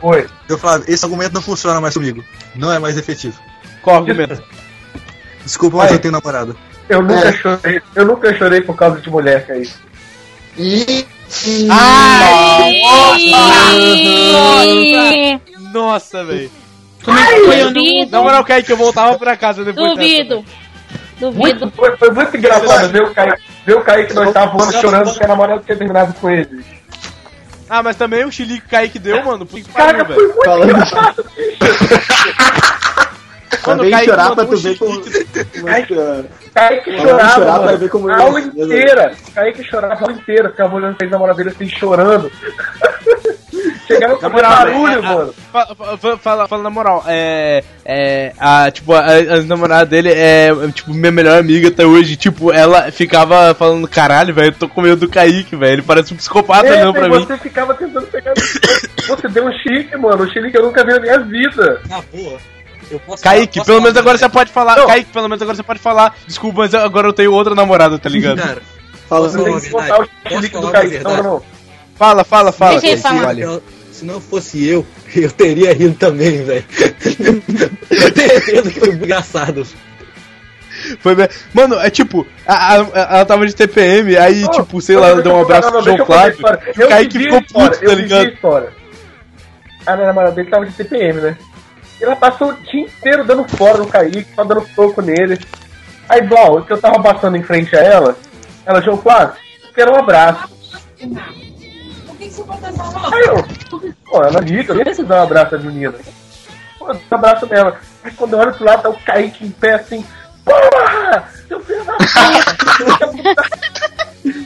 Foi. 0.00 0.26
Eu 0.48 0.58
falava, 0.58 0.84
esse 0.88 1.04
argumento 1.04 1.34
não 1.34 1.42
funciona 1.42 1.80
mais 1.80 1.94
comigo. 1.94 2.22
Não 2.54 2.70
é 2.72 2.78
mais 2.78 2.96
efetivo. 2.96 3.38
Qual 3.82 3.96
argumento? 3.96 4.42
Desculpa, 5.44 5.78
mas 5.78 5.92
eu 5.92 5.98
tenho 5.98 6.12
namorado. 6.12 6.56
Eu 6.88 7.02
nunca 7.02 7.28
É. 7.28 7.32
chorei. 7.32 7.82
Eu 7.94 8.04
nunca 8.04 8.36
chorei 8.36 8.60
por 8.60 8.76
causa 8.76 9.00
de 9.00 9.10
mulher, 9.10 9.46
Kaique. 9.46 9.72
E. 10.58 11.06
Ai, 11.70 12.80
Nossa, 15.72 16.24
velho. 16.24 16.50
Como 17.04 17.18
é 17.18 17.26
que 17.26 17.40
foi? 17.40 17.62
Eu 17.62 17.72
não... 18.10 18.22
moral, 18.22 18.44
Kaique, 18.44 18.70
eu 18.70 18.76
voltava 18.76 19.18
pra 19.18 19.36
casa 19.36 19.64
depois 19.64 19.92
duvido. 19.92 20.44
Duvido. 21.18 21.38
Muito, 21.38 21.70
foi, 21.70 21.96
foi 21.96 22.10
muito 22.10 22.36
engraçado 22.36 22.90
ver 22.90 23.02
o 23.02 23.14
Kaique, 23.14 23.42
ver 23.64 23.76
o 23.76 23.82
Kaique 23.82 24.08
que 24.08 24.14
nós 24.14 24.28
estávamos 24.28 24.74
chorando 24.74 25.10
porque 25.10 25.24
a 25.24 25.28
namorada 25.28 25.62
tinha 25.64 25.76
terminado 25.76 26.12
com 26.14 26.30
ele. 26.30 26.64
Ah, 27.68 27.82
mas 27.82 27.96
também 27.96 28.24
o 28.24 28.30
chilique 28.30 28.60
que 28.60 28.66
o 28.66 28.70
Kaique 28.70 28.98
deu, 28.98 29.24
mano. 29.24 29.46
Puta 29.46 29.62
que 29.62 29.72
pariu, 29.72 30.06
foi 30.06 30.16
velho. 30.16 30.34
Falando-. 30.44 30.76
Quando 33.66 33.82
Vem 33.82 33.90
Kaique 33.90 34.10
chorar 34.10 34.28
mandou 34.30 34.46
pra 34.46 34.56
tu 34.56 34.62
ver 34.62 34.78
como. 34.78 35.02
chilique- 35.04 35.44
como 35.60 35.68
é 35.68 35.82
que, 35.82 35.94
ah, 35.98 36.24
Kaique 36.54 36.96
chorava, 36.98 37.28
chorar 37.34 37.58
pra 37.60 37.72
ver 37.76 37.88
como 37.90 38.08
a 38.08 38.12
ele- 38.14 38.22
aula 38.22 38.40
inteira. 38.40 39.12
Kaique 39.34 39.64
chorava 39.64 39.94
a 39.94 40.00
aula 40.00 40.12
inteira, 40.12 40.48
ficava 40.50 40.76
olhando 40.76 40.96
pra 40.96 41.08
namorada 41.08 41.36
dele 41.36 41.50
assim, 41.50 41.68
chorando. 41.68 42.30
Chegava 43.86 44.16
com 44.16 44.30
barulho, 44.30 44.92
é, 44.98 45.00
mano. 45.00 45.34
Fala, 46.18 46.46
fala, 46.48 46.62
na 46.62 46.70
moral, 46.70 47.04
é. 47.06 47.62
É. 47.84 48.32
A, 48.38 48.68
tipo, 48.70 48.92
a, 48.92 49.00
a 49.06 49.42
namorada 49.42 49.86
dele 49.86 50.10
é, 50.12 50.50
tipo, 50.74 50.92
minha 50.92 51.12
melhor 51.12 51.38
amiga 51.38 51.68
até 51.68 51.86
hoje. 51.86 52.16
Tipo, 52.16 52.52
ela 52.52 52.90
ficava 52.90 53.54
falando, 53.54 53.86
caralho, 53.86 54.34
velho, 54.34 54.48
eu 54.48 54.52
tô 54.52 54.68
com 54.68 54.82
medo 54.82 54.96
do 54.96 55.08
Kaique, 55.08 55.54
velho. 55.56 55.74
Ele 55.74 55.82
parece 55.82 56.12
um 56.12 56.16
psicopata 56.16 56.66
É, 56.66 56.84
não 56.84 56.92
pra 56.92 57.08
mim. 57.08 57.24
você 57.24 57.36
ficava 57.38 57.74
tentando 57.74 58.06
pegar. 58.08 58.34
Você 59.08 59.28
deu 59.28 59.46
um 59.46 59.52
chilique, 59.52 59.96
mano. 59.96 60.24
Um 60.24 60.28
chilique 60.30 60.50
que 60.52 60.58
eu 60.58 60.64
nunca 60.64 60.84
vi 60.84 60.92
na 60.92 61.00
minha 61.00 61.18
vida. 61.20 61.80
Na 61.88 62.00
boa. 62.12 62.38
Eu 62.90 63.00
posso 63.00 63.22
Kaique, 63.22 63.58
posso 63.58 63.66
pelo 63.70 63.82
menos 63.82 63.96
agora 63.96 64.16
você 64.18 64.28
pode 64.28 64.52
falar. 64.52 64.76
Não. 64.76 64.86
Kaique, 64.86 65.10
pelo 65.12 65.28
menos 65.28 65.42
agora 65.42 65.56
você 65.56 65.62
pode 65.62 65.78
falar. 65.80 66.16
Desculpa, 66.26 66.58
mas 66.60 66.74
agora 66.74 67.08
eu 67.08 67.12
tenho 67.12 67.32
outra 67.32 67.54
namorada, 67.54 67.98
tá 67.98 68.08
ligado? 68.08 68.38
Cara, 68.38 68.62
Falando 69.08 69.44
Posso 69.44 69.70
falar 69.70 70.08
Tem 70.28 70.40
que 70.40 70.48
botar 70.48 70.58
o 70.58 70.60
do 70.60 70.70
Kaique. 70.72 70.98
Não, 71.04 71.22
não. 71.22 71.42
Fala, 71.96 72.24
fala, 72.24 72.52
fala. 72.52 72.80
Deixa 72.80 72.86
ele 72.94 73.02
Kaique, 73.02 73.18
falar. 73.18 73.28
olha. 73.28 73.62
Se 73.92 74.04
não 74.04 74.20
fosse 74.20 74.66
eu, 74.68 74.84
eu 75.16 75.30
teria 75.30 75.72
rido 75.72 75.94
também, 75.94 76.44
velho. 76.44 76.64
eu 77.90 78.12
tenho 78.12 78.28
certeza 78.30 78.70
que 78.70 78.80
foi 78.80 78.90
engraçado. 78.90 79.66
Foi 81.00 81.14
bem- 81.14 81.28
Mano, 81.54 81.76
é 81.80 81.88
tipo, 81.88 82.26
a- 82.46 82.54
a- 82.54 82.80
a- 82.82 83.16
ela 83.16 83.24
tava 83.24 83.46
de 83.46 83.54
TPM, 83.54 84.14
aí, 84.16 84.42
Não, 84.42 84.50
tipo, 84.50 84.80
sei 84.82 84.96
lá, 84.96 85.08
ela 85.08 85.22
deu 85.22 85.32
um 85.34 85.40
abraço 85.40 85.70
pro 85.72 85.82
João 85.82 85.96
deixa 85.96 86.02
eu 86.02 86.06
contar 86.06 86.18
a 86.18 86.32
Flávio. 86.34 86.34
história. 86.36 86.74
O 86.76 86.82
Eu 86.82 86.88
Kaique 86.88 87.18
ficou 87.18 87.42
puto, 87.42 87.80
tá 87.80 87.94
ligado? 87.94 88.32
A 89.86 89.94
minha 89.94 90.06
namorada 90.08 90.32
dele 90.34 90.50
tava 90.50 90.66
de 90.66 90.72
TPM, 90.72 91.20
né? 91.20 91.38
E 92.00 92.04
ela 92.04 92.16
passou 92.16 92.50
o 92.50 92.54
dia 92.54 92.82
inteiro 92.82 93.24
dando 93.24 93.48
fora 93.56 93.78
no 93.78 93.86
Kaique, 93.86 94.34
só 94.34 94.44
dando 94.44 94.66
soco 94.74 95.00
nele. 95.00 95.38
Aí, 96.08 96.22
Blau, 96.22 96.62
que 96.62 96.72
eu 96.72 96.80
tava 96.80 97.02
passando 97.02 97.36
em 97.36 97.42
frente 97.42 97.74
a 97.76 97.80
ela, 97.80 98.16
ela 98.64 98.82
João 98.82 98.98
Flávio, 98.98 99.36
eu 99.64 99.72
quero 99.74 99.92
um 99.92 99.98
abraço. 99.98 100.48
Aí 103.12 103.24
eu, 103.26 103.44
pô, 104.04 104.22
ela 104.22 104.40
liga, 104.40 104.72
eu 104.72 104.76
nem 104.76 104.84
preciso 104.84 105.08
dar 105.08 105.20
um 105.20 105.24
abraço 105.24 105.54
à 105.54 105.58
menina. 105.58 105.94
Pô, 106.78 106.88
eu 106.88 106.94
um 106.94 107.14
abraço 107.14 107.46
nela. 107.46 107.80
Aí 108.04 108.12
quando 108.12 108.34
eu 108.34 108.38
olho 108.38 108.54
pro 108.54 108.64
lado, 108.64 108.82
tá 108.82 108.88
o 108.90 109.00
Kaique 109.00 109.46
em 109.46 109.50
pé 109.50 109.74
assim, 109.74 110.06
porra! 110.44 111.28
Seu 111.48 111.60
filho 111.60 111.84
da 111.84 111.94
puta! 111.94 113.66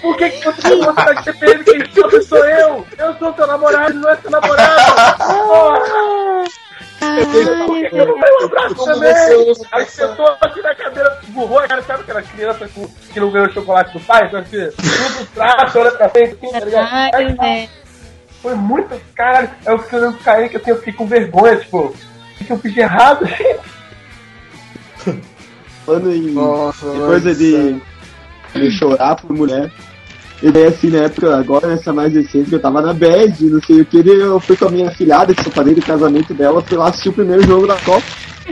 Por 0.00 0.16
que, 0.16 0.30
que 0.30 0.44
você 0.44 0.74
não 0.76 0.94
tá 0.94 1.12
de 1.12 1.24
TPM? 1.24 1.64
Quem 1.64 2.22
sou 2.22 2.44
eu! 2.44 2.86
Eu 2.98 3.14
sou 3.18 3.34
seu 3.34 3.46
namorado, 3.46 3.94
não 3.94 4.10
é 4.10 4.16
seu 4.16 4.30
namorado! 4.30 5.16
Porra! 5.18 6.69
Por 7.66 7.76
que 7.76 7.88
que 7.88 7.96
eu 7.96 8.06
não 8.06 8.20
dei 8.20 8.30
um 8.30 8.42
no 8.42 8.48
braço 8.48 8.74
Como 8.74 8.92
também. 8.92 9.12
Aí 9.72 9.86
sentou 9.86 10.36
aqui 10.40 10.60
na 10.60 10.74
cadeira, 10.74 11.18
burrou 11.28 11.58
a 11.58 11.66
cara, 11.66 11.82
sabe 11.82 12.02
aquela 12.02 12.22
criança 12.22 12.68
com, 12.68 12.86
que 12.86 13.18
não 13.18 13.30
ganhou 13.30 13.50
chocolate 13.50 13.92
do 13.92 14.00
pai? 14.04 14.26
Então, 14.26 14.40
assim, 14.40 14.70
tudo 14.76 15.28
braço, 15.34 15.78
olha 15.78 15.90
pra 15.92 16.08
frente, 16.10 16.34
assim, 16.34 16.52
tá 16.52 16.60
ligado? 16.60 17.14
Aí, 17.14 17.34
velho. 17.34 17.68
foi 18.42 18.54
muito, 18.54 19.00
caralho. 19.14 19.50
Aí 19.64 19.72
eu 19.72 19.78
fiquei 19.78 19.98
olhando 19.98 20.14
pro 20.14 20.24
Kaique, 20.24 20.56
assim, 20.56 20.70
eu 20.70 20.76
fiquei 20.76 20.92
com 20.92 21.06
vergonha, 21.06 21.56
tipo, 21.56 21.78
o 21.78 21.94
que 22.36 22.44
que 22.44 22.52
eu 22.52 22.58
fiz 22.58 22.74
de 22.74 22.80
errado, 22.80 23.26
Falando 25.86 26.12
em 26.12 26.30
Nossa, 26.32 26.86
em 26.86 26.98
coisa 26.98 27.34
de, 27.34 27.80
de 28.54 28.70
chorar 28.70 29.16
por 29.16 29.32
mulher. 29.32 29.72
E 30.42 30.50
daí 30.50 30.66
assim, 30.66 30.88
na 30.88 31.04
época, 31.04 31.36
agora 31.36 31.68
nessa 31.68 31.92
mais 31.92 32.14
recente, 32.14 32.48
que 32.48 32.54
eu 32.54 32.60
tava 32.60 32.80
na 32.80 32.94
bad, 32.94 33.44
não 33.44 33.62
sei 33.62 33.82
o 33.82 33.84
que, 33.84 34.02
daí 34.02 34.18
eu 34.18 34.40
fui 34.40 34.56
com 34.56 34.66
a 34.66 34.70
minha 34.70 34.88
afilhada, 34.88 35.34
que 35.34 35.42
sou 35.42 35.52
padrinho 35.52 35.76
do 35.76 35.86
casamento 35.86 36.32
dela, 36.32 36.62
fui 36.62 36.78
lá 36.78 36.88
assistir 36.88 37.10
o 37.10 37.12
primeiro 37.12 37.42
jogo 37.42 37.66
da 37.66 37.76
Copa. 37.76 38.02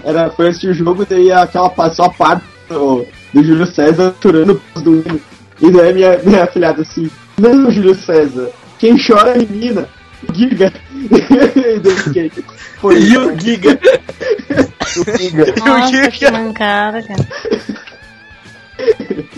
Era, 0.05 0.31
foi 0.31 0.48
assistir 0.48 0.69
o 0.69 0.74
jogo, 0.74 1.06
daí 1.09 1.32
aquela 1.32 1.70
passou 1.70 2.05
a 2.05 2.10
parte 2.10 2.44
do, 2.69 3.06
do 3.32 3.43
Júlio 3.43 3.66
César 3.66 4.15
chorando 4.23 4.60
do 4.77 4.97
hino. 4.97 5.20
E 5.60 5.70
daí 5.70 5.94
minha, 5.94 6.19
minha 6.23 6.44
afilhada 6.44 6.82
assim, 6.82 7.10
não, 7.39 7.70
Júlio 7.70 7.94
César, 7.94 8.51
quem 8.78 8.97
chora 8.98 9.31
é 9.31 9.35
a 9.35 9.39
menina. 9.39 9.89
Giga. 10.35 10.73
e 10.93 11.78
E 12.98 13.16
o 13.16 13.39
Giga? 13.39 13.78
o 14.97 15.19
Giga. 15.19 15.55
Nossa, 15.65 16.10
que 16.10 16.31
mancada, 16.31 17.02
cara. 17.02 17.27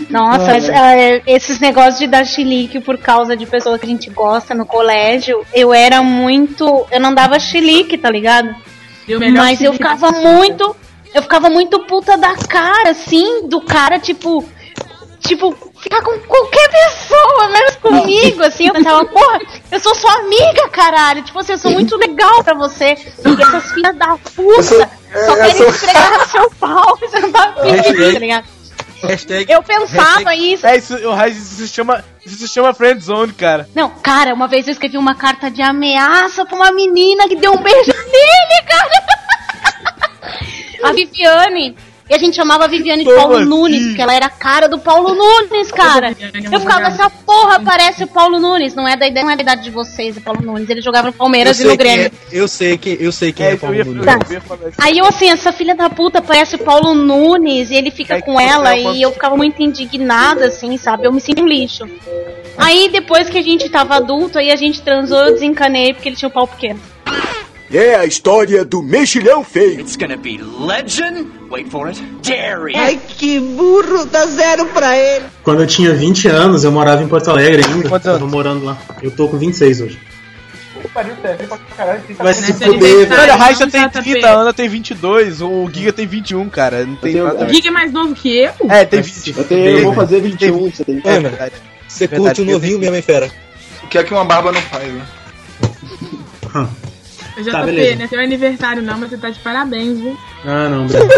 Nossa, 0.08 0.44
mas, 0.46 0.68
é, 0.68 1.22
esses 1.26 1.60
negócios 1.60 1.98
de 1.98 2.06
dar 2.06 2.24
chilique 2.26 2.80
por 2.80 2.98
causa 2.98 3.36
de 3.36 3.46
pessoa 3.46 3.78
que 3.78 3.86
a 3.86 3.88
gente 3.88 4.10
gosta 4.10 4.54
no 4.54 4.66
colégio, 4.66 5.44
eu 5.54 5.72
era 5.72 6.02
muito. 6.02 6.86
Eu 6.90 7.00
não 7.00 7.14
dava 7.14 7.38
chilique, 7.38 7.96
tá 7.96 8.10
ligado? 8.10 8.54
E 9.06 9.14
Mas 9.30 9.60
eu 9.60 9.72
ficava 9.72 10.10
muito. 10.10 10.76
Eu 11.14 11.22
ficava 11.22 11.50
muito 11.50 11.80
puta 11.80 12.16
da 12.16 12.34
cara, 12.36 12.90
assim, 12.90 13.46
do 13.48 13.60
cara, 13.60 13.98
tipo. 13.98 14.44
Tipo, 15.20 15.54
ficar 15.82 16.00
com 16.02 16.18
qualquer 16.20 16.70
pessoa, 16.70 17.48
menos 17.50 17.76
comigo, 17.76 18.42
assim. 18.42 18.68
Eu 18.68 18.72
pensava, 18.72 19.04
porra, 19.04 19.38
eu 19.70 19.78
sou 19.78 19.94
sua 19.94 20.12
amiga, 20.14 20.66
caralho. 20.70 21.22
Tipo 21.22 21.38
assim, 21.40 21.52
eu 21.52 21.58
sou 21.58 21.70
muito 21.72 21.94
legal 21.96 22.42
pra 22.42 22.54
você. 22.54 22.94
E 22.94 23.42
essas 23.42 23.70
filhas 23.70 23.94
da 23.96 24.16
puta 24.34 24.62
só 24.62 25.32
eu 25.32 25.36
querem 25.36 25.56
sou- 25.56 25.68
esfregar 25.68 26.26
seu 26.28 26.50
pau. 26.58 26.96
Você 27.02 27.20
não 27.20 27.32
tá 27.32 27.46
de 27.62 27.92
mim, 27.92 28.12
tá 28.14 28.18
ligado? 28.18 28.44
Hashtag, 29.02 29.50
Eu 29.50 29.62
pensava 29.62 30.34
isso. 30.34 30.66
É, 30.66 30.76
isso, 30.76 30.94
o 30.96 31.14
Raiz, 31.14 31.36
isso 31.36 31.66
se 31.66 31.68
chama, 31.68 32.04
isso 32.24 32.36
se 32.36 32.48
chama 32.48 32.74
friendzone, 32.74 33.32
cara. 33.32 33.68
Não, 33.74 33.90
cara, 33.90 34.34
uma 34.34 34.46
vez 34.46 34.66
eu 34.66 34.72
escrevi 34.72 34.98
uma 34.98 35.14
carta 35.14 35.50
de 35.50 35.62
ameaça 35.62 36.44
pra 36.44 36.56
uma 36.56 36.70
menina 36.70 37.28
que 37.28 37.36
deu 37.36 37.52
um 37.52 37.62
beijo 37.62 37.92
nele, 37.92 38.62
cara. 38.66 39.20
A 40.84 40.92
Viviane. 40.92 41.76
E 42.10 42.14
a 42.14 42.18
gente 42.18 42.34
chamava 42.34 42.64
a 42.64 42.66
Viviane 42.66 43.04
de 43.04 43.14
Paulo 43.14 43.36
assim? 43.36 43.44
Nunes, 43.48 43.86
porque 43.86 44.02
ela 44.02 44.12
era 44.12 44.26
a 44.26 44.30
cara 44.30 44.68
do 44.68 44.80
Paulo 44.80 45.14
Nunes, 45.14 45.70
cara. 45.70 46.08
Eu 46.50 46.58
ficava, 46.58 46.88
essa 46.88 47.08
porra 47.08 47.60
parece 47.60 48.02
o 48.02 48.08
Paulo 48.08 48.40
Nunes. 48.40 48.74
Não 48.74 48.88
é 48.88 48.96
da 48.96 49.06
ideia, 49.06 49.24
não 49.24 49.30
é 49.32 49.36
da 49.36 49.42
idade 49.42 49.62
de 49.62 49.70
vocês, 49.70 50.16
o 50.16 50.20
Paulo 50.20 50.42
Nunes. 50.42 50.68
Ele 50.68 50.80
jogava 50.82 51.06
no 51.06 51.12
Palmeiras 51.12 51.60
e 51.60 51.64
no 51.64 51.76
Grêmio. 51.76 52.06
é, 52.06 52.10
eu 52.32 52.48
sei 52.48 52.76
que 52.76 52.98
eu 53.00 53.12
sei 53.12 53.32
quem 53.32 53.46
é, 53.46 53.50
É, 53.50 53.52
eu 53.52 53.58
Paulo 53.58 53.76
Nunes. 53.84 54.04
eu 54.28 54.32
ia 54.32 54.40
falar 54.40 54.68
isso. 54.70 54.76
Aí 54.78 54.98
eu 54.98 55.06
assim, 55.06 55.30
essa 55.30 55.52
filha 55.52 55.76
da 55.76 55.88
puta 55.88 56.20
parece 56.20 56.56
o 56.56 56.58
Paulo 56.58 56.94
Nunes 56.94 57.70
e 57.70 57.76
ele 57.76 57.92
fica 57.92 58.16
Aí 58.16 58.22
com 58.22 58.40
ela 58.40 58.76
é 58.76 58.80
uma- 58.80 58.92
e 58.96 59.02
eu 59.02 59.12
ficava 59.12 59.36
muito 59.36 59.62
indignada, 59.62 60.46
assim, 60.46 60.76
sabe? 60.76 61.06
Eu 61.06 61.12
me 61.12 61.20
sinto 61.20 61.42
um 61.42 61.46
lixo. 61.46 61.84
Aí 62.58 62.88
depois 62.88 63.28
que 63.30 63.38
a 63.38 63.42
gente 63.42 63.68
tava 63.68 63.94
adulto, 63.94 64.36
aí 64.36 64.50
a 64.50 64.56
gente 64.56 64.82
transou, 64.82 65.20
eu 65.26 65.32
desencanei 65.34 65.94
porque 65.94 66.08
ele 66.08 66.16
tinha 66.16 66.28
o 66.28 66.32
pau 66.32 66.48
pequeno. 66.48 66.80
É 67.72 67.94
a 67.94 68.04
história 68.04 68.64
do 68.64 68.82
mexilhão 68.82 69.44
feio. 69.44 69.78
It's 69.80 69.94
gonna 69.96 70.16
be 70.16 70.40
legend. 70.58 71.26
Wait 71.50 71.70
for 71.70 71.86
it. 71.86 72.02
Dairy. 72.22 72.74
Ai, 72.76 72.98
que 73.06 73.38
burro, 73.38 74.04
dá 74.06 74.26
zero 74.26 74.66
pra 74.66 74.96
ele. 74.98 75.24
Quando 75.44 75.60
eu 75.62 75.66
tinha 75.68 75.94
20 75.94 76.26
anos, 76.28 76.64
eu 76.64 76.72
morava 76.72 77.02
em 77.02 77.06
Porto 77.08 77.30
Alegre 77.30 77.62
ainda. 77.64 78.00
Tava 78.00 78.26
morando 78.26 78.64
lá. 78.64 78.76
Eu 79.00 79.10
tô 79.12 79.28
com 79.28 79.36
26 79.38 79.80
hoje. 79.82 79.98
pariu, 80.92 81.14
pra 81.16 81.58
caralho. 81.76 82.02
tem 82.06 82.16
Vai 82.16 82.34
se 82.34 82.52
fuder, 82.54 83.06
velho. 83.08 83.20
Olha, 83.20 83.34
a 83.34 83.36
Raiza 83.36 83.64
não, 83.64 83.70
tem 83.70 83.82
JP. 83.88 84.02
30, 84.02 84.28
a 84.28 84.32
Ana 84.32 84.52
tem 84.52 84.68
22, 84.68 85.40
o 85.40 85.70
Giga 85.72 85.92
tem 85.92 86.06
21, 86.08 86.48
cara. 86.48 86.84
Não 86.84 86.96
tem 86.96 87.12
tenho- 87.12 87.24
nada 87.24 87.44
O. 87.44 87.54
Giga 87.54 87.68
é 87.68 87.70
mais 87.70 87.92
novo 87.92 88.14
que 88.16 88.36
eu? 88.36 88.52
É, 88.68 88.84
tem 88.84 89.00
Vai 89.00 89.10
se 89.10 89.30
20. 89.30 89.38
Eu, 89.38 89.44
tenho, 89.44 89.68
eu 89.78 89.82
vou 89.84 89.94
fazer 89.94 90.20
21, 90.20 90.70
você 90.70 90.84
tem 90.84 91.00
É 91.04 91.10
Ana, 91.10 91.28
verdade. 91.28 91.52
Você 91.86 92.06
Verdade, 92.08 92.36
curte 92.36 92.40
o 92.50 92.52
novinho 92.52 92.78
mesmo, 92.80 92.96
hein, 92.96 93.02
fera? 93.02 93.30
O 93.84 93.86
que 93.88 93.96
é 93.98 94.02
que 94.02 94.12
uma 94.12 94.24
barba 94.24 94.50
não 94.50 94.60
faz, 94.62 94.92
né? 94.92 95.06
O 97.36 97.40
JP, 97.42 97.50
Tá, 97.50 97.62
beleza. 97.64 97.96
não 97.96 98.04
é 98.04 98.08
seu 98.08 98.20
aniversário 98.20 98.82
não, 98.82 98.98
mas 98.98 99.10
você 99.10 99.16
tá 99.18 99.30
de 99.30 99.38
parabéns, 99.40 99.98
viu? 99.98 100.16
Ah, 100.44 100.68
não, 100.68 100.86
Bruno. 100.88 101.08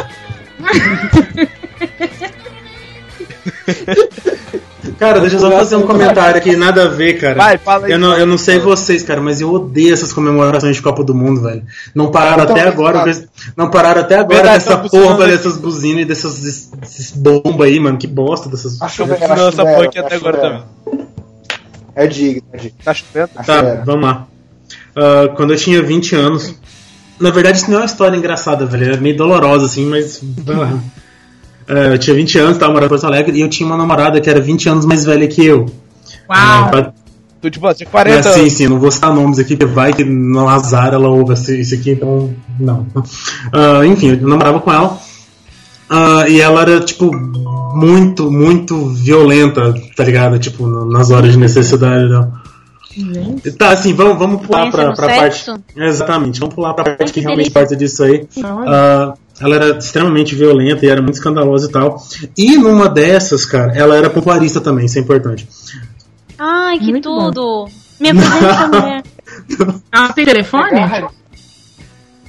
Cara, 4.99 5.21
deixa 5.21 5.37
eu 5.37 5.41
só 5.41 5.51
fazer 5.51 5.77
um 5.77 5.87
comentário 5.87 6.37
aqui, 6.37 6.57
nada 6.57 6.85
a 6.85 6.89
ver, 6.89 7.15
cara. 7.15 7.35
Vai, 7.37 7.59
fala 7.59 7.87
aí. 7.87 7.93
Eu 7.93 7.99
não, 7.99 8.17
eu 8.17 8.27
não 8.27 8.37
sei 8.37 8.59
vocês, 8.59 9.03
cara, 9.03 9.21
mas 9.21 9.41
eu 9.41 9.51
odeio 9.53 9.93
essas 9.93 10.13
comemorações 10.13 10.77
de 10.77 10.83
Copa 10.83 11.05
do 11.05 11.15
Mundo, 11.15 11.41
velho. 11.43 11.63
Não 11.95 12.11
pararam 12.11 12.43
até 12.45 12.63
agora, 12.63 13.03
claro. 13.03 13.29
não 13.57 13.71
pararam 13.71 14.01
até 14.01 14.17
agora 14.17 14.35
Verdade, 14.35 14.65
dessa 14.65 14.77
tá 14.77 14.89
porra 14.89 15.27
dessas 15.27 15.57
buzinas 15.57 16.03
e 16.03 16.05
dessas 16.05 16.41
desses 16.77 17.13
bombas 17.13 17.69
aí, 17.69 17.79
mano. 17.79 17.97
Que 17.97 18.07
bosta 18.07 18.49
dessas. 18.49 18.81
A 18.83 18.89
chuveira, 18.89 19.29
Não, 19.29 19.47
a 19.47 19.49
essa 19.49 19.57
chuveira, 19.59 19.79
punk 19.83 19.99
até 19.99 20.15
a 20.15 20.19
agora 20.19 20.39
também. 20.39 20.63
É 21.95 22.07
digno, 22.07 22.43
é 22.53 22.57
digno. 22.57 22.79
Tá 22.85 22.95
Tá, 23.45 23.83
vamos 23.85 24.05
lá. 24.05 24.27
Ah, 24.97 25.29
quando 25.37 25.53
eu 25.53 25.57
tinha 25.57 25.83
20 25.83 26.15
anos. 26.15 26.55
Na 27.21 27.31
verdade, 27.31 27.59
isso 27.59 27.71
não 27.71 27.77
é 27.79 27.81
uma 27.81 27.87
história 27.87 28.17
engraçada, 28.17 28.67
velho. 28.67 28.95
É 28.95 28.97
meio 28.97 29.17
dolorosa, 29.17 29.67
assim, 29.67 29.87
mas. 29.87 30.21
vai 30.23 30.57
lá. 30.57 30.79
Ah, 31.69 31.73
eu 31.95 31.99
tinha 31.99 32.17
20 32.17 32.39
anos, 32.39 32.59
tava 32.59 32.73
morando 32.73 32.87
em 32.87 32.91
Porto 32.91 33.07
Alegre, 33.07 33.37
e 33.37 33.41
eu 33.41 33.49
tinha 33.49 33.67
uma 33.67 33.77
namorada 33.77 34.21
que 34.21 34.29
era 34.29 34.41
20 34.41 34.69
anos 34.69 34.85
mais 34.85 35.05
velha 35.05 35.27
que 35.29 35.45
eu. 35.45 35.61
Uau! 35.61 35.69
Ah, 36.29 36.69
pra- 36.71 36.93
Tu, 37.41 37.51
tipo, 37.51 37.75
tinha 37.75 37.89
40 37.89 38.19
é, 38.29 38.33
sim, 38.35 38.41
anos. 38.41 38.53
sim, 38.53 38.69
não 38.69 38.79
vou 38.79 38.89
citar 38.89 39.13
nomes 39.13 39.37
aqui, 39.41 39.57
porque 39.57 39.73
vai 39.75 39.93
que 39.93 40.05
no 40.05 40.49
azar 40.49 40.95
ela 40.95 41.09
ouve 41.09 41.35
isso 41.35 41.75
aqui, 41.75 41.91
então. 41.91 42.33
Não. 42.59 42.87
Ah, 43.53 43.85
enfim, 43.85 44.11
eu 44.11 44.29
namorava 44.29 44.61
com 44.61 44.73
ela. 44.73 44.97
Ah, 45.91 46.25
e 46.29 46.41
ela 46.41 46.63
era, 46.63 46.81
tipo, 46.81 47.11
muito, 47.75 48.31
muito 48.31 48.87
violenta, 48.91 49.75
tá 49.97 50.05
ligado? 50.05 50.39
Tipo, 50.39 50.67
nas 50.87 51.11
horas 51.11 51.33
de 51.33 51.39
necessidade 51.39 52.09
dela. 52.09 52.42
Tá, 53.59 53.71
assim, 53.71 53.95
vamos, 53.95 54.19
vamos 54.19 54.47
pular 54.47 54.71
pra, 54.71 54.93
pra 54.93 55.07
parte. 55.07 55.51
Exatamente, 55.77 56.41
vamos 56.41 56.55
pular 56.55 56.75
pra 56.75 56.85
parte 56.85 57.13
que 57.13 57.13
que 57.15 57.21
realmente 57.21 57.49
importa 57.49 57.75
disso 57.75 58.05
aí. 58.05 58.29
Ah, 58.45 59.15
ela 59.41 59.57
era 59.57 59.79
extremamente 59.79 60.35
violenta 60.35 60.85
e 60.85 60.89
era 60.89 61.01
muito 61.01 61.15
escandalosa 61.15 61.69
e 61.69 61.73
tal. 61.73 62.03
E 62.37 62.57
numa 62.57 62.89
dessas, 62.89 63.45
cara, 63.45 63.73
ela 63.77 63.97
era 63.97 64.11
popularista 64.11 64.61
também, 64.61 64.87
isso 64.87 64.99
é 64.99 65.01
importante. 65.01 65.49
Ai, 66.39 66.79
que 66.79 66.91
Muito 66.91 67.09
bom. 67.09 67.31
tudo. 67.31 67.69
Me 68.01 68.11
apresenta 68.11 68.47
essa 68.47 68.69
mulher. 68.69 69.03
Ela 69.93 70.13
tem 70.13 70.25
telefone? 70.25 70.81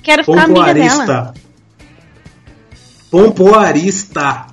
Quero 0.03 0.23
ficar 0.23 0.43
amiga 0.43 0.73
dela. 0.73 1.33
Pompoarista. 3.09 4.52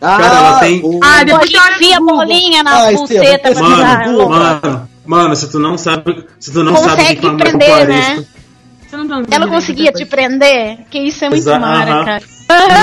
Ah, 0.00 0.16
Cara, 0.18 0.36
ela 0.38 0.58
tem- 0.60 0.80
o- 0.84 1.00
Ah, 1.02 1.24
depois 1.24 1.50
olha 1.52 1.74
enfia 1.74 2.00
bolinha 2.00 2.62
na 2.62 2.70
Ah, 2.84 2.92
Estevam, 2.92 3.06
pra 3.24 3.38
pesquisa 3.38 3.74
tirar. 3.76 4.06
no 4.06 4.12
Google. 4.12 4.28
Mano, 4.28 4.88
mano, 5.04 5.36
se 5.36 5.50
tu 5.50 5.58
não 5.58 5.76
sabe, 5.76 6.24
se 6.38 6.52
tu 6.52 6.62
não 6.62 6.76
sabe 6.76 6.86
o 6.86 6.96
Consegue 6.96 7.20
que 7.20 7.26
é 7.26 7.34
prender, 7.34 7.88
né? 7.88 8.24
Você 8.88 8.96
não 8.96 9.22
Ela 9.30 9.48
conseguia 9.48 9.92
te 9.92 10.06
prender? 10.06 10.78
Que 10.90 10.98
isso 11.00 11.24
é 11.24 11.28
muito 11.28 11.40
Exa- 11.42 11.58
mara, 11.58 11.92
aham. 11.92 12.04
cara. 12.04 12.22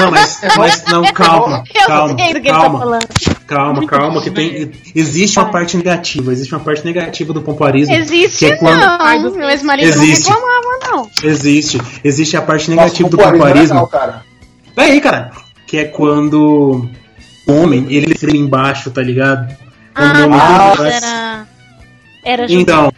Não, 0.02 0.12
mas, 0.12 0.40
mas 0.58 0.84
não, 0.86 1.04
calma, 1.14 1.64
Eu 1.74 1.88
calma, 1.88 2.08
sei 2.16 2.34
do 2.34 2.42
que 2.42 2.48
ele 2.48 2.52
tá 2.54 2.60
calma, 2.60 2.80
falando. 2.80 3.08
calma, 3.48 3.88
calma, 3.88 4.22
que 4.22 4.30
tem, 4.30 4.72
existe 4.94 5.40
uma 5.40 5.50
parte 5.50 5.76
negativa, 5.78 6.32
existe 6.32 6.54
uma 6.54 6.64
parte 6.64 6.86
negativa 6.86 7.34
do 7.34 7.42
pompoarismo. 7.42 7.96
Existe 7.96 8.38
que 8.46 8.46
é 8.52 8.56
quando, 8.58 8.84
Ai, 8.84 9.18
não. 9.20 9.32
do- 9.32 9.38
Meu 9.38 9.50
ex-marido 9.50 9.96
não 9.98 10.06
reclamava, 10.06 10.80
não. 10.92 11.10
Existe, 11.24 11.82
existe 12.04 12.38
a 12.38 12.42
parte 12.44 12.70
Nossa, 12.70 12.82
negativa 12.84 13.10
do 13.10 13.18
pompoarismo 13.18 13.44
é 13.44 13.50
pompoarismo. 13.50 13.74
legal, 13.76 13.88
cara. 13.88 14.22
Peraí, 14.76 15.02
cara. 15.02 15.32
Que 15.66 15.78
é 15.80 15.86
quando 15.86 16.88
homem, 17.48 17.86
ele 17.90 18.16
freia 18.18 18.38
embaixo, 18.40 18.90
tá 18.92 19.02
ligado? 19.02 19.52
O 19.52 19.56
Ah, 19.96 20.28
mas 20.78 21.04
era... 21.04 21.48
Era 22.24 22.46
Então, 22.52 22.92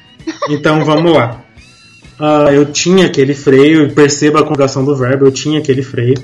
então 0.50 0.84
vamos 0.86 1.12
lá. 1.14 1.42
Ah, 2.20 2.52
eu 2.52 2.66
tinha 2.66 3.06
aquele 3.06 3.36
freio, 3.36 3.94
perceba 3.94 4.40
a 4.40 4.44
conjugação 4.44 4.84
do 4.84 4.96
verbo, 4.96 5.26
eu 5.26 5.32
tinha 5.32 5.60
aquele 5.60 5.84
freio. 5.84 6.16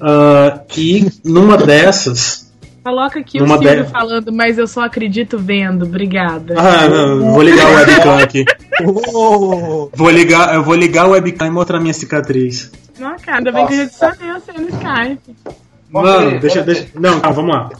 Ah, 0.00 0.60
e 0.76 1.06
numa 1.24 1.56
dessas. 1.56 2.52
Coloca 2.84 3.20
aqui 3.20 3.38
Numa 3.38 3.56
o 3.56 3.58
Silvio 3.62 3.84
de- 3.84 3.90
falando, 3.90 4.32
mas 4.32 4.58
eu 4.58 4.66
só 4.66 4.82
acredito 4.84 5.38
vendo. 5.38 5.84
Obrigada. 5.84 6.54
Ah, 6.58 6.88
não, 6.88 7.32
vou 7.32 7.42
ligar 7.42 7.70
o 7.70 7.74
webcam 7.74 8.18
aqui. 8.18 8.44
Vou 9.94 10.10
ligar, 10.10 10.54
eu 10.54 10.62
vou 10.64 10.74
ligar 10.74 11.06
o 11.06 11.10
webcam 11.12 11.46
e 11.46 11.50
mostrar 11.50 11.78
minha 11.80 11.94
cicatriz. 11.94 12.70
Não, 12.98 13.16
cara, 13.18 13.38
ainda 13.38 13.52
bem 13.52 13.66
que 13.66 13.72
eu 13.74 13.76
já 13.78 13.82
adicionei 13.84 14.32
você 14.32 14.52
no 14.52 14.68
Skype. 14.68 15.36
Mano, 15.92 16.40
deixa, 16.40 16.62
deixa. 16.62 16.86
Não, 16.94 17.20
calma, 17.20 17.36
vamos 17.36 17.54
lá. 17.54 17.70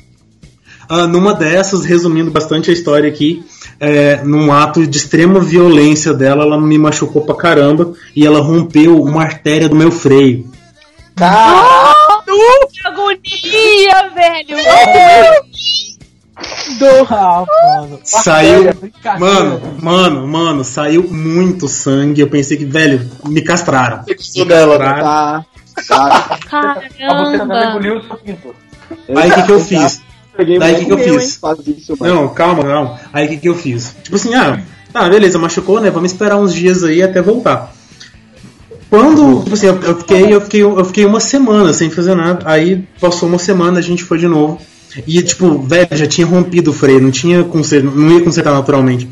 Ah, 0.88 1.06
numa 1.06 1.32
dessas, 1.32 1.84
resumindo 1.84 2.30
bastante 2.30 2.70
a 2.70 2.72
história 2.72 3.08
aqui, 3.08 3.42
é, 3.80 4.22
num 4.24 4.52
ato 4.52 4.86
de 4.86 4.98
extrema 4.98 5.40
violência 5.40 6.12
dela, 6.12 6.44
ela 6.44 6.60
me 6.60 6.76
machucou 6.76 7.22
pra 7.22 7.34
caramba 7.34 7.94
e 8.14 8.26
ela 8.26 8.40
rompeu 8.40 9.02
uma 9.02 9.22
artéria 9.22 9.68
do 9.68 9.76
meu 9.76 9.90
freio. 9.90 10.50
Cara, 11.16 11.94
Que 12.70 12.86
agonia, 12.86 14.10
velho! 14.14 14.56
Dor, 16.78 17.08
mano. 17.10 18.00
Saiu. 18.04 18.74
Mano, 19.18 19.60
mano, 19.80 20.26
mano, 20.26 20.64
saiu 20.64 21.08
muito 21.10 21.68
sangue. 21.68 22.20
Eu 22.20 22.28
pensei 22.28 22.56
que, 22.56 22.64
velho, 22.64 23.08
me 23.26 23.40
castraram. 23.40 24.04
Me 24.06 24.44
dela, 24.44 24.78
castraram. 24.78 25.02
Tá, 25.02 25.46
tá. 25.86 26.28
Mas 26.30 26.38
você 26.40 27.38
Caramba! 27.38 27.64
engoliu 27.70 27.96
o 27.98 28.02
seu 28.06 28.16
pinto. 28.16 28.54
Aí 29.16 29.30
o 29.30 29.34
que, 29.34 29.42
que 29.42 29.52
eu 29.52 29.60
fiz? 29.60 30.02
Peguei 30.36 30.58
Daí 30.58 30.74
o 30.74 30.78
que, 30.78 30.84
que 30.86 30.92
eu 30.92 30.96
meu, 30.96 31.20
fiz? 31.20 31.40
isso. 31.66 31.96
Não, 32.00 32.28
calma, 32.28 32.62
calma. 32.64 33.00
Aí 33.12 33.26
o 33.26 33.28
que, 33.28 33.36
que 33.36 33.48
eu 33.48 33.54
fiz? 33.54 33.94
Tipo 34.02 34.16
assim, 34.16 34.34
ah, 34.34 34.60
tá, 34.92 35.08
beleza, 35.08 35.38
machucou, 35.38 35.80
né? 35.80 35.90
Vamos 35.90 36.12
esperar 36.12 36.38
uns 36.38 36.54
dias 36.54 36.82
aí 36.84 37.02
até 37.02 37.20
voltar. 37.20 37.72
Quando, 38.88 39.42
tipo 39.42 39.54
assim, 39.54 39.66
eu, 39.66 39.80
eu 39.80 39.96
fiquei, 39.96 40.34
eu, 40.34 40.40
fiquei, 40.40 40.62
eu 40.62 40.84
fiquei 40.84 41.04
uma 41.06 41.20
semana 41.20 41.72
sem 41.72 41.90
fazer 41.90 42.14
nada. 42.14 42.42
Aí 42.44 42.86
passou 43.00 43.28
uma 43.28 43.38
semana, 43.38 43.78
a 43.78 43.82
gente 43.82 44.04
foi 44.04 44.18
de 44.18 44.28
novo. 44.28 44.60
E, 45.06 45.22
tipo, 45.22 45.58
velho, 45.60 45.88
já 45.92 46.06
tinha 46.06 46.26
rompido 46.26 46.70
o 46.70 46.74
freio, 46.74 47.00
não 47.00 47.10
tinha 47.10 47.42
conserto, 47.44 47.90
não 47.90 48.18
ia 48.18 48.22
consertar 48.22 48.52
naturalmente. 48.52 49.08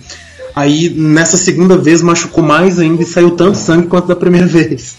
Aí, 0.55 0.91
nessa 0.91 1.37
segunda 1.37 1.77
vez, 1.77 2.03
machucou 2.03 2.45
mais 2.45 2.79
ainda 2.79 3.03
e 3.03 3.07
saiu 3.07 3.31
tanto 3.31 3.57
sangue 3.57 3.87
quanto 3.87 4.09
da 4.09 4.17
primeira 4.17 4.47
vez. 4.49 4.97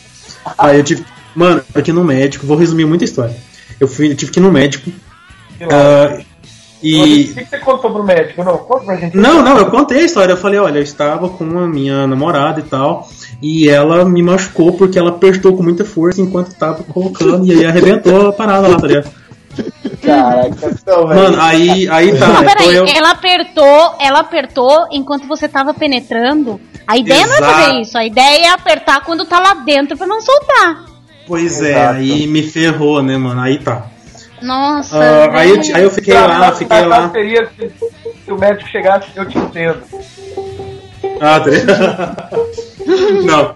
Aí 0.57 0.77
eu 0.77 0.83
tive. 0.83 1.05
Mano, 1.35 1.61
aqui 1.73 1.91
no 1.91 2.03
médico, 2.03 2.45
vou 2.45 2.57
resumir 2.57 2.85
muita 2.85 3.03
história. 3.03 3.35
Eu, 3.79 3.87
fui, 3.87 4.11
eu 4.11 4.15
tive 4.15 4.31
que 4.31 4.39
ir 4.39 4.43
no 4.43 4.51
médico. 4.51 4.91
O 5.61 6.25
e. 6.83 7.25
que 7.27 7.33
que 7.33 7.45
você 7.45 7.59
contou 7.59 7.91
pro 7.91 8.03
médico? 8.03 8.43
Não, 8.43 8.57
conta 8.57 8.85
pra 8.85 8.95
gente. 8.95 9.15
Não, 9.15 9.41
não, 9.43 9.57
eu 9.57 9.69
contei 9.69 9.99
a 9.99 10.05
história. 10.05 10.33
Eu 10.33 10.37
falei, 10.37 10.59
olha, 10.59 10.79
eu 10.79 10.83
estava 10.83 11.29
com 11.29 11.59
a 11.59 11.67
minha 11.67 12.07
namorada 12.07 12.59
e 12.59 12.63
tal, 12.63 13.07
e 13.41 13.69
ela 13.69 14.03
me 14.03 14.23
machucou 14.23 14.73
porque 14.73 14.97
ela 14.97 15.09
apertou 15.11 15.55
com 15.55 15.61
muita 15.61 15.85
força 15.85 16.21
enquanto 16.21 16.47
estava 16.47 16.83
colocando, 16.83 17.45
e 17.45 17.51
aí 17.51 17.65
arrebentou 17.65 18.29
a 18.29 18.33
parada 18.33 18.67
lá, 18.67 18.79
tá 18.79 18.87
ligado? 18.87 19.11
Caraca, 20.01 20.69
então, 20.71 21.07
velho. 21.07 21.21
Mano, 21.21 21.41
aí, 21.41 21.87
aí 21.89 22.17
tá. 22.17 22.27
Não, 22.27 22.35
tô 22.37 22.43
peraí, 22.45 22.75
eu- 22.75 22.85
ela 22.87 23.11
apertou, 23.11 23.95
ela 23.99 24.19
apertou 24.19 24.87
enquanto 24.91 25.27
você 25.27 25.47
tava 25.47 25.73
penetrando. 25.73 26.59
A 26.87 26.97
ideia 26.97 27.27
não 27.27 27.33
é 27.35 27.37
Exato. 27.37 27.53
fazer 27.53 27.81
isso, 27.81 27.97
a 27.97 28.05
ideia 28.05 28.47
é 28.47 28.49
apertar 28.49 29.03
quando 29.03 29.25
tá 29.25 29.39
lá 29.39 29.53
dentro 29.53 29.95
pra 29.95 30.07
não 30.07 30.19
soltar. 30.19 30.90
Pois 31.31 31.61
é, 31.61 31.71
Exato. 31.71 31.93
aí 31.93 32.27
me 32.27 32.43
ferrou, 32.43 33.01
né, 33.01 33.15
mano? 33.15 33.39
Aí 33.39 33.57
tá. 33.57 33.85
Nossa. 34.41 34.97
Ah, 34.97 35.39
aí, 35.39 35.49
eu, 35.49 35.75
aí 35.75 35.83
eu 35.83 35.89
fiquei 35.89 36.13
lá, 36.13 36.51
fiquei 36.51 36.81
lá. 36.81 37.09
Seria 37.09 37.49
se, 37.57 37.71
se 38.25 38.31
o 38.33 38.37
médico 38.37 38.69
chegasse, 38.69 39.07
eu 39.15 39.25
te 39.25 39.37
entendo. 39.37 39.77
Ah, 41.21 41.39
tá? 41.39 42.37
Não. 43.23 43.55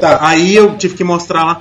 Tá, 0.00 0.18
aí 0.22 0.56
eu 0.56 0.76
tive 0.76 0.96
que 0.96 1.04
mostrar 1.04 1.44
lá. 1.44 1.60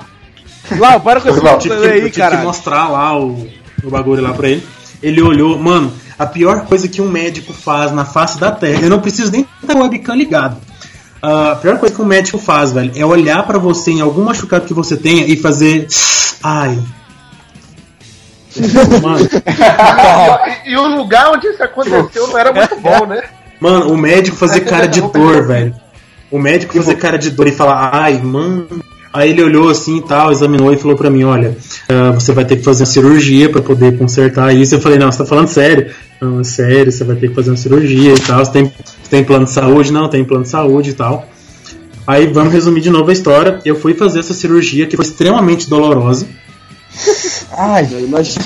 Lá, 0.76 1.00
para 1.00 1.22
com 1.22 1.30
esse 1.30 1.40
tive, 1.60 1.76
que, 1.76 1.86
eu 1.86 1.92
aí, 1.92 2.10
tive 2.10 2.30
que 2.30 2.38
mostrar 2.38 2.90
lá 2.90 3.16
o, 3.16 3.48
o 3.84 3.92
bagulho 3.92 4.24
lá 4.24 4.34
pra 4.34 4.50
ele. 4.50 4.66
Ele 5.04 5.22
olhou, 5.22 5.56
mano, 5.60 5.94
a 6.18 6.26
pior 6.26 6.66
coisa 6.66 6.88
que 6.88 7.00
um 7.00 7.12
médico 7.12 7.54
faz 7.54 7.92
na 7.92 8.06
face 8.06 8.40
da 8.40 8.52
terra, 8.52 8.82
eu 8.82 8.90
não 8.90 9.02
preciso 9.02 9.32
nem 9.32 9.46
ter 9.68 9.76
o 9.76 9.84
webcam 9.84 10.16
ligado. 10.16 10.58
Ah, 11.22 11.52
a 11.52 11.56
pior 11.56 11.78
coisa 11.78 11.94
que 11.94 12.02
um 12.02 12.06
médico 12.06 12.38
faz, 12.38 12.72
velho, 12.72 12.92
é 12.96 13.06
olhar 13.06 13.46
pra 13.46 13.60
você 13.60 13.92
em 13.92 14.02
algum 14.02 14.24
machucado 14.24 14.66
que 14.66 14.74
você 14.74 14.98
tenha 14.98 15.26
e 15.26 15.38
fazer. 15.38 15.88
Ai. 16.44 16.80
Mano, 19.02 19.30
e, 20.66 20.72
e 20.72 20.78
o 20.78 20.88
lugar 20.98 21.32
onde 21.32 21.48
isso 21.48 21.64
aconteceu 21.64 22.28
não 22.28 22.38
era 22.38 22.52
muito 22.52 22.76
bom, 22.82 23.06
né? 23.06 23.24
mano, 23.62 23.94
o 23.94 23.98
médico 23.98 24.36
fazer 24.36 24.62
cara 24.62 24.88
de 24.88 25.00
dor, 25.10 25.48
velho. 25.48 25.74
O 26.30 26.40
médico 26.40 26.74
fazer 26.74 26.96
cara 26.96 27.18
de 27.18 27.30
dor 27.30 27.48
e 27.48 27.52
falar, 27.52 27.92
ai, 27.94 28.18
mano. 28.18 28.84
Aí 29.14 29.32
ele 29.32 29.44
olhou 29.44 29.70
assim 29.70 29.98
e 29.98 30.02
tal, 30.02 30.32
examinou 30.32 30.72
e 30.72 30.78
falou 30.78 30.96
pra 30.96 31.10
mim, 31.10 31.24
olha, 31.24 31.58
ah, 31.90 32.12
você 32.12 32.32
vai 32.32 32.46
ter 32.46 32.56
que 32.58 32.64
fazer 32.64 32.84
uma 32.84 32.90
cirurgia 32.90 33.50
pra 33.50 33.62
poder 33.62 33.98
consertar 33.98 34.56
isso. 34.56 34.76
Eu 34.76 34.80
falei, 34.80 34.98
não, 34.98 35.12
você 35.12 35.18
tá 35.18 35.26
falando 35.26 35.50
sério? 35.50 35.92
Não, 36.22 36.40
é 36.40 36.44
sério, 36.44 36.92
você 36.92 37.04
vai 37.04 37.18
ter 37.18 37.28
que 37.28 37.36
fazer 37.36 37.50
uma 37.50 37.58
cirurgia 37.58 38.14
e 38.14 38.20
tal. 38.20 38.44
Você 38.44 38.52
tem, 38.52 38.66
você 38.66 39.10
tem 39.10 39.24
plano 39.24 39.46
de 39.46 39.52
saúde? 39.52 39.92
Não, 39.92 40.08
tem 40.08 40.24
plano 40.24 40.44
de 40.44 40.50
saúde 40.50 40.92
e 40.92 40.94
tal. 40.94 41.28
Aí 42.08 42.28
vamos 42.28 42.54
resumir 42.54 42.82
de 42.82 42.90
novo 42.90 43.10
a 43.10 43.14
história. 43.14 43.60
Eu 43.66 43.76
fui 43.76 43.94
fazer 43.94 44.20
essa 44.20 44.34
cirurgia 44.34 44.88
que 44.88 44.96
foi 44.96 45.06
extremamente 45.06 45.70
dolorosa. 45.70 46.26
Ai, 47.52 47.88
imagina. 48.00 48.46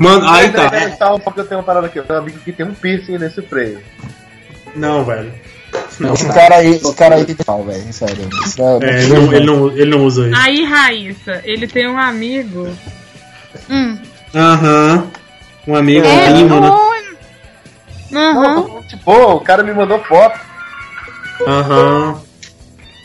Mano, 0.00 0.28
aí 0.28 0.50
tá. 0.50 0.70
só 0.98 1.14
um 1.14 1.20
pouco, 1.20 1.40
eu 1.40 1.46
tenho 1.46 1.60
uma 1.60 1.66
parada 1.66 1.86
aqui. 1.86 1.98
Eu 1.98 2.04
tenho 2.04 2.18
um 2.18 2.22
amigo 2.22 2.38
que 2.44 2.52
tem 2.52 2.66
um 2.66 2.74
piercing 2.74 3.18
nesse 3.18 3.40
freio. 3.42 3.78
Não, 4.74 5.04
velho. 5.04 5.32
Esse 6.14 6.26
cara 6.26 6.56
aí, 6.56 6.70
esse 6.76 6.94
cara 6.94 7.14
aí 7.16 7.24
tem 7.24 7.36
pau, 7.36 7.64
velho. 7.64 7.92
Sério. 7.92 8.28
É, 8.82 8.86
É, 8.86 9.02
ele, 9.02 9.14
não, 9.14 9.32
ele, 9.32 9.46
não, 9.46 9.68
ele 9.72 9.90
não 9.90 10.04
usa 10.04 10.28
isso. 10.28 10.40
Aí, 10.40 10.64
Raíssa, 10.64 11.40
ele 11.44 11.66
tem 11.66 11.88
um 11.88 11.98
amigo. 11.98 12.68
Hum. 13.70 13.98
Aham. 14.34 15.06
Um 15.66 15.74
amigo, 15.76 16.06
É, 16.06 16.30
um 16.30 16.34
primo, 16.34 16.60
né? 16.60 16.70
Aham. 18.14 18.82
Tipo, 18.88 19.12
o 19.12 19.40
cara 19.40 19.62
me 19.62 19.72
mandou 19.72 19.98
foto. 20.04 20.38
Aham. 21.46 22.20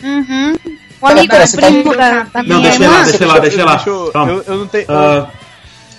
Uhum. 0.03 0.55
O 1.01 1.07
amigo 1.07 1.27
pera, 1.29 1.47
você 1.47 1.57
tá- 1.57 1.67
primo 1.67 1.95
da, 1.95 2.23
da 2.23 2.43
Não, 2.43 2.59
minha 2.59 2.59
deixa 2.61 2.83
irmã. 2.83 2.95
lá, 2.97 3.03
deixa 3.03 3.25
lá, 3.25 3.39
deixa 3.39 3.65
lá. 3.65 3.75
Deixa 3.75 3.89
eu- 3.89 4.11
eu- 4.13 4.43
eu 4.47 4.57
não 4.57 4.67
tenho- 4.67 4.85
Ah, 4.89 5.27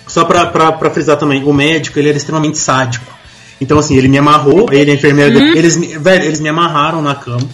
só 0.07 0.23
pra, 0.25 0.45
pra, 0.47 0.71
pra 0.73 0.89
frisar 0.89 1.17
também, 1.17 1.43
o 1.43 1.53
médico 1.53 1.99
ele 1.99 2.09
era 2.09 2.17
extremamente 2.17 2.57
sádico. 2.57 3.05
Então, 3.61 3.77
assim, 3.77 3.95
ele 3.97 4.07
me 4.07 4.17
amarrou, 4.17 4.67
ele 4.71 4.91
e 4.91 4.93
a 4.93 4.95
enfermeira 4.97 5.31
Hum? 5.31 5.33
dele, 5.33 5.57
eles, 5.57 5.77
me- 5.77 5.97
velho, 5.97 6.23
eles 6.25 6.39
me 6.39 6.49
amarraram 6.49 7.01
na 7.01 7.15
cama. 7.15 7.47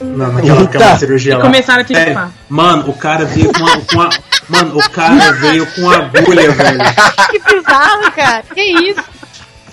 Na, 0.00 0.28
naquela 0.28 0.60
Eita. 0.60 0.78
cama 0.78 0.92
de 0.92 0.98
cirurgia 1.00 1.32
E 1.32 1.36
lá. 1.36 1.42
começaram 1.42 1.80
a 1.80 1.84
te 1.84 1.94
chupar. 1.94 2.30
Mano, 2.48 2.88
o 2.88 2.92
cara 2.94 3.24
veio 3.24 3.52
com 3.52 3.66
a, 3.66 3.80
com 3.80 4.00
a- 4.02 4.10
Mano, 4.48 4.78
o 4.78 4.90
cara 4.90 5.32
veio 5.32 5.66
com 5.66 5.90
agulha, 5.90 6.50
velho. 6.52 6.78
Que 7.30 7.38
bizarro, 7.56 8.12
cara. 8.12 8.42
Que 8.54 8.60
isso? 8.62 9.00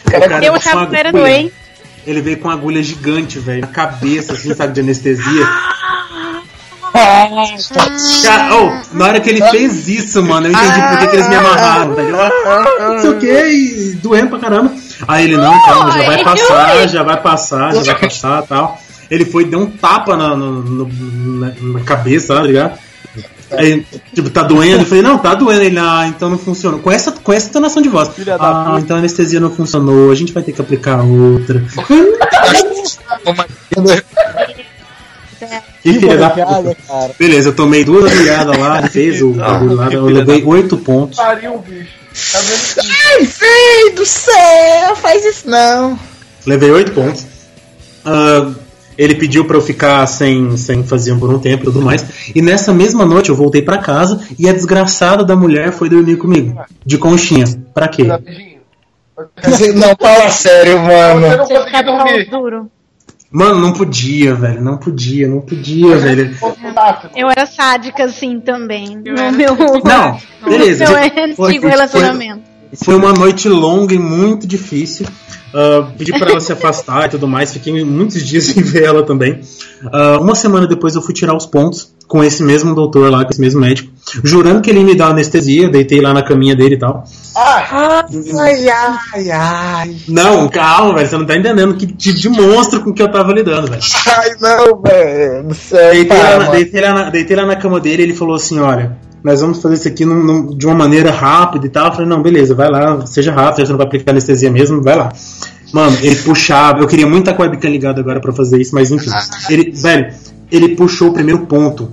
O 0.07 0.11
cara 0.11 0.25
Eu 0.35 0.39
veio 0.39 0.51
com 0.51 0.57
achava 0.57 0.87
que 0.87 0.95
era 0.95 1.11
doente. 1.11 1.53
Ele 2.07 2.21
veio 2.21 2.37
com 2.37 2.47
uma 2.47 2.53
agulha 2.55 2.81
gigante, 2.83 3.39
velho, 3.39 3.61
na 3.61 3.67
cabeça, 3.67 4.33
assim, 4.33 4.53
sabe, 4.53 4.73
de 4.73 4.79
anestesia. 4.81 5.47
Cara, 8.23 8.55
oh, 8.55 8.95
na 8.95 9.05
hora 9.05 9.19
que 9.19 9.29
ele 9.29 9.41
fez 9.49 9.87
isso, 9.87 10.21
mano, 10.23 10.47
eu 10.47 10.51
entendi 10.51 10.81
por 10.81 10.99
que, 10.99 11.07
que 11.07 11.15
eles 11.17 11.27
me 11.29 11.35
amarraram, 11.35 11.93
velho. 11.95 12.15
Eu, 12.15 12.89
Não 12.93 12.99
sei 12.99 13.09
o 13.09 13.19
que, 13.19 13.27
e 13.47 13.93
doendo 13.95 14.29
pra 14.29 14.39
caramba. 14.39 14.73
Aí 15.07 15.25
ele, 15.25 15.37
não, 15.37 15.61
calma, 15.65 15.91
já 15.91 16.05
vai 16.05 16.23
passar, 16.23 16.87
já 16.89 17.03
vai 17.03 17.21
passar, 17.21 17.73
já 17.75 17.93
vai 17.93 18.01
passar 18.09 18.41
tal. 18.43 18.81
Ele 19.11 19.25
foi 19.25 19.43
e 19.43 19.45
deu 19.47 19.59
um 19.59 19.67
tapa 19.69 20.15
na, 20.17 20.35
no- 20.35 20.89
na, 21.39 21.51
na 21.61 21.79
cabeça, 21.81 22.33
tá 22.35 22.41
ligado? 22.41 22.77
Aí, 23.51 23.85
tipo, 24.13 24.29
tá 24.31 24.41
doendo? 24.41 24.81
Eu 24.81 24.85
falei, 24.87 25.03
não, 25.03 25.17
tá 25.19 25.35
doendo. 25.35 25.61
Ele, 25.61 25.77
ah, 25.77 26.05
então 26.07 26.29
não 26.29 26.37
funciona. 26.37 26.79
Com 26.79 26.91
essa, 26.91 27.11
com 27.11 27.31
essa 27.31 27.47
entonação 27.49 27.81
de 27.81 27.87
voz. 27.89 28.09
Ah, 28.39 28.77
então 28.79 28.95
a 28.95 28.99
anestesia 28.99 29.39
não 29.39 29.51
funcionou, 29.51 30.11
a 30.11 30.15
gente 30.15 30.33
vai 30.33 30.41
ter 30.41 30.51
que 30.51 30.59
aplicar 30.61 31.01
outra. 31.03 31.63
Que 35.83 35.93
filha 35.99 36.17
da 36.17 36.29
puta. 36.31 36.75
cara. 36.87 37.11
Beleza, 37.19 37.49
eu 37.49 37.55
tomei 37.55 37.83
duas 37.83 38.11
olhadas 38.11 38.57
lá, 38.57 38.81
fez 38.87 39.21
o 39.21 39.31
bagulho 39.33 39.75
lá, 39.75 39.91
eu 39.91 40.05
levei 40.05 40.43
oito 40.43 40.77
pontos. 40.77 41.17
Pariu 41.17 41.59
bicho. 41.59 42.04
Tá 42.31 42.39
vendo? 42.39 42.87
Ai, 43.19 43.25
filho 43.25 43.95
do 43.95 44.05
céu, 44.05 44.95
faz 44.95 45.25
isso 45.25 45.49
não. 45.49 45.99
Levei 46.45 46.71
oito 46.71 46.91
pontos. 46.93 47.25
Ah, 48.05 48.51
ele 48.97 49.15
pediu 49.15 49.45
pra 49.45 49.57
eu 49.57 49.61
ficar 49.61 50.05
sem, 50.07 50.55
sem 50.57 50.83
fazer 50.83 51.15
por 51.19 51.29
um 51.33 51.39
tempo 51.39 51.63
e 51.63 51.65
tudo 51.65 51.81
mais. 51.81 52.05
E 52.33 52.41
nessa 52.41 52.73
mesma 52.73 53.05
noite 53.05 53.29
eu 53.29 53.35
voltei 53.35 53.61
pra 53.61 53.77
casa 53.79 54.21
e 54.39 54.47
a 54.47 54.53
desgraçada 54.53 55.23
da 55.25 55.35
mulher 55.35 55.71
foi 55.73 55.89
dormir 55.89 56.15
comigo. 56.17 56.57
De 56.85 56.97
conchinha. 56.97 57.45
Pra 57.73 57.87
quê? 57.87 58.03
Não, 58.03 59.95
fala 59.99 60.29
sério, 60.29 60.73
Você 60.73 60.77
mano. 60.87 61.19
não 61.21 61.29
Você 61.29 61.37
conseguiu 61.37 61.63
fica 61.65 61.77
de 61.81 61.85
dormir. 61.91 62.29
duro. 62.29 62.71
Mano, 63.35 63.59
não 63.59 63.73
podia, 63.73 64.33
velho. 64.33 64.61
Não 64.61 64.77
podia, 64.77 65.27
não 65.27 65.41
podia, 65.41 65.97
velho. 65.97 66.33
Eu 67.13 67.29
era 67.29 67.45
sádica 67.45 68.05
assim 68.05 68.39
também. 68.39 69.01
Eu 69.03 69.13
No 69.13 69.19
era 69.21 69.31
meu, 69.33 69.55
Não, 69.57 70.17
beleza. 70.45 70.85
meu 70.89 71.35
Foi- 71.35 71.49
antigo 71.49 71.67
relacionamento. 71.67 72.54
Foi 72.83 72.95
uma 72.95 73.13
noite 73.13 73.47
longa 73.47 73.93
e 73.93 73.99
muito 73.99 74.45
difícil. 74.45 75.05
Ah, 75.55 75.87
pedi 75.97 76.11
pra 76.11 76.31
ela 76.31 76.41
se 76.41 76.51
afastar 76.51 77.05
e 77.05 77.09
tudo 77.09 77.27
mais. 77.27 77.53
Fiquei 77.53 77.83
muitos 77.83 78.21
dias 78.21 78.43
sem 78.51 78.61
ver 78.61 78.83
ela 78.83 79.03
também. 79.03 79.39
Ah, 79.91 80.19
uma 80.19 80.35
semana 80.35 80.67
depois 80.67 80.95
eu 80.95 81.01
fui 81.01 81.13
tirar 81.13 81.35
os 81.35 81.45
pontos 81.45 81.95
com 82.07 82.23
esse 82.23 82.43
mesmo 82.43 82.75
doutor 82.75 83.09
lá, 83.09 83.23
com 83.23 83.31
esse 83.31 83.41
mesmo 83.41 83.61
médico, 83.61 83.91
jurando 84.23 84.61
que 84.61 84.69
ele 84.69 84.79
ia 84.79 84.85
me 84.85 84.95
dar 84.95 85.07
anestesia. 85.07 85.69
Deitei 85.69 86.01
lá 86.01 86.13
na 86.13 86.21
caminha 86.21 86.55
dele 86.55 86.75
e 86.75 86.79
tal. 86.79 87.05
Ai, 88.37 88.69
ai, 88.69 89.31
ai. 89.31 89.95
Não, 90.09 90.49
calma, 90.49 90.95
velho. 90.95 91.07
Você 91.07 91.17
não 91.17 91.25
tá 91.25 91.37
entendendo 91.37 91.73
que 91.75 91.87
tipo 91.87 92.19
de 92.19 92.29
monstro 92.29 92.81
com 92.81 92.93
que 92.93 93.01
eu 93.01 93.11
tava 93.11 93.31
lidando, 93.31 93.67
velho. 93.67 93.81
Ai, 94.07 94.31
não, 94.41 94.81
velho. 94.81 95.47
Deitei, 95.71 96.17
lá 96.17 96.23
para, 96.25 96.39
na, 96.39 96.51
deitei, 96.51 96.81
lá 96.81 96.93
na, 96.93 97.09
deitei 97.09 97.35
lá 97.37 97.45
na 97.45 97.55
cama 97.55 97.79
dele 97.79 98.03
e 98.03 98.05
ele 98.07 98.13
falou 98.13 98.35
assim: 98.35 98.59
olha, 98.59 98.97
nós 99.25 99.41
vamos 99.41 99.59
fazer 99.61 99.73
isso 99.75 99.87
aqui 99.87 100.05
num- 100.05 100.23
num- 100.23 100.55
de 100.57 100.65
uma 100.67 100.75
maneira 100.75 101.09
rápida 101.11 101.65
e 101.65 101.69
tal. 101.69 101.87
Eu 101.87 101.91
falei, 101.93 102.07
não, 102.07 102.21
beleza, 102.21 102.53
vai 102.53 102.69
lá, 102.69 103.05
seja 103.07 103.31
rápido, 103.33 103.65
você 103.65 103.71
não 103.71 103.77
vai 103.77 103.87
aplicar 103.87 104.11
anestesia 104.11 104.51
mesmo, 104.51 104.81
vai 104.83 104.95
lá. 104.95 105.11
Mano, 105.73 105.97
ele 106.01 106.15
puxava, 106.17 106.79
eu 106.79 106.87
queria 106.87 107.07
muito 107.07 107.21
estar 107.23 107.33
com 107.33 107.41
a 107.41 107.47
webcam 107.47 107.69
ligada 107.69 107.99
agora 107.99 108.21
pra 108.21 108.31
fazer 108.31 108.61
isso, 108.61 108.73
mas 108.75 108.91
enfim. 108.91 109.09
Ele, 109.49 109.71
velho, 109.71 110.13
ele 110.51 110.75
puxou 110.75 111.09
o 111.09 111.13
primeiro 111.13 111.45
ponto. 111.47 111.91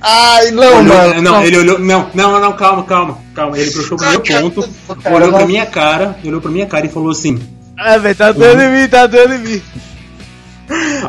Ai, 0.00 0.52
não, 0.52 0.62
Olhou- 0.62 0.84
mano. 0.84 1.20
Não, 1.22 1.42
ele 1.42 1.58
olhou. 1.58 1.78
Não, 1.80 2.06
não, 2.14 2.40
não, 2.40 2.52
calma, 2.52 2.84
calma, 2.84 3.18
calma. 3.34 3.58
Ele 3.58 3.70
puxou 3.72 3.98
pro 3.98 4.08
meu 4.08 4.20
ponto, 4.20 4.68
olhou 5.12 5.32
pra 5.32 5.44
minha 5.46 5.66
cara, 5.66 6.16
olhou 6.24 6.40
pra 6.40 6.50
minha 6.52 6.66
cara 6.66 6.86
e 6.86 6.88
falou 6.88 7.10
assim. 7.10 7.36
Ah, 7.76 7.98
velho, 7.98 8.14
tá 8.14 8.30
doendo 8.30 8.62
em 8.62 8.72
mim, 8.82 8.88
tá 8.88 9.06
doendo 9.08 9.34
em 9.34 9.38
mim. 9.38 9.62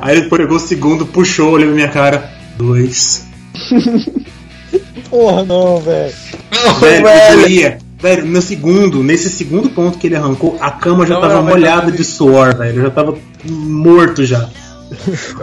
Aí 0.02 0.18
ele 0.18 0.30
pegou 0.30 0.58
o 0.58 0.60
segundo, 0.60 1.06
puxou, 1.06 1.52
olhou 1.52 1.68
pra 1.68 1.76
minha 1.76 1.90
cara. 1.90 2.28
Dois. 2.58 3.24
Porra, 5.10 5.44
não, 5.44 5.80
velho. 5.80 6.14
Velho, 6.80 7.04
velho. 7.04 7.34
eu 7.34 7.42
doía. 7.42 7.78
Velho, 8.02 8.26
no 8.26 8.42
segundo, 8.42 9.04
nesse 9.04 9.30
segundo 9.30 9.70
ponto 9.70 9.98
que 9.98 10.08
ele 10.08 10.16
arrancou, 10.16 10.58
a 10.62 10.72
cama 10.72 11.06
já 11.06 11.16
Não, 11.16 11.22
tava 11.22 11.34
não, 11.36 11.44
molhada 11.44 11.92
de 11.92 12.04
suor, 12.04 12.56
velho. 12.56 12.80
Eu 12.80 12.84
já 12.84 12.90
tava 12.92 13.18
morto 13.44 14.26
já. 14.26 14.50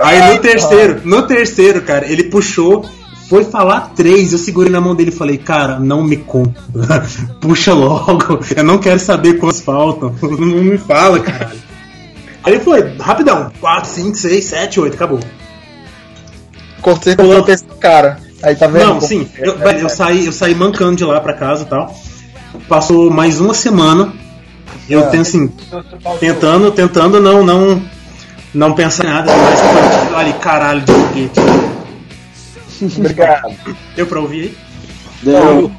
Aí 0.02 0.34
no 0.34 0.40
terceiro, 0.40 1.00
no 1.04 1.22
terceiro, 1.22 1.82
cara, 1.82 2.10
ele 2.10 2.24
puxou, 2.24 2.84
foi 3.28 3.44
falar 3.44 3.92
três, 3.94 4.32
eu 4.32 4.38
segurei 4.38 4.72
na 4.72 4.80
mão 4.80 4.94
dele 4.94 5.10
e 5.10 5.14
falei, 5.14 5.36
cara, 5.36 5.78
não 5.78 6.02
me 6.02 6.16
conta. 6.16 6.60
Puxa 7.40 7.74
logo, 7.74 8.40
eu 8.56 8.64
não 8.64 8.78
quero 8.78 8.98
saber 8.98 9.34
quantos 9.34 9.60
faltam. 9.60 10.14
Não 10.22 10.64
me 10.64 10.78
fala, 10.78 11.20
caralho. 11.20 11.60
Aí 12.42 12.54
ele 12.54 12.64
foi, 12.64 12.96
rapidão, 12.98 13.50
4, 13.60 13.90
5, 13.90 14.16
6, 14.16 14.44
7, 14.44 14.80
8, 14.80 14.94
acabou. 14.94 15.20
Cortei 16.80 17.16
com 17.16 17.24
o 17.24 17.76
cara. 17.78 18.25
Aí 18.42 18.54
tá 18.54 18.66
vendo? 18.66 18.86
Não, 18.86 19.00
sim. 19.00 19.28
Eu, 19.38 19.58
velho, 19.58 19.80
eu 19.80 19.88
saí, 19.88 20.26
eu 20.26 20.32
saí 20.32 20.54
mancando 20.54 20.96
de 20.96 21.04
lá 21.04 21.20
pra 21.20 21.32
casa 21.32 21.62
e 21.62 21.66
tal. 21.66 21.94
Passou 22.68 23.10
mais 23.10 23.40
uma 23.40 23.54
semana. 23.54 24.12
Eu 24.88 25.08
tenho 25.10 25.22
assim, 25.22 25.52
tentando, 26.20 26.70
tentando 26.70 27.20
não, 27.20 27.44
não, 27.44 27.82
não 28.54 28.72
pensar 28.72 29.04
em 29.04 29.08
nada. 29.08 29.32
Mas 29.36 29.60
foi, 29.60 30.14
olha, 30.14 30.32
caralho 30.34 30.80
de 30.82 30.92
foguete. 30.92 31.40
Obrigado. 32.98 33.54
Deu 33.96 34.06
pra 34.06 34.20
ouvir 34.20 34.42
aí? 34.42 34.58
Deu. 35.22 35.72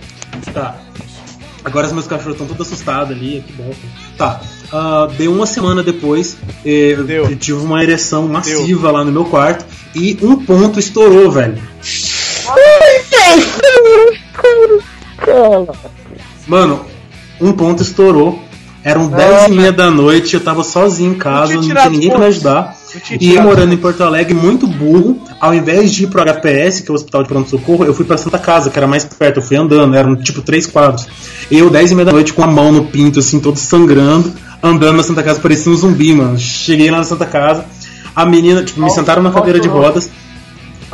Tá. 0.54 0.76
Agora 1.64 1.88
os 1.88 1.94
meus 1.94 2.08
cachorros 2.08 2.34
estão 2.34 2.48
todos 2.48 2.68
assustados 2.68 3.16
ali, 3.16 3.44
que 3.46 3.54
bom. 3.54 3.72
Tá. 4.18 4.42
Ah, 4.72 5.08
deu 5.18 5.34
uma 5.34 5.46
semana 5.46 5.82
depois, 5.84 6.38
eh, 6.66 6.94
eu, 6.98 7.04
Deu. 7.04 7.30
eu 7.30 7.36
tive 7.36 7.60
uma 7.60 7.82
ereção 7.82 8.28
massiva 8.28 8.92
lá 8.92 9.04
no 9.04 9.12
meu 9.12 9.26
quarto 9.26 9.66
e 9.96 10.18
um 10.22 10.36
ponto 10.38 10.80
estourou, 10.80 11.32
velho. 11.32 11.58
Mano, 16.48 16.82
um 17.42 17.52
ponto 17.52 17.82
estourou. 17.84 18.40
Eram 18.84 19.10
10 19.10 19.48
e 19.48 19.52
meia 19.52 19.72
da 19.74 19.92
noite, 19.92 20.34
eu 20.34 20.40
tava 20.40 20.64
sozinho 20.64 21.12
em 21.12 21.18
casa, 21.18 21.54
não 21.56 21.62
tinha 21.62 21.90
ninguém 21.90 22.10
pra 22.10 22.20
me 22.20 22.26
ajudar. 22.28 22.74
E 23.20 23.36
eu 23.36 23.44
morando 23.44 23.74
em 23.74 23.78
Porto 23.78 24.02
Alegre, 24.02 24.34
muito 24.34 24.66
burro, 24.66 25.20
ao 25.42 25.54
invés 25.54 25.92
de 25.92 26.06
ir 26.06 26.08
pro 26.08 26.22
HPS, 26.22 26.82
que 26.82 26.90
é 26.90 26.94
o 26.94 26.96
Hospital 26.96 27.24
de 27.24 27.28
Pronto 27.28 27.50
Socorro, 27.50 27.84
eu 27.84 27.94
fui 27.94 28.06
pra 28.06 28.18
Santa 28.18 28.40
Casa, 28.40 28.70
que 28.70 28.80
era 28.80 28.88
mais 28.88 29.04
perto, 29.04 29.40
eu 29.40 29.44
fui 29.44 29.58
andando, 29.58 29.94
eram 29.94 30.16
tipo 30.16 30.42
três 30.42 30.66
quadros. 30.66 31.06
Eu, 31.52 31.70
10 31.70 31.92
e 31.92 31.96
meia 31.96 32.06
da 32.06 32.14
noite, 32.14 32.32
com 32.32 32.44
a 32.44 32.48
mão 32.48 32.72
no 32.72 32.86
pinto, 32.86 33.20
assim, 33.20 33.42
todo 33.42 33.58
sangrando, 33.58 34.32
andando 34.64 34.96
na 34.96 35.04
Santa 35.04 35.22
Casa, 35.22 35.42
parecia 35.42 35.70
um 35.70 35.76
zumbi, 35.76 36.14
mano. 36.14 36.40
Cheguei 36.40 36.90
lá 36.90 37.00
na 37.00 37.04
Santa 37.04 37.26
Casa, 37.26 37.66
a 38.16 38.26
menina, 38.26 38.64
tipo, 38.64 38.82
me 38.82 38.90
sentaram 38.90 39.22
na 39.22 39.32
cadeira 39.32 39.60
de 39.60 39.68
rodas, 39.68 40.10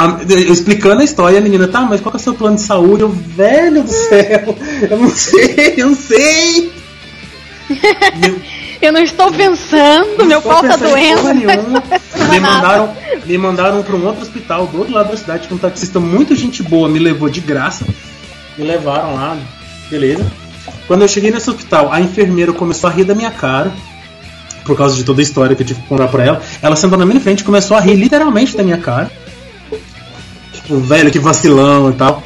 a- 0.05 0.51
explicando 0.51 1.01
a 1.01 1.05
história, 1.05 1.39
a 1.39 1.41
menina, 1.41 1.67
tá, 1.67 1.81
mas 1.81 2.01
qual 2.01 2.11
que 2.11 2.17
é 2.17 2.21
o 2.21 2.23
seu 2.23 2.33
plano 2.33 2.55
de 2.55 2.61
saúde? 2.61 3.01
Eu, 3.01 3.09
velho 3.09 3.83
do 3.83 3.89
céu, 3.89 4.55
eu 4.89 4.97
não 4.97 5.09
sei, 5.09 5.73
eu 5.77 5.87
não 5.87 5.95
sei. 5.95 6.71
Eu 8.81 8.91
não 8.91 9.01
estou 9.01 9.31
pensando, 9.31 10.25
meu 10.25 10.41
Tô 10.41 10.49
pau 10.49 10.61
tá 10.61 10.77
pensando 10.77 10.89
doendo. 11.39 11.71
Não 11.71 12.29
Me 12.29 12.39
mandaram, 12.41 12.93
me 13.25 13.37
mandaram 13.37 13.81
pra 13.81 13.95
um 13.95 14.05
outro 14.05 14.23
hospital 14.23 14.67
do 14.67 14.79
outro 14.79 14.93
lado 14.93 15.09
da 15.09 15.15
cidade 15.15 15.47
com 15.47 15.55
um 15.55 15.57
taxista 15.57 16.01
muito 16.01 16.35
gente 16.35 16.61
boa, 16.61 16.89
me 16.89 16.99
levou 16.99 17.29
de 17.29 17.39
graça. 17.39 17.85
Me 18.57 18.65
levaram 18.65 19.15
lá, 19.15 19.37
beleza. 19.89 20.29
Quando 20.85 21.03
eu 21.03 21.07
cheguei 21.07 21.31
nesse 21.31 21.49
hospital, 21.49 21.93
a 21.93 22.01
enfermeira 22.01 22.51
começou 22.51 22.89
a 22.89 22.93
rir 22.93 23.05
da 23.05 23.15
minha 23.15 23.31
cara. 23.31 23.71
Por 24.65 24.77
causa 24.77 24.95
de 24.97 25.03
toda 25.05 25.21
a 25.21 25.23
história 25.23 25.55
que 25.55 25.61
eu 25.63 25.67
tive 25.67 25.81
que 25.81 25.87
contar 25.87 26.09
pra 26.09 26.25
ela. 26.25 26.41
Ela 26.61 26.75
sentou 26.75 26.97
na 26.97 27.05
minha 27.05 27.21
frente 27.21 27.39
e 27.39 27.43
começou 27.45 27.77
a 27.77 27.79
rir 27.79 27.95
literalmente 27.95 28.55
da 28.57 28.63
minha 28.63 28.77
cara. 28.77 29.09
Tipo, 30.63 30.79
velho, 30.79 31.11
que 31.11 31.19
vacilão 31.19 31.89
e 31.89 31.93
tal. 31.93 32.23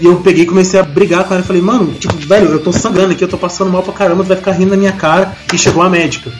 E 0.00 0.06
eu 0.06 0.16
peguei 0.16 0.42
e 0.42 0.46
comecei 0.46 0.80
a 0.80 0.82
brigar 0.82 1.24
com 1.24 1.34
ela 1.34 1.42
e 1.42 1.46
falei, 1.46 1.62
mano, 1.62 1.92
tipo, 1.94 2.14
velho, 2.16 2.48
eu 2.48 2.62
tô 2.62 2.72
sangrando 2.72 3.12
aqui, 3.12 3.22
eu 3.22 3.28
tô 3.28 3.38
passando 3.38 3.70
mal 3.70 3.82
pra 3.82 3.92
caramba, 3.92 4.24
tu 4.24 4.28
vai 4.28 4.36
ficar 4.36 4.52
rindo 4.52 4.70
da 4.70 4.76
minha 4.76 4.92
cara. 4.92 5.36
E 5.52 5.58
chegou 5.58 5.82
a 5.82 5.90
médica. 5.90 6.32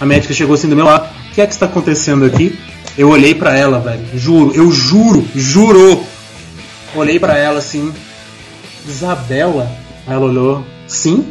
A 0.00 0.06
médica 0.06 0.32
chegou 0.32 0.54
assim 0.54 0.68
do 0.68 0.76
meu 0.76 0.86
lado, 0.86 1.08
o 1.30 1.34
que 1.34 1.40
é 1.40 1.46
que 1.46 1.52
está 1.52 1.66
acontecendo 1.66 2.24
aqui? 2.24 2.58
Eu 2.96 3.10
olhei 3.10 3.34
pra 3.34 3.56
ela, 3.56 3.78
velho, 3.78 4.04
juro, 4.14 4.54
eu 4.54 4.70
juro, 4.70 5.24
jurou. 5.34 6.06
Olhei 6.94 7.18
pra 7.18 7.36
ela 7.36 7.58
assim, 7.58 7.92
Isabela. 8.86 9.70
Ela 10.06 10.24
olhou, 10.24 10.64
sim? 10.86 11.26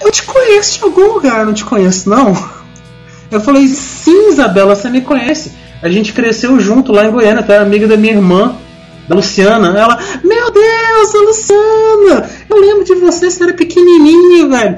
Eu 0.00 0.10
te 0.10 0.22
conheço 0.22 0.78
de 0.78 0.84
algum 0.84 1.12
lugar, 1.12 1.44
não 1.44 1.52
te 1.52 1.64
conheço 1.64 2.08
não? 2.08 2.34
Eu 3.30 3.40
falei, 3.40 3.68
sim, 3.68 4.30
Isabela, 4.30 4.74
você 4.74 4.88
me 4.88 5.00
conhece. 5.00 5.52
A 5.84 5.90
gente 5.90 6.14
cresceu 6.14 6.58
junto 6.58 6.92
lá 6.92 7.04
em 7.04 7.10
Goiânia, 7.10 7.42
tu 7.42 7.52
era 7.52 7.62
amiga 7.62 7.86
da 7.86 7.94
minha 7.94 8.14
irmã, 8.14 8.56
da 9.06 9.14
Luciana. 9.14 9.78
Ela, 9.78 9.98
meu 10.24 10.50
Deus, 10.50 11.14
a 11.14 11.18
Luciana! 11.18 12.30
Eu 12.48 12.58
lembro 12.58 12.84
de 12.84 12.94
você, 12.94 13.30
você 13.30 13.42
era 13.42 13.52
pequenininha, 13.52 14.48
velho. 14.48 14.76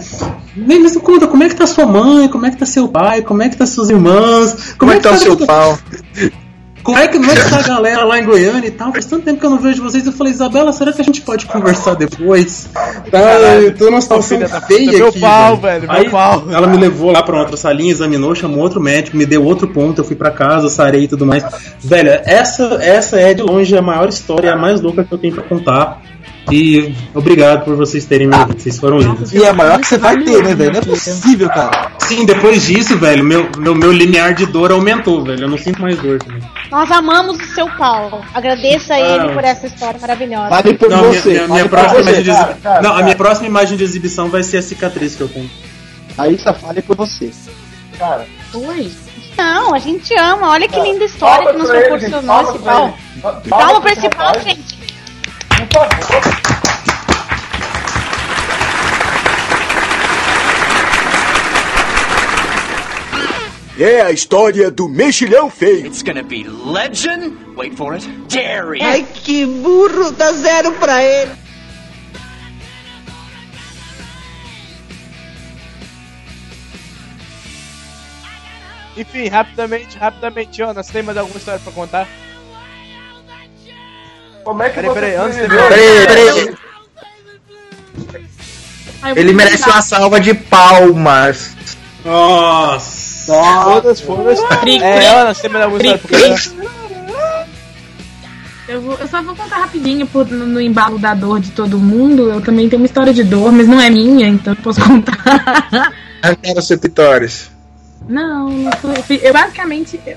Vem, 0.56 0.80
me 0.80 0.92
conta, 0.96 1.28
como 1.28 1.44
é 1.44 1.48
que 1.48 1.54
tá 1.54 1.64
sua 1.64 1.86
mãe? 1.86 2.26
Como 2.26 2.44
é 2.44 2.50
que 2.50 2.56
tá 2.56 2.66
seu 2.66 2.88
pai? 2.88 3.22
Como 3.22 3.40
é 3.40 3.48
que 3.48 3.56
tá 3.56 3.64
suas 3.66 3.88
irmãs? 3.88 4.74
Como 4.76 4.90
é 4.90 4.96
que 4.96 5.04
tá 5.04 5.12
o 5.12 5.16
seu 5.16 5.36
pau? 5.36 5.78
Como 6.86 6.98
é 6.98 7.08
que 7.08 7.18
como 7.18 7.28
é 7.28 7.34
que 7.34 7.50
tá 7.50 7.58
a 7.58 7.62
galera 7.62 8.04
lá 8.04 8.20
em 8.20 8.24
Goiânia 8.24 8.68
e 8.68 8.70
tal? 8.70 8.92
Faz 8.92 9.06
tanto 9.06 9.24
tempo 9.24 9.40
que 9.40 9.44
eu 9.44 9.50
não 9.50 9.58
vejo 9.58 9.82
vocês. 9.82 10.06
Eu 10.06 10.12
falei, 10.12 10.32
Isabela, 10.32 10.72
será 10.72 10.92
que 10.92 11.00
a 11.00 11.04
gente 11.04 11.20
pode 11.20 11.44
conversar 11.44 11.94
depois? 11.94 12.68
Tá, 13.10 13.56
eu 13.60 13.76
tô 13.76 13.86
numa 13.86 14.00
situação 14.00 14.38
feia 14.38 14.48
puta, 14.48 14.98
meu 14.98 15.08
aqui, 15.08 15.18
pau, 15.18 15.56
velho, 15.56 15.90
meu 15.90 16.10
pau. 16.10 16.44
Ela 16.48 16.68
me 16.68 16.76
levou 16.76 17.10
lá 17.10 17.24
pra 17.24 17.40
outra 17.40 17.56
salinha, 17.56 17.90
examinou, 17.90 18.36
chamou 18.36 18.60
outro 18.60 18.80
médico, 18.80 19.16
me 19.16 19.26
deu 19.26 19.42
outro 19.42 19.66
ponto, 19.66 20.00
eu 20.00 20.04
fui 20.04 20.14
pra 20.14 20.30
casa, 20.30 20.68
sarei 20.68 21.02
e 21.02 21.08
tudo 21.08 21.26
mais. 21.26 21.44
Velho, 21.80 22.20
essa, 22.24 22.78
essa 22.80 23.18
é 23.18 23.34
de 23.34 23.42
longe 23.42 23.76
a 23.76 23.82
maior 23.82 24.08
história, 24.08 24.52
a 24.52 24.56
mais 24.56 24.80
louca 24.80 25.02
que 25.02 25.12
eu 25.12 25.18
tenho 25.18 25.34
pra 25.34 25.42
contar. 25.42 26.00
E 26.50 26.94
obrigado 27.12 27.64
por 27.64 27.74
vocês 27.74 28.04
terem 28.04 28.28
me 28.28 28.36
ouvido, 28.36 28.60
vocês 28.60 28.78
foram 28.78 28.98
lindos. 28.98 29.32
E 29.32 29.42
é 29.42 29.48
a 29.48 29.52
maior 29.52 29.80
que 29.80 29.86
você 29.88 29.98
vai 29.98 30.16
ter, 30.22 30.42
né, 30.44 30.54
velho? 30.54 30.72
Não 30.74 30.80
é 30.80 30.84
possível, 30.84 31.48
cara. 31.48 31.90
Sim, 32.00 32.24
depois 32.24 32.62
disso, 32.64 32.96
velho, 32.96 33.24
meu, 33.24 33.48
meu, 33.58 33.74
meu 33.74 33.90
limiar 33.90 34.32
de 34.32 34.46
dor 34.46 34.70
aumentou, 34.70 35.24
velho. 35.24 35.42
Eu 35.42 35.48
não 35.48 35.58
sinto 35.58 35.82
mais 35.82 35.98
dor 35.98 36.18
também. 36.20 36.40
Nós 36.70 36.88
amamos 36.92 37.36
o 37.40 37.46
seu 37.54 37.68
pau. 37.70 38.22
Agradeça 38.32 38.94
a 38.94 39.00
ele 39.00 39.30
Ah. 39.30 39.34
por 39.34 39.42
essa 39.44 39.66
história 39.66 39.98
maravilhosa. 40.00 40.48
Vale 40.50 40.74
por 40.74 40.88
Não, 40.88 41.02
você. 41.04 41.28
minha- 41.30 41.48
minha 41.48 41.48
vale 41.48 41.62
por 41.64 41.70
próxima 41.70 41.94
você. 41.94 42.02
imagem 42.10 42.22
de 42.22 42.30
cara, 42.30 42.44
exibi- 42.50 42.60
cara, 42.62 42.82
Não, 42.82 42.90
a 42.90 42.92
cara. 42.92 43.04
minha 43.04 43.16
próxima 43.16 43.46
imagem 43.48 43.76
de 43.76 43.84
exibição 43.84 44.28
vai 44.28 44.42
ser 44.44 44.58
a 44.58 44.62
cicatriz 44.62 45.16
que 45.16 45.20
eu 45.22 45.28
tenho. 45.28 45.50
Aí 46.16 46.38
só 46.38 46.54
fale 46.54 46.80
por 46.80 46.96
você. 46.96 47.30
Cara, 47.98 48.24
Oi. 48.54 48.90
Não, 49.36 49.74
a 49.74 49.78
gente 49.78 50.14
ama. 50.18 50.48
Olha 50.50 50.66
que 50.66 50.80
linda 50.80 51.04
história 51.04 51.52
que 51.52 51.58
nos 51.58 51.68
proporcionou 51.68 52.18
esse 52.20 52.26
palma 52.26 52.58
pau. 52.58 52.98
pra 53.20 53.30
ele. 53.40 53.48
Palma 53.50 53.80
pra 53.82 53.92
esse 53.92 54.08
pau, 54.08 54.32
gente. 54.40 54.75
Por 55.56 55.68
favor. 55.68 56.46
É 63.78 64.00
a 64.00 64.10
história 64.10 64.70
do 64.70 64.88
mexilhão 64.88 65.50
feio. 65.50 65.86
It's 65.86 66.02
gonna 66.02 66.22
be 66.22 66.44
legend. 66.44 67.36
Wait 67.56 67.76
for 67.76 67.94
it. 67.94 68.06
Dairy. 68.28 68.80
Ai, 68.82 69.06
que 69.14 69.44
burro, 69.44 70.10
dá 70.12 70.32
zero 70.32 70.72
pra 70.72 71.02
ele. 71.02 71.32
Enfim, 78.96 79.28
rapidamente, 79.28 79.98
rapidamente, 79.98 80.56
Jonas, 80.56 80.88
tem 80.88 81.02
mais 81.02 81.18
alguma 81.18 81.36
história 81.36 81.60
pra 81.60 81.70
contar? 81.70 82.08
Como 84.46 84.62
é 84.62 84.68
que 84.70 84.74
Peraí, 84.76 84.88
você 84.88 84.94
peraí, 84.94 85.16
antes? 85.16 85.38
Peraí, 85.38 86.06
peraí. 86.06 86.56
Ele 89.16 89.32
merece 89.32 89.68
uma 89.68 89.82
salva 89.82 90.20
de 90.20 90.34
palmas. 90.34 91.56
Nossa! 92.04 93.32
Foda-se, 93.64 94.02
foda-se. 94.04 94.46
Cri, 94.60 94.80
É, 94.80 94.98
história 95.34 95.48
pra 95.48 95.66
contar? 95.68 96.52
Eu, 98.68 98.80
vou- 98.82 98.94
eu 99.00 99.08
só 99.08 99.20
vou 99.20 99.34
contar 99.34 99.56
rapidinho 99.58 100.06
por, 100.06 100.24
no, 100.30 100.46
no 100.46 100.60
embalo 100.60 100.96
da 100.96 101.12
dor 101.12 101.40
de 101.40 101.50
todo 101.50 101.76
mundo. 101.76 102.30
Eu 102.30 102.40
também 102.40 102.68
tenho 102.68 102.80
uma 102.80 102.86
história 102.86 103.12
de 103.12 103.24
dor, 103.24 103.50
mas 103.50 103.66
não 103.66 103.80
é 103.80 103.90
minha, 103.90 104.28
então 104.28 104.52
eu 104.52 104.62
posso 104.62 104.80
contar. 104.80 105.92
Eu 106.22 106.36
quero 106.36 106.62
ser 106.62 106.76
Pitores. 106.78 107.50
não, 108.08 108.48
não 108.48 108.72
foi. 109.02 109.18
Eu 109.22 109.32
basicamente. 109.32 110.00
eu- 110.06 110.16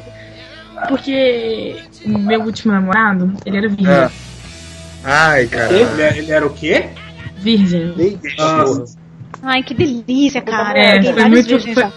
porque 0.88 1.78
o 2.06 2.20
meu 2.20 2.42
último 2.42 2.74
namorado, 2.74 3.34
ele 3.46 3.58
era 3.58 3.70
virgem. 3.70 3.94
Ah. 3.94 4.12
Ai, 5.04 5.48
cara. 5.48 5.74
Ele, 5.74 6.20
ele 6.20 6.32
era 6.32 6.46
o 6.46 6.54
quê? 6.54 6.90
Virgem. 7.38 8.20
Nossa. 8.38 8.98
Ai, 9.42 9.64
que 9.64 9.74
delícia, 9.74 10.42
cara. 10.42 10.78
É, 10.78 11.02
foi 11.02 11.26
muito, 11.26 11.74
foi, 11.74 11.92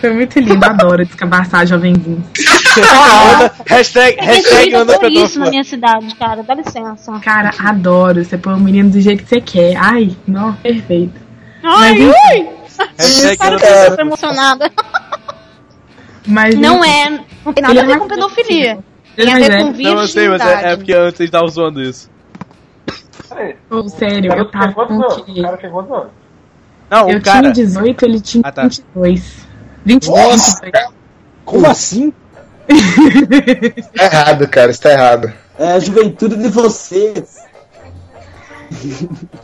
foi 0.00 0.12
muito 0.14 0.38
lindo, 0.40 0.64
adoro 0.64 1.04
descabaçar 1.04 1.66
jovenzinho. 1.66 2.24
hashtag, 3.66 4.18
É 4.18 4.24
hashtag 4.24 4.72
eu 4.72 4.80
anda 4.80 5.08
isso 5.08 5.38
na 5.38 5.50
minha 5.50 5.64
cidade, 5.64 6.14
cara. 6.14 6.42
Dá 6.42 6.54
licença. 6.54 7.18
Cara, 7.20 7.50
adoro. 7.58 8.24
Você 8.24 8.38
põe 8.38 8.54
o 8.54 8.60
menino 8.60 8.90
do 8.90 9.00
jeito 9.00 9.22
que 9.22 9.28
você 9.28 9.40
quer. 9.40 9.76
Ai, 9.76 10.16
não, 10.26 10.54
perfeito. 10.54 11.20
Ai, 11.62 11.98
Mas, 11.98 12.00
ui! 12.00 12.48
Hashtag 12.96 13.36
Para 13.36 13.54
anda 13.54 13.58
que 13.58 13.90
eu 13.90 13.96
tô 13.96 14.02
emocionada. 14.02 14.72
Mas 16.26 16.54
Não 16.54 16.78
enfim, 16.84 16.90
é. 16.90 17.20
Não 17.44 17.52
tem 17.52 17.62
nada 17.62 17.80
a 17.80 17.82
é 17.82 17.86
ver 17.86 17.98
mais 17.98 18.02
com 18.02 18.08
pedofilia. 18.08 18.78
Tem 19.24 19.32
a 19.34 19.38
é 19.38 19.40
ver 19.42 19.48
mais 19.50 19.64
com 19.64 19.72
velho. 19.72 19.94
Não, 19.94 20.00
eu 20.02 20.08
sei, 20.08 20.28
mas 20.28 20.40
é, 20.40 20.44
é 20.44 20.48
virgindade. 20.48 20.76
porque 20.76 20.92
antes 20.94 21.20
eles 21.20 21.28
estavam 21.28 21.48
zoando 21.48 21.82
isso. 21.82 22.10
Ô, 23.70 23.88
sério, 23.88 24.32
eu 24.32 24.50
tava 24.50 24.72
com 24.86 24.96
o 24.96 25.24
quê? 25.24 25.40
O 25.40 25.42
cara 25.42 25.56
tem 25.58 25.70
quantos 25.70 25.92
anos? 25.92 26.08
Não, 26.90 27.10
Eu 27.10 27.18
o 27.18 27.22
cara. 27.22 27.40
tinha 27.52 27.52
18, 27.66 28.04
ele 28.04 28.20
tinha 28.20 28.42
Ah, 28.44 28.52
tá. 28.52 28.62
22. 28.62 29.46
20, 29.84 30.06
Nossa, 30.08 30.60
22. 30.62 30.88
Como 31.44 31.66
assim? 31.66 32.12
Tá 33.96 34.04
errado, 34.04 34.48
cara, 34.48 34.70
isso 34.70 34.82
tá 34.82 34.90
errado. 34.92 35.32
É 35.58 35.72
a 35.72 35.78
juventude 35.80 36.36
de 36.36 36.48
vocês. 36.48 37.38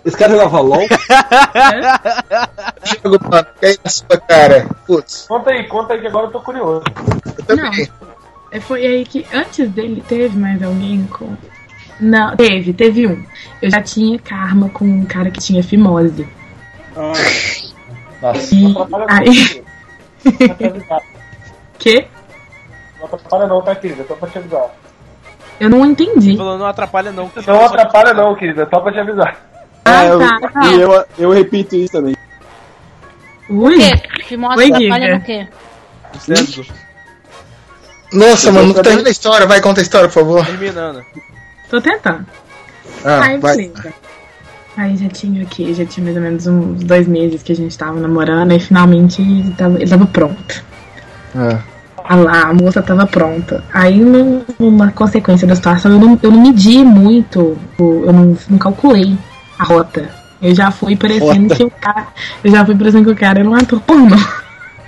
Esse 0.04 0.16
cara 0.16 0.32
jogava 0.32 0.60
LOL? 0.60 0.86
Jogo, 3.02 3.18
mano, 3.30 3.46
que 3.58 3.66
aí 3.66 3.78
na 3.82 3.90
sua 3.90 4.18
cara. 4.20 4.66
Putz, 4.86 5.24
Conta 5.26 5.50
aí, 5.50 5.66
conta 5.68 5.94
aí 5.94 6.00
que 6.00 6.06
agora 6.06 6.26
eu 6.26 6.32
tô 6.32 6.40
curioso. 6.40 6.82
eu 7.38 7.44
também. 7.46 7.82
É, 7.84 7.88
Foi 8.60 8.86
aí 8.86 9.04
que 9.04 9.26
antes 9.32 9.68
dele 9.70 10.02
teve 10.06 10.38
mais 10.38 10.62
alguém 10.62 11.06
com. 11.06 11.36
Não, 12.00 12.36
teve, 12.36 12.72
teve 12.72 13.06
um. 13.06 13.24
Eu 13.62 13.70
já 13.70 13.80
tinha 13.82 14.18
karma 14.18 14.68
com 14.68 14.84
um 14.84 15.04
cara 15.04 15.30
que 15.30 15.40
tinha 15.40 15.62
fimose. 15.62 16.26
Nossa. 16.96 18.54
E 18.54 18.62
Não 18.72 18.82
atrapalha 18.82 19.06
não, 19.06 19.32
aí. 19.32 19.64
que? 21.78 22.06
Não 22.98 23.06
atrapalha 23.06 23.46
não, 23.46 23.62
tá, 23.62 23.74
querida? 23.74 24.04
Só 24.08 24.14
pra 24.14 24.28
te 24.28 24.38
avisar. 24.38 24.70
Eu 25.60 25.68
não 25.70 25.84
entendi. 25.86 26.36
Falou, 26.36 26.58
não 26.58 26.66
atrapalha 26.66 27.12
não. 27.12 27.30
Não 27.46 27.64
atrapalha 27.64 28.14
não, 28.14 28.34
querida. 28.34 28.68
Só 28.72 28.80
pra 28.80 28.92
te 28.92 28.98
avisar. 28.98 29.36
Ah, 29.84 30.04
É, 30.04 30.10
eu- 30.12 30.18
tá, 30.18 30.40
tá. 30.40 30.66
E 30.66 30.80
eu, 30.80 31.04
eu 31.18 31.30
repito 31.30 31.76
isso 31.76 31.92
também. 31.92 32.16
Ui, 33.50 33.76
O 33.76 33.78
quê? 33.78 34.24
Fimose 34.24 34.56
Oi, 34.58 34.72
atrapalha 34.72 35.14
no 35.18 35.20
quê? 35.24 35.48
Certo? 36.18 36.64
Nossa, 38.14 38.52
mano, 38.52 38.72
não 38.74 38.82
termina 38.82 39.08
a 39.08 39.12
história, 39.12 39.46
vai, 39.46 39.60
conta 39.60 39.80
a 39.80 39.82
história, 39.82 40.08
por 40.08 40.14
favor. 40.14 40.46
Terminando. 40.46 41.02
tô 41.70 41.80
tentando. 41.80 42.24
Ah, 43.04 43.20
Aí, 43.24 43.38
vai. 43.38 43.56
beleza. 43.56 43.92
Aí 44.76 44.96
já 44.96 45.08
tinha 45.08 45.42
o 45.44 45.46
quê? 45.46 45.72
Já 45.74 45.84
tinha 45.84 46.02
mais 46.04 46.16
ou 46.16 46.22
menos 46.22 46.46
uns 46.46 46.82
dois 46.84 47.06
meses 47.06 47.42
que 47.42 47.52
a 47.52 47.56
gente 47.56 47.76
tava 47.78 47.98
namorando 48.00 48.52
e 48.52 48.58
finalmente 48.58 49.22
ele 49.22 49.54
tava, 49.56 49.76
ele 49.80 49.88
tava 49.90 50.06
pronto. 50.06 50.64
Ah. 51.36 51.58
A, 52.06 52.16
lá, 52.16 52.42
a 52.48 52.52
moça 52.54 52.82
tava 52.82 53.06
pronta. 53.06 53.62
Aí, 53.72 53.98
num- 53.98 54.44
numa 54.58 54.90
consequência 54.92 55.46
da 55.46 55.54
situação, 55.56 55.92
eu 55.92 55.98
não, 55.98 56.18
eu 56.22 56.30
não 56.30 56.42
medi 56.42 56.78
muito, 56.84 57.56
eu 57.78 58.12
não, 58.12 58.36
não 58.50 58.58
calculei 58.58 59.16
a 59.58 59.64
rota. 59.64 60.10
Eu 60.42 60.54
já 60.54 60.70
fui 60.70 60.96
parecendo 60.96 61.44
Rota. 61.44 61.54
que 61.56 61.64
o 61.64 61.70
cara. 61.70 62.08
Eu 62.42 62.50
já 62.50 62.66
fui 62.66 62.74
parecendo 62.76 63.04
que 63.06 63.10
o 63.12 63.16
cara 63.16 63.40
era 63.40 63.48
um 63.48 63.54
ator 63.54 63.80
pornô. 63.80 64.16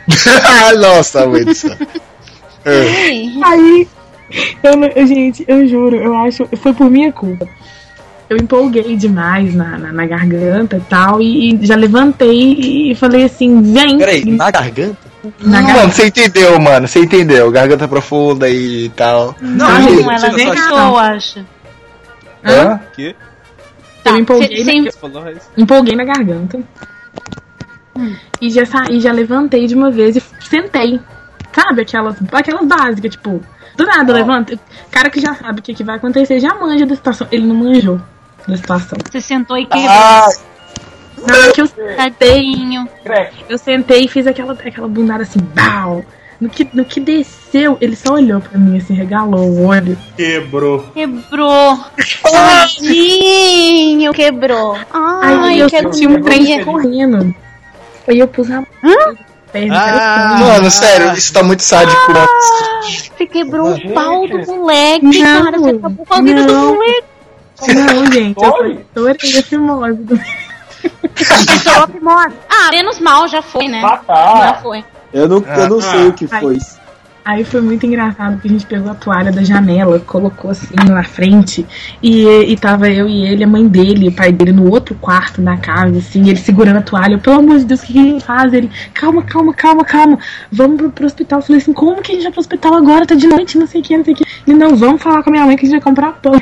Nossa, 0.80 1.24
Wilson. 1.26 1.76
É. 2.66 3.44
Aí, 3.44 3.88
eu, 4.62 4.76
não- 4.76 4.88
eu, 4.88 5.06
gente, 5.06 5.44
eu 5.48 5.66
juro, 5.68 5.96
eu 5.96 6.14
acho. 6.16 6.46
Foi 6.56 6.72
por 6.74 6.90
minha 6.90 7.12
culpa. 7.12 7.46
Eu 8.28 8.36
empolguei 8.38 8.96
demais 8.96 9.54
na, 9.54 9.78
na, 9.78 9.92
na 9.92 10.04
garganta 10.06 10.76
e 10.78 10.80
tal, 10.80 11.22
e, 11.22 11.54
e 11.54 11.64
já 11.66 11.76
levantei 11.76 12.90
e 12.90 12.94
falei 12.96 13.22
assim: 13.24 13.62
vem. 13.72 13.96
Peraí, 13.98 14.24
na 14.24 14.50
garganta? 14.50 14.98
Na 15.40 15.60
Mano, 15.60 15.66
garganta. 15.74 15.92
você 15.94 16.06
entendeu, 16.06 16.60
mano, 16.60 16.88
você 16.88 17.00
entendeu. 17.00 17.50
Garganta 17.52 17.86
profunda 17.88 18.48
e 18.48 18.88
tal. 18.96 19.34
Não, 19.40 19.82
gente, 19.82 20.02
Não, 20.02 20.10
ela 20.12 20.28
deixou, 20.30 20.78
eu 20.78 20.96
acho. 20.98 21.46
Hã? 22.44 22.80
Que? 22.94 23.08
Eu 23.08 23.14
Tá, 24.12 24.18
empolguei, 24.20 24.64
cê- 24.64 24.82
cê- 24.82 24.92
falou 24.92 25.28
isso? 25.30 25.48
empolguei 25.56 25.96
na 25.96 26.04
garganta. 26.04 26.60
E 28.40 28.50
já 28.50 28.64
saí, 28.66 29.00
já 29.00 29.10
levantei 29.10 29.66
de 29.66 29.74
uma 29.74 29.90
vez 29.90 30.16
e 30.16 30.22
sentei. 30.48 31.00
Sabe 31.56 31.80
aquelas, 31.80 32.16
aquelas 32.32 32.66
básicas, 32.66 33.12
tipo, 33.12 33.40
do 33.78 33.86
nada 33.86 34.12
levanta. 34.12 34.60
Cara 34.90 35.08
que 35.08 35.18
já 35.18 35.34
sabe 35.34 35.60
o 35.60 35.62
que, 35.62 35.72
que 35.72 35.82
vai 35.82 35.96
acontecer, 35.96 36.38
já 36.38 36.54
manja 36.54 36.84
da 36.84 36.94
situação. 36.94 37.26
Ele 37.32 37.46
não 37.46 37.56
manjou 37.56 37.98
da 38.46 38.58
situação. 38.58 38.98
Você 39.10 39.22
sentou 39.22 39.56
e 39.56 39.64
quebrou. 39.64 39.88
Ah, 39.88 40.28
Na 41.26 41.34
hora 41.34 41.52
que 41.54 41.62
eu 41.62 41.68
Tadinho. 41.68 42.86
Crack. 43.02 43.46
Eu 43.48 43.56
sentei 43.56 44.04
e 44.04 44.08
fiz 44.08 44.26
aquela, 44.26 44.52
aquela 44.52 44.86
bundada 44.86 45.22
assim, 45.22 45.38
bau. 45.40 46.04
No 46.38 46.50
que, 46.50 46.68
no 46.74 46.84
que 46.84 47.00
desceu, 47.00 47.78
ele 47.80 47.96
só 47.96 48.12
olhou 48.12 48.38
pra 48.38 48.58
mim 48.58 48.76
assim, 48.76 48.92
regalou 48.92 49.48
o 49.48 49.64
olho. 49.64 49.96
Quebrou. 50.14 50.80
Quebrou. 50.92 51.80
Tadinho, 52.30 54.12
quebrou. 54.12 54.74
Aí 54.74 54.84
Ai, 54.92 55.62
eu 55.62 55.70
quero 55.70 55.90
senti 55.90 56.06
um 56.06 56.20
trem 56.20 56.62
correndo. 56.62 57.34
Aí 58.06 58.18
eu 58.18 58.28
pus 58.28 58.50
a 58.50 58.56
mão. 58.56 59.16
Perna, 59.52 59.76
Ah. 59.78 60.38
mano, 60.38 60.70
sério, 60.70 61.12
isso 61.14 61.32
tá 61.32 61.42
muito 61.42 61.62
sádico, 61.62 62.12
mano. 62.12 62.26
Você 62.82 63.26
quebrou 63.26 63.72
o 63.74 63.92
pau 63.94 64.26
do 64.28 64.38
moleque, 64.46 65.04
Não, 65.20 65.42
cara. 65.44 65.58
Você 65.58 65.70
acabou 65.70 66.06
com 66.06 66.14
a 66.14 66.20
vida 66.22 66.44
do 66.44 66.52
não. 66.52 66.74
moleque. 66.74 67.04
Não, 67.74 68.12
gente, 68.12 68.44
Oi? 68.44 68.72
estourei 68.80 69.38
a 69.38 69.42
fimose. 69.42 70.20
Estourou 71.16 71.84
a 71.84 71.88
fimose. 71.88 72.34
Ah, 72.48 72.70
menos 72.70 73.00
mal, 73.00 73.26
já 73.28 73.40
foi, 73.42 73.66
né? 73.68 73.80
Ah, 73.84 74.00
Já 74.38 74.52
tá. 74.52 74.60
foi. 74.62 74.84
Eu 75.12 75.28
não, 75.28 75.38
eu 75.38 75.68
não 75.68 75.78
Ah. 75.78 75.82
sei 75.82 76.08
o 76.08 76.12
que 76.12 76.26
foi. 76.26 76.58
Aí 77.26 77.42
foi 77.42 77.60
muito 77.60 77.84
engraçado 77.84 78.34
porque 78.34 78.46
a 78.46 78.52
gente 78.52 78.66
pegou 78.66 78.88
a 78.88 78.94
toalha 78.94 79.32
da 79.32 79.42
janela, 79.42 79.98
colocou 79.98 80.52
assim 80.52 80.76
na 80.88 81.02
frente 81.02 81.66
e, 82.00 82.24
e 82.24 82.56
tava 82.56 82.88
eu 82.88 83.08
e 83.08 83.26
ele, 83.26 83.42
a 83.42 83.48
mãe 83.48 83.66
dele, 83.66 84.06
o 84.06 84.12
pai 84.12 84.30
dele 84.30 84.52
no 84.52 84.70
outro 84.70 84.94
quarto 84.94 85.42
da 85.42 85.56
casa, 85.56 85.98
assim, 85.98 86.20
ele 86.20 86.36
segurando 86.36 86.76
a 86.76 86.82
toalha. 86.82 87.14
Eu, 87.14 87.18
Pelo 87.18 87.40
amor 87.40 87.58
de 87.58 87.64
Deus, 87.64 87.82
o 87.82 87.86
que 87.86 87.94
que 87.94 87.98
gente 87.98 88.24
faz? 88.24 88.52
Ele, 88.52 88.70
calma, 88.94 89.24
calma, 89.24 89.52
calma, 89.52 89.84
calma, 89.84 90.18
vamos 90.52 90.76
pro, 90.76 90.92
pro 90.92 91.06
hospital. 91.06 91.40
Eu 91.40 91.42
falei 91.44 91.60
assim, 91.60 91.72
como 91.72 92.00
que 92.00 92.12
a 92.12 92.14
gente 92.14 92.22
vai 92.22 92.30
pro 92.30 92.40
hospital 92.40 92.74
agora? 92.74 93.04
Tá 93.04 93.16
de 93.16 93.26
noite, 93.26 93.58
não 93.58 93.66
sei 93.66 93.80
o 93.80 93.84
que, 93.84 93.96
não 93.96 94.04
sei 94.04 94.14
o 94.14 94.16
que. 94.18 94.24
Ele, 94.46 94.56
não, 94.56 94.76
vamos 94.76 95.02
falar 95.02 95.24
com 95.24 95.30
a 95.30 95.32
minha 95.32 95.46
mãe 95.46 95.56
que 95.56 95.66
a 95.66 95.68
gente 95.68 95.80
vai 95.80 95.84
comprar 95.84 96.12
pão. 96.12 96.40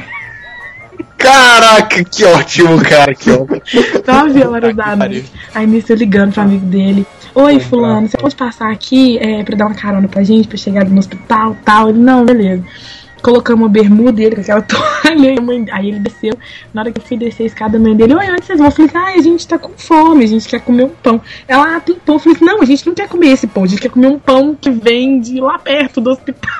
Caraca, 1.24 2.04
que 2.04 2.24
ótimo, 2.24 2.80
cara, 2.82 3.14
que 3.14 3.30
ótimo. 3.30 3.60
9 4.06 4.44
horas 4.46 4.76
da 4.76 4.94
noite. 4.94 5.32
Aí 5.54 5.66
nisso 5.66 5.92
eu 5.92 5.96
ligando 5.96 6.32
pro 6.32 6.42
amigo 6.42 6.66
dele. 6.66 7.06
Oi, 7.34 7.58
fulano, 7.60 8.08
você 8.08 8.16
pode 8.16 8.36
passar 8.36 8.70
aqui 8.70 9.18
é, 9.18 9.42
pra 9.42 9.56
dar 9.56 9.66
uma 9.66 9.74
carona 9.74 10.06
pra 10.06 10.22
gente, 10.22 10.46
pra 10.46 10.56
chegar 10.58 10.84
no 10.84 10.98
hospital 10.98 11.56
tal? 11.64 11.88
Ele, 11.88 11.98
não, 11.98 12.24
beleza. 12.24 12.62
Colocamos 13.22 13.62
uma 13.62 13.68
bermuda 13.70 14.20
e 14.20 14.24
ele 14.26 14.36
com 14.36 14.42
aquela 14.42 14.60
toalha. 14.62 15.38
a 15.38 15.40
mãe- 15.40 15.64
Aí 15.72 15.88
ele 15.88 15.98
desceu. 15.98 16.34
Na 16.74 16.82
hora 16.82 16.92
que 16.92 17.00
eu 17.00 17.04
fui 17.04 17.16
descer 17.16 17.44
a 17.44 17.46
escada, 17.46 17.78
a 17.78 17.80
mãe 17.80 17.96
dele, 17.96 18.14
oi, 18.14 18.30
onde 18.30 18.44
vocês 18.44 18.58
vão? 18.58 18.68
Eu 18.68 18.70
falei, 18.72 18.90
ah, 18.94 19.18
a 19.18 19.22
gente 19.22 19.48
tá 19.48 19.58
com 19.58 19.72
fome, 19.78 20.24
a 20.24 20.28
gente 20.28 20.46
quer 20.46 20.60
comer 20.60 20.84
um 20.84 20.90
pão. 20.90 21.20
Ela, 21.48 21.76
ah, 21.76 21.80
tem 21.80 21.94
pão. 21.96 22.16
Eu 22.16 22.18
falei, 22.20 22.38
não, 22.42 22.60
a 22.60 22.66
gente 22.66 22.86
não 22.86 22.94
quer 22.94 23.08
comer 23.08 23.28
esse 23.28 23.46
pão, 23.46 23.64
a 23.64 23.66
gente 23.66 23.80
quer 23.80 23.90
comer 23.90 24.08
um 24.08 24.18
pão 24.18 24.54
que 24.60 24.70
vem 24.70 25.18
de 25.20 25.40
lá 25.40 25.58
perto 25.58 26.00
do 26.02 26.10
hospital. 26.10 26.52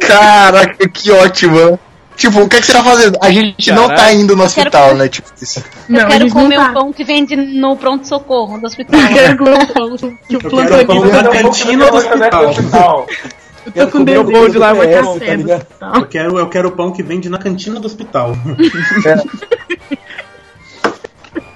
Caraca, 0.00 0.88
que 0.88 1.10
ótimo. 1.10 1.78
Tipo, 2.18 2.40
o 2.42 2.48
que, 2.48 2.56
é 2.56 2.60
que 2.60 2.66
você 2.66 2.72
tá 2.72 2.82
fazendo? 2.82 3.16
A 3.22 3.30
gente 3.30 3.70
não 3.70 3.86
tá 3.86 4.12
indo 4.12 4.34
no 4.34 4.42
quero 4.42 4.42
hospital, 4.42 4.88
comer- 4.88 4.98
né? 5.04 5.08
Tipo, 5.08 5.28
isso. 5.40 5.64
Não, 5.88 6.00
eu 6.00 6.06
quero 6.08 6.30
comer 6.30 6.56
tá. 6.56 6.70
o 6.70 6.74
pão 6.74 6.92
que 6.92 7.04
vende 7.04 7.36
no 7.36 7.76
pronto-socorro 7.76 8.58
do 8.60 8.66
hospital. 8.66 9.00
Eu 9.00 9.08
quero 9.08 9.38
comer 9.38 9.58
um 9.60 9.66
pão 9.66 9.96
que 9.96 10.36
o 10.36 10.40
quero 10.40 11.30
tá 11.30 11.30
cantina 11.30 11.90
do 11.90 11.96
hospital. 11.96 13.06
Eu 13.74 13.86
tô 13.86 13.98
com 13.98 14.02
o 14.02 14.32
pão 14.32 14.48
de 14.48 14.58
lá, 14.58 14.74
como, 14.74 15.60
tá. 15.78 15.92
Eu 15.94 16.06
quero, 16.06 16.38
eu 16.38 16.48
quero 16.48 16.68
o 16.68 16.72
pão 16.72 16.90
que 16.90 17.04
vende 17.04 17.28
na 17.28 17.38
cantina 17.38 17.78
do 17.78 17.86
hospital. 17.86 18.36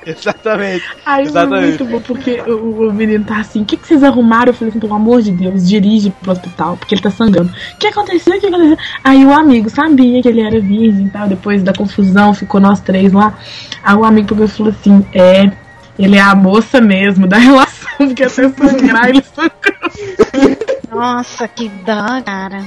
Exatamente. 0.07 0.85
Aí 1.07 1.25
foi 1.25 1.31
Exatamente. 1.31 1.69
muito 1.69 1.85
bom, 1.85 2.01
porque 2.01 2.41
o, 2.41 2.89
o 2.89 2.93
menino 2.93 3.25
tá 3.25 3.39
assim, 3.39 3.63
o 3.63 3.65
que, 3.65 3.77
que 3.77 3.87
vocês 3.87 4.03
arrumaram? 4.03 4.49
Eu 4.49 4.55
falei 4.55 4.71
assim, 4.71 4.81
pelo 4.81 4.95
amor 4.95 5.23
de 5.23 5.31
Deus, 5.31 5.69
dirige 5.69 6.11
pro 6.11 6.33
hospital, 6.33 6.77
porque 6.77 6.95
ele 6.95 7.03
tá 7.03 7.11
sangrando. 7.11 7.51
O 7.75 7.77
que 7.79 7.87
aconteceu? 7.87 8.37
O 8.37 8.41
que 8.41 8.47
aconteceu? 8.47 8.77
Aí 9.05 9.25
o 9.25 9.33
amigo 9.33 9.71
sabia 9.71 10.21
que 10.23 10.29
ele 10.29 10.41
era 10.41 10.61
virgem 10.61 11.07
e 11.07 11.11
tal, 11.11 11.29
depois 11.29 11.63
da 11.63 11.73
confusão, 11.73 12.35
ficou 12.35 12.61
nós 12.61 12.81
três 12.81 13.13
lá. 13.13 13.39
Aí 13.83 13.97
o 13.97 14.05
amigo 14.05 14.29
pegou 14.29 14.45
e 14.45 14.49
falou 14.49 14.73
assim, 14.73 15.07
é, 15.13 15.51
ele 15.99 16.17
é 16.17 16.21
a 16.21 16.35
moça 16.35 16.81
mesmo 16.81 17.27
da 17.27 17.39
relação, 17.39 17.91
porque 17.99 18.25
até 18.25 18.49
sangrar 18.49 19.09
ele 19.09 19.23
sangrou. 19.23 20.57
Nossa, 20.91 21.49
que 21.49 21.69
dó, 21.69 22.23
cara. 22.25 22.65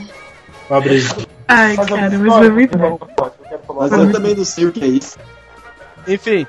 Pobre. 0.68 1.04
Ai, 1.48 1.76
cara, 1.76 2.18
mas 2.18 2.34
foi 2.34 2.50
muito 2.50 2.78
bom. 2.78 2.98
Mas 3.76 3.92
eu 3.92 4.12
também 4.12 4.36
não 4.36 4.46
sei 4.46 4.66
o 4.66 4.72
que 4.72 4.84
é 4.84 4.88
isso. 4.88 5.18
Enfim. 6.08 6.48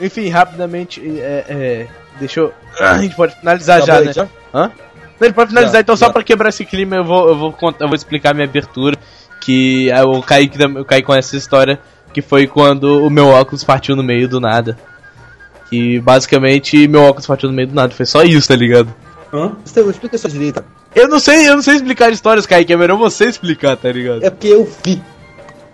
Enfim, 0.00 0.28
rapidamente, 0.28 1.00
é, 1.20 1.44
é, 1.48 1.86
deixa 2.18 2.40
eu. 2.40 2.54
A 2.80 2.98
gente 2.98 3.14
pode 3.14 3.34
finalizar 3.36 3.78
já, 3.82 3.94
Acabou 3.94 4.04
né? 4.06 4.12
já? 4.12 4.28
Hã? 4.52 4.72
Não, 5.20 5.26
ele 5.26 5.32
pode 5.32 5.50
finalizar, 5.50 5.74
Já, 5.74 5.80
então 5.80 5.96
só 5.96 6.06
já. 6.06 6.12
pra 6.12 6.22
quebrar 6.24 6.48
esse 6.48 6.64
clima 6.64 6.96
eu 6.96 7.04
vou, 7.04 7.28
eu 7.28 7.36
vou, 7.38 7.52
contar, 7.52 7.84
eu 7.84 7.88
vou 7.88 7.94
explicar 7.94 8.34
minha 8.34 8.46
abertura. 8.46 8.96
Que 9.40 9.90
ah, 9.92 10.04
o 10.04 10.22
Kaique, 10.22 10.56
da- 10.58 10.80
o 10.80 10.84
Kaique 10.84 11.06
conhece 11.06 11.28
essa 11.28 11.36
história, 11.36 11.78
que 12.12 12.20
foi 12.22 12.46
quando 12.46 13.04
o 13.06 13.10
meu 13.10 13.28
óculos 13.28 13.62
partiu 13.62 13.94
no 13.94 14.02
meio 14.02 14.26
do 14.28 14.40
nada. 14.40 14.76
Que 15.70 16.00
basicamente 16.00 16.88
meu 16.88 17.02
óculos 17.02 17.26
partiu 17.26 17.48
no 17.48 17.54
meio 17.54 17.68
do 17.68 17.74
nada, 17.74 17.94
foi 17.94 18.06
só 18.06 18.22
isso, 18.22 18.48
tá 18.48 18.56
ligado? 18.56 18.92
Hã? 19.32 19.52
Explica 19.64 20.16
isso 20.16 20.28
direito. 20.28 20.64
Eu 20.94 21.08
não 21.08 21.18
sei, 21.20 21.48
eu 21.48 21.54
não 21.56 21.62
sei 21.62 21.74
explicar 21.74 22.10
histórias, 22.12 22.46
Kaique. 22.46 22.72
É 22.72 22.76
melhor 22.76 22.96
você 22.96 23.26
explicar, 23.26 23.76
tá 23.76 23.90
ligado? 23.90 24.22
É 24.24 24.30
porque 24.30 24.48
eu 24.48 24.68
vi. 24.84 25.02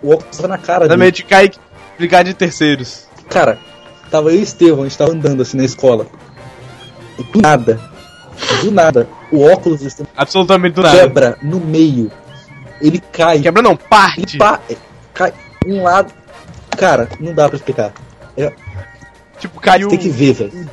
O 0.01 0.13
óculos 0.13 0.35
tava 0.37 0.47
na 0.47 0.57
cara 0.57 0.79
dele. 0.81 0.93
Exatamente, 0.93 1.23
Kaique 1.23 1.57
explicar 1.91 2.23
de 2.23 2.33
terceiros. 2.33 3.05
Cara, 3.29 3.57
tava 4.11 4.29
eu 4.29 4.35
e 4.35 4.39
o 4.39 4.43
Estevão, 4.43 4.81
a 4.81 4.87
gente 4.87 4.97
tava 4.97 5.11
andando 5.11 5.41
assim 5.41 5.57
na 5.57 5.63
escola. 5.63 6.05
E 7.17 7.23
do 7.23 7.41
nada, 7.41 7.79
do 8.61 8.71
nada, 8.71 9.07
o 9.31 9.43
óculos 9.45 9.79
do 9.79 9.87
Estevão 9.87 10.11
Absolutamente 10.15 10.73
do 10.75 10.81
nada. 10.83 10.97
quebra 10.97 11.37
no 11.41 11.59
meio. 11.59 12.11
Ele 12.81 12.99
cai. 13.11 13.39
Quebra 13.39 13.61
não, 13.61 13.75
parte. 13.75 14.37
Pa- 14.37 14.59
é, 14.69 14.75
cai 15.13 15.33
um 15.65 15.83
lado. 15.83 16.11
Cara, 16.77 17.07
não 17.19 17.33
dá 17.33 17.47
pra 17.47 17.55
explicar. 17.57 17.93
É, 18.37 18.51
Tipo, 19.39 19.59
caiu 19.59 19.87
tem 19.89 19.97
que 19.97 20.07
ver, 20.09 20.33
velho. 20.33 20.69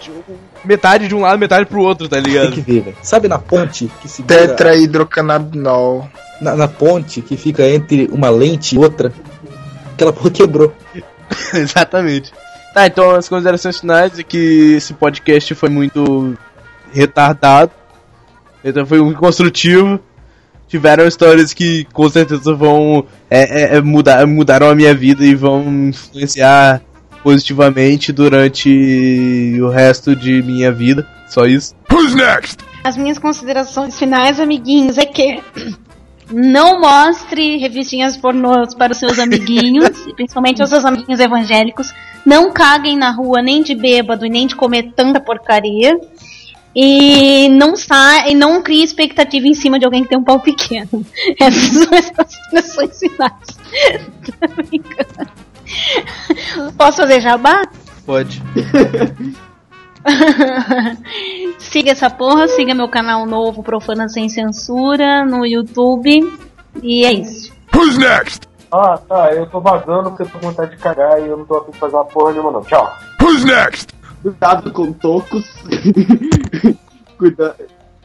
metade 0.63 1.09
de 1.09 1.15
um 1.15 1.21
lado, 1.23 1.39
metade 1.39 1.65
pro 1.65 1.81
outro, 1.81 2.07
tá 2.07 2.17
Tem 2.21 2.25
ligado? 2.35 2.53
que 2.53 2.61
ver, 2.61 2.83
velho. 2.83 2.97
Sabe 3.03 3.27
na 3.27 3.39
ponte 3.39 3.91
que 4.03 4.09
segura. 4.09 4.47
Tetrahidrocannabinol. 4.47 6.07
Na, 6.41 6.55
na 6.55 6.69
ponte 6.69 7.23
que 7.23 7.35
fica 7.37 7.67
entre 7.67 8.09
uma 8.13 8.29
lente 8.29 8.75
e 8.77 8.79
outra? 8.79 9.11
Aquela 9.95 10.13
porra 10.13 10.31
quebrou. 10.31 10.73
Exatamente. 11.55 12.31
Tá, 12.79 12.87
então 12.87 13.11
as 13.11 13.29
considerações 13.29 13.81
finais 13.81 14.21
é 14.21 14.23
que 14.23 14.75
esse 14.77 14.95
podcast 14.95 15.53
foi 15.57 15.69
muito 15.69 16.39
retardado. 16.93 17.73
Então 18.63 18.87
foi 18.87 19.03
muito 19.03 19.19
construtivo. 19.19 19.99
Tiveram 20.69 21.05
histórias 21.05 21.53
que 21.53 21.89
com 21.93 22.09
certeza 22.09 22.55
vão 22.55 23.05
é, 23.29 23.63
é, 23.63 23.77
é, 23.77 23.81
mudar, 23.81 24.25
mudaram 24.29 24.71
a 24.71 24.77
minha 24.77 24.95
vida 24.95 25.25
e 25.25 25.35
vão 25.35 25.89
influenciar 25.89 26.81
positivamente 27.21 28.13
durante 28.13 29.59
o 29.61 29.69
resto 29.71 30.15
de 30.15 30.41
minha 30.41 30.71
vida. 30.71 31.05
Só 31.27 31.47
isso. 31.47 31.75
Who's 31.91 32.15
next? 32.15 32.59
As 32.85 32.97
minhas 32.97 33.19
considerações 33.19 33.99
finais, 33.99 34.39
amiguinhos, 34.39 34.99
é 34.99 35.05
que 35.05 35.43
não 36.31 36.81
mostre 36.81 37.57
revistinhas 37.57 38.17
pornôs 38.17 38.75
para 38.75 38.93
os 38.93 38.99
seus 38.99 39.19
amiguinhos, 39.19 39.91
e 40.07 40.15
principalmente 40.15 40.61
aos 40.61 40.71
seus 40.71 40.85
amiguinhos 40.85 41.21
evangélicos. 41.21 41.93
Não 42.25 42.53
caguem 42.53 42.97
na 42.97 43.11
rua 43.11 43.41
nem 43.43 43.63
de 43.63 43.75
bêbado 43.75 44.27
e 44.27 44.31
nem 44.31 44.47
de 44.47 44.55
comer 44.55 44.93
tanta 44.95 45.21
porcaria. 45.21 45.99
E 46.77 47.49
não 47.49 47.75
sa 47.75 48.29
e 48.29 48.35
não 48.35 48.63
crie 48.63 48.85
expectativa 48.85 49.47
em 49.49 49.55
cima 49.55 49.79
de 49.79 49.87
alguém 49.87 50.03
que 50.03 50.11
tem 50.11 50.19
um 50.19 50.25
pau 50.25 50.39
pequeno. 50.39 51.05
Essas 51.41 51.85
são 51.85 51.99
as 51.99 52.11
considerações 52.11 52.99
finais. 52.99 53.59
Tô 54.39 54.63
brincando. 54.63 55.31
Posso 56.77 56.99
fazer 56.99 57.21
jabá? 57.21 57.63
Pode. 58.07 58.43
siga 61.59 61.93
essa 61.93 62.09
porra, 62.11 62.49
siga 62.49 62.75
meu 62.75 62.89
canal 62.89 63.27
novo 63.27 63.63
Profana 63.63 64.09
Sem 64.09 64.29
Censura 64.29 65.25
no 65.25 65.45
YouTube. 65.45 66.33
E 66.83 67.05
é 67.05 67.13
isso. 67.13 67.53
Who's 67.75 67.99
next? 67.99 68.49
Ah, 68.71 68.99
tá, 69.09 69.33
eu 69.33 69.47
tô 69.47 69.61
vagando 69.61 70.11
porque 70.11 70.25
eu 70.25 70.27
tô 70.29 70.39
com 70.39 70.49
vontade 70.49 70.73
de 70.73 70.77
cagar 70.77 71.21
e 71.21 71.27
eu 71.27 71.37
não 71.39 71.45
tô 71.45 71.57
afim 71.57 71.71
de 71.73 71.79
fazer 71.79 71.97
uma 71.97 72.05
porra 72.05 72.33
nenhuma 72.33 72.53
não. 72.53 72.63
Tchau. 72.63 72.97
Who's 73.23 73.45
next? 73.45 73.89
Cuidado 74.23 74.71
com 74.73 74.93
tocos. 74.93 75.45
Cuidado 77.17 77.55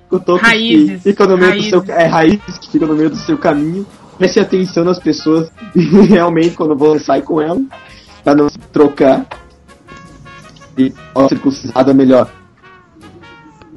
com 0.10 0.20
tocos 0.20 0.42
Raízes. 0.42 1.04
que 1.04 1.10
ficam 1.10 1.28
no 1.28 1.38
meio 1.38 1.52
do 1.52 1.56
Raízes. 1.56 1.70
seu 1.70 1.96
é 1.96 2.06
raízes 2.06 2.58
que 2.60 2.72
ficam 2.72 2.88
no 2.88 2.96
meio 2.96 3.10
do 3.10 3.16
seu 3.18 3.38
caminho. 3.38 3.86
Preste 4.18 4.40
atenção 4.40 4.84
nas 4.86 5.00
pessoas 5.00 5.52
realmente 6.08 6.56
quando 6.56 6.76
você 6.76 7.04
sai 7.04 7.22
com 7.22 7.42
ela, 7.42 7.60
pra 8.24 8.36
não 8.36 8.48
se 8.48 8.58
trocar. 8.72 9.26
E 10.78 10.94
circuncisada 11.30 11.94
melhor. 11.94 12.30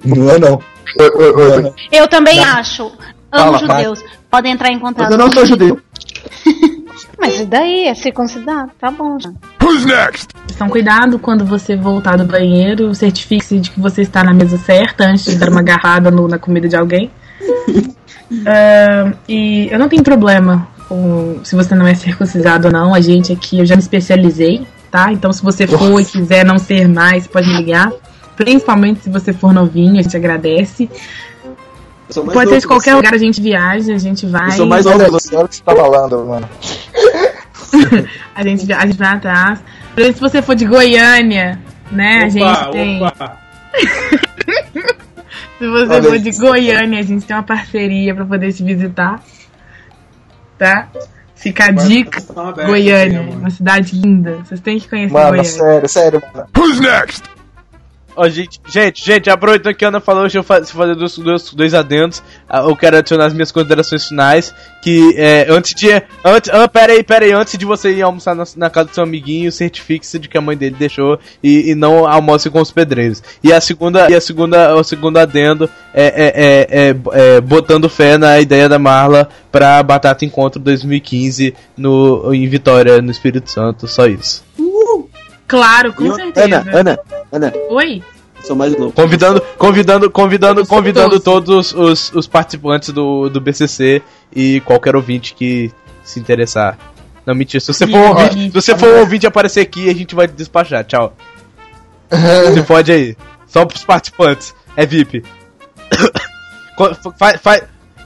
Não 0.04 0.30
é 0.30 0.38
não. 0.38 0.60
Eu 1.92 2.08
também 2.08 2.42
acho. 2.42 2.84
Amo 3.32 3.58
Fala, 3.58 3.58
judeus. 3.58 4.04
Podem 4.30 4.52
entrar 4.52 4.70
em 4.70 4.78
contato. 4.78 5.04
Mas 5.04 5.12
eu 5.12 5.18
não 5.18 5.30
sou 5.32 5.44
judeu. 5.46 5.80
Mas 7.18 7.40
e 7.40 7.44
daí? 7.46 7.86
É 7.86 7.94
circuncidado? 7.94 8.70
Tá 8.78 8.90
bom 8.90 9.18
já. 9.18 9.30
Who's 9.62 9.84
next? 9.84 10.28
Então, 10.54 10.68
cuidado 10.68 11.18
quando 11.18 11.44
você 11.44 11.76
voltar 11.76 12.16
do 12.16 12.24
banheiro, 12.24 12.94
certifique-se 12.94 13.58
de 13.58 13.70
que 13.70 13.80
você 13.80 14.02
está 14.02 14.22
na 14.22 14.32
mesa 14.32 14.56
certa 14.58 15.04
antes 15.04 15.24
de 15.24 15.36
dar 15.36 15.48
uma 15.50 15.60
agarrada 15.60 16.10
no- 16.10 16.28
na 16.28 16.38
comida 16.38 16.68
de 16.68 16.76
alguém. 16.76 17.10
Ah, 18.44 19.12
e 19.28 19.68
eu 19.70 19.78
não 19.78 19.88
tenho 19.88 20.02
problema 20.02 20.66
com 20.88 21.38
se 21.44 21.54
você 21.54 21.76
não 21.76 21.86
é 21.86 21.94
circuncisado 21.94 22.66
ou 22.66 22.72
não. 22.72 22.92
A 22.92 23.00
gente 23.00 23.32
aqui, 23.32 23.60
eu 23.60 23.64
já 23.64 23.76
me 23.76 23.80
especializei, 23.82 24.66
tá? 24.96 25.12
Então, 25.12 25.30
se 25.30 25.42
você 25.42 25.66
for 25.66 26.00
e 26.00 26.04
quiser 26.04 26.42
não 26.42 26.56
ser 26.58 26.88
mais, 26.88 27.26
pode 27.26 27.46
me 27.46 27.58
ligar. 27.58 27.92
Principalmente 28.34 29.02
se 29.02 29.10
você 29.10 29.30
for 29.30 29.52
novinho, 29.52 29.98
a 29.98 30.02
gente 30.02 30.16
agradece. 30.16 30.88
Pode 32.32 32.50
ser 32.50 32.60
de 32.60 32.66
qualquer 32.66 32.94
lugar, 32.94 33.12
a 33.12 33.18
gente 33.18 33.40
viaja, 33.40 33.92
a 33.94 33.98
gente 33.98 34.24
vai. 34.26 34.48
Eu 34.48 34.52
sou 34.52 34.66
mais 34.66 34.86
novo 34.86 35.04
que 35.04 35.10
você, 35.10 35.36
olha 35.36 35.44
o 35.44 35.48
que 35.48 35.56
você 35.56 35.62
tá 35.62 35.76
falando, 35.76 36.24
mano. 36.24 36.48
a 38.34 38.42
gente, 38.42 38.64
via- 38.64 38.78
a 38.78 38.86
gente 38.86 38.96
vai 38.96 39.08
atrás. 39.08 39.60
Por 39.92 40.00
exemplo, 40.00 40.16
se 40.16 40.20
você 40.32 40.40
for 40.40 40.54
de 40.54 40.64
Goiânia, 40.64 41.60
né? 41.90 42.24
a 42.24 42.28
gente 42.28 42.70
tem. 42.70 43.00
Se 45.58 45.66
você 45.70 45.90
Olha 45.90 46.02
for 46.02 46.18
de. 46.18 46.30
Goiânia, 46.32 47.00
a 47.00 47.02
gente 47.02 47.24
tem 47.24 47.34
uma 47.34 47.42
parceria 47.42 48.14
pra 48.14 48.26
poder 48.26 48.52
te 48.52 48.62
visitar. 48.62 49.22
Tá? 50.58 50.88
Fica 51.36 51.66
a 51.66 51.70
dica. 51.70 52.20
Goiânia, 52.66 53.22
né, 53.22 53.36
uma 53.36 53.50
cidade 53.50 53.94
linda. 54.00 54.38
Vocês 54.44 54.58
têm 54.60 54.80
que 54.80 54.88
conhecer 54.88 55.12
Mano, 55.12 55.28
Goiânia. 55.28 55.44
sério, 55.50 55.88
sério, 55.88 56.22
mano. 56.34 56.48
Who's 56.56 56.80
next? 56.80 57.22
Ó, 58.16 58.26
gente, 58.28 58.58
gente, 58.66 59.04
gente, 59.04 59.28
aproveitando 59.28 59.74
que 59.74 59.84
a 59.84 59.88
Ana 59.88 60.00
falou, 60.00 60.22
deixa 60.22 60.38
eu 60.38 60.42
fa- 60.42 60.64
fazer 60.64 60.94
dois, 60.94 61.18
dois, 61.18 61.50
dois 61.52 61.74
adendos. 61.74 62.22
Ah, 62.48 62.60
Eu 62.60 62.74
quero 62.74 62.96
adicionar 62.96 63.26
as 63.26 63.34
minhas 63.34 63.52
considerações 63.52 64.06
finais. 64.08 64.54
Que 64.82 65.14
é, 65.18 65.46
antes 65.50 65.74
de. 65.74 65.88
Antes, 66.24 66.48
ah, 66.52 66.66
pera 66.68 66.92
aí, 66.92 67.02
pera 67.02 67.24
aí, 67.24 67.32
antes 67.32 67.58
de 67.58 67.64
você 67.66 67.92
ir 67.92 68.02
almoçar 68.02 68.34
na, 68.34 68.44
na 68.56 68.70
casa 68.70 68.88
do 68.88 68.94
seu 68.94 69.02
amiguinho, 69.02 69.50
certifique-se 69.52 70.18
de 70.18 70.28
que 70.28 70.38
a 70.38 70.40
mãe 70.40 70.56
dele 70.56 70.76
deixou 70.78 71.18
e, 71.42 71.72
e 71.72 71.74
não 71.74 72.06
almoce 72.08 72.48
com 72.48 72.60
os 72.60 72.70
pedreiros. 72.70 73.22
E 73.42 73.52
a 73.52 73.60
segunda, 73.60 74.08
e 74.10 74.14
a 74.14 74.20
segunda, 74.20 74.74
o 74.76 74.82
segundo 74.84 75.18
adendo 75.18 75.68
é, 75.92 76.04
é, 76.06 76.32
é, 76.36 76.88
é, 76.88 77.36
é 77.36 77.40
botando 77.40 77.88
fé 77.88 78.16
na 78.16 78.40
ideia 78.40 78.68
da 78.68 78.78
Marla 78.78 79.28
pra 79.50 79.82
Batata 79.82 80.24
Encontro 80.24 80.60
2015 80.60 81.52
no, 81.76 82.32
em 82.32 82.48
Vitória, 82.48 83.02
no 83.02 83.10
Espírito 83.10 83.50
Santo. 83.50 83.88
Só 83.88 84.06
isso. 84.06 84.45
Claro, 85.46 85.92
com 85.92 86.04
E 86.04 86.08
eu- 86.08 86.14
certeza. 86.14 86.44
Ana, 86.60 86.78
Ana, 86.80 86.98
Ana, 87.32 87.52
Oi? 87.70 88.02
sou 88.42 88.54
mais 88.56 88.76
novo. 88.76 88.92
Convidando, 88.92 89.40
convidando, 89.58 90.10
convidando, 90.10 90.66
convidando 90.66 91.20
todos 91.20 91.72
os, 91.72 92.12
os 92.12 92.26
participantes 92.26 92.90
do, 92.90 93.28
do 93.28 93.40
BCC 93.40 94.02
e 94.34 94.60
qualquer 94.60 94.94
ouvinte 94.96 95.34
que 95.34 95.70
se 96.04 96.18
interessar. 96.20 96.78
Não, 97.24 97.34
mentira. 97.34 97.60
Se 97.60 97.72
você 97.72 97.86
for, 97.86 97.96
um 97.98 98.08
ouvinte, 98.10 98.34
se 98.46 98.50
você 98.50 98.76
for 98.78 98.88
um 98.88 98.98
ouvinte 99.00 99.26
aparecer 99.26 99.60
aqui, 99.60 99.90
a 99.90 99.94
gente 99.94 100.14
vai 100.14 100.26
despachar. 100.28 100.84
Tchau. 100.84 101.12
Se 102.54 102.62
pode 102.62 102.92
aí. 102.92 103.16
Só 103.48 103.64
pros 103.64 103.82
participantes. 103.84 104.54
É 104.76 104.86
VIP. 104.86 105.24
Faz, 107.18 107.40
faz, 107.40 107.62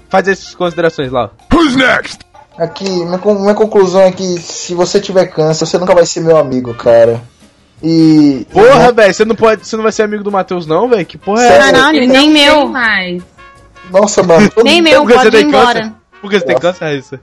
faz 0.09 0.29
essas 0.29 0.55
considerações 0.55 1.11
lá. 1.11 1.31
Who's 1.53 1.75
next? 1.75 2.21
Aqui, 2.61 2.85
minha, 2.91 3.19
minha 3.19 3.55
conclusão 3.55 4.03
é 4.03 4.13
que 4.13 4.39
se 4.39 4.75
você 4.75 5.01
tiver 5.01 5.27
câncer, 5.27 5.65
você 5.65 5.79
nunca 5.79 5.95
vai 5.95 6.05
ser 6.05 6.21
meu 6.21 6.37
amigo, 6.37 6.75
cara. 6.75 7.23
E. 7.83 8.47
Porra, 8.53 8.93
velho, 8.93 9.15
você 9.15 9.25
não 9.25 9.35
pode. 9.35 9.67
Você 9.67 9.77
não 9.77 9.83
vai 9.83 9.93
ser 9.93 10.03
amigo 10.03 10.23
do 10.23 10.31
Matheus, 10.31 10.67
não, 10.67 10.87
velho? 10.87 11.07
Que 11.07 11.17
porra 11.17 11.43
é 11.43 11.49
Sério? 11.49 11.63
essa? 11.63 11.73
Caralho, 11.73 12.07
nem 12.07 12.27
não 12.27 12.33
meu. 12.35 12.69
mais. 12.69 13.23
Nossa, 13.91 14.23
mano. 14.23 14.53
Nem 14.63 14.83
meu, 14.83 15.01
Por 15.03 15.09
que 15.09 15.15
você 15.15 15.25
pode 15.25 15.37
ir 15.37 15.41
tem 15.41 15.49
embora. 15.49 15.81
câncer? 15.81 15.95
Por 16.21 16.31
que 16.31 16.39
você 16.39 16.45
tem 16.45 16.59
câncer, 16.59 16.85
Raíssa? 16.85 17.21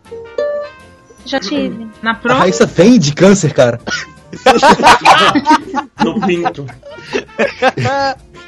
Já 1.24 1.40
tive. 1.40 1.88
Na 2.02 2.12
A 2.12 2.16
próxima. 2.16 2.44
Raíssa 2.44 2.66
vem 2.66 2.98
de 2.98 3.14
câncer, 3.14 3.54
cara. 3.54 3.80
No 6.04 6.20
pinto. 6.22 6.66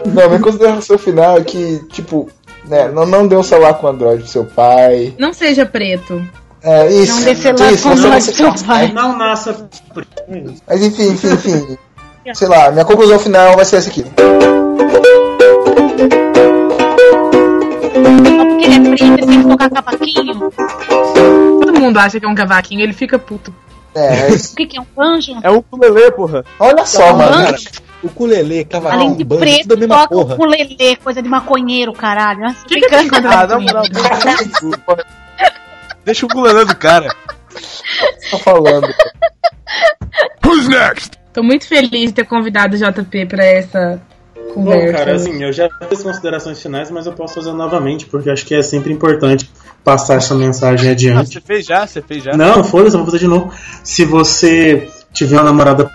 Não, 0.06 0.28
minha 0.28 0.40
consideração 0.40 0.98
final 0.98 1.38
é 1.38 1.44
que, 1.44 1.80
tipo, 1.90 2.30
né, 2.66 2.88
não, 2.90 3.06
não 3.06 3.28
dê 3.28 3.36
um 3.36 3.44
celular 3.44 3.74
com 3.76 3.88
Android 3.88 4.24
pro 4.24 4.32
seu 4.32 4.46
pai. 4.46 5.14
Não 5.18 5.34
seja 5.34 5.66
preto. 5.66 6.24
É, 6.62 6.88
isso. 6.92 7.14
Não 7.26 7.36
celular 7.36 7.72
isso, 7.74 7.84
com 7.84 7.90
você 7.96 8.02
vai 8.02 8.18
Android 8.18 8.24
ser 8.24 8.44
pro 8.44 8.58
seu 8.58 8.66
pai. 8.68 8.92
Não 8.92 9.18
nasça. 9.18 9.70
Mas 10.68 10.82
enfim, 10.84 11.08
enfim, 11.12 11.28
enfim. 11.34 11.78
Sei 12.34 12.48
lá, 12.48 12.70
minha 12.72 12.86
conclusão 12.86 13.18
final 13.20 13.56
vai 13.56 13.66
ser 13.66 13.78
essa 13.78 13.90
aqui. 13.90 14.04
Só 17.24 18.46
porque 18.46 18.66
ele 18.66 18.76
é 18.76 18.80
preto, 18.96 19.04
ele 19.04 19.26
tem 19.28 19.42
que 19.44 19.48
tocar 19.50 19.70
cavaquinho. 19.70 20.52
Todo 21.62 21.80
mundo 21.80 21.98
acha 21.98 22.20
que 22.20 22.26
é 22.26 22.30
um 22.30 22.36
cavaquinho, 22.36 22.82
ele 22.82 22.94
fica 22.94 23.18
puto. 23.18 23.54
É, 23.96 24.22
é 24.28 24.30
isso. 24.30 24.54
O 24.54 24.56
que, 24.56 24.66
que 24.68 24.78
é 24.78 24.82
um 24.82 25.02
anjo? 25.02 25.32
É 25.42 25.50
um 25.50 25.58
ukulele, 25.58 26.12
porra. 26.12 26.46
Olha 26.60 26.86
só, 26.86 27.14
mano. 27.14 27.32
Cara, 27.32 27.58
o 28.04 28.10
culelê, 28.10 28.64
cavalinho, 28.64 29.02
Além 29.02 29.16
de 29.16 29.24
banjo, 29.24 29.40
preto, 29.42 29.62
tudo 29.64 29.74
a 29.74 29.78
mesma 29.78 29.96
toca 29.98 30.10
porra. 30.10 30.32
o 30.32 30.34
ukulele, 30.36 30.96
coisa 31.04 31.22
de 31.22 31.28
maconheiro, 31.30 31.92
caralho. 31.94 32.48
O 32.50 32.54
que, 32.68 32.80
que 32.82 32.98
fica- 32.98 33.22
contra 33.22 33.56
Ah, 33.56 33.60
moral, 33.60 33.84
deixa- 33.90 34.90
deixa 36.10 36.26
o 36.26 36.30
ukulele 36.30 36.66
do 36.66 36.76
cara. 36.76 37.08
Tô 38.32 38.40
falando. 38.40 38.88
Who's 40.46 40.68
next? 40.68 41.12
Tô 41.32 41.44
muito 41.44 41.68
feliz 41.68 42.08
de 42.08 42.14
ter 42.14 42.26
convidado 42.26 42.76
o 42.76 42.80
JP 42.80 43.26
pra 43.28 43.46
essa 43.46 44.02
Bom, 44.56 44.64
conversa. 44.64 44.98
cara, 44.98 45.16
assim, 45.16 45.44
eu 45.44 45.54
já 45.54 45.70
fiz 45.88 46.02
considerações 46.02 46.60
finais, 46.62 46.90
mas 46.90 47.06
eu 47.06 47.14
posso 47.14 47.36
fazer 47.36 47.54
novamente, 47.54 48.08
porque 48.08 48.30
acho 48.32 48.44
que 48.46 48.56
é 48.56 48.64
sempre 48.64 48.92
importante 48.92 49.50
passar 49.84 50.16
essa 50.16 50.34
mensagem 50.34 50.90
Ah, 50.90 50.94
adiante. 50.94 51.34
você 51.34 51.42
fez 51.42 51.66
já? 51.66 51.86
Você 51.86 52.02
fez 52.02 52.24
já? 52.24 52.36
Não, 52.36 52.64
foda-se, 52.64 52.96
eu 52.96 53.00
vou 53.04 53.06
fazer 53.06 53.20
de 53.20 53.28
novo. 53.28 53.54
Se 53.84 54.04
você 54.04 54.88
tiver 55.14 55.36
uma 55.36 55.44
namorada 55.44 55.90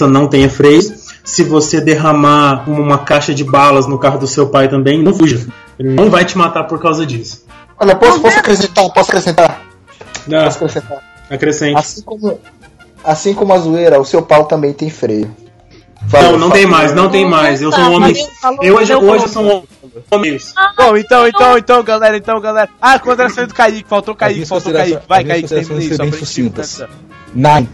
não 0.00 0.26
tenha 0.28 0.48
freio. 0.50 0.80
Se 1.24 1.42
você 1.42 1.80
derramar 1.80 2.68
uma 2.68 2.98
caixa 2.98 3.34
de 3.34 3.44
balas 3.44 3.86
no 3.86 3.98
carro 3.98 4.18
do 4.18 4.26
seu 4.26 4.48
pai 4.48 4.68
também, 4.68 5.02
não 5.02 5.12
fuja. 5.14 5.46
Ele 5.78 5.90
não 5.94 6.08
vai 6.10 6.24
te 6.24 6.36
matar 6.38 6.64
por 6.64 6.80
causa 6.80 7.04
disso. 7.06 7.46
Olha, 7.80 7.94
posso, 7.96 8.20
posso 8.20 8.38
acrescentar? 8.38 8.90
Posso 8.90 9.10
acrescentar? 9.10 9.62
Não. 10.26 10.44
Posso 10.44 10.56
acrescentar? 10.58 11.02
Acrescente. 11.30 11.78
Assim 11.78 12.02
como, 12.02 12.40
assim 13.04 13.34
como 13.34 13.52
a 13.52 13.58
zoeira, 13.58 14.00
o 14.00 14.04
seu 14.04 14.22
pau 14.22 14.44
também 14.46 14.72
tem 14.72 14.90
freio. 14.90 15.34
Não, 16.12 16.38
não 16.38 16.50
tem 16.50 16.64
mais, 16.66 16.94
não 16.94 17.10
tem 17.10 17.28
mais. 17.28 17.60
Eu 17.60 17.70
sou 17.72 17.84
um 17.84 17.94
homem. 17.94 18.14
Eu 18.62 18.76
hoje, 18.76 18.94
hoje 18.94 19.24
eu 19.24 19.28
sou 19.28 19.42
um 19.42 19.48
homem. 20.10 20.38
Bom, 20.76 20.96
então, 20.96 21.26
então, 21.26 21.58
então, 21.58 21.82
galera, 21.82 22.16
então, 22.16 22.40
galera. 22.40 22.70
Ah, 22.80 22.98
considerações 22.98 23.48
do 23.48 23.54
Kaique, 23.54 23.84
faltou 23.86 24.14
Kaique, 24.14 24.46
faltou 24.46 24.72
Kaique. 24.72 24.98
Vai, 25.06 25.24
Kaique, 25.24 25.48
termina 25.48 25.68
considerações 25.68 25.96
só 25.96 26.02
bem 26.02 26.10
pra 26.10 26.18
gente 26.18 26.26
sucintas. 26.26 26.82
nine. 27.34 27.68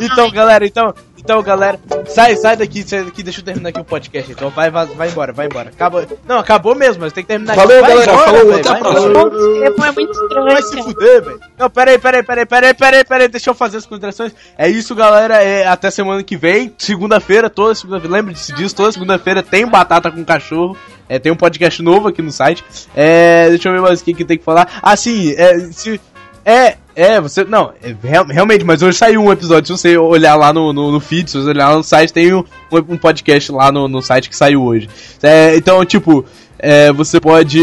Então, 0.00 0.30
galera, 0.30 0.66
então, 0.66 0.94
então, 1.28 1.42
galera, 1.42 1.78
sai, 2.06 2.36
sai 2.36 2.56
daqui, 2.56 2.82
sai 2.88 3.04
daqui, 3.04 3.22
deixa 3.22 3.40
eu 3.40 3.44
terminar 3.44 3.68
aqui 3.68 3.78
o 3.78 3.84
podcast. 3.84 4.32
Então, 4.32 4.48
vai, 4.48 4.70
vai, 4.70 4.86
vai 4.86 5.10
embora, 5.10 5.30
vai 5.30 5.44
embora. 5.44 5.68
Acabou. 5.68 6.02
Não, 6.26 6.38
acabou 6.38 6.74
mesmo, 6.74 7.02
mas 7.02 7.12
tem 7.12 7.22
que 7.22 7.28
terminar 7.28 7.54
Falou, 7.54 7.76
aqui. 7.76 7.80
Vai 7.82 8.06
galera, 8.06 8.12
embora, 8.12 8.38
falou, 8.38 8.54
até 8.54 8.68
a 8.70 8.76
próxima. 8.76 9.86
É 9.86 9.92
muito 9.92 10.10
estranho. 10.10 10.46
Vai 10.46 10.62
se 10.62 10.82
fuder, 10.82 11.22
velho. 11.22 11.40
Não, 11.58 11.68
peraí, 11.68 11.98
peraí, 11.98 12.22
peraí, 12.22 12.46
peraí, 12.46 12.72
peraí, 12.72 13.04
peraí, 13.04 13.28
deixa 13.28 13.50
eu 13.50 13.54
fazer 13.54 13.76
as 13.76 13.84
considerações. 13.84 14.34
É 14.56 14.70
isso, 14.70 14.94
galera. 14.94 15.42
É 15.42 15.66
até 15.66 15.90
semana 15.90 16.22
que 16.22 16.34
vem, 16.34 16.74
segunda-feira, 16.78 17.50
toda 17.50 17.74
segunda-feira. 17.74 18.16
Lembre-se 18.16 18.54
disso, 18.54 18.74
toda 18.74 18.90
segunda-feira 18.90 19.42
tem 19.42 19.66
batata 19.66 20.10
com 20.10 20.24
cachorro. 20.24 20.78
É, 21.10 21.18
tem 21.18 21.30
um 21.30 21.36
podcast 21.36 21.82
novo 21.82 22.08
aqui 22.08 22.22
no 22.22 22.32
site. 22.32 22.64
É, 22.96 23.50
deixa 23.50 23.68
eu 23.68 23.74
ver 23.74 23.82
mais 23.82 24.00
o 24.00 24.04
que, 24.04 24.14
que 24.14 24.24
tem 24.24 24.38
que 24.38 24.44
falar. 24.44 24.80
Ah, 24.82 24.96
sim, 24.96 25.34
é, 25.36 25.58
se. 25.72 26.00
É, 26.44 26.76
é, 26.96 27.20
você. 27.20 27.44
Não, 27.44 27.72
é, 27.82 27.94
real- 28.02 28.26
realmente, 28.26 28.64
mas 28.64 28.82
hoje 28.82 28.96
saiu 28.98 29.22
um 29.22 29.30
episódio. 29.32 29.66
Se 29.76 29.82
você 29.82 29.96
olhar 29.98 30.34
lá 30.34 30.52
no, 30.52 30.72
no, 30.72 30.90
no 30.92 31.00
feed, 31.00 31.30
se 31.30 31.38
você 31.38 31.50
olhar 31.50 31.68
lá 31.70 31.76
no 31.76 31.82
site, 31.84 32.12
tem 32.12 32.32
um, 32.34 32.42
um 32.72 32.96
podcast 32.96 33.52
lá 33.52 33.70
no, 33.70 33.86
no 33.88 34.00
site 34.02 34.28
que 34.30 34.36
saiu 34.36 34.62
hoje. 34.62 34.88
É, 35.22 35.54
então, 35.56 35.84
tipo, 35.84 36.24
é, 36.58 36.90
você 36.92 37.20
pode. 37.20 37.60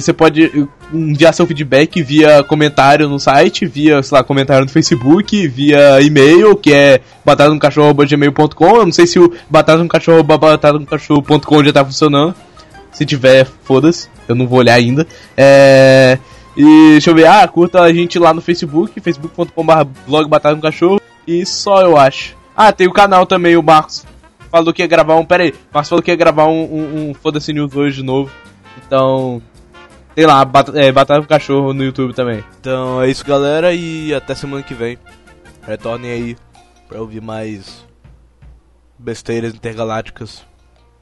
Você 0.00 0.12
pode 0.12 0.68
enviar 0.92 1.34
seu 1.34 1.44
feedback 1.48 2.00
via 2.00 2.44
comentário 2.44 3.08
no 3.08 3.18
site, 3.18 3.66
via, 3.66 4.00
sei 4.04 4.16
lá, 4.18 4.22
comentário 4.22 4.64
no 4.64 4.70
Facebook, 4.70 5.48
via 5.48 6.00
e-mail, 6.00 6.54
que 6.56 6.72
é 6.72 7.00
batatamcachorro.gmail.com. 7.24 8.76
Eu 8.76 8.84
não 8.84 8.92
sei 8.92 9.04
se 9.06 9.18
o 9.18 9.32
batatamcachorro.batatamcachorro.com 9.50 11.64
já 11.64 11.72
tá 11.72 11.84
funcionando. 11.84 12.34
Se 12.92 13.04
tiver, 13.04 13.46
foda-se, 13.64 14.08
eu 14.28 14.34
não 14.34 14.46
vou 14.46 14.60
olhar 14.60 14.74
ainda. 14.74 15.06
É. 15.36 16.18
E 16.56 16.92
deixa 16.92 17.10
eu 17.10 17.14
ver, 17.14 17.26
ah, 17.26 17.46
curta 17.46 17.82
a 17.82 17.92
gente 17.92 18.18
lá 18.18 18.32
no 18.32 18.40
Facebook, 18.40 18.98
facebook.com.br 19.00 19.84
blog 20.06 20.28
Batata 20.28 20.56
no 20.56 20.62
Cachorro. 20.62 21.00
E 21.26 21.44
só 21.44 21.82
eu 21.82 21.96
acho. 21.96 22.36
Ah, 22.56 22.72
tem 22.72 22.86
o 22.86 22.92
canal 22.92 23.26
também, 23.26 23.56
o 23.56 23.62
Marcos 23.62 24.06
falou 24.56 24.72
que 24.72 24.82
ia 24.82 24.88
gravar 24.88 25.16
um. 25.16 25.24
Pera 25.24 25.44
aí, 25.44 25.54
Marcos 25.72 25.88
falou 25.88 26.02
que 26.02 26.10
ia 26.10 26.16
gravar 26.16 26.46
um, 26.46 26.62
um, 26.62 27.10
um 27.10 27.14
Foda-se 27.14 27.52
News 27.52 27.74
hoje 27.74 27.96
de 27.96 28.02
novo. 28.02 28.30
Então. 28.78 29.42
Sei 30.14 30.26
lá, 30.26 30.42
bat 30.46 30.70
é, 30.74 30.90
Batata 30.90 31.20
no 31.20 31.26
Cachorro 31.26 31.74
no 31.74 31.84
YouTube 31.84 32.14
também. 32.14 32.42
Então 32.58 33.02
é 33.02 33.10
isso, 33.10 33.24
galera, 33.24 33.74
e 33.74 34.14
até 34.14 34.34
semana 34.34 34.62
que 34.62 34.72
vem. 34.72 34.98
Retornem 35.62 36.10
aí 36.10 36.36
pra 36.88 37.00
ouvir 37.00 37.20
mais 37.20 37.84
besteiras 38.98 39.54
intergalácticas 39.54 40.42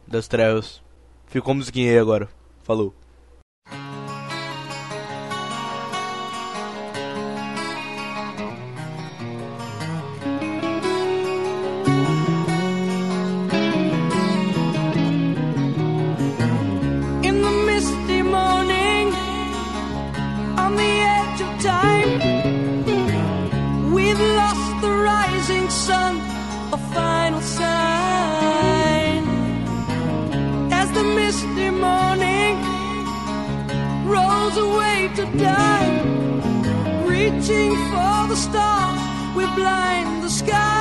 das 0.07 0.27
trevas. 0.27 0.83
Ficou 1.29 1.55
musiquinha 1.55 1.93
aí 1.93 1.99
agora. 1.99 2.29
Falou. 2.65 2.93
Rolls 34.15 34.57
away 34.57 35.11
to 35.17 35.25
die, 35.39 35.91
reaching 37.13 37.73
for 37.91 38.19
the 38.33 38.39
stars, 38.47 39.01
we 39.37 39.45
blind 39.59 40.23
the 40.23 40.31
sky. 40.31 40.74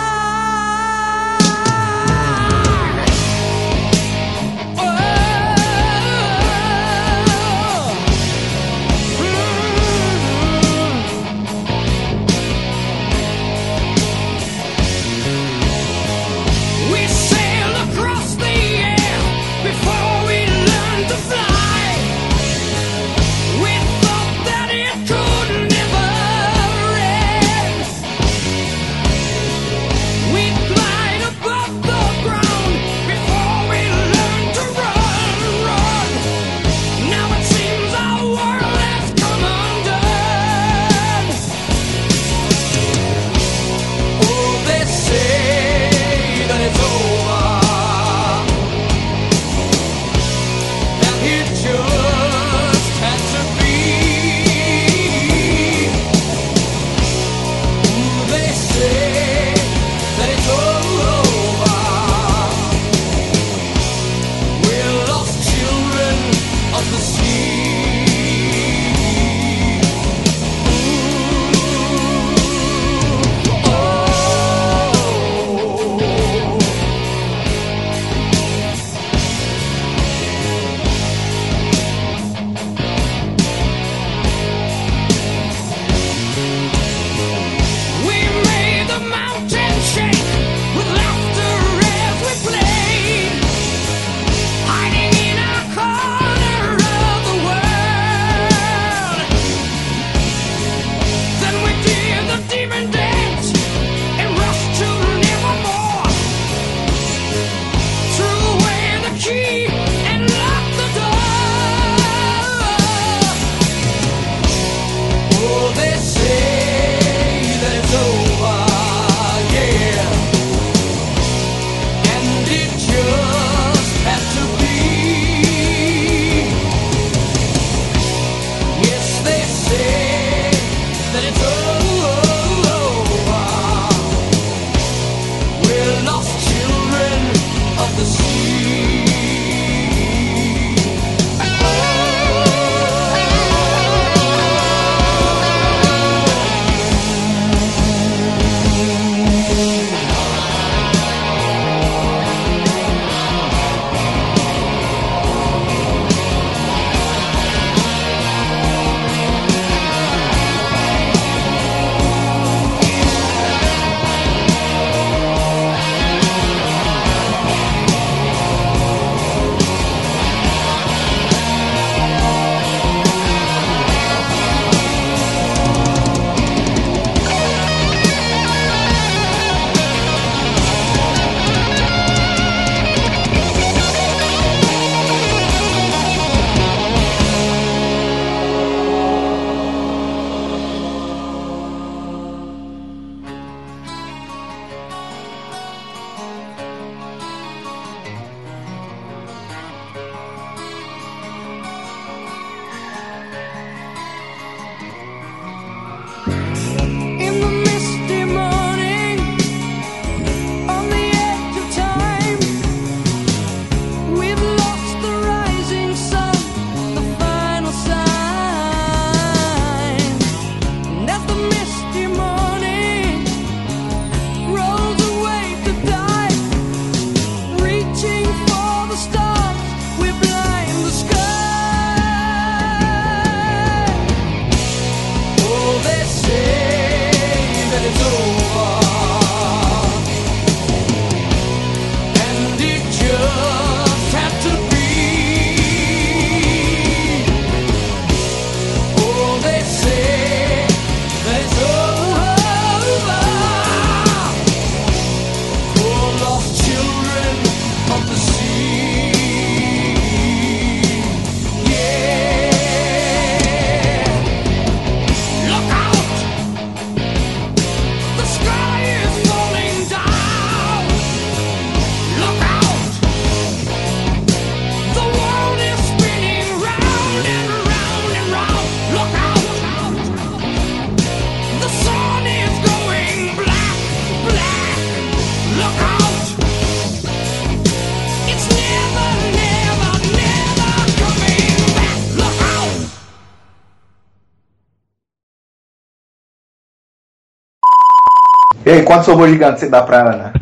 Quantos 298.94 299.08
robôs 299.08 299.32
gigantes 299.32 299.60
você 299.60 299.70
dá 299.70 299.82
pra 299.82 300.14
Ana? 300.14 300.34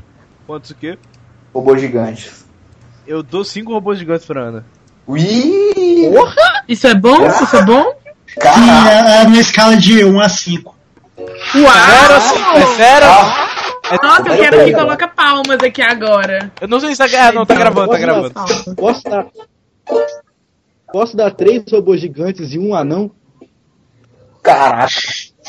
Quantos 0.46 0.72
o 0.72 0.76
quê? 0.76 0.98
Robôs 1.54 1.80
gigantes. 1.80 2.46
Eu 3.08 3.24
dou 3.24 3.44
cinco 3.44 3.72
robôs 3.72 3.98
gigantes 3.98 4.26
pra 4.26 4.42
Ana. 4.42 4.66
Ui! 5.08 5.22
Isso 6.68 6.88
é 6.88 6.94
bom? 6.94 7.26
Isso 7.28 7.56
é 7.56 7.64
bom? 7.64 7.94
Sim, 8.28 8.70
é, 8.90 9.22
é 9.22 9.28
na 9.28 9.40
escala 9.40 9.76
de 9.78 10.04
1 10.04 10.20
a 10.20 10.30
5. 10.30 10.76
Uau! 11.56 12.56
É 12.56 12.66
sério? 12.76 13.08
Nossa, 14.02 14.30
eu 14.30 14.38
quero 14.38 14.66
que 14.66 14.74
coloca 14.74 15.08
palmas 15.08 15.60
aqui 15.64 15.82
agora. 15.82 16.52
Eu 16.62 16.68
não 16.68 16.80
sei 16.80 16.96
se 16.96 16.98
tá. 16.98 17.28
Ah, 17.28 17.32
não, 17.32 17.46
tá 17.46 17.56
gravando, 17.56 17.92
tá 17.92 17.98
gravando. 17.98 18.34
Posso 18.76 19.04
dar. 19.04 19.26
Posso 20.92 21.18
dar 21.18 21.32
três 21.32 21.64
robôs 21.70 22.00
gigantes 22.00 22.54
e 22.54 22.60
um 22.60 22.74
anão? 22.74 23.12
Caraca. 24.42 24.88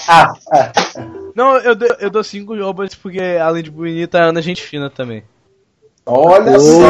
Ah, 0.08 0.32
ah. 0.52 0.72
Não, 1.34 1.56
eu, 1.58 1.74
dou- 1.74 1.96
eu 2.00 2.10
dou 2.10 2.22
cinco 2.24 2.56
robôs 2.56 2.94
porque, 2.94 3.20
além 3.20 3.62
de 3.62 3.70
bonita, 3.70 4.18
a 4.20 4.24
Ana 4.24 4.40
é 4.40 4.42
gente 4.42 4.62
fina 4.62 4.90
também. 4.90 5.22
Olha. 6.04 6.58
Você 6.58 6.82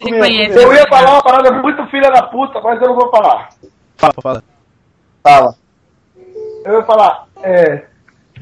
reconhece? 0.00 0.56
Eu 0.62 0.72
ia 0.72 0.86
falar 0.88 1.12
uma 1.14 1.22
parada 1.22 1.50
muito 1.60 1.84
filha 1.88 2.10
da 2.10 2.22
puta, 2.22 2.60
mas 2.60 2.80
eu 2.80 2.88
não 2.88 2.94
vou 2.94 3.10
falar. 3.10 3.48
Fala, 3.96 4.14
fala. 4.22 4.44
Fala. 5.22 5.54
Eu 6.64 6.74
ia 6.78 6.84
falar, 6.84 7.26
é. 7.42 7.84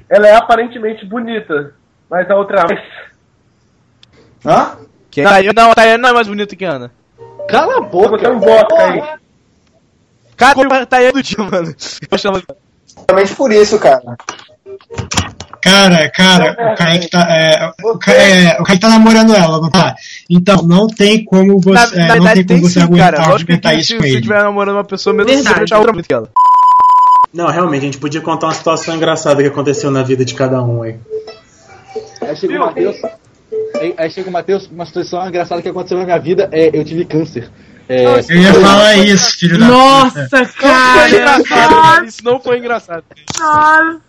Ela 0.09 0.29
é 0.29 0.35
aparentemente 0.37 1.05
bonita, 1.07 1.75
mas 2.11 2.31
a 2.31 2.37
outra 2.37 2.61
é 2.61 2.65
mais. 2.65 2.81
Hã? 4.45 4.77
Quem? 5.11 5.25
Tayane, 5.25 5.53
não, 5.57 5.71
a 5.71 5.75
Tayane 5.75 6.03
não 6.03 6.11
é 6.11 6.13
mais 6.13 6.29
bonita 6.29 6.55
que 6.55 6.65
a 6.65 6.73
Ana. 6.73 6.93
Cala 7.49 7.79
a 7.79 7.81
boca. 7.81 8.19
Você 8.19 8.29
não 8.29 8.39
bota 8.39 8.75
aí. 8.77 9.03
Cara, 10.37 10.83
a 10.83 10.87
Tayane 10.87 11.13
do 11.13 11.23
dia, 11.23 11.39
mano. 11.45 11.75
Eu 12.11 12.19
chamo- 12.19 12.43
Exatamente 12.97 13.35
por 13.35 13.53
isso, 13.53 13.79
cara. 13.79 14.03
Cara, 15.63 16.09
cara, 16.11 16.73
o 16.73 16.77
Kaique 16.77 17.11
tá. 17.11 17.27
É, 17.29 17.73
o, 17.83 18.11
é, 18.11 18.61
o 18.61 18.65
Kaique 18.65 18.81
tá 18.81 18.89
namorando 18.89 19.35
ela, 19.35 19.61
não 19.61 19.69
tá? 19.71 19.97
Então, 20.31 20.63
não 20.63 20.87
tem 20.87 21.25
como 21.25 21.55
Na, 21.67 21.87
você. 21.87 21.97
na 21.97 22.05
é, 22.05 22.07
não 22.07 22.15
verdade, 22.15 22.35
tem 22.35 22.47
tem 22.47 22.57
como 22.59 22.69
você 22.69 22.75
sim, 22.75 22.81
argumentar, 22.83 23.13
cara. 23.13 23.25
Que 23.27 23.33
argumentar 23.33 23.71
se 23.71 23.79
isso 23.81 23.87
se 23.89 23.95
com 23.97 24.03
você 24.03 24.09
ele. 24.09 24.17
estiver 24.17 24.43
namorando 24.43 24.77
uma 24.77 24.85
pessoa, 24.85 25.15
mesmo 25.15 25.31
se 25.31 25.37
você 25.39 25.43
Verdade. 25.45 25.65
achar 25.65 25.79
outra 25.81 26.03
que 26.03 26.15
ela. 26.15 26.29
Não, 27.35 27.47
realmente, 27.49 27.83
a 27.83 27.85
gente 27.87 27.99
podia 27.99 28.21
contar 28.21 28.47
uma 28.47 28.55
situação 28.55 28.95
engraçada 28.97 29.43
que 29.43 29.49
aconteceu 29.49 29.91
na 29.91 30.03
vida 30.03 30.25
de 30.25 30.35
cada 30.35 30.63
um 30.63 30.83
aí. 30.83 30.97
Aí 32.23 32.37
chega 32.37 32.57
o 32.57 32.61
Matheus. 32.61 32.97
Aí, 33.81 33.95
aí 33.97 34.11
chega 34.11 34.29
o 34.29 34.33
Matheus, 34.33 34.69
uma 34.69 34.87
situação 34.87 35.27
engraçada 35.27 35.61
que 35.61 35.69
aconteceu 35.69 35.99
na 35.99 36.05
minha 36.05 36.19
vida 36.19 36.49
é 36.53 36.71
eu 36.73 36.85
tive 36.85 37.05
câncer. 37.05 37.51
É, 37.89 38.05
Eu 38.05 38.37
ia 38.37 38.55
falar 38.55 38.97
isso, 38.97 39.39
filho 39.39 39.59
da 39.59 39.67
puta. 39.67 39.79
Nossa, 39.79 40.29
Foi 40.29 40.47
cara! 40.47 41.09
engraçado, 41.09 42.05
isso 42.07 42.25
não 42.25 42.41
foi 42.41 42.59
engraçado. 42.59 43.05
Nossa! 43.39 44.01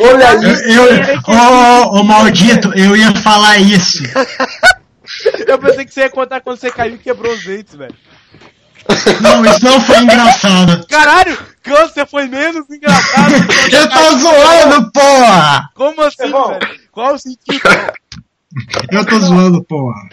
Olha 0.00 0.34
Eu, 0.66 0.86
eu, 0.86 1.20
ô, 1.26 2.00
ô, 2.00 2.04
maldito, 2.04 2.72
eu 2.74 2.96
ia 2.96 3.14
falar 3.16 3.58
isso. 3.58 4.02
Eu 5.46 5.58
pensei 5.58 5.84
que 5.84 5.92
você 5.92 6.00
ia 6.00 6.10
contar 6.10 6.40
quando 6.40 6.56
você 6.58 6.70
caiu 6.70 6.94
e 6.94 6.98
quebrou 6.98 7.32
os 7.32 7.44
dentes, 7.44 7.74
velho. 7.74 7.94
Não, 9.20 9.44
isso 9.44 9.64
não 9.64 9.80
foi 9.80 9.98
engraçado. 9.98 10.86
Caralho, 10.86 11.36
câncer 11.62 12.06
foi 12.06 12.26
menos 12.28 12.68
engraçado. 12.70 13.34
Eu 13.70 13.90
tô 13.90 14.18
zoando, 14.18 14.90
porra! 14.90 15.70
Como 15.74 16.00
assim, 16.02 16.22
velho? 16.22 16.78
Qual 16.90 17.14
o 17.14 17.18
sentido? 17.18 17.60
Eu 18.90 19.04
tô 19.04 19.18
zoando, 19.20 19.62
porra. 19.64 20.08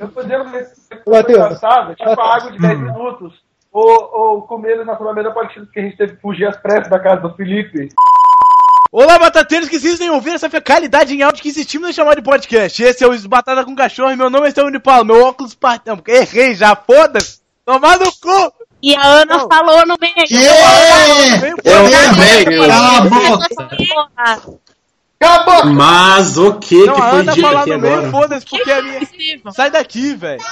Eu 0.00 0.08
podia 0.08 0.42
ver 0.44 0.64
se 0.64 0.80
Ô, 1.04 1.10
Matheus. 1.10 1.38
engraçado, 1.38 1.94
tipo 1.94 2.20
a 2.20 2.36
água 2.36 2.50
de 2.50 2.58
10 2.58 2.80
minutos. 2.80 3.34
Ou, 3.70 4.10
ou 4.12 4.42
comer 4.42 4.84
na 4.84 4.96
sua 4.96 5.14
melhor 5.14 5.32
partida 5.32 5.68
que 5.72 5.78
a 5.78 5.82
gente 5.82 5.96
teve 5.96 6.16
que 6.16 6.22
fugir 6.22 6.46
às 6.46 6.56
pressas 6.56 6.88
da 6.88 6.98
casa 6.98 7.20
do 7.20 7.36
Felipe. 7.36 7.90
Olá, 8.90 9.18
batateiros 9.18 9.68
que 9.68 9.76
insistem 9.76 10.08
em 10.08 10.10
ouvir 10.10 10.30
essa 10.30 10.50
fecalidade 10.50 11.14
em 11.14 11.22
áudio 11.22 11.40
que 11.40 11.50
insistimos 11.50 11.90
em 11.90 11.92
chamar 11.92 12.16
de 12.16 12.22
podcast. 12.22 12.82
Esse 12.82 13.04
é 13.04 13.06
o 13.06 13.28
Batata 13.28 13.64
com 13.64 13.76
Cachorro 13.76 14.10
e 14.10 14.16
meu 14.16 14.28
nome 14.28 14.46
é 14.46 14.48
Estevão 14.48 14.72
Paulo. 14.80 15.04
Meu 15.04 15.24
óculos 15.24 15.54
partão. 15.54 16.02
Errei 16.08 16.54
já, 16.54 16.74
foda-se. 16.74 17.40
Tomar 17.64 17.98
no 18.00 18.06
cu. 18.06 18.52
E 18.82 18.96
a 18.96 19.06
Ana 19.06 19.46
falou 19.46 19.86
no 19.86 19.94
meio. 20.00 20.14
Yeah! 20.28 21.48
Eu 21.62 21.82
também. 21.84 22.68
Cala 22.68 22.96
a 22.96 23.00
boca. 23.02 24.60
Acabou! 25.22 25.74
Mas 25.74 26.38
o 26.38 26.54
que 26.54 26.86
Não, 26.86 26.94
que 26.94 27.02
foi 27.02 27.26
dito 27.26 27.46
aqui 27.46 27.72
agora? 27.72 28.10
foda-se, 28.10 28.46
porque 28.46 28.70
a 28.70 28.82
minha... 28.82 29.00
Sai 29.52 29.70
daqui, 29.70 30.14
velho. 30.14 30.42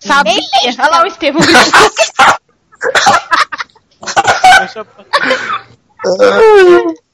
Sabia? 0.00 0.34
Olha 0.80 0.90
lá 0.90 1.02
o 1.02 1.06
Estevam. 1.06 1.40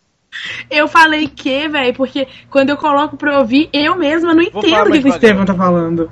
Eu 0.71 0.89
falei 0.89 1.29
que, 1.29 1.69
velho, 1.69 1.95
porque 1.95 2.27
quando 2.49 2.71
eu 2.71 2.77
coloco 2.77 3.17
pra 3.17 3.39
ouvir, 3.39 3.69
eu 3.73 3.97
mesma 3.97 4.33
não 4.33 4.43
entendo 4.43 4.89
o 4.89 4.93
que 4.93 5.09
o 5.09 5.09
Estevam 5.09 5.45
tá 5.45 5.55
falando. 5.55 6.11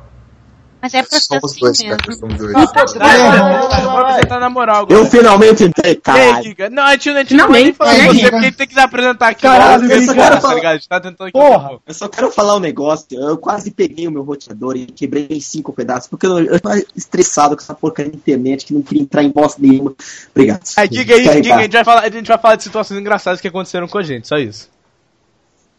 Mas 0.87 0.95
é 0.95 1.03
pra 1.03 1.19
ser 1.19 1.37
assim 1.45 1.89
mesmo. 1.89 2.15
somos 2.15 2.37
dois. 2.39 2.55
Apresentar 2.55 4.39
na 4.39 4.49
moral 4.49 4.83
agora. 4.83 5.01
eu 5.01 5.05
finalmente 5.07 5.65
entrei, 5.65 6.01
aí. 6.07 6.43
Giga? 6.45 6.71
Não, 6.71 6.85
a 6.85 6.93
gente, 6.93 7.09
a 7.11 7.19
gente 7.19 7.35
Não, 7.35 7.49
vai 7.49 7.65
nem 7.65 7.73
falar 7.73 7.93
você, 7.95 8.07
porque 8.07 8.37
a 8.37 8.41
gente 8.41 8.57
tem 8.57 8.67
que 8.69 8.75
se 8.75 8.81
apresentar 8.81 9.29
aqui. 9.31 9.43
Caralho, 9.43 9.83
logo, 9.83 9.95
eu 9.95 10.03
só 10.03 10.15
cara, 10.15 10.23
quero 10.23 10.35
tá 10.35 10.41
falar- 10.41 10.55
ligado? 10.55 10.71
A 10.71 10.77
gente 10.77 10.89
tá 10.89 11.01
tentando 11.01 11.29
aqui. 11.29 11.33
Porra. 11.33 11.79
Eu 11.85 11.95
só 11.95 12.09
quero 12.09 12.31
falar 12.31 12.55
um 12.55 12.61
negócio. 12.61 13.07
Eu 13.11 13.37
quase 13.37 13.73
peguei 13.73 14.07
o 14.07 14.13
meu 14.13 14.23
roteador 14.23 14.77
e 14.77 14.87
quebrei 14.87 15.27
em 15.29 15.41
cinco 15.41 15.73
pedaços, 15.73 16.09
porque 16.09 16.25
eu, 16.25 16.39
eu 16.39 16.61
tava 16.61 16.81
estressado 16.95 17.57
com 17.57 17.63
essa 17.63 17.75
porcaria 17.75 18.13
da 18.13 18.17
internet 18.19 18.65
que 18.65 18.73
não 18.73 18.83
queria 18.83 19.03
entrar 19.03 19.25
em 19.25 19.31
bosta 19.31 19.61
nenhuma. 19.61 19.93
Obrigado. 20.31 20.61
Aí, 20.77 20.89
é 20.89 20.95
isso, 20.95 21.05
Quer 21.05 21.19
ir 21.19 21.43
Giga, 21.43 21.57
a 21.57 21.63
gente, 21.63 21.73
vai 21.73 21.85
falar, 21.85 22.01
a 22.03 22.11
gente 22.11 22.29
vai 22.29 22.39
falar 22.39 22.57
de 22.57 22.63
situações 22.63 23.01
engraçadas 23.01 23.41
que 23.41 23.49
aconteceram 23.49 23.89
com 23.89 23.99
a 23.99 24.03
gente, 24.05 24.29
só 24.29 24.37
isso. 24.37 24.71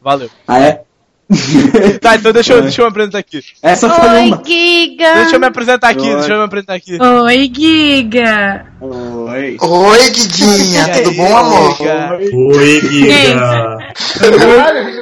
Valeu. 0.02 0.30
Ah, 0.46 0.60
é? 0.60 0.84
Tá, 2.02 2.16
então 2.16 2.32
deixa 2.32 2.54
eu, 2.54 2.62
deixa 2.62 2.82
eu 2.82 2.86
me 2.86 2.90
apresentar 2.90 3.18
aqui. 3.20 3.44
Essa 3.62 3.90
foi 3.90 4.10
Oi, 4.10 4.28
uma. 4.28 4.42
Giga. 4.46 5.14
Deixa 5.16 5.36
eu 5.36 5.40
me 5.40 5.48
apresentar 5.48 5.90
aqui, 5.90 6.08
Oi. 6.08 6.16
deixa 6.16 6.34
eu 6.34 6.38
me 6.38 6.46
apresentar 6.46 6.74
aqui. 6.76 6.98
Oi, 7.02 7.52
Giga! 7.54 8.66
Oi. 8.80 9.58
Oi, 9.60 10.10
Guidinha, 10.12 10.90
tudo 10.94 11.12
bom, 11.16 11.38
amor? 11.38 11.76
Giga? 11.76 12.18
Oi, 12.18 12.82
Giga! 12.82 13.78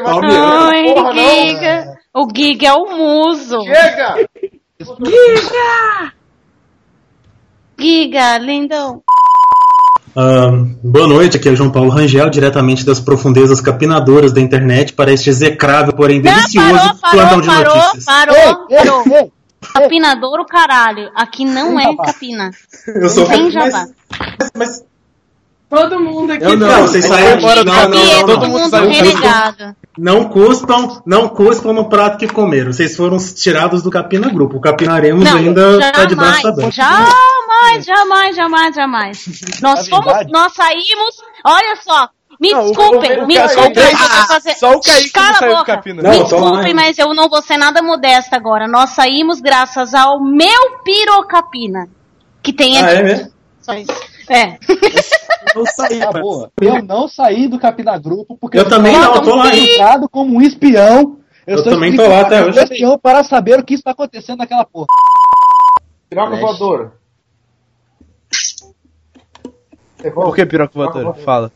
Oi, 0.05 0.93
não. 0.95 1.13
Giga. 1.13 1.95
O 2.13 2.27
Giga 2.35 2.67
é 2.67 2.73
o 2.73 2.97
muso. 2.97 3.61
Chega! 3.63 4.27
Giga! 4.79 6.13
Giga, 7.77 8.37
lindão. 8.39 9.03
Ahn, 10.17 10.75
boa 10.81 11.07
noite, 11.07 11.35
aqui 11.35 11.49
é 11.49 11.51
o 11.51 11.55
João 11.57 11.69
Paulo 11.69 11.89
Rangel, 11.89 12.29
diretamente 12.29 12.85
das 12.85 13.01
profundezas 13.01 13.59
capinadoras 13.59 14.31
da 14.31 14.39
internet, 14.39 14.93
para 14.93 15.11
este 15.11 15.29
execrável, 15.29 15.91
porém 15.93 16.21
Não, 16.21 16.31
delicioso 16.31 16.71
parou, 17.01 17.11
plantão 17.11 17.41
parou, 17.41 17.41
de 17.41 17.47
parou, 17.47 17.75
notícias. 17.75 18.05
parou, 18.05 18.35
Ei, 18.35 18.77
parou. 18.77 19.03
ei, 19.07 19.13
ei. 19.19 19.31
Capinadouro, 19.73 20.45
caralho. 20.45 21.09
Aqui 21.15 21.43
não 21.43 21.77
é 21.79 21.93
capina. 21.97 22.51
Eu 22.87 23.09
sou 23.09 23.25
Tem 23.25 23.51
mas, 23.51 23.91
mas 24.55 24.83
Todo 25.75 25.99
mundo 25.99 26.31
aqui 26.31 26.43
eu 26.43 26.57
não, 26.57 26.67
tá- 26.67 26.81
vocês 26.81 27.05
saíram 27.05 27.41
Fora 27.41 27.63
do 27.63 27.71
não, 27.71 27.89
não, 27.89 27.97
é 27.99 28.15
não, 28.19 28.25
todo 28.25 28.47
mundo 28.47 28.59
mundo 28.61 28.69
sabe. 28.69 28.87
renegado. 28.87 29.75
Não 29.97 30.25
cuspam, 30.25 31.01
não 31.05 31.29
cuspam 31.29 31.73
no 31.73 31.87
prato 31.89 32.17
que 32.17 32.27
comeram. 32.27 32.71
Vocês 32.73 32.95
foram 32.95 33.17
tirados 33.17 33.81
do 33.81 33.89
Capina 33.89 34.29
Grupo. 34.29 34.57
O 34.57 34.61
Capinaremos 34.61 35.23
Não, 35.23 35.37
ainda 35.37 35.91
tá 35.91 36.05
de 36.05 36.15
braço 36.15 36.41
jamais, 36.41 36.45
aberto. 36.45 36.75
jamais, 36.75 37.85
jamais, 37.85 38.35
jamais, 38.35 38.75
jamais. 38.75 39.25
Nós 39.61 39.87
fomos, 39.87 40.13
nós 40.31 40.53
saímos, 40.53 41.15
olha 41.45 41.75
só, 41.81 42.09
me 42.41 42.51
Não, 42.51 42.65
desculpem, 42.65 43.19
o- 43.23 43.27
me 43.27 43.37
o- 43.39 43.41
desculpem, 43.41 43.95
só 43.95 44.05
o- 44.05 44.27
fazer... 44.27 44.53
Só 44.55 44.79
Kaique 44.81 45.03
que 45.05 45.09
Cala 45.11 45.33
saiu 45.35 45.51
do 45.53 45.57
boca. 45.59 45.75
Capina. 45.75 46.03
Não, 46.03 46.11
me 46.11 46.19
desculpem, 46.23 46.73
mas 46.73 46.97
eu 46.99 47.13
não 47.13 47.29
vou 47.29 47.41
ser 47.41 47.55
nada 47.57 47.81
modesta 47.81 48.35
agora. 48.35 48.67
Nós 48.67 48.89
saímos 48.89 49.39
graças 49.39 49.93
ao 49.93 50.21
meu 50.21 50.79
pirocapina, 50.83 51.87
que 52.43 52.51
tem 52.51 52.77
Ah, 52.77 52.85
aqui. 52.85 52.95
é 52.95 53.03
mesmo? 53.03 53.31
Só 53.61 53.73
isso. 53.73 53.93
É. 54.29 54.57
Eu 55.55 55.65
saí, 55.67 55.99
Tá 55.99 56.11
boa. 56.11 56.51
Eu 56.61 56.83
não 56.83 57.07
saí 57.07 57.47
do 57.47 57.57
Capina 57.59 57.97
Grupo 57.97 58.37
porque 58.37 58.57
Eu 58.59 58.67
também 58.67 58.93
não, 58.97 59.15
eu 59.15 59.21
tô 59.21 59.35
lá, 59.35 59.53
hein? 59.53 59.63
infiltrado 59.63 60.09
como 60.09 60.35
um 60.35 60.41
espião. 60.41 61.17
Eu 61.47 61.59
sou 61.59 61.73
também 61.73 61.95
tô 61.95 62.07
lá 62.07 62.21
até 62.21 62.43
hoje. 62.43 62.59
um 62.59 62.63
espião 62.63 62.99
para 62.99 63.23
saber 63.23 63.59
o 63.59 63.63
que 63.63 63.75
está 63.75 63.91
acontecendo 63.91 64.39
naquela 64.39 64.65
porra. 64.65 64.87
Piroca 66.09 66.35
voadora. 66.37 66.91
Por 70.13 70.35
que 70.35 70.45
piroca 70.45 70.73
voadora? 70.73 71.13
Fala. 71.13 71.51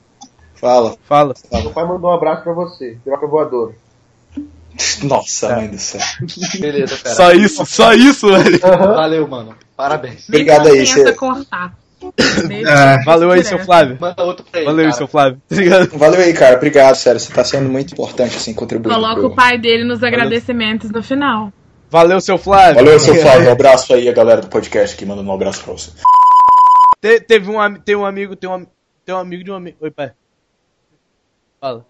Fala. 0.55 0.95
Fala. 1.03 1.33
Meu 1.51 1.71
pai 1.71 1.85
mandou 1.85 2.09
um 2.09 2.13
abraço 2.13 2.43
pra 2.43 2.53
você. 2.53 2.97
Piroca 3.03 3.27
voadora. 3.27 3.73
Nossa, 5.03 5.55
mãe 5.55 5.69
do 5.69 5.77
céu. 5.77 6.01
Beleza, 6.59 6.97
cara. 6.97 7.15
Só 7.15 7.31
isso, 7.31 7.65
só 7.65 7.93
isso, 7.93 8.27
velho. 8.27 8.59
Valeu, 8.59 9.27
mano. 9.27 9.55
Parabéns. 9.75 10.27
Obrigado 10.27 10.67
aí, 10.67 10.85
você. 10.85 11.13
cortar. 11.13 11.77
É, 12.67 13.03
Valeu 13.03 13.31
aí, 13.31 13.43
seu 13.43 13.59
Flávio. 13.59 13.97
Manda 13.99 14.23
outro 14.23 14.45
pra 14.49 14.59
ele. 14.61 14.69
Valeu 14.69 14.85
aí, 14.85 14.93
seu 14.93 15.07
Flávio. 15.07 15.41
Obrigado. 15.51 15.97
Valeu 15.97 16.21
aí, 16.21 16.34
cara. 16.34 16.55
Obrigado, 16.55 16.95
sério. 16.95 17.19
Você 17.19 17.31
tá 17.34 17.43
sendo 17.43 17.69
muito 17.69 17.93
importante, 17.93 18.38
assim, 18.38 18.53
contribuindo. 18.53 18.93
Coloca 18.95 19.15
pro- 19.21 19.27
o 19.30 19.35
pai 19.35 19.57
dele 19.57 19.84
nos 19.84 20.03
agradecimentos 20.03 20.89
no 20.91 21.03
final. 21.03 21.51
Valeu, 21.89 22.21
seu 22.21 22.38
Flávio. 22.38 22.76
Valeu, 22.76 22.99
seu 22.99 23.15
Flávio. 23.21 23.49
Um 23.49 23.51
abraço 23.51 23.93
aí, 23.93 24.07
a 24.07 24.13
galera 24.13 24.41
do 24.41 24.47
podcast 24.47 24.95
aqui, 24.95 25.05
mandando 25.05 25.30
um 25.30 25.34
abraço 25.34 25.63
pra 25.63 25.73
você. 25.73 25.91
Te- 27.01 27.19
teve 27.21 27.49
um, 27.49 27.76
tem 27.76 27.95
um 27.95 28.05
amigo, 28.05 28.35
tem 28.35 28.49
um, 28.49 28.65
tem 29.05 29.15
um 29.15 29.17
amigo 29.17 29.43
de 29.43 29.51
um 29.51 29.55
amigo. 29.55 29.77
Oi, 29.81 29.91
pai. 29.91 30.11
Fala. 31.59 31.85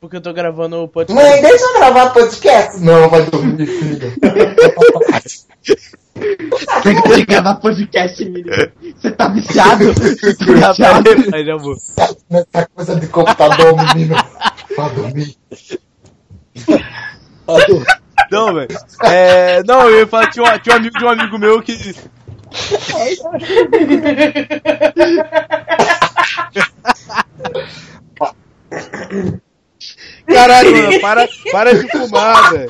Porque 0.00 0.16
eu 0.16 0.20
tô 0.22 0.32
gravando 0.32 0.76
o 0.82 0.88
podcast. 0.88 1.22
Mãe, 1.22 1.42
deixa 1.42 1.64
eu 1.64 1.74
gravar 1.74 2.10
podcast. 2.10 2.80
Não, 2.84 3.08
vai 3.08 3.22
dormir, 3.26 3.66
filho. 3.66 4.12
Pega 6.82 7.16
de 7.16 7.24
gravar 7.24 7.54
podcast, 7.56 8.24
menino. 8.24 8.50
Você 8.96 9.10
tá 9.10 9.28
viciado? 9.28 9.92
Você 9.94 10.34
tá 10.36 10.70
viciado? 10.72 11.10
Aí 11.32 11.44
já 11.44 11.56
vou. 11.56 11.74
Essa 11.74 12.68
coisa 12.74 12.96
de 12.96 13.06
computador, 13.08 13.74
menino. 13.94 14.14
Vai 14.76 14.94
dormir. 14.94 15.36
Não, 18.30 18.54
velho. 18.54 18.68
É. 19.04 19.62
Não, 19.64 19.88
eu 19.88 20.00
ia 20.00 20.06
falar 20.06 20.26
que 20.26 20.32
tinha 20.34 20.44
um, 20.44 20.58
tinha 20.58 20.74
um 20.74 20.78
amigo 20.78 20.98
de 20.98 21.04
um 21.04 21.08
amigo 21.08 21.38
meu 21.38 21.62
que. 21.62 21.94
Caralho, 30.26 30.76
mano, 30.76 31.00
para, 31.00 31.28
para 31.50 31.74
de 31.74 31.88
fumar, 31.90 32.52
velho. 32.52 32.68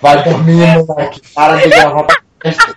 Vai 0.00 0.24
dormir, 0.24 0.84
moleque. 0.86 1.20
Para 1.34 1.56
de 1.56 1.68
gravar 1.68 2.04
podcast. 2.04 2.74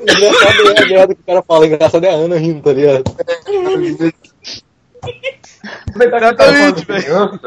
Engraçado 0.00 0.68
é 0.68 0.82
a 0.82 0.86
merda 0.86 1.14
que 1.14 1.20
o 1.20 1.24
cara 1.24 1.42
fala, 1.42 1.66
engraçado 1.66 2.04
é 2.04 2.10
a 2.10 2.14
Ana 2.14 2.36
rindo, 2.38 2.62
tá 2.62 2.72
ligado? 2.72 3.04
Exatamente, 5.96 6.84
velho. 6.84 7.40